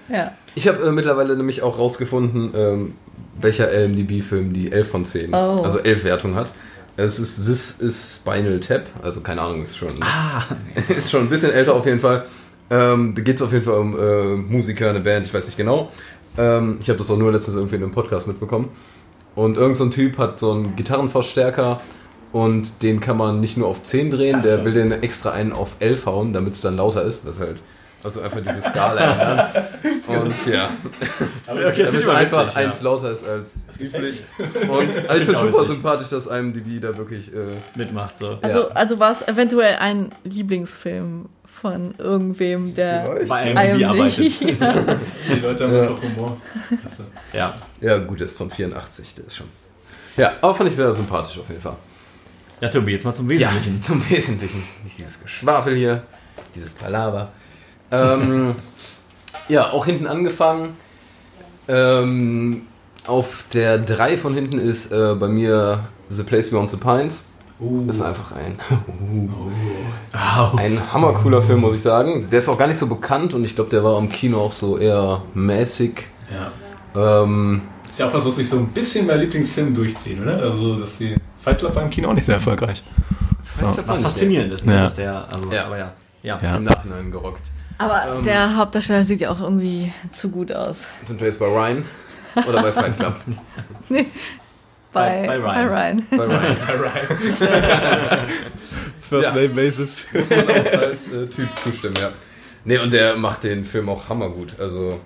Ja. 0.10 0.32
Ich 0.56 0.68
habe 0.68 0.84
äh, 0.88 0.92
mittlerweile 0.92 1.38
nämlich 1.38 1.62
auch 1.62 1.78
rausgefunden, 1.78 2.52
ähm, 2.56 2.94
welcher 3.40 3.70
LMDB-Film 3.72 4.52
die 4.54 4.72
11 4.72 4.90
von 4.90 5.06
10, 5.06 5.34
Oh. 5.34 5.62
also 5.64 5.78
11 5.80 6.04
Wertung 6.04 6.36
hat. 6.36 6.52
Es 6.98 7.20
ist 7.20 7.46
This 7.46 7.80
is 7.80 8.16
Spinal 8.18 8.60
Tap, 8.60 8.90
also 9.02 9.22
keine 9.22 9.42
Ahnung, 9.42 9.64
ist 9.64 9.78
schon, 9.78 9.90
ist 10.90 11.10
schon 11.10 11.22
ein 11.22 11.30
bisschen 11.30 11.52
älter 11.52 11.74
auf 11.74 11.86
jeden 11.86 12.00
Fall. 12.00 12.26
Ähm, 12.70 13.14
da 13.16 13.22
geht 13.22 13.36
es 13.38 13.42
auf 13.42 13.52
jeden 13.52 13.66
Fall 13.66 13.78
um 13.80 13.98
äh, 13.98 14.36
Musiker, 14.36 14.90
eine 14.90 15.00
Band, 15.00 15.28
ich 15.28 15.34
weiß 15.34 15.46
nicht 15.46 15.58
genau. 15.58 15.92
Ähm, 16.38 16.78
ich 16.80 16.90
habe 16.90 16.98
das 16.98 17.10
auch 17.12 17.18
nur 17.18 17.32
letztens 17.32 17.58
irgendwie 17.58 17.76
in 17.76 17.84
einem 17.84 17.92
Podcast 17.92 18.28
mitbekommen. 18.28 18.70
Und 19.36 19.58
irgend 19.58 19.78
so 19.78 19.86
ein 19.86 19.92
Typ 19.92 20.18
hat 20.18 20.40
so 20.40 20.52
einen 20.52 20.76
Gitarrenverstärker 20.76 21.80
und 22.32 22.82
den 22.84 23.00
kann 23.00 23.18
man 23.18 23.40
nicht 23.40 23.58
nur 23.58 23.68
auf 23.68 23.82
10 23.84 24.12
drehen, 24.12 24.38
Ach 24.40 24.44
der 24.44 24.60
so. 24.60 24.66
will 24.66 24.74
den 24.74 24.92
extra 24.92 25.32
einen 25.32 25.52
auf 25.54 25.76
11 25.80 26.06
hauen, 26.06 26.34
damit 26.34 26.54
es 26.54 26.62
dann 26.62 26.76
lauter 26.76 27.04
ist. 27.04 27.26
Das 27.26 27.40
halt, 27.40 27.62
also 28.04 28.22
einfach 28.22 28.40
diese 28.42 28.62
Skala 28.62 29.02
ändern. 29.02 29.50
Und 30.08 30.48
ja, 30.48 30.70
Okay, 31.48 31.84
damit 31.84 32.02
es 32.02 32.08
einfach 32.08 32.56
eins 32.56 32.82
lauter 32.82 33.12
ist 33.12 33.24
als 33.28 33.60
üblich. 33.80 34.24
Und 34.38 34.50
also 35.08 35.18
ich 35.18 35.24
finde 35.26 35.34
es 35.36 35.42
super 35.42 35.66
sympathisch, 35.66 36.10
dass 36.10 36.28
IMDb 36.28 36.82
da 36.82 36.98
wirklich. 36.98 37.34
Äh, 37.34 37.48
mitmacht. 37.76 38.18
So. 38.20 38.38
Also, 38.42 38.60
Ja. 38.60 38.68
also 38.76 39.00
war 39.00 39.12
es 39.12 39.28
eventuell 39.28 39.76
ein 39.78 40.10
Lieblingsfilm 40.24 41.28
von 41.62 41.94
irgendwem, 41.98 42.74
der. 42.74 43.20
Bei 43.28 43.52
IMDb 43.52 43.86
arbeitet. 43.86 44.40
Die 44.42 45.34
Leute 45.42 45.64
haben 45.66 45.76
Ja. 45.76 45.82
einfach 45.84 46.02
Humor. 46.02 46.38
Klasse. 46.82 47.06
Ja. 47.34 47.54
ja, 47.80 47.98
gut, 48.00 48.20
der 48.20 48.26
ist 48.26 48.38
von 48.38 48.50
84, 48.50 49.14
der 49.16 49.26
ist 49.28 49.36
schon. 49.38 49.48
Ja, 50.18 50.34
aber 50.42 50.54
fand 50.56 50.70
ich 50.70 50.76
sehr 50.76 50.94
sympathisch 50.94 51.38
auf 51.40 51.48
jeden 51.50 51.62
Fall. 51.62 51.76
ja, 52.60 52.68
Tobi, 52.70 52.92
jetzt 52.94 53.06
mal 53.06 53.14
zum 53.14 53.30
Ja, 53.32 53.48
Wesentlichen. 53.50 53.82
zum 53.84 54.10
Wesentlichen. 54.10 54.64
Nicht 54.84 54.98
dieses 54.98 55.22
Geschwafel 55.22 55.76
hier, 55.76 56.04
dieses 56.56 56.74
Palaver. 56.74 57.32
Ähm, 57.92 58.56
ja, 59.50 59.72
auch 59.72 59.86
hinten 59.86 60.08
angefangen. 60.08 60.76
Ähm, 61.68 62.64
auf 63.08 63.46
der 63.54 63.78
3 63.80 64.18
von 64.18 64.34
hinten 64.34 64.60
ist 64.60 64.92
äh, 64.92 65.16
bei 65.16 65.28
mir 65.28 65.86
The 66.10 66.24
Place 66.24 66.50
Beyond 66.52 66.70
the 66.70 66.78
Pines. 66.78 67.30
Das 67.88 67.98
ist 67.98 68.02
einfach 68.02 68.32
ein, 68.32 68.58
Wow. 70.12 70.54
ein 70.58 70.80
hammercooler 70.92 71.42
Film, 71.44 71.62
muss 71.62 71.76
ich 71.76 71.82
sagen. 71.82 72.28
Der 72.32 72.40
ist 72.40 72.50
auch 72.50 72.58
gar 72.58 72.68
nicht 72.68 72.78
so 72.80 72.88
bekannt 72.88 73.34
und 73.36 73.44
ich 73.46 73.54
glaube, 73.56 73.70
der 73.70 73.84
war 73.84 74.00
im 74.00 74.10
Kino 74.10 74.42
auch 74.42 74.52
so 74.52 74.78
eher 74.80 75.22
mäßig. 75.36 76.08
Ja. 76.96 77.22
Ähm, 77.24 77.62
Ist 77.90 78.00
ja 78.00 78.08
auch 78.08 78.14
was, 78.14 78.26
was 78.26 78.36
sich 78.38 78.50
so 78.50 78.58
ein 78.58 78.70
bisschen 78.70 79.06
bei 79.06 79.16
Lieblingsfilmen 79.16 79.76
durchziehen, 79.76 80.24
oder? 80.24 80.38
Also, 80.42 80.80
dass 80.80 80.98
die 80.98 81.16
Fight 81.40 81.60
Club 81.60 81.76
war 81.76 81.84
im 81.84 81.90
Kino 81.92 82.10
auch 82.10 82.14
nicht 82.14 82.26
sehr 82.26 82.36
erfolgreich. 82.36 82.84
So. 83.56 83.72
Was 83.86 84.02
faszinierend 84.02 84.54
ist, 84.54 84.66
ne? 84.66 84.74
Ja. 84.76 84.84
Dass 84.84 84.96
der, 84.96 85.28
also, 85.32 85.52
Ja. 85.52 85.66
aber 85.66 85.78
ja. 85.78 85.92
Ja. 86.24 86.40
Ja. 86.44 86.58
Im 86.58 86.64
Nachhinein 86.64 87.12
gerockt. 87.12 87.42
Aber 87.82 88.18
Ähm. 88.18 88.24
der 88.24 88.56
Hauptdarsteller 88.58 89.04
sieht 89.04 89.22
ja 89.22 89.32
auch 89.32 89.42
irgendwie 89.42 89.92
zu 90.12 90.30
gut 90.30 90.52
aus. 90.52 90.88
Sind 91.06 91.20
wir 91.20 91.28
jetzt 91.28 91.40
bei 91.40 91.48
Ryan 91.48 91.84
oder 92.48 92.62
bei 92.62 92.72
Fight 92.72 92.98
Club? 92.98 93.16
Bei, 94.94 95.26
Bei- 95.26 95.40
bei 95.40 95.40
bei 95.40 95.66
Ryan. 95.66 95.70
Ryan. 95.70 96.04
bei 96.18 96.26
Ryan. 96.26 96.58
First 99.10 99.30
Ja. 99.30 99.36
Name 99.36 99.48
Basis. 99.50 100.06
Muss 100.14 100.30
man 100.30 100.50
auch 100.50 100.82
als 100.82 101.14
äh, 101.14 101.28
Typ 101.28 101.48
zustimmen, 101.58 101.96
ja. 101.98 102.12
Nee, 102.66 102.78
und 102.78 102.92
der 102.92 103.16
macht 103.16 103.46
den 103.46 103.64
Film 103.64 103.88
auch 103.88 104.10
hammergut. 104.10 104.60
Also 104.60 105.00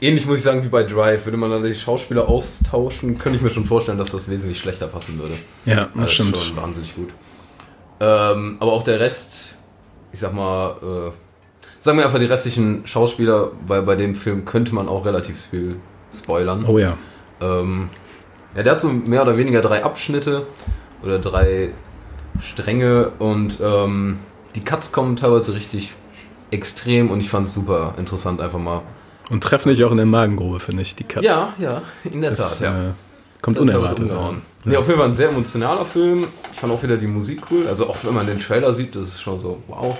ähnlich 0.00 0.26
muss 0.26 0.38
ich 0.38 0.44
sagen 0.44 0.62
wie 0.62 0.68
bei 0.68 0.84
Drive. 0.84 1.24
Würde 1.26 1.36
man 1.36 1.50
da 1.50 1.58
die 1.58 1.74
Schauspieler 1.74 2.28
austauschen, 2.28 3.18
könnte 3.18 3.36
ich 3.36 3.42
mir 3.42 3.50
schon 3.50 3.64
vorstellen, 3.66 3.98
dass 3.98 4.12
das 4.12 4.30
wesentlich 4.30 4.60
schlechter 4.60 4.86
passen 4.86 5.18
würde. 5.18 5.34
Ja, 5.66 5.86
Das 5.94 6.04
das 6.04 6.12
stimmt. 6.12 6.36
ist 6.36 6.44
schon 6.44 6.56
wahnsinnig 6.56 6.94
gut. 6.94 7.08
Ähm, 8.00 8.56
aber 8.60 8.72
auch 8.72 8.84
der 8.84 9.00
Rest, 9.00 9.56
ich 10.12 10.20
sag 10.20 10.32
mal, 10.32 11.10
äh, 11.10 11.12
sagen 11.84 11.98
wir 11.98 12.06
einfach 12.06 12.18
die 12.18 12.24
restlichen 12.24 12.86
Schauspieler, 12.86 13.52
weil 13.66 13.82
bei 13.82 13.94
dem 13.94 14.14
Film 14.16 14.44
könnte 14.46 14.74
man 14.74 14.88
auch 14.88 15.04
relativ 15.04 15.38
viel 15.50 15.76
spoilern. 16.12 16.64
Oh 16.66 16.78
ja. 16.78 16.96
Ähm, 17.40 17.90
ja, 18.56 18.62
der 18.62 18.72
hat 18.72 18.80
so 18.80 18.88
mehr 18.88 19.22
oder 19.22 19.36
weniger 19.36 19.60
drei 19.60 19.84
Abschnitte 19.84 20.46
oder 21.02 21.18
drei 21.18 21.72
Stränge 22.40 23.10
und 23.18 23.58
ähm, 23.62 24.18
die 24.54 24.64
Cuts 24.64 24.92
kommen 24.92 25.16
teilweise 25.16 25.54
richtig 25.54 25.92
extrem 26.50 27.10
und 27.10 27.20
ich 27.20 27.28
fand 27.28 27.48
es 27.48 27.54
super 27.54 27.94
interessant 27.98 28.40
einfach 28.40 28.58
mal. 28.58 28.82
Und 29.30 29.42
treffen 29.44 29.68
dich 29.68 29.84
auch 29.84 29.90
in 29.90 29.96
der 29.98 30.06
Magengrube, 30.06 30.60
finde 30.60 30.82
ich, 30.82 30.94
die 30.94 31.04
Katze. 31.04 31.26
Ja, 31.26 31.52
ja, 31.58 31.82
in 32.04 32.20
der 32.20 32.30
Das, 32.30 32.58
Tat, 32.58 32.60
ja. 32.60 32.88
äh, 32.88 32.92
kommt 33.42 33.58
Teilweise 33.58 33.96
unerwartet. 33.96 34.08
Ja. 34.08 34.34
Nee, 34.64 34.76
auf 34.76 34.86
jeden 34.86 34.98
Fall 34.98 35.08
ein 35.08 35.14
sehr 35.14 35.28
emotionaler 35.28 35.84
Film. 35.84 36.26
Ich 36.50 36.58
fand 36.58 36.72
auch 36.72 36.82
wieder 36.82 36.96
die 36.96 37.06
Musik 37.06 37.42
cool. 37.50 37.66
Also 37.68 37.88
auch 37.88 37.96
wenn 38.02 38.14
man 38.14 38.26
den 38.26 38.40
Trailer 38.40 38.72
sieht, 38.72 38.94
das 38.96 39.02
ist 39.08 39.20
schon 39.20 39.38
so, 39.38 39.62
wow. 39.66 39.98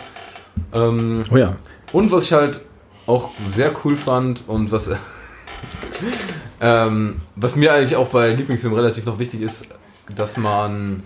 Ähm, 0.73 1.23
Oh 1.31 1.37
ja. 1.37 1.55
Und 1.95 2.11
was 2.11 2.25
ich 2.25 2.33
halt 2.33 2.61
auch 3.07 3.31
sehr 3.49 3.71
cool 3.85 3.97
fand 3.97 4.45
und 4.49 4.73
was, 4.73 4.91
ähm, 6.61 7.21
was 7.37 7.57
mir 7.57 7.73
eigentlich 7.73 7.97
auch 7.97 8.09
bei 8.09 8.33
Lieblingsfilmen 8.33 8.79
relativ 8.79 9.07
noch 9.07 9.19
wichtig 9.19 9.41
ist, 9.41 9.69
dass 10.15 10.37
man, 10.37 11.05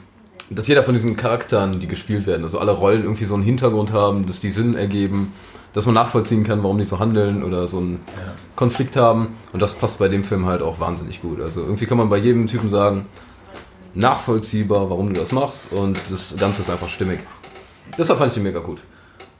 dass 0.49 0.67
jeder 0.67 0.83
von 0.83 0.95
diesen 0.95 1.15
Charakteren, 1.17 1.79
die 1.79 1.87
gespielt 1.87 2.27
werden, 2.27 2.43
also 2.43 2.59
alle 2.59 2.73
Rollen 2.73 3.03
irgendwie 3.03 3.27
so 3.27 3.35
einen 3.35 3.43
Hintergrund 3.43 3.93
haben, 3.93 4.25
dass 4.25 4.41
die 4.41 4.51
Sinn 4.51 4.75
ergeben, 4.75 5.35
dass 5.75 5.85
man 5.85 5.95
nachvollziehen 5.95 6.43
kann, 6.43 6.63
warum 6.63 6.79
die 6.79 6.85
so 6.85 6.99
handeln 6.99 7.43
oder 7.45 7.69
so 7.69 7.79
einen 7.79 8.01
Konflikt 8.57 8.97
haben. 8.97 9.37
Und 9.53 9.61
das 9.61 9.75
passt 9.75 9.99
bei 9.99 10.09
dem 10.09 10.25
Film 10.25 10.47
halt 10.47 10.63
auch 10.63 10.81
wahnsinnig 10.81 11.21
gut. 11.21 11.43
Also 11.43 11.61
irgendwie 11.61 11.85
kann 11.85 11.99
man 11.99 12.09
bei 12.09 12.17
jedem 12.17 12.47
Typen 12.47 12.71
sagen, 12.71 13.05
nachvollziehbar, 13.95 14.89
warum 14.89 15.13
du 15.13 15.21
das 15.21 15.33
machst 15.33 15.71
und 15.71 15.99
das 16.11 16.35
Ganze 16.39 16.63
ist 16.63 16.71
einfach 16.71 16.89
stimmig. 16.89 17.21
Deshalb 17.99 18.19
fand 18.19 18.31
ich 18.31 18.35
den 18.35 18.45
mega 18.45 18.61
gut. 18.61 18.79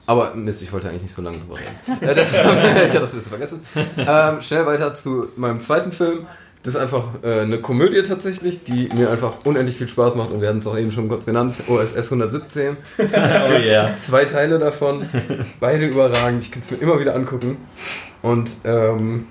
Aber 0.09 0.33
Mist, 0.33 0.63
ich 0.63 0.73
wollte 0.73 0.89
eigentlich 0.89 1.03
nicht 1.03 1.13
so 1.13 1.21
lange 1.21 1.37
drüber 1.37 1.55
reden. 1.59 2.01
Äh, 2.09 2.15
das, 2.15 2.31
ich 2.33 2.39
hatte 2.39 2.99
das 2.99 3.13
ein 3.13 3.17
bisschen 3.17 3.29
vergessen. 3.29 3.61
Ähm, 3.95 4.41
schnell 4.41 4.65
weiter 4.65 4.91
zu 4.95 5.27
meinem 5.35 5.59
zweiten 5.59 5.91
Film. 5.91 6.25
Das 6.63 6.73
ist 6.73 6.81
einfach 6.81 7.03
äh, 7.21 7.41
eine 7.41 7.59
Komödie 7.59 8.01
tatsächlich, 8.01 8.63
die 8.63 8.89
mir 8.95 9.11
einfach 9.11 9.45
unendlich 9.45 9.75
viel 9.75 9.87
Spaß 9.87 10.15
macht 10.15 10.31
und 10.31 10.41
wir 10.41 10.47
hatten 10.47 10.59
es 10.59 10.67
auch 10.67 10.79
eben 10.79 10.91
schon 10.91 11.09
kurz 11.09 11.27
genannt, 11.27 11.57
OSS 11.67 12.11
117. 12.11 12.75
Oh 12.97 13.03
yeah. 13.05 13.93
Zwei 13.93 14.25
Teile 14.25 14.57
davon, 14.57 15.07
beide 15.59 15.85
überragend. 15.85 16.43
Ich 16.43 16.51
kann 16.51 16.61
es 16.61 16.71
mir 16.71 16.77
immer 16.77 16.99
wieder 16.99 17.13
angucken 17.13 17.57
und 18.23 18.49
ähm, 18.63 19.27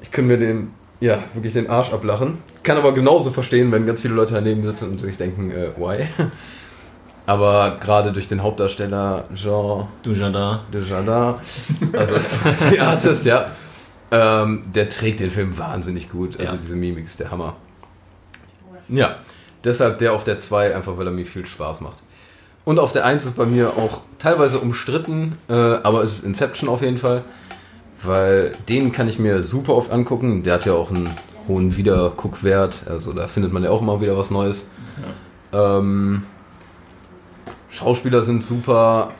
ich 0.00 0.12
kann 0.12 0.28
mir 0.28 0.38
den, 0.38 0.70
ja, 1.00 1.18
wirklich 1.34 1.54
den 1.54 1.68
Arsch 1.68 1.92
ablachen. 1.92 2.38
Kann 2.62 2.76
aber 2.76 2.94
genauso 2.94 3.30
verstehen, 3.30 3.72
wenn 3.72 3.84
ganz 3.84 4.02
viele 4.02 4.14
Leute 4.14 4.34
daneben 4.34 4.62
sitzen 4.62 4.90
und 4.90 5.00
sich 5.00 5.16
denken, 5.16 5.50
äh, 5.50 5.70
why? 5.76 6.06
Aber 7.26 7.78
gerade 7.78 8.12
durch 8.12 8.26
den 8.28 8.42
Hauptdarsteller 8.42 9.24
Jean 9.34 9.86
Du 10.02 10.12
Jardin. 10.12 10.58
Desjardins, 10.72 11.36
also 11.92 12.14
Franzi 12.42 12.78
Artist, 12.80 13.24
ja, 13.24 13.46
ähm, 14.10 14.64
der 14.74 14.88
trägt 14.88 15.20
den 15.20 15.30
Film 15.30 15.56
wahnsinnig 15.56 16.10
gut. 16.10 16.38
Also 16.38 16.52
Ja. 16.52 16.58
diese 16.58 16.74
Mimik 16.76 17.06
ist 17.06 17.20
der 17.20 17.30
Hammer. 17.30 17.54
Ja, 18.88 19.16
deshalb 19.64 19.98
der 19.98 20.12
auf 20.12 20.24
der 20.24 20.36
2, 20.36 20.74
einfach 20.74 20.98
weil 20.98 21.06
er 21.06 21.12
mir 21.12 21.24
viel 21.24 21.46
Spaß 21.46 21.80
macht. 21.82 21.96
Und 22.64 22.78
auf 22.78 22.92
der 22.92 23.04
1 23.04 23.24
ist 23.24 23.36
bei 23.36 23.46
mir 23.46 23.70
auch 23.70 24.00
teilweise 24.18 24.58
umstritten, 24.58 25.38
äh, 25.48 25.52
aber 25.54 26.02
es 26.02 26.18
ist 26.18 26.24
Inception 26.24 26.68
auf 26.68 26.82
jeden 26.82 26.98
Fall, 26.98 27.24
weil 28.02 28.52
den 28.68 28.92
kann 28.92 29.08
ich 29.08 29.18
mir 29.18 29.42
super 29.42 29.74
oft 29.74 29.90
angucken. 29.92 30.42
Der 30.42 30.54
hat 30.54 30.66
ja 30.66 30.72
auch 30.74 30.90
einen 30.90 31.08
hohen 31.48 31.76
Wiederguckwert, 31.76 32.84
also 32.88 33.12
da 33.12 33.26
findet 33.28 33.52
man 33.52 33.64
ja 33.64 33.70
auch 33.70 33.80
immer 33.80 34.00
wieder 34.00 34.16
was 34.18 34.30
Neues. 34.30 34.66
Ähm, 35.52 36.24
Schauspieler 37.72 38.22
sind 38.22 38.44
super. 38.44 39.12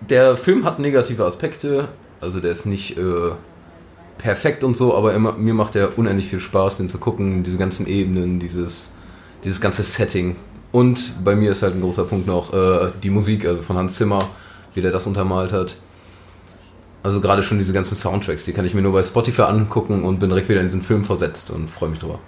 Der 0.00 0.36
Film 0.38 0.64
hat 0.64 0.78
negative 0.78 1.24
Aspekte, 1.24 1.88
also 2.20 2.40
der 2.40 2.50
ist 2.50 2.64
nicht 2.64 2.96
äh, 2.96 3.32
perfekt 4.16 4.64
und 4.64 4.74
so, 4.74 4.96
aber 4.96 5.12
immer, 5.14 5.34
mir 5.34 5.52
macht 5.52 5.76
er 5.76 5.98
unendlich 5.98 6.26
viel 6.26 6.40
Spaß, 6.40 6.78
den 6.78 6.88
zu 6.88 6.98
gucken, 6.98 7.42
diese 7.42 7.58
ganzen 7.58 7.86
Ebenen, 7.86 8.40
dieses, 8.40 8.92
dieses 9.44 9.60
ganze 9.60 9.82
Setting. 9.82 10.36
Und 10.72 11.22
bei 11.22 11.36
mir 11.36 11.52
ist 11.52 11.62
halt 11.62 11.74
ein 11.74 11.82
großer 11.82 12.04
Punkt 12.04 12.26
noch 12.26 12.54
äh, 12.54 12.90
die 13.02 13.10
Musik, 13.10 13.44
also 13.44 13.60
von 13.60 13.76
Hans 13.76 13.96
Zimmer, 13.96 14.20
wie 14.72 14.80
der 14.80 14.92
das 14.92 15.06
untermalt 15.06 15.52
hat. 15.52 15.76
Also 17.02 17.20
gerade 17.20 17.42
schon 17.42 17.58
diese 17.58 17.74
ganzen 17.74 17.96
Soundtracks, 17.96 18.46
die 18.46 18.52
kann 18.52 18.64
ich 18.64 18.72
mir 18.72 18.82
nur 18.82 18.92
bei 18.92 19.02
Spotify 19.02 19.42
angucken 19.42 20.04
und 20.04 20.20
bin 20.20 20.30
direkt 20.30 20.48
wieder 20.48 20.60
in 20.60 20.66
diesen 20.66 20.82
Film 20.82 21.04
versetzt 21.04 21.50
und 21.50 21.68
freue 21.70 21.90
mich 21.90 21.98
drüber. 21.98 22.18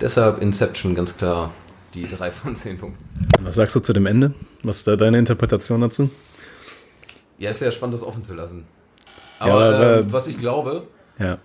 Deshalb 0.00 0.38
Inception 0.38 0.96
ganz 0.96 1.16
klar 1.16 1.52
die 1.94 2.08
3 2.08 2.32
von 2.32 2.56
10 2.56 2.78
Punkten. 2.78 3.04
Was 3.40 3.54
sagst 3.54 3.76
du 3.76 3.80
zu 3.80 3.92
dem 3.92 4.06
Ende? 4.06 4.34
Was 4.62 4.78
ist 4.78 4.86
da 4.86 4.96
deine 4.96 5.18
Interpretation 5.18 5.80
dazu? 5.80 6.10
Ja, 7.38 7.50
ist 7.50 7.58
sehr 7.58 7.72
spannend, 7.72 7.94
das 7.94 8.04
offen 8.04 8.22
zu 8.22 8.34
lassen. 8.34 8.64
Ja, 9.40 9.46
Aber 9.46 9.64
aber- 9.64 9.96
ähm, 10.00 10.12
was 10.12 10.28
ich 10.28 10.38
glaube, 10.38 10.84
Ja. 11.18 11.38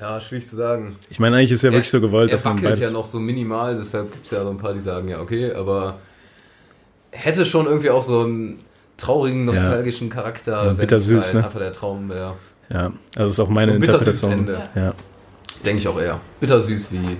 ja, 0.00 0.20
schwierig 0.20 0.46
zu 0.46 0.54
sagen. 0.56 0.96
Ich 1.10 1.18
meine, 1.18 1.36
eigentlich 1.36 1.50
ist 1.52 1.62
ja 1.62 1.70
wirklich 1.72 1.90
so 1.90 2.00
gewollt, 2.00 2.30
er 2.30 2.36
dass 2.36 2.44
man 2.44 2.56
beides. 2.56 2.78
ja 2.80 2.90
noch 2.90 3.04
so 3.04 3.18
minimal, 3.18 3.76
deshalb 3.76 4.12
gibt 4.12 4.24
es 4.26 4.30
ja 4.30 4.42
so 4.42 4.50
ein 4.50 4.58
paar, 4.58 4.72
die 4.74 4.80
sagen, 4.80 5.08
ja, 5.08 5.20
okay, 5.20 5.52
aber 5.52 5.98
hätte 7.10 7.44
schon 7.44 7.66
irgendwie 7.66 7.90
auch 7.90 8.02
so 8.02 8.20
einen 8.20 8.60
traurigen, 8.96 9.44
nostalgischen 9.44 10.08
Charakter, 10.08 10.64
Ja, 10.64 10.66
wenn 10.70 10.76
bittersüß, 10.76 11.24
halt 11.24 11.34
ne? 11.34 11.44
einfach 11.44 11.58
der 11.58 11.72
Traum 11.72 12.08
wäre. 12.08 12.34
Ja, 12.70 12.84
also 12.84 12.92
das 13.16 13.32
ist 13.32 13.40
auch 13.40 13.48
meine 13.48 13.72
so 13.72 13.76
Interpretation. 13.76 14.32
Ende. 14.32 14.68
Ja. 14.74 14.94
Denke 15.64 15.80
ich 15.80 15.88
auch 15.88 15.98
eher. 16.00 16.20
Bittersüß 16.40 16.92
wie 16.92 17.16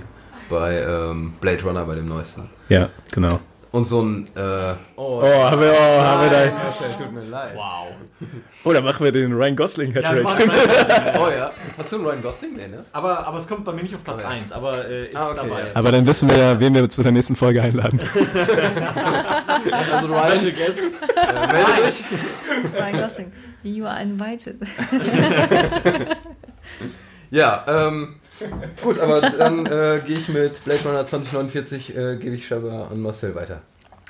bei 0.49 0.81
ähm, 0.83 1.33
Blade 1.41 1.63
Runner, 1.65 1.85
bei 1.85 1.97
dem 1.97 2.09
neuesten. 2.09 2.49
ja, 2.69 2.91
genau. 3.11 3.41
Und 3.71 3.85
so 3.85 4.01
ein, 4.01 4.27
äh, 4.35 4.75
Oh, 4.97 5.23
haben 5.23 5.61
wir, 5.61 5.73
oh, 5.73 6.01
haben 6.03 6.23
wir 6.23 6.31
da. 6.31 6.53
Marcel, 6.53 6.87
tut 6.97 7.13
mir 7.13 7.23
leid. 7.25 7.55
Wow. 7.55 7.89
Oh, 8.65 8.73
da 8.73 8.81
machen 8.81 9.05
wir 9.05 9.13
den 9.13 9.33
Ryan 9.35 9.55
Gosling 9.57 9.93
Ja, 9.95 10.13
machen 10.23 10.49
weiter. 10.49 11.21
Oh 11.21 11.29
ja. 11.31 11.51
Hast 11.77 11.93
du 11.93 11.97
einen 11.97 12.07
Ryan 12.07 12.23
Gosling? 12.23 12.53
Nee, 12.57 12.69
ne? 12.69 12.85
aber, 12.93 13.27
aber 13.27 13.39
es 13.39 13.47
kommt 13.47 13.65
bei 13.67 13.73
mir 13.73 13.83
nicht 13.83 13.95
auf 13.95 14.03
Platz 14.03 14.21
Oh, 14.21 14.23
ja. 14.23 14.29
1, 14.29 14.53
aber 14.53 14.89
äh, 14.89 15.05
ist 15.05 15.17
Ah, 15.17 15.27
okay, 15.29 15.37
dabei. 15.37 15.61
ja. 15.61 15.67
Aber 15.75 15.93
dann 15.93 16.07
wissen 16.07 16.31
wir 16.31 16.37
ja, 16.39 16.59
wen 16.59 16.73
wir 16.75 16.89
zu 16.89 17.03
der 17.03 17.13
nächsten 17.13 17.37
Folge 17.37 17.61
einladen. 17.63 18.01
Also 19.93 20.07
Ryan, 20.07 20.39
Special 20.39 20.53
Guest. 20.53 20.79
äh, 20.79 21.53
melde 21.53 21.87
dich. 21.87 22.05
Ryan 22.75 23.01
Gosling. 23.03 23.33
You 23.65 23.85
are 23.87 24.01
invited. 24.03 24.57
Ja, 27.31 27.65
ähm, 27.69 28.17
gut, 28.83 28.99
aber 29.01 29.21
dann 29.21 29.67
äh, 29.67 30.01
gehe 30.07 30.19
ich 30.19 30.29
mit 30.29 30.65
Blade 30.65 30.81
Runner 30.85 31.05
2049, 31.05 31.97
äh, 31.97 32.17
gebe 32.17 32.35
ich 32.35 32.47
scheinbar 32.47 32.91
an 32.91 33.01
Marcel 33.01 33.35
weiter. 33.35 33.61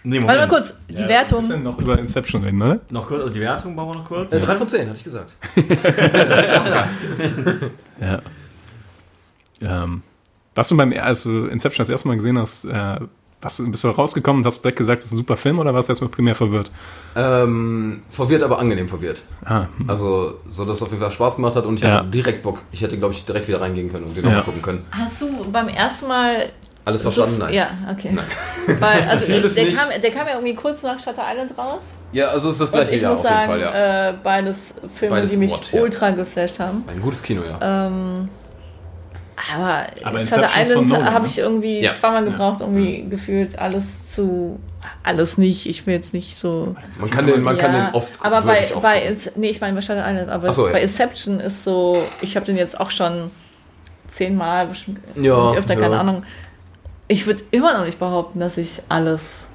Nee, 0.05 0.23
Warte 0.23 0.39
mal 0.39 0.49
kurz, 0.49 0.75
die 0.89 0.97
Wir 0.97 1.09
Wertung. 1.09 1.39
müssen 1.41 1.63
noch 1.65 1.79
über 1.79 1.99
Inception 1.99 2.45
reden, 2.45 2.59
ne? 2.59 2.81
Noch 2.91 3.09
kurz, 3.09 3.23
also 3.23 3.35
die 3.35 3.41
Wertung 3.41 3.75
bauen 3.75 3.93
wir 3.95 3.99
noch 3.99 4.05
kurz. 4.05 4.33
Äh, 4.33 4.39
3 4.39 4.55
von 4.55 4.69
10, 4.69 4.89
hatte 4.89 4.99
ich 4.99 5.05
gesagt. 5.05 5.37
Ja. 8.01 8.21
Ähm, 9.61 10.03
was 10.55 10.69
du 10.69 10.77
beim, 10.77 10.93
als 10.93 11.25
du 11.25 11.47
Inception 11.47 11.83
das 11.83 11.89
erste 11.89 12.09
Mal 12.09 12.17
gesehen 12.17 12.39
hast, 12.39 12.65
äh, 12.65 13.01
was, 13.41 13.63
bist 13.65 13.85
du 13.85 13.89
rausgekommen 13.89 14.43
und 14.43 14.47
hast 14.47 14.63
direkt 14.65 14.79
gesagt, 14.79 14.99
es 15.01 15.07
ist 15.07 15.13
ein 15.13 15.17
super 15.17 15.37
Film 15.37 15.59
oder 15.61 15.73
warst 15.73 15.89
du 15.89 15.93
erstmal 15.93 16.11
primär 16.11 16.35
verwirrt? 16.35 16.71
Ähm, 17.15 18.03
verwirrt, 18.11 18.43
aber 18.43 18.59
angenehm 18.59 18.89
verwirrt. 18.89 19.23
Ah, 19.45 19.67
Also, 19.87 20.35
so 20.49 20.65
dass 20.65 20.77
es 20.79 20.83
auf 20.83 20.91
jeden 20.91 21.03
Fall 21.03 21.13
Spaß 21.13 21.37
gemacht 21.37 21.55
hat 21.57 21.65
und 21.67 21.77
ich 21.77 21.83
Ja. 21.83 21.99
hatte 21.99 22.09
direkt 22.09 22.43
Bock. 22.43 22.63
Ich 22.73 22.81
hätte, 22.83 22.99
glaube 22.99 23.15
ich, 23.15 23.25
direkt 23.25 23.47
wieder 23.49 23.61
reingehen 23.61 23.91
können 23.93 24.05
und 24.07 24.17
den 24.17 24.25
Ja. 24.25 24.31
nochmal 24.31 24.45
gucken 24.45 24.63
können. 24.63 24.85
Hast 24.91 25.21
du 25.23 25.29
beim 25.53 25.69
ersten 25.69 26.09
Mal. 26.09 26.47
Alles 26.85 27.03
verstanden? 27.03 27.35
so, 27.35 27.39
Nein. 27.45 27.55
Ja, 27.55 27.69
okay. 27.93 28.17
Weil, 28.81 29.03
also, 29.09 29.27
der, 29.27 29.41
nicht. 29.65 29.77
kam, 29.77 29.89
der 30.01 30.11
kam 30.11 30.27
ja 30.27 30.33
irgendwie 30.35 30.55
kurz 30.55 30.83
nach 30.83 30.99
Shutter 30.99 31.23
Island 31.31 31.53
raus. 31.59 31.81
Ja, 32.13 32.29
also 32.29 32.49
es 32.49 32.55
ist 32.55 32.61
das 32.63 32.71
Und 32.71 32.77
gleiche 32.77 32.95
ich 32.95 33.03
Jahr 33.03 33.11
muss 33.15 33.21
auf 33.27 33.31
jeden 33.31 33.37
sagen, 33.47 33.51
Fall, 33.53 33.61
ja. 33.61 34.09
äh, 34.09 34.15
beides 34.23 34.75
Filme, 34.95 35.17
Beides 35.17 35.31
die 35.33 35.37
mich 35.37 35.51
Wort, 35.51 35.73
ja. 35.73 35.83
ultra 35.83 36.11
geflasht 36.13 36.59
haben. 36.59 36.83
Ein 36.87 37.03
gutes 37.03 37.23
Kino, 37.23 37.43
ja. 37.45 37.59
Ähm, 37.87 38.31
aber, 39.55 39.87
Aber 40.05 40.19
von 40.19 40.45
Island 40.57 40.89
Nolan, 40.89 41.05
habe 41.13 41.21
ne? 41.25 41.27
ich 41.27 41.39
irgendwie 41.39 41.81
Ja. 41.81 41.95
zweimal 41.95 42.25
gebraucht, 42.25 42.61
irgendwie 42.61 43.07
gefühlt 43.09 43.59
alles 43.59 44.11
zu. 44.11 44.59
Alles 45.03 45.39
nicht. 45.39 45.67
Ich 45.67 45.87
will 45.87 45.95
jetzt 45.95 46.15
nicht 46.15 46.37
so. 46.37 46.75
Man 47.01 47.11
kann 47.11 47.27
den, 47.27 47.43
man 47.43 47.57
kann 47.57 47.75
Ja, 47.75 47.87
den 47.89 47.95
oft 47.95 48.13
Aber 48.25 48.43
bei, 48.43 48.73
oft 48.75 48.83
bei 48.83 49.17
nee, 49.37 49.49
ich 49.51 49.61
meine 49.61 49.75
bei 49.75 49.81
Shutter 49.83 50.05
Island, 50.09 50.29
aber 50.31 50.53
so, 50.53 50.67
ja. 50.67 50.73
bei 50.73 50.83
Inception 50.83 51.41
ist 51.41 51.65
so, 51.65 52.03
ich 52.21 52.37
habe 52.37 52.47
den 52.47 52.57
jetzt 52.57 52.79
auch 52.79 52.91
schon 52.91 53.31
zehnmal, 54.11 54.67
bestimmt 54.67 55.01
Ja, 55.17 55.51
nicht 55.51 55.59
öfter, 55.59 55.75
keine 55.77 55.95
ja. 55.95 56.01
Ahnung. 56.01 56.23
Ich 57.09 57.27
würde 57.27 57.43
immer 57.51 57.77
noch 57.77 57.85
nicht 57.87 57.99
behaupten, 57.99 58.41
dass 58.41 58.57
ich 58.59 58.83
alles 58.89 59.47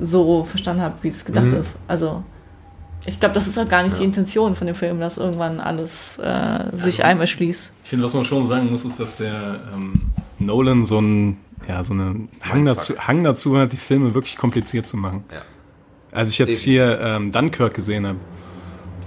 so 0.00 0.44
verstanden 0.44 0.82
habe, 0.82 0.94
wie 1.02 1.08
es 1.08 1.24
gedacht 1.24 1.46
Mhm. 1.46 1.56
ist. 1.60 1.78
Also 1.88 2.22
ich 3.06 3.18
glaube, 3.20 3.34
das 3.34 3.46
ist 3.46 3.58
auch 3.58 3.68
gar 3.68 3.82
nicht 3.82 3.98
die 3.98 4.04
Intention 4.04 4.56
von 4.56 4.66
dem 4.66 4.76
Film, 4.76 5.00
dass 5.00 5.18
irgendwann 5.18 5.60
alles 5.60 6.18
äh, 6.18 6.64
sich 6.76 7.04
einem 7.04 7.20
erschließt. 7.20 7.72
Ich 7.84 7.90
finde, 7.90 8.04
was 8.04 8.14
man 8.14 8.24
schon 8.24 8.46
sagen 8.48 8.70
muss, 8.70 8.84
ist, 8.84 9.00
dass 9.00 9.16
der 9.16 9.60
ähm, 9.74 9.92
Nolan 10.38 10.84
so 10.84 11.00
ein 11.00 11.38
ja, 11.68 11.82
so 11.84 11.92
einen 11.92 12.28
Hang 12.42 12.64
dazu, 12.64 12.94
Hang 12.98 13.22
dazu 13.22 13.56
hat, 13.58 13.72
die 13.72 13.76
Filme 13.76 14.14
wirklich 14.14 14.36
kompliziert 14.36 14.86
zu 14.86 14.96
machen. 14.96 15.24
Ja. 15.30 15.42
Als 16.10 16.30
ich 16.30 16.38
jetzt 16.38 16.60
hier 16.62 16.98
ähm, 17.00 17.30
Dunkirk 17.30 17.74
gesehen 17.74 18.06
habe, 18.06 18.18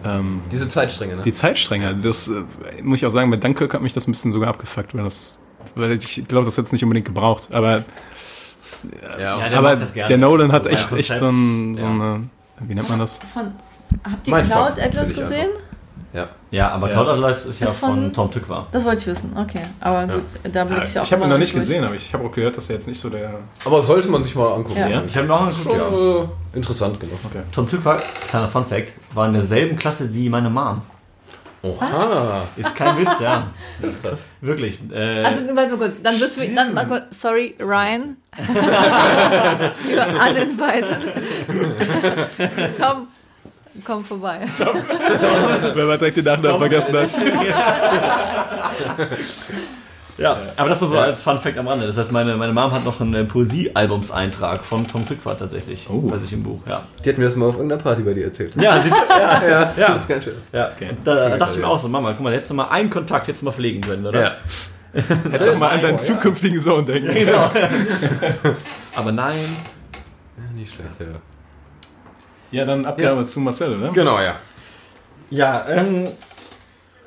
ähm, 0.06 0.42
Diese 0.52 0.68
Zeitstränge, 0.68 1.16
ne? 1.18 1.22
die 1.24 1.34
Zeitstränge, 1.34 1.96
das 1.96 2.28
äh, 2.28 2.44
muss 2.82 2.98
ich 3.00 3.06
auch 3.06 3.10
sagen, 3.10 3.32
bei 3.32 3.38
Dunkirk 3.38 3.74
hat 3.74 3.82
mich 3.82 3.94
das 3.94 4.08
ein 4.08 4.12
bisschen 4.12 4.32
sogar 4.32 4.50
abgefuckt, 4.50 4.94
weil 4.96 5.04
das, 5.04 5.42
weil 5.76 5.92
ich 5.94 6.28
glaube, 6.28 6.46
das 6.46 6.56
hätte 6.58 6.68
es 6.68 6.72
nicht 6.74 6.84
unbedingt 6.84 7.08
gebraucht, 7.08 7.50
aber, 7.54 7.84
ja, 9.18 9.40
Ja, 9.40 9.50
der 9.50 9.58
aber 9.58 9.76
gerne. 9.78 10.08
der 10.08 10.18
Nolan 10.18 10.52
hat 10.52 10.66
So 10.66 10.70
echt, 10.70 10.92
echt 10.94 11.18
so, 11.18 11.30
ein, 11.30 11.76
so 11.76 11.82
Ja. 11.84 11.90
eine, 11.90 12.24
wie 12.62 12.76
nennt 12.76 12.90
man 12.90 13.00
das? 13.00 13.20
Von, 13.34 13.54
habt 14.04 14.28
ihr 14.28 14.34
Mindfuck, 14.36 14.56
Cloud 14.76 14.80
Atlas 14.80 15.14
gesehen? 15.14 15.50
ja. 16.14 16.28
Ja, 16.52 16.70
aber 16.70 16.88
Ja. 16.88 16.94
Cloud 16.94 17.08
Atlas 17.10 17.46
ist 17.46 17.60
ja 17.62 17.68
Ist 17.68 17.78
von- 17.78 17.90
von 17.90 18.14
Tom 18.14 18.30
Tückwer. 18.32 18.68
Das 18.72 18.84
wollte 18.86 19.02
ich 19.02 19.08
wissen. 19.08 19.36
Okay, 19.36 19.62
aber 19.80 20.06
gut, 20.06 20.22
da 20.54 20.64
blicke 20.64 20.86
ich 20.86 21.00
auch 21.00 21.04
ich 21.04 21.12
habe 21.12 21.24
ihn 21.24 21.30
noch 21.30 21.38
nicht 21.40 21.54
durch. 21.54 21.62
gesehen, 21.64 21.84
aber 21.84 21.96
ich 21.96 22.14
habe 22.14 22.26
auch 22.28 22.32
gehört, 22.32 22.56
dass 22.58 22.70
er 22.70 22.76
jetzt 22.76 22.88
nicht 22.88 23.00
so 23.00 23.10
der. 23.10 23.32
Aber 23.66 23.82
sollte 23.82 24.10
man 24.10 24.22
sich 24.22 24.36
mal 24.36 24.54
angucken. 24.54 24.78
Ja. 24.80 24.88
Ja. 24.88 25.04
Ich 25.08 25.18
habe 25.18 25.26
noch 25.28 25.42
einen 25.42 25.52
Schon 25.52 25.72
ja. 25.72 26.22
äh, 26.22 26.28
interessant 26.58 27.00
genug. 27.00 27.18
Tom 27.52 27.68
Tückwer, 27.68 28.00
kleiner 28.30 28.48
Fun 28.48 28.66
Fact, 28.66 28.94
war 29.16 29.26
in 29.26 29.34
derselben 29.34 29.76
Klasse 29.78 30.14
wie 30.14 30.30
meine 30.30 30.50
Mom. 30.52 30.82
Oha. 31.64 32.44
Ist 32.58 32.76
kein 32.76 32.98
Witz, 33.00 33.20
ja. 33.22 33.48
Das 33.82 33.96
ist 33.96 34.04
krass. 34.04 34.26
Wirklich. 34.42 34.80
Äh, 34.92 35.24
Also, 35.24 35.42
warte 35.48 35.54
mal 35.54 35.78
kurz, 35.78 36.02
dann 36.04 36.20
wirst 36.20 36.40
du, 36.40 36.46
dann, 36.54 36.74
mal 36.74 36.86
kurz, 36.88 37.22
sorry, 37.22 37.56
Ryan. 37.60 38.18
You're 39.90 40.30
uninvited. 40.30 40.98
Tom, 42.80 43.08
komm 43.84 44.06
vorbei. 44.06 44.40
Wenn 45.74 45.88
man 45.88 46.00
direkt 46.00 46.18
den 46.18 46.26
Nachnamen 46.26 46.60
vergessen 46.60 46.96
hat. 46.96 47.10
ja, 50.18 50.38
aber 50.56 50.70
das 50.70 50.82
war 50.82 50.88
so 50.88 50.98
als 50.98 51.22
Fun 51.22 51.40
Fact 51.40 51.58
am 51.58 51.68
Rande. 51.68 51.88
Das 51.88 51.98
heißt, 51.98 52.12
meine, 52.12 52.38
meine 52.38 52.54
Mom 52.54 52.72
hat 52.72 52.86
noch 52.86 53.02
einen 53.02 53.14
äh, 53.14 53.24
Poesiealbumseintrag 53.26 54.64
von 54.64 54.88
Tom 54.88 55.08
Tückwer 55.08 55.38
tatsächlich. 55.38 55.88
Oh. 55.90 56.02
Bei 56.02 56.20
sich 56.20 56.34
im 56.34 56.44
Buch, 56.44 56.60
ja. 56.68 56.84
Die 57.04 57.10
hat 57.10 57.18
mir 57.18 57.26
das 57.26 57.36
mal 57.36 57.48
auf 57.50 57.56
irgendeiner 57.56 57.82
Party 57.82 58.04
bei 58.04 58.14
dir 58.14 58.26
erzählt. 58.26 58.56
Ja, 58.56 58.82
siehst 58.82 58.96
du, 58.96 59.00
ja, 59.10 59.42
ja. 59.44 59.74
Ja. 59.76 59.88
Das 59.94 60.00
ist 60.00 60.08
ganz 60.08 60.24
schön. 60.24 60.36
ja. 60.52 60.70
Da, 61.04 61.16
da 61.16 61.38
dachte 61.38 61.54
ich 61.54 61.60
mir 61.60 61.68
auch 61.68 61.80
so, 61.80 61.90
Mama, 61.90 62.12
guck 62.12 62.22
mal, 62.22 62.34
hättest 62.34 62.52
du 62.52 62.56
mal 62.56 62.70
einen 62.70 62.90
Kontakt 62.90 63.28
jetzt 63.28 63.42
mal 63.42 63.52
pflegen 63.52 63.82
können, 63.82 64.06
oder? 64.06 64.22
Ja. 64.22 64.32
Hättest 64.94 65.48
du 65.50 65.54
auch 65.56 65.60
mal 65.60 65.70
an 65.72 65.82
deinen 65.82 66.00
zukünftigen 66.00 66.60
Sohn 66.60 66.86
denken. 66.86 67.12
Genau. 67.14 67.50
Aber 68.96 69.12
nein. 69.12 69.40
Nicht 70.54 70.76
schlecht, 70.76 70.92
ja. 71.00 71.33
Ja, 72.54 72.66
dann 72.66 72.86
Abgabe 72.86 73.26
zu 73.26 73.40
Marcel, 73.40 73.78
oder? 73.80 73.92
Genau, 73.92 74.20
ja. 74.20 74.36
Ja, 75.32 75.68
ähm, 75.68 76.10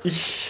ich 0.03 0.49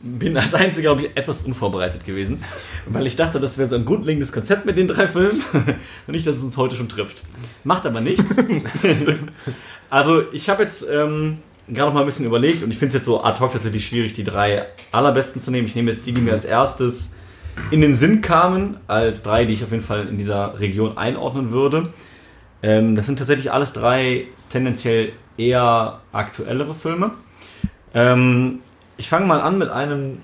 bin 0.00 0.34
als 0.38 0.54
Einziger, 0.54 0.94
glaube 0.94 1.02
ich, 1.08 1.16
etwas 1.16 1.42
unvorbereitet 1.42 2.06
gewesen, 2.06 2.42
weil 2.86 3.06
ich 3.06 3.16
dachte, 3.16 3.38
das 3.38 3.58
wäre 3.58 3.68
so 3.68 3.76
ein 3.76 3.84
grundlegendes 3.84 4.32
Konzept 4.32 4.64
mit 4.64 4.78
den 4.78 4.88
drei 4.88 5.06
Filmen 5.06 5.42
und 5.52 6.12
nicht, 6.14 6.26
dass 6.26 6.36
es 6.36 6.42
uns 6.42 6.56
heute 6.56 6.74
schon 6.74 6.88
trifft. 6.88 7.22
Macht 7.64 7.84
aber 7.84 8.00
nichts. 8.00 8.34
also, 9.90 10.22
ich 10.32 10.48
habe 10.48 10.62
jetzt 10.62 10.86
ähm, 10.90 11.38
gerade 11.68 11.88
noch 11.88 11.94
mal 11.94 12.00
ein 12.00 12.06
bisschen 12.06 12.24
überlegt 12.24 12.62
und 12.62 12.70
ich 12.70 12.78
finde 12.78 12.90
es 12.90 12.94
jetzt 12.94 13.04
so 13.04 13.22
ad 13.22 13.40
hoc 13.40 13.52
tatsächlich 13.52 13.86
schwierig, 13.86 14.14
die 14.14 14.24
drei 14.24 14.64
allerbesten 14.90 15.42
zu 15.42 15.50
nehmen. 15.50 15.66
Ich 15.66 15.74
nehme 15.74 15.90
jetzt 15.90 16.06
die, 16.06 16.12
die 16.12 16.22
mir 16.22 16.32
als 16.32 16.46
erstes 16.46 17.12
in 17.70 17.82
den 17.82 17.94
Sinn 17.94 18.22
kamen, 18.22 18.78
als 18.86 19.20
drei, 19.20 19.44
die 19.44 19.52
ich 19.52 19.64
auf 19.64 19.70
jeden 19.70 19.84
Fall 19.84 20.08
in 20.08 20.16
dieser 20.16 20.58
Region 20.60 20.96
einordnen 20.96 21.52
würde. 21.52 21.92
Ähm, 22.62 22.94
das 22.96 23.06
sind 23.06 23.18
tatsächlich 23.18 23.52
alles 23.52 23.72
drei 23.72 24.26
tendenziell 24.48 25.12
eher 25.36 26.00
aktuellere 26.12 26.74
Filme. 26.74 27.12
Ähm, 27.94 28.58
ich 28.96 29.08
fange 29.08 29.26
mal 29.26 29.40
an 29.40 29.58
mit 29.58 29.68
einem, 29.68 30.18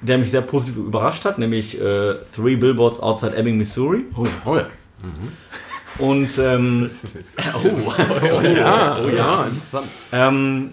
der 0.00 0.18
mich 0.18 0.30
sehr 0.30 0.42
positiv 0.42 0.76
überrascht 0.76 1.24
hat, 1.24 1.38
nämlich 1.38 1.80
äh, 1.80 2.14
Three 2.34 2.56
Billboards 2.56 3.00
Outside 3.00 3.36
Ebbing, 3.36 3.56
Missouri. 3.56 4.04
Oh 4.16 4.24
ja. 4.24 4.30
Oh 4.44 4.56
ja. 4.56 4.66
Und 5.98 6.38
ähm, 6.38 6.90
oh, 7.54 7.68
oh, 7.86 8.40
Ja, 8.42 8.98
oh 9.02 9.08
ja, 9.08 9.44
interessant. 9.44 9.86
ähm, 10.12 10.70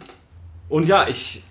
und 0.70 0.88
ja, 0.88 1.08
ich 1.08 1.44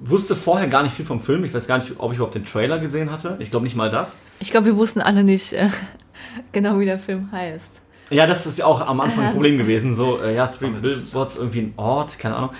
wusste 0.00 0.36
vorher 0.36 0.68
gar 0.68 0.82
nicht 0.82 0.94
viel 0.94 1.04
vom 1.04 1.20
Film. 1.20 1.44
Ich 1.44 1.52
weiß 1.52 1.66
gar 1.66 1.78
nicht, 1.78 1.94
ob 1.98 2.12
ich 2.12 2.18
überhaupt 2.18 2.34
den 2.34 2.44
Trailer 2.44 2.78
gesehen 2.78 3.10
hatte. 3.10 3.36
Ich 3.40 3.50
glaube 3.50 3.64
nicht 3.64 3.76
mal 3.76 3.90
das. 3.90 4.18
Ich 4.40 4.50
glaube, 4.50 4.66
wir 4.66 4.76
wussten 4.76 5.00
alle 5.00 5.24
nicht 5.24 5.52
äh, 5.52 5.70
genau, 6.52 6.78
wie 6.78 6.84
der 6.84 6.98
Film 6.98 7.30
heißt. 7.32 7.80
Ja, 8.10 8.26
das 8.26 8.46
ist 8.46 8.58
ja 8.58 8.64
auch 8.66 8.80
am 8.86 9.00
Anfang 9.00 9.24
ein 9.26 9.32
Problem 9.32 9.58
gewesen. 9.58 9.94
So, 9.94 10.20
äh, 10.20 10.34
ja, 10.34 10.46
Three 10.46 10.70
Billboards, 10.70 11.36
irgendwie 11.36 11.60
ein 11.60 11.74
Ort, 11.76 12.18
keine 12.18 12.36
Ahnung. 12.36 12.50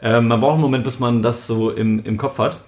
Ähm, 0.00 0.28
man 0.28 0.40
braucht 0.40 0.54
einen 0.54 0.62
Moment, 0.62 0.84
bis 0.84 0.98
man 0.98 1.22
das 1.22 1.46
so 1.46 1.70
im, 1.70 2.04
im 2.04 2.16
Kopf 2.16 2.38
hat. 2.38 2.58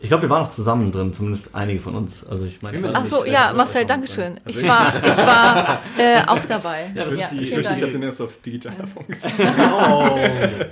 Ich 0.00 0.08
glaube, 0.10 0.22
wir 0.22 0.30
waren 0.30 0.42
noch 0.44 0.48
zusammen 0.50 0.92
drin, 0.92 1.12
zumindest 1.12 1.54
einige 1.56 1.80
von 1.80 1.96
uns. 1.96 2.24
Also 2.24 2.44
ich 2.46 2.62
meine, 2.62 2.78
ich 2.78 2.84
Ach 2.94 3.04
so, 3.04 3.24
ja, 3.24 3.52
Marcel, 3.56 3.84
Dankeschön. 3.84 4.34
mit 4.44 4.54
Ich 4.54 4.62
war, 4.68 4.92
ich 5.04 5.18
war 5.18 5.80
äh, 5.98 6.20
auch 6.24 6.44
dabei. 6.46 6.92
Ja, 6.94 7.04
das 7.04 7.14
ist 7.20 7.28
die- 7.32 7.38
ich 7.42 7.52
Ich 7.52 7.66
Dank. 7.66 7.82
habe 7.82 7.90
den 7.92 8.02
erst 8.04 8.20
auf 8.22 8.38
Digitalerfon 8.40 9.04
gesehen. 9.08 9.32
Oh. 9.90 10.16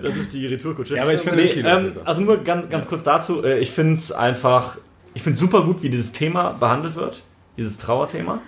Das 0.03 0.15
ist 0.15 0.33
die 0.33 0.47
Retourkutsche. 0.47 0.95
Ja, 0.97 1.03
aber 1.03 1.13
ich 1.15 1.21
finde- 1.23 1.39
nee, 1.39 1.43
ich 1.45 1.57
ähm. 1.57 1.93
Also 2.05 2.23
nur 2.23 2.37
ganz, 2.45 2.71
ganz 2.71 2.87
kurz 2.87 3.03
dazu. 3.03 3.43
äh, 3.43 3.59
Ich 3.59 3.73
finde 3.73 3.95
es 3.95 4.13
einfach, 4.13 4.79
ich 5.15 5.23
finde 5.23 5.39
super 5.39 5.63
gut, 5.65 5.83
wie 5.83 5.91
dieses 5.91 6.13
Thema 6.13 6.51
behandelt 6.53 6.95
wird. 6.95 7.23
Dieses 7.57 7.79
Trauerthema. 7.79 8.39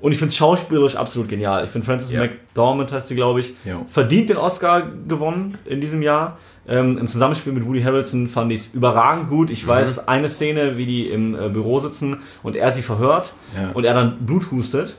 Und 0.00 0.12
ich 0.12 0.18
finde 0.18 0.30
es 0.30 0.36
schauspielerisch 0.36 0.94
absolut 0.96 1.28
genial. 1.28 1.64
Ich 1.64 1.70
finde 1.70 1.86
Frances 1.86 2.10
Ja. 2.12 2.20
McDormand 2.22 2.92
heißt 2.92 3.08
sie, 3.08 3.14
glaube 3.16 3.40
ich, 3.40 3.54
Ja. 3.64 3.82
verdient 3.88 4.28
den 4.28 4.36
Oscar 4.36 4.82
gewonnen 5.08 5.58
in 5.64 5.80
diesem 5.80 6.02
Jahr. 6.02 6.38
Ähm, 6.70 6.98
Im 6.98 7.08
Zusammenspiel 7.08 7.54
mit 7.54 7.66
Woody 7.66 7.80
Harrelson 7.82 8.28
fand 8.28 8.52
ich 8.52 8.60
es 8.60 8.66
überragend 8.74 9.28
gut. 9.30 9.48
Ich 9.50 9.66
weiß, 9.66 10.06
eine 10.06 10.28
Szene, 10.28 10.76
wie 10.76 10.84
die 10.84 11.08
im 11.08 11.34
äh, 11.34 11.48
Büro 11.48 11.78
sitzen 11.78 12.18
und 12.42 12.56
er 12.56 12.72
sie 12.72 12.82
verhört 12.82 13.32
Ja. 13.56 13.70
und 13.72 13.84
er 13.84 13.94
dann 13.94 14.18
Blut 14.26 14.50
hustet. 14.50 14.96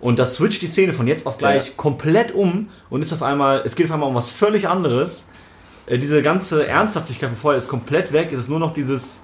Und 0.00 0.18
das 0.18 0.34
switcht 0.34 0.60
die 0.60 0.66
Szene 0.66 0.92
von 0.92 1.06
jetzt 1.06 1.26
auf 1.26 1.38
gleich 1.38 1.76
komplett 1.78 2.34
um 2.34 2.68
und 2.90 3.02
ist 3.02 3.12
auf 3.14 3.22
einmal, 3.22 3.62
es 3.64 3.76
geht 3.76 3.86
auf 3.86 3.92
einmal 3.92 4.08
um 4.10 4.14
was 4.14 4.28
völlig 4.28 4.68
anderes. 4.68 5.28
Äh, 5.86 5.98
diese 5.98 6.20
ganze 6.20 6.66
Ernsthaftigkeit 6.66 7.30
von 7.30 7.38
vorher 7.38 7.58
ist 7.58 7.68
komplett 7.68 8.12
weg. 8.12 8.30
Es 8.32 8.40
ist 8.40 8.48
nur 8.50 8.58
noch 8.58 8.72
dieses 8.74 9.20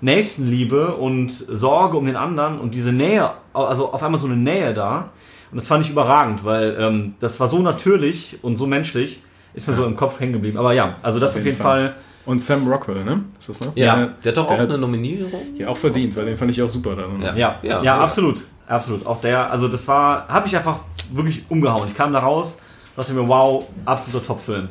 Nächstenliebe 0.00 0.94
und 0.94 1.30
Sorge 1.32 1.96
um 1.96 2.06
den 2.06 2.16
anderen 2.16 2.58
und 2.58 2.74
diese 2.74 2.92
Nähe, 2.92 3.30
also 3.52 3.92
auf 3.92 4.02
einmal 4.02 4.20
so 4.20 4.26
eine 4.26 4.36
Nähe 4.36 4.72
da. 4.74 5.10
Und 5.50 5.58
das 5.58 5.66
fand 5.66 5.84
ich 5.84 5.90
überragend, 5.90 6.44
weil 6.44 6.76
ähm, 6.78 7.14
das 7.20 7.38
war 7.40 7.46
so 7.48 7.58
natürlich 7.60 8.38
und 8.42 8.56
so 8.56 8.66
menschlich, 8.66 9.22
ist 9.54 9.66
mir 9.68 9.74
so 9.74 9.84
im 9.84 9.96
Kopf 9.96 10.20
hängen 10.20 10.32
geblieben. 10.32 10.58
Aber 10.58 10.72
ja, 10.72 10.96
also 11.02 11.18
das 11.20 11.30
auf 11.30 11.36
jeden, 11.36 11.46
jeden 11.46 11.62
Fall. 11.62 11.94
Und 12.26 12.42
Sam 12.42 12.66
Rockwell, 12.68 13.04
ne? 13.04 13.24
Ist 13.38 13.48
das, 13.48 13.60
ne? 13.60 13.68
Ja, 13.76 14.08
der 14.24 14.32
hat 14.32 14.36
doch 14.36 14.44
auch 14.46 14.48
der 14.50 14.58
hat- 14.58 14.68
eine 14.68 14.78
Nominierung. 14.78 15.30
Ja, 15.56 15.68
auch 15.68 15.76
verdient, 15.78 16.14
weil 16.16 16.24
den 16.26 16.36
fand 16.36 16.50
ich 16.50 16.60
auch 16.60 16.68
super 16.68 16.96
dann. 16.96 17.22
Ja. 17.22 17.34
Ja, 17.36 17.58
ja, 17.62 17.82
Ja, 17.82 18.00
absolut. 18.00 18.44
Absolut. 18.66 19.06
Auch 19.06 19.20
der, 19.20 19.48
also 19.50 19.68
das 19.68 19.86
war, 19.86 20.26
habe 20.28 20.48
ich 20.48 20.56
einfach 20.56 20.80
wirklich 21.12 21.44
umgehauen. 21.48 21.86
Ich 21.86 21.94
kam 21.94 22.12
da 22.12 22.18
raus, 22.18 22.58
dachte 22.96 23.12
mir, 23.12 23.26
wow, 23.28 23.64
absoluter 23.84 24.26
Top-Film. 24.26 24.68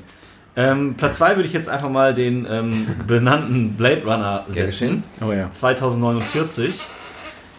Ähm, 0.58 0.96
Platz 0.96 1.18
2 1.18 1.36
würde 1.36 1.48
ich 1.48 1.54
jetzt 1.54 1.68
einfach 1.68 1.90
mal 1.90 2.14
den 2.14 2.48
ähm, 2.50 2.88
benannten 3.08 3.74
Blade 3.74 4.04
Runner 4.06 4.46
setzen. 4.50 5.04
Oh 5.22 5.32
ja. 5.32 5.52
2049. 5.52 6.80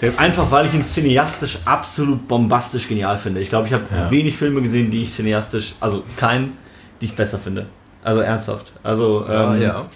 Der 0.01 0.09
ist, 0.11 0.21
Einfach 0.21 0.51
weil 0.51 0.67
ich 0.67 0.75
ihn 0.75 0.85
cineastisch 0.85 1.59
absolut 1.65 2.29
bombastisch 2.29 2.87
genial 2.89 3.17
finde. 3.17 3.41
Ich 3.41 3.49
glaube, 3.49 3.67
ich 3.67 3.73
habe 3.73 3.85
Ja. 3.95 4.11
wenig 4.11 4.37
Filme 4.37 4.61
gesehen, 4.63 4.91
die 4.91 5.03
ich 5.03 5.11
cineastisch, 5.11 5.75
also 5.81 6.05
keinen, 6.17 6.57
die 7.01 7.07
ich 7.07 7.17
besser 7.17 7.39
finde. 7.39 7.67
Also 8.03 8.21
ernsthaft. 8.21 8.73
Also 8.83 9.27
ähm, 9.29 9.61
ja. 9.63 9.87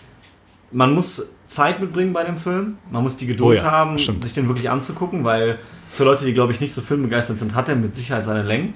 man 0.72 0.92
muss 0.94 1.26
Zeit 1.46 1.80
mitbringen 1.80 2.12
bei 2.12 2.24
dem 2.24 2.36
Film. 2.38 2.78
Man 2.90 3.02
muss 3.02 3.16
die 3.16 3.26
Geduld 3.26 3.58
Oh 3.60 3.62
ja, 3.62 3.70
haben, 3.70 3.98
stimmt. 3.98 4.24
sich 4.24 4.32
den 4.34 4.48
wirklich 4.48 4.70
anzugucken, 4.70 5.24
weil 5.24 5.58
für 5.90 6.04
Leute, 6.04 6.24
die 6.24 6.32
glaube 6.32 6.52
ich 6.52 6.60
nicht 6.60 6.72
so 6.72 6.80
filmbegeistert 6.80 7.36
sind, 7.38 7.54
hat 7.54 7.68
er 7.68 7.76
mit 7.76 7.94
Sicherheit 7.94 8.24
seine 8.24 8.42
Längen. 8.42 8.72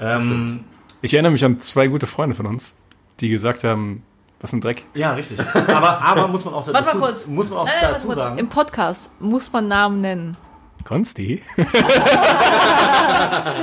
Ähm, 0.00 0.20
Stimmt. 0.22 0.64
ich 1.02 1.14
erinnere 1.14 1.32
mich 1.32 1.44
an 1.44 1.60
zwei 1.60 1.86
gute 1.86 2.06
Freunde 2.06 2.34
von 2.34 2.46
uns, 2.46 2.74
die 3.20 3.28
gesagt 3.28 3.64
haben, 3.64 4.02
was 4.40 4.52
ein 4.52 4.60
Dreck. 4.60 4.84
ja, 4.94 5.12
richtig. 5.12 5.38
Aber, 5.68 6.00
aber 6.02 6.28
muss 6.28 6.44
man 6.44 6.54
auch 6.54 6.66
Warte 6.66 6.72
mal 6.72 6.82
dazu, 6.82 6.98
kurz. 6.98 7.26
muss 7.26 7.50
man 7.50 7.58
auch 7.58 7.64
Nein, 7.66 7.74
dazu 7.82 8.06
kurz. 8.06 8.18
sagen. 8.18 8.38
Im 8.38 8.48
Podcast 8.48 9.10
muss 9.20 9.52
man 9.52 9.68
Namen 9.68 10.00
nennen. 10.00 10.36
Konsti? 10.84 11.42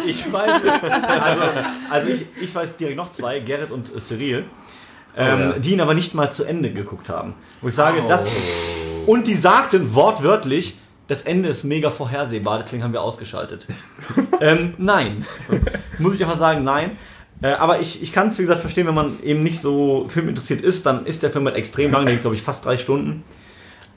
Ich 0.06 0.32
weiß, 0.32 0.52
also, 0.52 1.42
also 1.90 2.08
ich, 2.08 2.26
ich 2.42 2.54
weiß 2.56 2.78
direkt 2.78 2.98
noch 2.98 3.12
zwei, 3.12 3.40
Gerrit 3.40 3.72
und 3.72 3.94
äh, 3.94 4.00
Cyril, 4.00 4.46
ähm, 5.16 5.40
ja. 5.40 5.52
die 5.60 5.74
ihn 5.74 5.82
aber 5.82 5.94
nicht 5.94 6.14
mal 6.14 6.32
zu 6.32 6.44
Ende 6.44 6.72
geguckt 6.72 7.10
haben. 7.10 7.34
Wo 7.62 7.68
ich 7.68 7.76
sage, 7.76 8.02
Oh. 8.06 8.08
das. 8.08 8.28
Und 9.06 9.28
die 9.28 9.36
sagten 9.36 9.94
wortwörtlich, 9.96 10.78
das 11.08 11.24
Ende 11.24 11.50
ist 11.50 11.64
mega 11.64 11.90
vorhersehbar, 11.90 12.60
deswegen 12.60 12.84
haben 12.84 12.94
wir 12.94 13.02
ausgeschaltet. 13.02 13.66
ähm, 14.42 14.74
nein. 14.78 15.26
Muss 15.98 16.16
ich 16.16 16.24
einfach 16.24 16.38
sagen, 16.38 16.64
nein. 16.64 16.92
Äh, 17.42 17.50
aber 17.50 17.80
ich, 17.80 18.02
ich 18.02 18.12
kann 18.12 18.28
es, 18.30 18.38
wie 18.38 18.44
gesagt, 18.44 18.62
verstehen, 18.62 18.88
wenn 18.88 18.96
man 18.96 19.22
eben 19.24 19.44
nicht 19.44 19.60
so 19.60 20.06
filminteressiert 20.10 20.62
ist, 20.62 20.86
dann 20.86 21.06
ist 21.06 21.24
der 21.24 21.30
Film 21.30 21.46
halt 21.46 21.56
extrem 21.56 21.92
lang, 21.92 22.06
der 22.06 22.16
geht, 22.16 22.24
glaube 22.24 22.36
ich, 22.36 22.42
fast 22.42 22.66
drei 22.66 22.78
Stunden. 22.78 23.24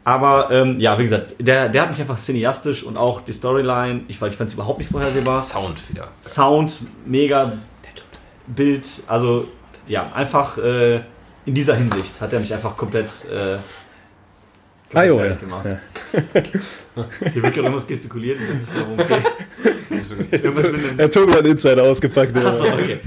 Aber 0.05 0.51
ähm, 0.51 0.81
ja, 0.81 0.99
wie 0.99 1.05
gesagt, 1.05 1.37
der, 1.39 1.69
der 1.69 1.83
hat 1.83 1.91
mich 1.91 2.01
einfach 2.01 2.19
cineastisch 2.19 2.83
und 2.83 2.97
auch 2.97 3.21
die 3.21 3.33
Storyline, 3.33 4.03
ich, 4.09 4.21
weil 4.21 4.31
ich 4.31 4.37
fand 4.37 4.49
es 4.49 4.55
überhaupt 4.55 4.79
nicht 4.79 4.91
vorhersehbar. 4.91 5.43
Sound 5.43 5.89
wieder. 5.91 6.09
Sound, 6.23 6.79
mega 7.05 7.53
Bild, 8.47 8.87
also 9.07 9.47
ja, 9.87 10.11
einfach 10.15 10.59
äh, 10.59 10.97
in 11.45 11.55
dieser 11.55 11.77
Hinsicht 11.77 12.21
hat 12.21 12.33
er 12.33 12.41
mich 12.41 12.53
einfach 12.53 12.77
komplett, 12.77 13.09
äh, 13.31 13.59
Ah, 14.93 15.05
jo, 15.05 15.19
fertig 15.19 15.37
ja. 15.37 15.47
gemacht. 15.47 15.67
Ja. 15.67 15.79
Hier 17.33 17.43
wird 17.43 17.55
gerade 17.55 17.61
irgendwas 17.61 17.87
gestikuliert, 17.87 18.39
ich 18.41 18.49
weiß 18.49 18.57
nicht, 18.59 18.69
worum 18.75 18.99
es 18.99 19.07
geht. 19.07 19.23
Er 20.31 21.05
hat 21.05 21.17
einen 21.17 21.47
Insider 21.47 21.83
ausgepackt. 21.83 22.37
Achso, 22.37 22.65
okay. 22.65 23.01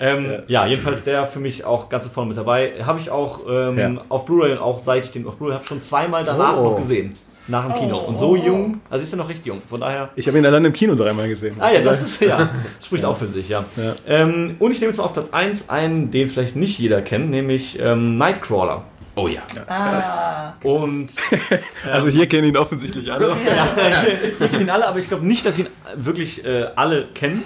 Ähm, 0.00 0.42
ja. 0.46 0.66
jedenfalls 0.66 1.02
der 1.04 1.26
für 1.26 1.38
mich 1.40 1.64
auch 1.64 1.88
ganz 1.88 2.06
vorne 2.06 2.28
mit 2.28 2.36
dabei. 2.36 2.72
Habe 2.84 2.98
ich 3.00 3.10
auch 3.10 3.40
ähm, 3.48 3.78
Ja. 3.78 3.90
auf 4.08 4.26
Blu-ray 4.26 4.52
und 4.52 4.58
auch 4.58 4.78
seit 4.78 5.04
ich 5.04 5.10
den 5.12 5.26
auf 5.26 5.36
Blu-ray 5.36 5.54
habe, 5.54 5.64
schon 5.66 5.80
zweimal 5.80 6.24
danach 6.24 6.58
Oh. 6.58 6.64
noch 6.70 6.76
gesehen. 6.76 7.14
Nach 7.48 7.64
dem 7.64 7.74
Kino. 7.76 7.98
Und 7.98 8.18
so 8.18 8.34
jung, 8.34 8.80
also 8.90 9.04
ist 9.04 9.12
er 9.14 9.18
noch 9.18 9.28
recht 9.28 9.46
jung. 9.46 9.62
Von 9.68 9.78
daher. 9.80 10.08
Ich 10.16 10.26
habe 10.26 10.36
ihn 10.36 10.44
allein 10.44 10.64
im 10.64 10.72
Kino 10.72 10.96
dreimal 10.96 11.28
gesehen. 11.28 11.54
Ah 11.60 11.70
ja, 11.70 11.80
das 11.80 12.02
ist 12.02 12.20
ja. 12.20 12.38
Das 12.38 12.50
spricht 12.86 13.04
auch 13.04 13.16
für 13.16 13.28
sich, 13.28 13.48
ja. 13.48 13.64
Ja. 13.76 13.94
Ähm, 14.06 14.56
und 14.58 14.72
ich 14.72 14.80
nehme 14.80 14.90
jetzt 14.90 14.98
mal 14.98 15.04
auf 15.04 15.12
Platz 15.12 15.30
1 15.30 15.68
einen, 15.68 16.10
den 16.10 16.28
vielleicht 16.28 16.56
nicht 16.56 16.76
jeder 16.80 17.02
kennt, 17.02 17.30
nämlich 17.30 17.78
ähm, 17.80 18.16
Nightcrawler. 18.16 18.82
Oh 19.16 19.28
ja. 19.28 19.40
Ah. 19.66 20.54
Und 20.62 21.10
Also 21.90 22.08
hier 22.08 22.28
kennen 22.28 22.48
ihn 22.48 22.56
offensichtlich 22.56 23.10
alle. 23.12 23.34
ich 24.40 24.50
kenne 24.50 24.62
ihn 24.62 24.70
alle, 24.70 24.86
aber 24.86 24.98
ich 24.98 25.08
glaube 25.08 25.26
nicht, 25.26 25.44
dass 25.44 25.58
ihn 25.58 25.68
wirklich 25.96 26.44
äh, 26.44 26.68
alle 26.76 27.06
kennen. 27.14 27.42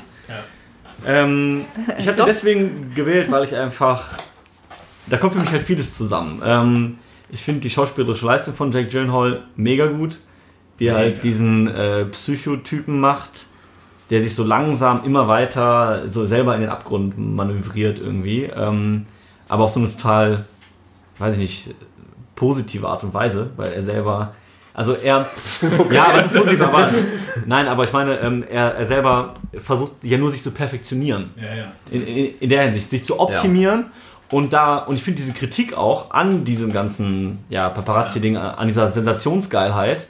Ähm, 1.06 1.64
ich 1.98 2.08
habe 2.08 2.24
deswegen 2.26 2.92
gewählt, 2.94 3.30
weil 3.30 3.44
ich 3.44 3.54
einfach. 3.54 4.18
Da 5.06 5.16
kommt 5.16 5.34
für 5.34 5.40
mich 5.40 5.50
halt 5.50 5.62
vieles 5.62 5.96
zusammen. 5.96 6.42
Ähm, 6.44 6.98
ich 7.30 7.42
finde 7.42 7.60
die 7.60 7.70
schauspielerische 7.70 8.26
Leistung 8.26 8.54
von 8.54 8.70
Jake 8.72 8.88
Gyllenhaal 8.88 9.44
mega 9.56 9.86
gut. 9.86 10.18
Wie 10.76 10.86
er 10.86 10.96
halt 10.96 11.24
diesen 11.24 11.68
äh, 11.68 12.06
Psychotypen 12.06 12.98
macht, 13.00 13.46
der 14.08 14.22
sich 14.22 14.34
so 14.34 14.44
langsam 14.44 15.04
immer 15.04 15.28
weiter 15.28 16.08
so 16.08 16.26
selber 16.26 16.54
in 16.54 16.62
den 16.62 16.70
Abgrund 16.70 17.18
manövriert 17.18 17.98
irgendwie. 17.98 18.44
Ähm, 18.44 19.06
aber 19.48 19.64
auf 19.64 19.72
so 19.72 19.80
eine 19.80 19.90
total, 19.90 20.46
weiß 21.20 21.34
ich 21.34 21.38
nicht, 21.40 21.74
positive 22.34 22.88
Art 22.88 23.04
und 23.04 23.14
Weise, 23.14 23.50
weil 23.56 23.72
er 23.72 23.82
selber. 23.84 24.34
Also 24.74 24.94
er. 24.94 25.28
Ja, 25.90 26.06
aber 26.08 26.18
es 26.20 26.26
ist 26.26 26.34
positiv, 26.34 26.62
aber. 26.62 26.88
Nein, 27.46 27.68
aber 27.68 27.84
ich 27.84 27.92
meine, 27.92 28.18
ähm, 28.20 28.44
er, 28.48 28.74
er 28.74 28.86
selber 28.86 29.34
versucht 29.58 29.92
ja 30.02 30.16
nur 30.18 30.30
sich 30.30 30.42
zu 30.42 30.50
perfektionieren. 30.50 31.30
Ja, 31.36 31.54
ja. 31.54 31.72
In, 31.90 32.06
in, 32.06 32.38
in 32.40 32.48
der 32.48 32.62
Hinsicht, 32.64 32.90
sich 32.90 33.04
zu 33.04 33.20
optimieren. 33.20 33.86
Und 34.32 34.52
da, 34.52 34.76
und 34.76 34.94
ich 34.94 35.02
finde 35.02 35.16
diese 35.20 35.32
Kritik 35.32 35.76
auch 35.76 36.12
an 36.12 36.44
diesem 36.44 36.72
ganzen 36.72 37.40
ja, 37.48 37.68
Paparazzi-Ding, 37.68 38.36
an 38.36 38.68
dieser 38.68 38.86
Sensationsgeilheit, 38.86 40.06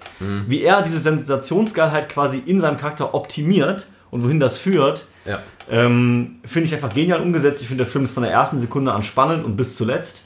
wie 0.47 0.61
er 0.63 0.83
diese 0.83 0.99
Sensationsgeilheit 0.99 2.11
quasi 2.11 2.37
in 2.45 2.61
seinem 2.61 2.77
Charakter 2.77 3.15
optimiert 3.15 3.87
und 4.11 4.23
wohin 4.23 4.39
das 4.39 4.59
führt, 4.59 5.07
Ja. 5.25 5.39
ähm, 5.71 6.37
finde 6.45 6.67
ich 6.67 6.75
einfach 6.75 6.93
genial 6.93 7.23
umgesetzt. 7.23 7.63
Ich 7.63 7.69
finde, 7.69 7.85
der 7.85 7.91
Film 7.91 8.05
ist 8.05 8.11
von 8.13 8.23
der 8.23 8.31
ersten 8.33 8.61
Sekunde 8.61 8.93
an 8.93 9.03
spannend 9.03 9.43
und 9.43 9.57
bis 9.57 9.75
zuletzt. 9.77 10.21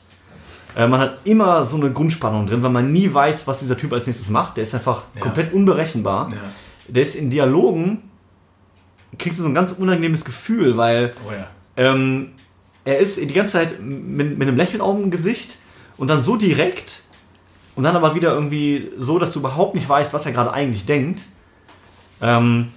Äh, 0.77 0.89
man 0.89 1.01
hat 1.01 1.19
immer 1.25 1.65
so 1.65 1.77
eine 1.77 1.93
Grundspannung 1.93 2.47
drin, 2.47 2.63
weil 2.63 2.71
man 2.71 2.91
nie 2.93 3.13
weiß, 3.13 3.47
was 3.47 3.61
dieser 3.61 3.77
Typ 3.77 3.93
als 3.93 4.07
nächstes 4.07 4.29
macht. 4.31 4.57
Der 4.57 4.65
ist 4.65 4.75
einfach 4.75 5.03
Ja. 5.15 5.21
komplett 5.21 5.53
unberechenbar. 5.53 6.31
Ja. 6.33 6.39
Der 6.89 7.03
ist 7.03 7.15
in 7.15 7.31
Dialogen, 7.31 8.03
kriegst 9.19 9.39
du 9.39 9.43
so 9.45 9.49
ein 9.49 9.55
ganz 9.55 9.73
unangenehmes 9.73 10.25
Gefühl, 10.25 10.77
weil 10.77 11.13
Oh 11.27 11.33
ja. 11.33 11.47
ähm, 11.77 12.33
er 12.85 12.99
ist 12.99 13.19
die 13.19 13.27
ganze 13.33 13.53
Zeit 13.55 13.81
mit, 13.81 14.37
mit 14.39 14.49
einem 14.49 14.57
Lächeln 14.57 14.81
auf 14.81 14.97
dem 14.97 15.11
Gesicht 15.11 15.59
und 15.97 16.09
dann 16.09 16.23
so 16.23 16.37
direkt 16.37 17.03
und 17.77 17.85
dann 17.85 17.97
aber 17.97 18.15
wieder 18.15 18.35
irgendwie 18.35 18.91
so, 18.99 19.19
dass 19.19 19.33
du 19.33 19.39
überhaupt 19.39 19.75
nicht 19.75 19.89
weißt, 19.89 20.13
was 20.13 20.27
er 20.27 20.33
gerade 20.33 20.53
eigentlich 20.53 20.85
denkt. 20.87 21.25
Ähm, 22.21 22.69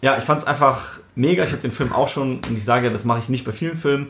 ja, 0.00 0.16
ich 0.18 0.24
fand 0.24 0.40
es 0.40 0.46
einfach 0.46 1.00
mega. 1.16 1.42
Ich 1.42 1.50
habe 1.50 1.60
den 1.62 1.72
Film 1.72 1.92
auch 1.92 2.08
schon, 2.08 2.36
und 2.48 2.56
ich 2.56 2.64
sage, 2.64 2.90
das 2.92 3.04
mache 3.04 3.18
ich 3.18 3.28
nicht 3.28 3.44
bei 3.44 3.52
vielen 3.52 3.76
Filmen, 3.76 4.06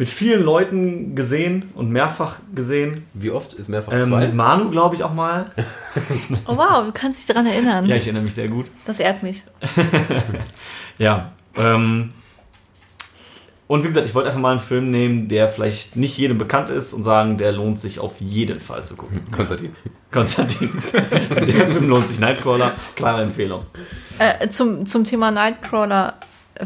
mit 0.00 0.08
vielen 0.08 0.42
Leuten 0.42 1.14
gesehen 1.14 1.66
und 1.74 1.90
mehrfach 1.90 2.38
gesehen. 2.54 3.04
Wie 3.12 3.30
oft 3.30 3.52
ist 3.52 3.68
mehrfach 3.68 3.92
Ähm, 3.92 4.00
zwei? 4.00 4.20
mit 4.20 4.34
Manu, 4.34 4.70
glaube 4.70 4.94
ich, 4.94 5.04
auch 5.04 5.12
mal. 5.12 5.44
Oh 6.46 6.56
wow, 6.56 6.86
du 6.86 6.92
kannst 6.92 7.18
dich 7.18 7.26
daran 7.26 7.44
erinnern. 7.44 7.84
Ja, 7.84 7.96
ich 7.96 8.04
erinnere 8.04 8.22
mich 8.22 8.32
sehr 8.32 8.48
gut. 8.48 8.64
Das 8.86 8.98
ehrt 8.98 9.22
mich. 9.22 9.44
Ja. 10.98 11.32
Ähm, 11.56 12.12
und 13.66 13.84
wie 13.84 13.88
gesagt, 13.88 14.06
ich 14.06 14.14
wollte 14.14 14.28
einfach 14.28 14.40
mal 14.40 14.50
einen 14.52 14.60
Film 14.60 14.90
nehmen, 14.90 15.28
der 15.28 15.48
vielleicht 15.48 15.96
nicht 15.96 16.16
jedem 16.18 16.38
bekannt 16.38 16.70
ist 16.70 16.92
und 16.94 17.02
sagen, 17.02 17.36
der 17.38 17.52
lohnt 17.52 17.78
sich 17.78 18.00
auf 18.00 18.20
jeden 18.20 18.60
Fall 18.60 18.82
zu 18.84 18.96
gucken. 18.96 19.20
Konstantin. 19.30 19.72
Konstantin. 20.10 20.70
der 20.92 21.66
Film 21.68 21.88
lohnt 21.88 22.08
sich. 22.08 22.20
Nightcrawler, 22.20 22.72
klare 22.96 23.22
Empfehlung. 23.22 23.64
Äh, 24.18 24.48
zum, 24.48 24.86
zum 24.86 25.04
Thema 25.04 25.30
Nightcrawler 25.30 26.14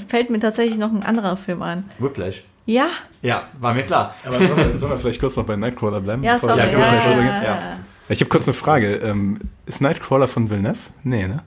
fällt 0.09 0.31
mir 0.31 0.41
tatsächlich 0.41 0.79
noch 0.79 0.93
ein 0.93 1.05
anderer 1.05 1.37
Film 1.37 1.63
ein. 1.63 1.85
Whiplash. 1.99 2.43
Ja, 2.67 2.87
Ja, 3.23 3.45
war 3.61 3.75
mir 3.75 3.83
klar. 3.85 4.15
Aber 4.25 4.39
sollen 4.39 4.57
wir, 4.73 4.79
sollen 4.79 4.93
wir 4.93 4.99
vielleicht 4.99 5.21
kurz 5.21 5.37
noch 5.37 5.45
bei 5.45 5.57
Nightcrawler 5.57 6.01
bleiben? 6.01 6.23
ja, 6.23 6.35
bevor 6.35 6.51
wir- 6.57 6.63
sorry. 6.63 6.73
Ja, 6.73 6.79
Ja, 6.95 7.01
können 7.03 7.17
wir 7.19 7.25
ja, 7.25 7.43
ja. 7.43 7.79
Ich 8.09 8.21
habe 8.21 8.29
kurz 8.29 8.47
eine 8.47 8.55
Frage. 8.55 8.95
Ähm, 8.97 9.39
ist 9.67 9.81
Nightcrawler 9.81 10.29
von 10.29 10.49
Villeneuve? 10.51 10.79
Nee, 11.03 11.27
ne? 11.27 11.39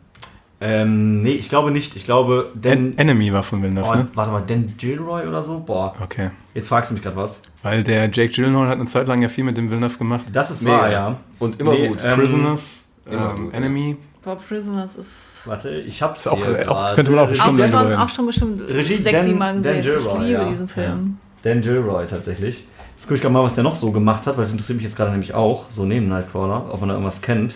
Ähm, 0.60 1.22
nee, 1.22 1.34
ich 1.34 1.50
glaube 1.50 1.70
nicht. 1.70 1.96
Ich 1.96 2.04
glaube, 2.04 2.52
En 2.56 2.62
denn. 2.62 2.98
Enemy 2.98 3.32
war 3.32 3.44
von 3.44 3.62
Villeneuve, 3.62 3.88
Oh, 3.92 3.96
ne? 3.96 4.08
warte 4.16 4.32
mal, 4.32 4.42
Dan 4.42 4.74
Gilroy 4.76 5.28
oder 5.28 5.44
so? 5.44 5.60
Boah, 5.60 5.94
Okay. 6.02 6.32
jetzt 6.56 6.68
fragst 6.70 6.90
du 6.90 6.96
mich 6.96 7.04
gerade 7.04 7.16
was. 7.16 7.44
Weil 7.62 7.84
der 7.84 8.06
Jake 8.12 8.30
Gyllenhaal 8.30 8.68
hat 8.68 8.80
eine 8.80 8.88
Zeit 8.88 9.08
lang 9.08 9.22
ja 9.22 9.30
viel 9.30 9.44
mit 9.44 9.56
dem 9.56 9.70
Villeneuve 9.70 9.98
gemacht. 10.00 10.26
Das 10.32 10.50
ist 10.50 10.64
Mega. 10.64 10.78
wahr, 10.80 10.92
ja. 10.92 11.18
Und 11.38 11.60
immer 11.62 11.74
Nee, 11.74 11.90
gut. 11.90 12.00
ähm, 12.04 12.16
Prisoners, 12.20 12.88
immer 13.06 13.30
ähm, 13.36 13.44
gut, 13.44 13.52
ja. 13.54 13.58
Enemy. 13.60 13.98
Boah, 14.28 14.36
Prisoners 14.38 14.96
ist. 14.98 15.42
Warte, 15.46 15.70
ich 15.80 16.02
hab's 16.02 16.28
auch- 16.28 16.38
hier 16.38 16.70
auch- 16.70 16.96
könnte 16.96 17.12
man 17.12 17.26
auch 17.26 17.32
Auch 17.32 17.36
schon, 17.36 17.56
drüber 17.58 17.86
reden. 17.90 17.96
auch 17.96 18.10
schon 18.10 18.26
bestimmt 18.26 18.62
Regie 18.68 18.98
sechs, 19.02 19.16
Dan- 19.16 19.24
sieben 19.26 19.38
Mal 19.40 19.54
Dan 19.62 19.64
gesehen. 19.82 19.96
Ich 19.96 20.04
Gilroy, 20.04 20.20
liebe 20.26 20.32
ja. 20.42 20.50
diesen 20.50 20.68
Film. 20.68 21.18
Dan 21.44 21.62
Gilroy 21.62 22.06
tatsächlich. 22.08 22.68
Jetzt 22.94 23.04
gucke 23.04 23.16
ich 23.16 23.22
gerade 23.22 23.34
mal, 23.34 23.44
was 23.44 23.54
der 23.54 23.64
noch 23.64 23.76
so 23.76 23.92
gemacht 23.92 24.28
hat, 24.28 24.36
weil 24.36 24.44
das 24.44 24.52
interessiert 24.52 24.76
mich 24.78 24.84
jetzt 24.86 24.98
gerade 24.98 25.12
nämlich 25.12 25.34
auch, 25.34 25.66
so 25.70 25.86
neben 25.86 26.10
Nightcrawler, 26.10 26.74
ob 26.74 26.80
man 26.82 26.90
da 26.90 26.96
irgendwas 26.96 27.22
kennt. 27.22 27.56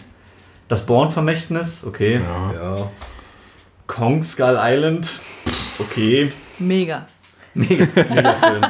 Das 0.69 0.85
Born-Vermächtnis, 0.85 1.83
okay. 1.85 2.21
Ja. 2.23 2.53
Ja. 2.53 2.87
Kong 3.87 4.23
Skull 4.23 4.57
Island, 4.61 5.19
okay. 5.79 6.31
Mega. 6.59 7.07
Mega, 7.53 7.85
mega 8.09 8.31
Film. 8.31 8.65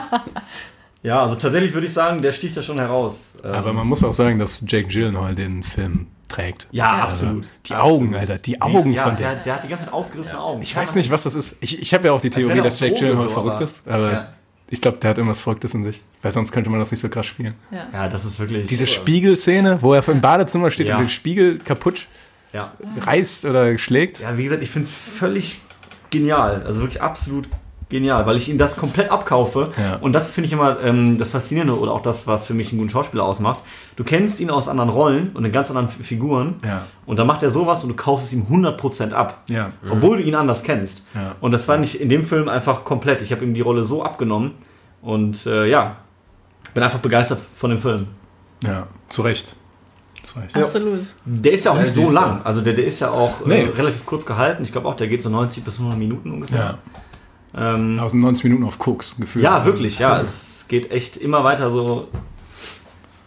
Ja, 1.03 1.22
also 1.22 1.36
tatsächlich 1.36 1.73
würde 1.73 1.86
ich 1.86 1.94
sagen, 1.94 2.22
der 2.23 2.32
sticht 2.32 2.57
da 2.57 2.64
schon 2.64 2.80
heraus. 2.80 3.34
Ähm, 3.44 3.53
Aber 3.53 3.73
man 3.73 3.86
muss 3.86 4.03
auch 4.03 4.14
sagen, 4.14 4.40
dass 4.40 4.64
Jake 4.68 4.88
Gyllenhaal 4.88 5.36
den 5.36 5.61
Film 5.61 6.07
trägt. 6.32 6.68
Ja, 6.72 6.98
Ja. 6.98 7.03
absolut. 7.03 7.49
Die 7.68 7.76
Augen, 7.76 8.16
Alter, 8.16 8.38
die 8.38 8.62
Augen 8.62 8.94
ja, 8.94 9.03
von 9.03 9.16
der, 9.16 9.36
dem. 9.36 9.44
der 9.44 9.53
hat 9.56 9.64
die 9.64 9.68
ganze 9.68 9.86
Zeit 9.86 9.94
aufgerissene 9.94 10.40
Augen. 10.40 10.62
Ich 10.62 10.76
weiß 10.76 10.95
nicht, 10.95 11.12
was 11.12 11.24
das 11.24 11.36
ist. 11.36 11.58
Ich, 11.62 11.82
ich 11.82 11.94
habe 11.94 12.08
ja 12.08 12.14
auch 12.14 12.22
die 12.22 12.30
Theorie, 12.30 12.62
dass 12.62 12.80
Jake 12.80 12.95
Gyllenhaal 12.95 13.26
so, 13.28 13.30
verrückt 13.34 13.56
aber- 13.56 13.64
ist, 13.66 13.88
aber 13.88 14.12
Ja. 14.12 14.28
ich 14.70 14.82
glaube, 14.82 14.98
der 14.98 15.10
hat 15.12 15.18
irgendwas 15.18 15.41
Verrücktes 15.41 15.74
in 15.74 15.84
sich. 15.84 16.02
Weil 16.22 16.32
sonst 16.32 16.52
könnte 16.52 16.70
man 16.70 16.80
das 16.80 16.91
nicht 16.91 16.99
so 17.02 17.10
krass 17.10 17.26
spielen. 17.26 17.56
Ja. 17.72 17.88
Ja, 17.94 18.08
das 18.08 18.26
ist 18.26 18.40
wirklich. 18.40 18.68
Diese 18.68 18.88
Spiegelszene, 18.88 19.82
wo 19.82 19.94
er 19.94 20.08
im 20.08 20.22
Badezimmer 20.22 20.72
steht 20.72 20.88
Ja. 20.88 20.95
und 20.98 21.03
den 21.03 21.10
Spiegel 21.10 21.58
kaputt 21.58 22.08
Ja. 22.53 22.74
reißt 22.99 23.45
oder 23.45 23.78
schlägt. 23.78 24.20
ja, 24.22 24.38
wie 24.38 24.44
gesagt, 24.44 24.62
ich 24.64 24.70
finde 24.70 24.88
es 24.88 24.94
völlig 24.94 25.62
genial. 26.12 26.64
Also 26.66 26.82
wirklich 26.82 27.02
absolut 27.02 27.48
genial, 27.92 28.26
weil 28.26 28.36
ich 28.38 28.50
ihm 28.50 28.58
das 28.58 28.76
komplett 28.76 29.12
abkaufe. 29.12 29.70
Ja. 29.80 29.98
Und 29.98 30.14
das 30.14 30.32
finde 30.32 30.48
ich 30.48 30.54
immer 30.54 30.80
ähm, 30.82 31.20
das 31.20 31.30
Faszinierende 31.30 31.78
oder 31.78 31.92
auch 31.92 32.02
das, 32.02 32.26
was 32.26 32.48
für 32.48 32.56
mich 32.56 32.70
einen 32.72 32.80
guten 32.80 32.90
Schauspieler 32.90 33.24
ausmacht. 33.24 33.60
Du 33.96 34.04
kennst 34.04 34.40
ihn 34.40 34.50
aus 34.50 34.68
anderen 34.68 34.90
Rollen 34.90 35.30
und 35.36 35.46
in 35.46 35.52
ganz 35.52 35.70
anderen 35.70 35.88
F- 35.88 36.04
Figuren. 36.06 36.56
Ja. 36.66 36.88
Und 37.06 37.20
dann 37.20 37.28
macht 37.28 37.44
er 37.44 37.52
sowas 37.52 37.84
und 37.84 37.90
du 37.90 37.96
kaufst 37.96 38.26
es 38.28 38.34
ihm 38.34 38.48
100% 38.50 39.12
ab. 39.14 39.44
Ja. 39.48 39.72
Obwohl 39.88 40.18
du 40.18 40.24
ihn 40.24 40.34
anders 40.34 40.64
kennst. 40.64 41.06
Ja. 41.14 41.36
Und 41.42 41.52
das 41.52 41.64
fand 41.64 41.86
ich 41.86 42.02
in 42.02 42.10
dem 42.10 42.24
Film 42.26 42.50
einfach 42.50 42.84
komplett. 42.84 43.22
Ich 43.22 43.32
habe 43.32 43.44
ihm 43.46 43.54
die 43.54 43.62
Rolle 43.62 43.84
so 43.84 44.02
abgenommen. 44.04 44.54
Und 45.02 45.46
äh, 45.46 45.66
ja, 45.68 45.98
bin 46.74 46.84
einfach 46.84 47.00
begeistert 47.00 47.40
von 47.56 47.70
dem 47.70 47.80
Film. 47.80 48.08
Ja, 48.64 48.88
zu 49.10 49.22
Recht. 49.24 49.56
Zu 50.24 50.40
Recht. 50.40 50.56
Absolut. 50.56 51.00
Der 51.26 51.52
ist 51.52 51.66
ja 51.66 51.72
auch 51.72 51.76
Ja, 51.76 51.82
nicht 51.82 51.94
so 51.94 52.10
lang. 52.12 52.42
Also 52.44 52.62
der, 52.62 52.74
der 52.74 52.86
ist 52.86 53.00
ja 53.00 53.10
auch 53.10 53.44
Nee. 53.46 53.64
äh, 53.64 53.70
relativ 53.70 54.06
kurz 54.06 54.26
gehalten. 54.26 54.62
Ich 54.64 54.72
glaube 54.72 54.88
auch, 54.88 54.94
der 54.94 55.08
geht 55.08 55.22
so 55.24 55.30
90 55.30 55.64
bis 55.64 55.80
100 55.80 55.98
Minuten 55.98 56.32
ungefähr. 56.32 56.60
Ja. 56.60 56.78
Ähm, 57.56 57.99
Aus 57.99 58.14
90 58.14 58.45
Minuten 58.45 58.64
auf 58.64 58.80
Koks 58.80 59.15
gefühlt. 59.19 59.44
ja, 59.44 59.65
wirklich, 59.65 59.99
ja. 59.99 60.19
Es 60.22 60.65
geht 60.68 60.90
echt 60.91 61.18
immer 61.18 61.44
weiter 61.44 61.69
so 61.69 62.07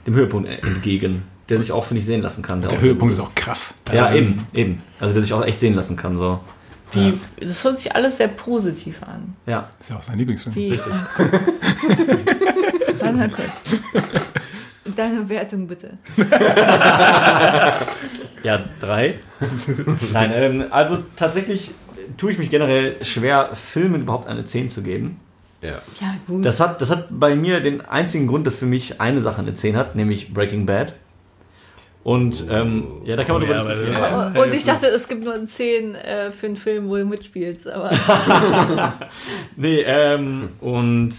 dem 0.06 0.14
Höhepunkt 0.14 0.48
entgegen, 0.48 1.22
der 1.48 1.59
sich 1.59 1.72
auch, 1.72 1.84
finde 1.84 2.01
ich, 2.01 2.06
sehen 2.06 2.22
lassen 2.22 2.42
kann. 2.42 2.62
Der 2.62 2.70
auch 2.72 2.80
Höhepunkt 2.80 3.12
ist 3.14 3.20
auch 3.20 3.34
krass. 3.34 3.74
Ja, 3.92 4.12
eben, 4.14 4.46
eben. 4.55 4.82
Also 5.01 5.14
der 5.14 5.22
sich 5.22 5.32
auch 5.32 5.44
echt 5.44 5.60
sehen 5.60 5.74
lassen 5.74 5.96
kann. 5.96 6.16
So. 6.16 6.40
Wie, 6.92 7.18
Das 7.40 7.64
hört 7.64 7.78
sich 7.78 7.94
alles 7.94 8.16
sehr 8.18 8.28
positiv 8.28 9.02
an. 9.02 9.34
Ja. 9.46 9.68
Ist 9.80 9.90
ja 9.90 9.96
auch 9.96 10.02
sein 10.02 10.16
Lieblingsfilm. 10.18 10.55
Wie, 10.55 10.70
Richtig. 10.70 10.92
Warte 13.01 13.16
mal 13.16 13.28
kurz. 13.30 13.82
Deine 14.96 15.28
Wertung 15.28 15.66
bitte. 15.66 15.98
Ja, 18.44 18.60
drei. 18.78 19.14
Nein, 20.12 20.30
ähm, 20.34 20.64
also 20.70 20.98
tatsächlich 21.16 21.70
tue 22.16 22.32
ich 22.32 22.39
mich 22.39 22.51
generell 22.51 22.97
schwer, 23.05 23.51
Filmen 23.55 24.02
überhaupt 24.02 24.26
eine 24.28 24.44
10 24.44 24.68
zu 24.68 24.82
geben. 24.82 25.20
Ja. 25.62 25.81
Ja, 26.01 26.16
gut. 26.26 26.44
Das 26.44 26.60
hat, 26.60 26.81
das 26.81 26.90
hat 26.90 27.06
bei 27.10 27.35
mir 27.36 27.60
den 27.60 27.81
einzigen 27.81 28.26
Grund, 28.26 28.47
dass 28.47 28.59
für 28.59 28.66
mich 28.66 29.01
eine 29.01 29.20
Sache 29.20 29.40
eine 29.40 29.55
10 29.55 29.76
hat, 29.76 29.94
nämlich 29.97 30.32
Breaking 30.35 30.66
Bad. 30.66 30.94
Und 32.02 32.44
ähm, 32.51 33.01
ja, 33.06 33.16
da 33.16 33.24
kann 33.24 33.36
man 33.36 33.44
Oh, 33.44 33.47
drüber 33.47 33.56
ja, 33.56 33.60
aber 33.62 33.70
diskutieren. 33.74 33.94
das- 34.35 34.36
Oh, 34.36 34.43
und 34.43 34.52
ich 34.52 34.64
dachte, 34.64 34.86
es 34.89 35.09
gibt 35.09 35.24
nur 35.24 35.32
ein 35.32 35.48
10 35.48 35.94
äh, 35.94 36.31
für 36.32 36.47
einen 36.48 36.56
Film, 36.56 36.89
wo 36.90 36.97
du 36.97 37.06
mitspielst. 37.06 37.66
Aber 37.66 37.90
Nee, 39.56 39.81
ähm, 39.81 40.51
und 40.60 41.14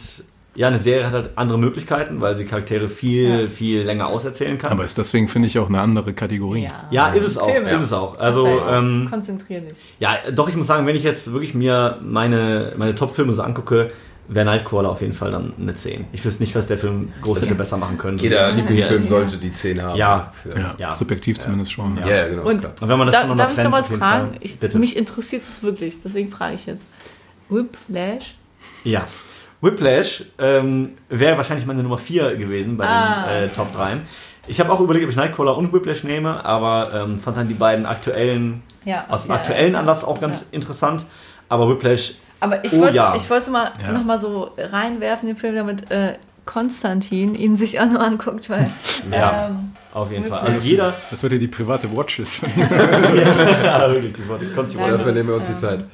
ja, 0.55 0.67
eine 0.67 0.79
Serie 0.79 1.05
hat 1.05 1.13
halt 1.13 1.29
andere 1.35 1.59
Möglichkeiten, 1.59 2.21
weil 2.21 2.37
sie 2.37 2.45
Charaktere 2.45 2.89
viel, 2.89 3.41
Ja. 3.41 3.47
viel 3.47 3.81
länger 3.83 4.07
auserzählen 4.07 4.57
kann. 4.57 4.71
Aber 4.71 4.83
ist 4.85 4.97
deswegen, 4.97 5.27
finde 5.27 5.47
ich, 5.47 5.59
auch 5.59 5.69
eine 5.69 5.79
andere 5.81 6.13
Kategorie. 6.13 6.67
ja, 6.91 7.09
ist 7.09 7.25
es 7.25 7.37
auch, 7.37 7.49
Filme. 7.51 7.69
ist 7.71 7.81
es 7.81 7.93
auch. 7.93 8.17
Also, 8.17 8.47
ähm, 8.69 9.07
konzentrier 9.09 9.61
dich. 9.61 9.77
ja, 9.99 10.17
doch, 10.33 10.47
ich 10.49 10.55
muss 10.55 10.67
sagen, 10.67 10.87
wenn 10.87 10.95
ich 10.95 11.03
jetzt 11.03 11.31
wirklich 11.31 11.53
mir 11.53 11.97
meine, 12.01 12.73
meine 12.77 12.95
Top-Filme 12.95 13.33
so 13.33 13.41
angucke, 13.43 13.91
wäre 14.27 14.43
Nightcrawler 14.45 14.89
auf 14.89 15.01
jeden 15.01 15.13
Fall 15.13 15.29
dann 15.29 15.53
eine 15.61 15.75
10. 15.75 16.05
Ich 16.11 16.25
wüsste 16.25 16.41
nicht, 16.41 16.55
was 16.55 16.65
der 16.65 16.79
Film 16.79 17.13
groß 17.21 17.43
hätte 17.43 17.53
besser 17.53 17.77
machen 17.77 17.99
können. 17.99 18.17
Jeder 18.17 18.51
Lieblingsfilm 18.53 18.95
ist. 18.95 19.07
sollte 19.09 19.37
die 19.37 19.53
10 19.53 19.79
haben. 19.83 19.97
Ja. 19.97 20.31
Für, 20.41 20.57
Ja, 20.57 20.75
Ja. 20.79 20.95
subjektiv 20.95 21.37
zumindest 21.37 21.71
schon. 21.73 21.95
ja, 21.97 22.07
ja, 22.09 22.27
genau. 22.29 22.43
Und 22.49 22.59
klar. 22.61 22.73
Und 22.81 22.89
wenn 22.89 22.97
man 22.97 23.05
das 23.07 23.13
Da, 23.13 23.21
ich 23.21 23.53
trennt, 23.53 23.63
noch 23.65 23.71
mal 23.71 23.79
auf 23.81 23.89
jeden 23.89 23.99
fragen? 24.01 24.27
Fall. 24.29 24.37
Ich, 24.41 24.57
Bitte. 24.59 24.79
mich 24.79 24.97
interessiert 24.97 25.43
es 25.43 25.61
wirklich, 25.61 26.01
deswegen 26.03 26.31
frage 26.31 26.55
ich 26.55 26.65
jetzt. 26.65 26.85
Whiplash? 27.49 28.33
Ja. 28.83 29.05
Whiplash 29.65 30.23
ähm, 30.39 30.93
wäre 31.09 31.35
wahrscheinlich 31.37 31.65
meine 31.65 31.83
Nummer 31.83 31.97
4 31.97 32.35
gewesen 32.35 32.77
bei 32.77 32.85
Ah. 32.87 33.25
den 33.27 33.43
äh, 33.45 33.49
Top 33.49 33.73
3. 33.73 33.97
Ich 34.47 34.59
habe 34.59 34.71
auch 34.71 34.79
überlegt, 34.79 35.05
ob 35.05 35.09
ich 35.11 35.15
Nightcrawler 35.17 35.57
und 35.57 35.73
Whiplash 35.73 36.03
nehme, 36.03 36.45
aber 36.45 36.91
ähm, 36.93 37.19
fand 37.19 37.35
dann 37.37 37.47
die 37.47 37.55
beiden 37.55 37.85
aktuellen, 37.85 38.61
Ja. 38.85 39.05
aus 39.09 39.23
dem 39.23 39.31
ja, 39.31 39.37
aktuellen 39.37 39.73
ja. 39.73 39.79
Anlass 39.79 40.03
auch 40.03 40.21
ganz 40.21 40.43
interessant. 40.51 41.05
Aber 41.49 41.67
Whiplash, 41.69 42.13
Aber 42.39 42.63
ich 42.63 42.73
Oh, 42.73 42.81
wollte 42.81 42.95
ja. 42.95 43.13
ich 43.15 43.27
wollte 43.29 43.49
mal 43.49 43.71
Ja. 43.83 43.91
noch 43.91 44.03
mal 44.03 44.19
so 44.19 44.51
reinwerfen, 44.57 45.27
den 45.27 45.35
Film, 45.37 45.55
damit 45.55 45.89
äh, 45.91 46.13
Konstantin 46.45 47.33
ihn 47.33 47.55
sich 47.55 47.79
auch 47.79 47.85
noch 47.87 48.01
anguckt, 48.01 48.49
weil 48.51 48.69
Ja. 49.11 49.47
ähm, 49.47 49.71
auf 49.93 50.11
jeden 50.11 50.25
Fall. 50.25 50.41
Also 50.41 50.67
jeder. 50.69 50.93
Das 51.09 51.23
wird 51.23 51.33
ja 51.33 51.39
die 51.39 51.47
private 51.47 51.87
Watchlist. 51.95 52.41
ja, 53.63 53.89
wirklich, 53.91 54.13
die 54.13 54.27
wohl- 54.27 54.37
Dafür 54.91 55.11
nehmen 55.11 55.27
wir 55.29 55.35
uns 55.35 55.47
die 55.47 55.53
ähm, 55.53 55.57
Zeit. 55.57 55.85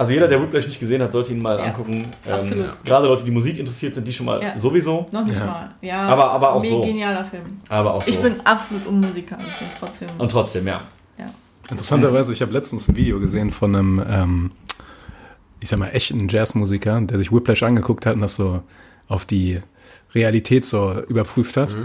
Also 0.00 0.12
jeder, 0.14 0.28
der 0.28 0.40
Whiplash 0.40 0.64
nicht 0.66 0.80
gesehen 0.80 1.02
hat, 1.02 1.12
sollte 1.12 1.32
ihn 1.32 1.42
mal 1.42 1.58
Ja. 1.58 1.64
angucken. 1.66 2.06
Ähm, 2.26 2.32
Absolut. 2.32 2.84
Gerade 2.86 3.06
Leute, 3.06 3.22
die 3.24 3.30
Musik 3.30 3.58
interessiert 3.58 3.94
sind, 3.94 4.08
die 4.08 4.12
schon 4.14 4.24
mal 4.24 4.42
Ja. 4.42 4.56
sowieso. 4.56 5.06
noch 5.12 5.26
nicht 5.26 5.38
Ja. 5.38 5.44
mal. 5.46 5.70
Ja, 5.82 6.08
Aber- 6.08 6.30
aber 6.30 6.54
auch 6.54 6.64
so. 6.64 6.80
genialer 6.82 7.26
Film. 7.26 7.58
Aber 7.68 7.92
auch 7.94 8.00
so. 8.02 8.10
Ich 8.10 8.18
bin 8.18 8.36
absolut 8.44 8.86
unmusikalisch 8.86 9.44
und 9.60 9.68
trotzdem. 9.78 10.08
und 10.16 10.30
trotzdem, 10.30 10.66
ja. 10.66 10.80
ja. 11.18 11.26
Interessanterweise, 11.70 12.32
ich 12.32 12.40
habe 12.40 12.50
letztens 12.52 12.88
ein 12.88 12.96
Video 12.96 13.20
gesehen 13.20 13.50
von 13.50 13.76
einem, 13.76 14.02
ähm, 14.08 14.50
ich 15.60 15.68
sag 15.68 15.78
mal, 15.78 15.88
echten 15.88 16.28
Jazzmusiker, 16.28 16.98
der 17.02 17.18
sich 17.18 17.30
Whiplash 17.30 17.62
angeguckt 17.62 18.06
hat 18.06 18.14
und 18.14 18.22
das 18.22 18.36
so 18.36 18.62
auf 19.06 19.26
die 19.26 19.60
Realität 20.14 20.64
so 20.64 20.94
überprüft 21.08 21.58
hat. 21.58 21.76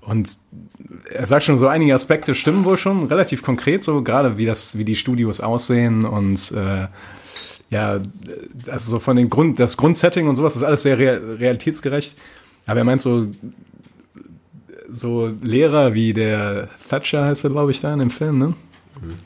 Und 0.00 0.38
er 1.12 1.26
sagt 1.26 1.42
schon, 1.44 1.58
so 1.58 1.66
einige 1.66 1.92
Aspekte 1.94 2.34
stimmen 2.34 2.64
wohl 2.64 2.76
schon 2.76 3.06
relativ 3.06 3.42
konkret, 3.42 3.82
so 3.84 4.02
gerade 4.02 4.36
wie 4.38 4.46
das, 4.46 4.78
wie 4.78 4.84
die 4.84 4.96
Studios 4.96 5.40
aussehen 5.40 6.04
und 6.04 6.52
äh, 6.52 6.86
ja, 7.72 7.98
also 8.68 8.90
so 8.90 9.00
von 9.00 9.16
den 9.16 9.30
Grund, 9.30 9.58
das 9.58 9.78
Grundsetting 9.78 10.28
und 10.28 10.36
sowas 10.36 10.56
ist 10.56 10.62
alles 10.62 10.82
sehr 10.82 10.98
real, 10.98 11.36
realitätsgerecht. 11.38 12.16
Aber 12.66 12.80
er 12.80 12.84
meint 12.84 13.00
so, 13.00 13.28
so 14.90 15.32
Lehrer 15.40 15.94
wie 15.94 16.12
der 16.12 16.68
Thatcher 16.88 17.24
heißt 17.24 17.44
er, 17.44 17.50
glaube 17.50 17.70
ich, 17.70 17.80
da 17.80 17.92
in 17.92 17.98
dem 17.98 18.10
Film, 18.10 18.38
ne? 18.38 18.54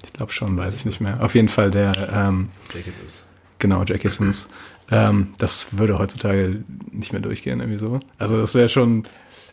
Ich 0.05 0.13
glaube 0.13 0.33
schon, 0.33 0.57
weiß 0.57 0.75
ich 0.75 0.87
nicht 0.87 1.01
mehr. 1.01 1.23
Auf 1.23 1.35
jeden 1.35 1.49
Fall 1.49 1.71
der, 1.73 1.93
ähm, 2.15 2.49
Jake 2.73 2.93
Sims. 2.97 3.27
genau, 3.59 3.83
Jackie 3.85 4.09
Sims. 4.09 4.49
Ähm, 4.93 5.35
das 5.39 5.77
würde 5.77 5.99
heutzutage 5.99 6.63
nicht 6.93 7.13
mehr 7.13 7.21
durchgehen, 7.21 7.59
irgendwie 7.59 7.81
so. 7.81 7.99
Also 8.17 8.39
das 8.39 8.55
wäre 8.55 8.69
schon, 8.69 9.03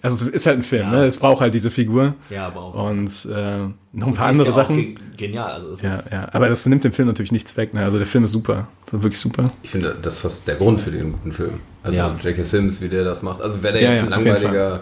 also 0.04 0.26
es 0.28 0.32
ist 0.34 0.46
halt 0.46 0.58
ein 0.60 0.64
Film, 0.64 0.84
Ja. 0.84 0.92
ne? 0.92 1.06
Es 1.06 1.18
braucht 1.18 1.42
halt 1.42 1.54
diese 1.56 1.72
Figur 1.72 2.14
Ja, 2.30 2.46
aber 2.48 2.62
auch 2.62 2.76
so. 2.76 2.82
und 2.84 3.26
äh, 3.34 3.58
noch 3.94 4.08
ein 4.08 4.14
paar 4.14 4.30
ist 4.30 4.40
andere 4.40 4.46
ja 4.48 4.52
auch 4.52 4.56
Sachen. 4.56 4.76
ge- 4.76 4.96
Genial. 5.18 5.52
Also 5.52 5.72
es 5.72 5.82
Ja, 5.82 5.96
ist, 5.96 6.12
ja, 6.12 6.28
aber 6.32 6.50
das 6.50 6.66
nimmt 6.68 6.84
dem 6.84 6.92
Film 6.94 7.08
natürlich 7.08 7.32
nichts 7.32 7.56
weg. 7.58 7.74
Ne? 7.74 7.82
Also 7.82 7.98
der 7.98 8.06
Film 8.08 8.24
ist 8.26 8.32
super, 8.32 8.68
das 8.86 8.94
ist 9.00 9.04
wirklich 9.04 9.20
super. 9.20 9.46
Ich 9.64 9.70
finde, 9.72 9.96
das 10.02 10.16
ist 10.16 10.20
fast 10.22 10.48
der 10.48 10.56
Grund 10.56 10.80
für 10.82 10.92
den 10.92 11.14
guten 11.14 11.32
Film. 11.32 11.60
Also 11.82 11.98
Ja. 11.98 12.16
J.K. 12.22 12.44
Sims, 12.44 12.82
wie 12.82 12.90
der 12.90 13.04
das 13.04 13.22
macht. 13.24 13.42
Also 13.42 13.64
wäre 13.64 13.74
der 13.74 13.82
jetzt 13.90 13.98
ja, 14.00 14.04
ein 14.04 14.10
langweiliger 14.10 14.82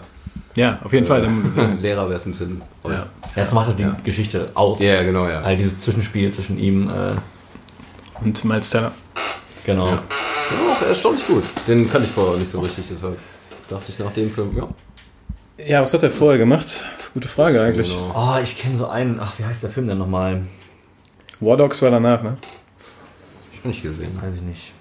Ja, 0.54 0.78
auf 0.84 0.92
jeden 0.92 1.06
Fall. 1.06 1.24
Äh, 1.24 1.74
Lehrer, 1.80 2.08
wäre 2.08 2.18
es 2.18 2.26
ein 2.26 2.32
bisschen. 2.32 2.62
Ja. 2.84 2.90
Ja, 2.92 3.06
das 3.36 3.52
macht 3.52 3.68
halt 3.68 3.78
die 3.78 3.84
Ja. 3.84 3.96
Geschichte 4.04 4.50
aus. 4.54 4.82
Ja, 4.82 5.02
genau, 5.02 5.26
ja. 5.28 5.40
All 5.42 5.56
dieses 5.56 5.78
Zwischenspiel 5.78 6.30
zwischen 6.32 6.58
ihm, 6.58 6.88
äh, 6.90 8.22
und 8.24 8.44
Miles 8.44 8.70
Teller. 8.70 8.92
genau. 9.64 9.86
Ja. 9.88 9.92
Ja, 9.94 10.72
auch 10.72 10.82
erstaunlich 10.86 11.26
gut. 11.26 11.44
Den 11.66 11.88
kannte 11.88 12.06
ich 12.08 12.12
vorher 12.12 12.38
nicht 12.38 12.50
so 12.50 12.60
richtig, 12.60 12.84
deshalb 12.90 13.16
dachte 13.70 13.84
ich 13.92 13.98
nach 13.98 14.12
dem 14.12 14.30
Film, 14.30 14.50
ja. 14.56 14.68
Ja, 15.66 15.80
was 15.80 15.92
hat 15.94 16.02
er 16.02 16.10
vorher 16.10 16.38
gemacht? 16.38 16.84
Gute 17.14 17.28
Frage 17.28 17.60
eigentlich. 17.62 17.90
Genau. 17.96 18.34
Oh, 18.36 18.40
ich 18.42 18.58
kenne 18.58 18.76
so 18.76 18.86
einen, 18.88 19.20
ach, 19.20 19.34
wie 19.38 19.44
heißt 19.44 19.62
der 19.62 19.70
Film 19.70 19.86
denn 19.88 19.98
nochmal? 19.98 20.40
War 21.40 21.56
Dogs 21.56 21.82
war 21.82 21.90
danach, 21.90 22.22
ne? 22.22 22.36
Ich 23.52 23.58
habe 23.58 23.68
nicht 23.68 23.82
gesehen. 23.82 24.18
Weiß 24.22 24.36
ich 24.36 24.42
nicht. 24.42 24.72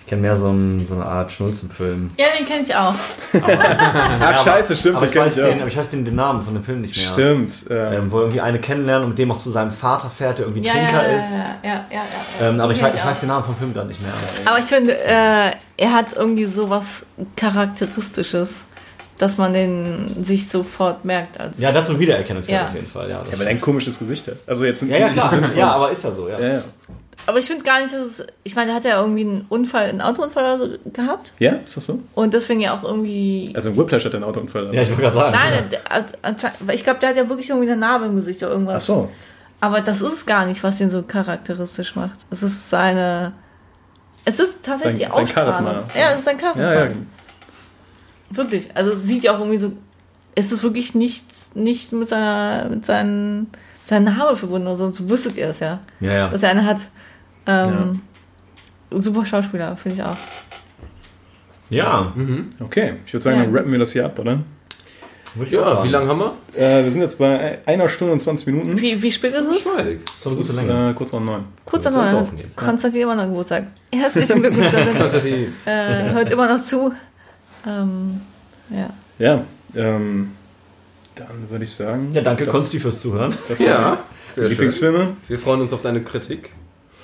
Ich 0.00 0.06
kenne 0.10 0.22
mehr 0.22 0.36
so, 0.36 0.50
ein, 0.50 0.86
so 0.86 0.94
eine 0.94 1.04
Art 1.04 1.32
Schnulzenfilm. 1.32 2.12
Ja, 2.16 2.26
den 2.38 2.46
kenne 2.46 2.62
ich 2.62 2.74
auch. 2.74 2.94
Ach, 4.20 4.44
scheiße, 4.44 4.76
stimmt, 4.76 4.96
aber 4.96 5.06
den 5.06 5.08
ich, 5.08 5.12
kenn 5.14 5.24
weiß 5.26 5.36
ich 5.36 5.42
den, 5.42 5.52
auch. 5.54 5.58
aber 5.60 5.66
ich 5.68 5.76
weiß 5.76 5.90
den, 5.90 6.04
den 6.04 6.14
Namen 6.14 6.42
von 6.44 6.54
dem 6.54 6.62
Film 6.62 6.80
nicht 6.80 6.96
mehr. 6.96 7.12
Stimmt. 7.12 7.70
Äh, 7.70 7.96
Ähm, 7.96 8.10
wo 8.12 8.20
irgendwie 8.20 8.40
eine 8.40 8.60
kennenlernen 8.60 9.04
und 9.04 9.08
mit 9.10 9.18
dem 9.18 9.32
auch 9.32 9.36
zu 9.36 9.50
seinem 9.50 9.72
Vater 9.72 10.08
fährt, 10.08 10.38
der 10.38 10.46
irgendwie 10.46 10.64
Ja, 10.66 10.74
Trinker 10.74 11.10
ja, 11.10 11.16
ist. 11.16 11.32
ja, 11.32 11.38
ja, 11.62 11.68
ja, 11.70 11.84
ja, 11.90 12.02
ja. 12.40 12.48
Ähm, 12.48 12.60
aber 12.60 12.72
ich 12.72 12.78
kenn 12.80 12.92
ich 12.94 13.04
weiß 13.04 13.20
den 13.20 13.28
Namen 13.30 13.44
vom 13.44 13.56
Film 13.56 13.74
gerade 13.74 13.88
nicht 13.88 14.00
mehr. 14.00 14.12
Aber 14.44 14.58
ich 14.60 14.66
finde, 14.66 14.96
äh, 14.96 15.50
er 15.76 15.92
hat 15.92 16.12
irgendwie 16.14 16.46
sowas 16.46 17.04
Charakteristisches, 17.34 18.64
dass 19.18 19.38
man 19.38 19.52
den 19.52 20.24
sich 20.24 20.48
sofort 20.48 21.04
merkt. 21.04 21.40
Als 21.40 21.58
Ja, 21.58 21.72
dazu 21.72 21.98
Wiedererkennungswert 21.98 22.60
Ja. 22.62 22.66
auf 22.66 22.74
jeden 22.74 22.86
Fall. 22.86 23.10
Ja, 23.10 23.22
ja, 23.30 23.38
weil 23.38 23.46
er 23.46 23.50
ein 23.50 23.60
komisches 23.60 23.98
Gesicht 23.98 24.26
hat. 24.28 24.36
Also 24.46 24.64
jetzt 24.64 24.82
ja, 24.82 24.96
ja, 24.98 25.08
klar. 25.10 25.32
Ja, 25.56 25.72
aber 25.72 25.90
ist 25.90 26.04
ja 26.04 26.12
so, 26.12 26.28
ja. 26.28 26.38
Ja, 26.38 26.52
ja. 26.54 26.62
Aber 27.28 27.38
ich 27.38 27.46
finde 27.46 27.64
gar 27.64 27.80
nicht, 27.80 27.92
dass 27.92 28.00
es. 28.02 28.26
Ich 28.44 28.54
meine, 28.54 28.66
der 28.68 28.76
hat 28.76 28.84
ja 28.84 29.00
irgendwie 29.00 29.22
einen 29.22 29.46
Unfall, 29.48 29.86
einen 29.88 30.00
Autounfall 30.00 30.44
oder 30.44 30.58
so 30.58 30.68
gehabt. 30.92 31.32
ja, 31.38 31.52
ist 31.52 31.76
das 31.76 31.86
so? 31.86 32.00
Und 32.14 32.34
deswegen 32.34 32.60
ja 32.60 32.76
auch 32.76 32.84
irgendwie. 32.84 33.52
Also 33.56 33.70
ein 33.70 33.76
Whiplash 33.76 34.04
hat 34.04 34.14
einen 34.14 34.22
Autounfall. 34.24 34.72
Ja, 34.72 34.82
ich 34.82 34.88
wollte 34.90 35.02
gerade 35.02 35.16
sagen. 35.16 35.36
Nein, 35.36 36.04
weil 36.60 36.74
ich 36.76 36.84
glaube, 36.84 37.00
der 37.00 37.08
hat 37.08 37.16
ja 37.16 37.28
wirklich 37.28 37.48
irgendwie 37.48 37.68
eine 37.70 37.80
Narbe 37.80 38.04
im 38.04 38.16
Gesicht 38.16 38.42
oder 38.42 38.52
irgendwas. 38.52 38.84
Ach 38.84 38.86
so. 38.86 39.10
Aber 39.60 39.80
das 39.80 40.02
ist 40.02 40.12
es 40.12 40.26
gar 40.26 40.44
nicht, 40.44 40.62
was 40.62 40.76
den 40.76 40.90
so 40.90 41.02
charakteristisch 41.02 41.96
macht. 41.96 42.18
Es 42.30 42.42
ist 42.42 42.68
seine. 42.70 43.32
Es 44.24 44.38
ist 44.38 44.62
tatsächlich 44.62 45.08
Sein- 45.08 45.24
die 45.24 45.32
sein. 45.32 45.36
Charisma. 45.44 45.82
Ja, 45.98 46.10
es 46.12 46.18
ist 46.18 46.24
sein 46.26 46.38
Charisma. 46.38 46.62
Ja, 46.74 46.84
ja. 46.84 46.90
Wirklich. 48.30 48.68
Also 48.74 48.90
es 48.90 49.04
sieht 49.04 49.24
ja 49.24 49.34
auch 49.34 49.38
irgendwie 49.40 49.58
so 49.58 49.72
ist 50.38 50.52
es 50.52 50.62
wirklich 50.62 50.94
nicht, 50.94 51.24
nicht 51.56 51.92
mit 51.92 52.08
seiner, 52.10 52.68
mit 52.68 52.84
seinen, 52.84 53.46
seinem 53.84 54.04
Name 54.16 54.36
verbunden, 54.36 54.76
sonst 54.76 55.08
wüsstet 55.08 55.36
ihr 55.38 55.46
das 55.46 55.60
ja, 55.60 55.80
Ja, 56.00 56.12
ja. 56.12 56.28
dass 56.28 56.42
er 56.42 56.50
eine 56.50 56.64
hat. 56.66 56.82
Ähm, 57.46 58.02
Super 58.90 59.24
Schauspieler, 59.24 59.76
finde 59.78 59.96
ich 59.96 60.02
auch. 60.02 60.16
Ja, 61.70 62.12
Okay, 62.60 62.94
ich 63.06 63.12
würde 63.12 63.22
sagen, 63.24 63.38
Ja. 63.38 63.44
dann 63.44 63.54
rappen 63.56 63.72
wir 63.72 63.78
das 63.78 63.92
hier 63.92 64.04
ab, 64.04 64.18
oder? 64.18 64.40
Ja, 65.50 65.82
wie 65.84 65.88
lange 65.88 66.08
haben 66.08 66.20
wir? 66.20 66.32
Äh, 66.54 66.84
wir 66.84 66.90
sind 66.90 67.02
jetzt 67.02 67.18
bei 67.18 67.58
einer 67.66 67.88
Stunde 67.88 68.12
und 68.14 68.20
20 68.20 68.46
Minuten. 68.46 68.80
Wie, 68.80 69.02
wie 69.02 69.12
spät 69.12 69.32
ist 69.34 69.40
es? 69.46 69.64
Geschmeidig. 69.64 70.00
Das 70.22 70.32
ist 70.32 70.38
Das 70.40 70.48
ist 70.50 70.58
äh, 70.62 70.94
kurz 70.94 71.12
nach 71.12 71.20
neun. 71.20 71.44
Kurz 71.64 71.86
einmal. 71.86 72.14
aufnehmen. 72.14 72.50
Konstantin 72.56 73.02
immer 73.02 73.16
noch 73.16 73.24
Geburtstag. 73.24 73.66
Herzlichen 73.92 74.40
Glückwunsch, 74.40 74.70
Konstantin. 74.98 75.52
äh, 75.66 76.10
hört 76.12 76.30
immer 76.30 76.48
noch 76.56 76.62
zu. 76.62 76.92
Ähm, 77.66 78.20
ja. 78.70 78.90
Ja, 79.18 79.44
ähm, 79.74 80.32
dann 81.14 81.50
würde 81.50 81.64
ich 81.64 81.72
sagen. 81.72 82.10
Ja, 82.12 82.20
danke 82.22 82.44
das, 82.44 82.54
Konsti 82.54 82.78
fürs 82.80 83.00
Zuhören. 83.00 83.34
Das 83.48 83.58
Ja, 83.60 83.98
sehr 84.32 84.44
schön. 84.44 84.50
Lieblingsfilme. 84.50 85.08
Wir 85.28 85.38
freuen 85.38 85.60
uns 85.62 85.72
auf 85.72 85.82
deine 85.82 86.02
Kritik. 86.02 86.50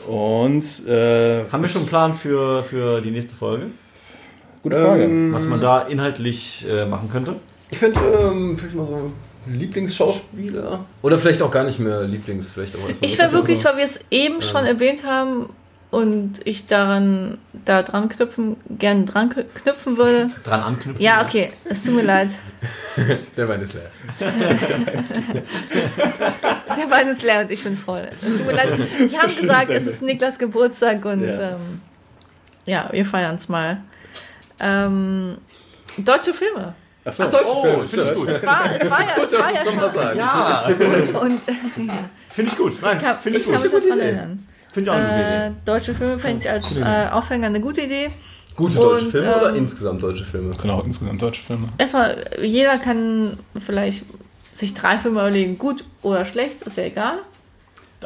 Und 0.07 0.87
äh, 0.87 1.45
Haben 1.51 1.63
wir 1.63 1.69
schon 1.69 1.83
einen 1.83 1.89
Plan 1.89 2.15
für, 2.15 2.63
für 2.65 3.01
die 3.01 3.11
nächste 3.11 3.35
Folge? 3.35 3.67
gute 4.63 4.77
Frage. 4.77 5.05
Ähm, 5.05 5.33
Was 5.33 5.45
man 5.47 5.61
da 5.61 5.83
inhaltlich 5.83 6.67
äh, 6.69 6.87
machen 6.87 7.09
könnte? 7.11 7.37
Ich 7.71 7.79
finde, 7.79 8.01
ähm, 8.01 8.57
vielleicht 8.59 8.75
mal 8.77 8.87
so 8.87 9.13
Lieblingsschauspieler. 9.47 10.85
Oder 11.03 11.19
vielleicht 11.19 11.43
auch 11.43 11.51
gar 11.51 11.65
nicht 11.65 11.79
mehr 11.81 12.03
Lieblings, 12.05 12.51
vielleicht 12.51 12.77
auch 12.77 12.81
Ich 13.01 13.19
wäre 13.19 13.33
wirklich, 13.33 13.59
so. 13.61 13.65
weil 13.69 13.79
wir 13.79 13.85
es 13.85 14.01
eben 14.11 14.41
schon 14.43 14.65
erwähnt 14.65 15.05
haben 15.05 15.47
und 15.93 16.40
ich 16.44 16.66
daran 16.66 17.39
da 17.64 17.82
dran 17.82 18.09
knüpfen, 18.09 18.56
gerne 18.70 19.05
dran 19.05 19.31
kn- 19.31 19.44
knüpfen 19.55 19.97
würde. 19.98 20.31
Dran 20.44 20.60
anknüpfen? 20.62 21.01
Ja, 21.01 21.23
okay, 21.23 21.52
es 21.64 21.82
tut 21.82 21.94
mir 21.94 22.02
leid. 22.02 22.31
Der 23.36 23.48
Wein 23.48 23.60
ist 23.62 23.74
leer. 23.74 23.90
Der 26.77 26.90
Wein 26.90 27.09
ist 27.09 27.23
leer 27.23 27.40
und 27.43 27.51
ich 27.51 27.62
bin 27.62 27.77
voll. 27.77 28.09
Es 28.20 28.36
tut 28.39 28.47
mir 28.47 28.52
leid. 28.52 28.70
Wir 29.10 29.19
haben 29.23 29.28
gesagt, 29.28 29.69
es 29.70 29.86
ist 29.86 30.02
Niklas 30.02 30.39
Geburtstag 30.39 31.05
und 31.05 31.24
Ja. 31.24 31.51
ähm, 31.51 31.81
ja, 32.64 32.89
wir 32.93 33.05
feiern 33.05 33.36
es 33.36 33.48
mal. 33.48 33.78
Ähm, 34.60 35.36
deutsche 35.98 36.32
Filme. 36.32 36.74
Achso, 37.05 37.24
Oh, 37.44 37.85
finde 37.85 38.10
ich 38.10 38.14
gut. 38.16 38.28
Es 38.28 38.43
war, 38.47 38.70
es 38.74 38.89
war 38.90 39.01
ja, 39.01 39.09
es 39.24 39.32
war 39.32 39.52
ja 39.52 39.64
schon. 39.64 39.93
sagen. 39.93 40.19
Ja, 40.19 40.64
Und 41.20 41.40
finde 42.31 42.51
ich 42.52 42.56
gut. 42.56 42.74
Nein, 42.81 43.01
kann, 43.01 43.19
finde 43.19 43.39
ich 43.40 43.47
ich 43.47 43.52
kann 43.52 43.62
gut. 43.62 43.73
mich 43.74 43.82
daran 43.85 43.98
erinnern. 44.01 44.47
Finde 44.73 44.90
ich 44.90 44.97
auch 44.97 44.99
eine 45.01 45.09
gute 45.09 45.23
Äh, 45.24 45.47
Idee. 45.47 45.55
deutsche 45.65 45.94
Filme 45.94 46.19
fände 46.19 46.43
ich 46.44 46.51
als 46.51 46.77
äh, 46.78 47.11
Aufhänger 47.12 47.47
eine 47.47 47.61
gute 47.61 47.82
Idee. 47.82 48.09
Gute 48.57 48.77
deutsche 48.77 49.05
Und, 49.07 49.11
Filme 49.11 49.36
oder 49.36 49.49
ähm, 49.51 49.57
insgesamt 49.57 50.03
deutsche 50.03 50.24
Filme? 50.24 50.51
Genau, 50.61 50.82
insgesamt 50.82 51.23
deutsche 51.23 51.43
Filme. 51.43 51.69
Erstmal, 51.78 52.16
jeder 52.43 52.78
kann 52.78 53.39
vielleicht 53.65 54.05
sich 54.53 54.74
drei 54.74 54.99
Filme 54.99 55.20
überlegen, 55.20 55.57
gut 55.57 55.85
oder 56.03 56.24
schlecht, 56.27 56.62
ist 56.62 56.77
ja 56.77 56.85
egal. 56.85 57.15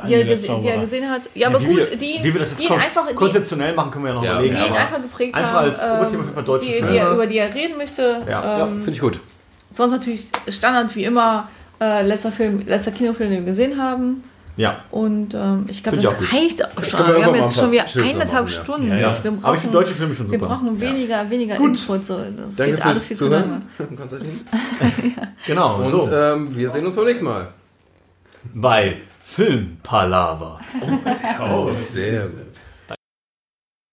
Die 0.06 0.12
er, 0.12 0.24
die 0.24 0.68
er 0.68 0.78
gesehen 0.80 1.10
hat. 1.10 1.22
Ja, 1.34 1.48
aber 1.48 1.60
wie 1.62 1.66
gut, 1.66 1.78
wir, 1.90 1.96
die, 1.96 2.18
wie 2.22 2.32
wir 2.32 2.38
das 2.40 2.50
jetzt 2.50 2.60
die 2.60 2.64
ihn 2.64 2.68
kon 2.68 2.78
einfach, 2.78 3.08
die, 3.08 3.14
konzeptionell 3.14 3.72
machen, 3.74 3.90
können 3.90 4.04
wir 4.04 4.10
ja 4.10 4.14
noch 4.14 4.24
Ja, 4.24 4.32
überlegen. 4.34 4.54
die 4.56 4.66
ihn 4.66 4.72
einfach 4.74 5.00
geprägt 5.02 5.34
einfach 5.34 5.52
haben. 5.54 5.70
als 5.70 5.82
Oberthema 5.82 6.24
für 6.34 6.42
deutsche 6.42 6.66
die, 6.66 6.72
Filme. 6.74 6.92
die 6.92 6.98
er, 6.98 7.10
über 7.12 7.26
die 7.26 7.38
er 7.38 7.54
reden 7.54 7.78
möchte. 7.78 8.20
Ja. 8.28 8.58
Ja, 8.58 8.64
ähm, 8.66 8.78
finde 8.78 8.92
ich 8.92 9.00
gut. 9.00 9.20
sonst 9.72 9.92
natürlich 9.92 10.26
Standard 10.48 10.94
wie 10.94 11.04
immer, 11.04 11.48
äh, 11.80 12.02
letzter 12.02 12.30
Film, 12.30 12.62
letzter 12.66 12.90
Kinofilm, 12.92 13.30
den 13.30 13.44
wir 13.46 13.52
gesehen 13.52 13.80
haben. 13.82 14.22
Ja, 14.56 14.84
Und 14.90 15.34
ähm, 15.34 15.66
ich 15.68 15.82
glaube, 15.82 15.98
das 15.98 16.32
reicht 16.32 16.64
auch 16.64 16.82
schon. 16.82 17.06
wir 17.06 17.16
Wir, 17.16 17.26
haben 17.26 17.34
jetzt 17.34 17.56
schon 17.56 17.70
wieder 17.70 17.84
eineinhalb 17.84 18.44
machen, 18.46 18.54
ja. 18.56 18.62
Stunden. 18.64 18.88
ja, 18.88 18.96
ja. 18.96 19.00
Wir 19.00 19.10
Aber 19.10 19.36
ich 19.36 19.40
brauchen, 19.42 19.58
finde 19.58 19.72
deutsche 19.78 19.94
Filme 19.94 20.14
schon 20.14 20.30
wir 20.30 20.38
super. 20.38 20.54
brauchen 20.54 20.80
weniger, 20.80 21.28
weniger 21.30 21.56
Gut. 21.56 21.78
Input. 21.78 22.06
So. 22.06 22.18
Das 22.18 22.56
Danke 22.56 22.72
geht 22.76 22.84
alles 22.86 23.06
fürs 23.06 23.06
viel 23.08 23.16
zu 23.16 23.28
lange. 23.28 23.62
Genau, 25.46 25.76
Und 25.76 25.90
so. 25.90 26.10
ähm, 26.10 26.56
wir 26.56 26.70
sehen 26.70 26.86
uns 26.86 26.96
beim 26.96 27.04
nächsten 27.04 27.26
Mal. 27.26 27.48
Bei 28.54 28.96
Filmpalava. 29.22 30.58
Oh, 31.52 31.70
sehr 31.76 32.28
gut. 32.28 32.45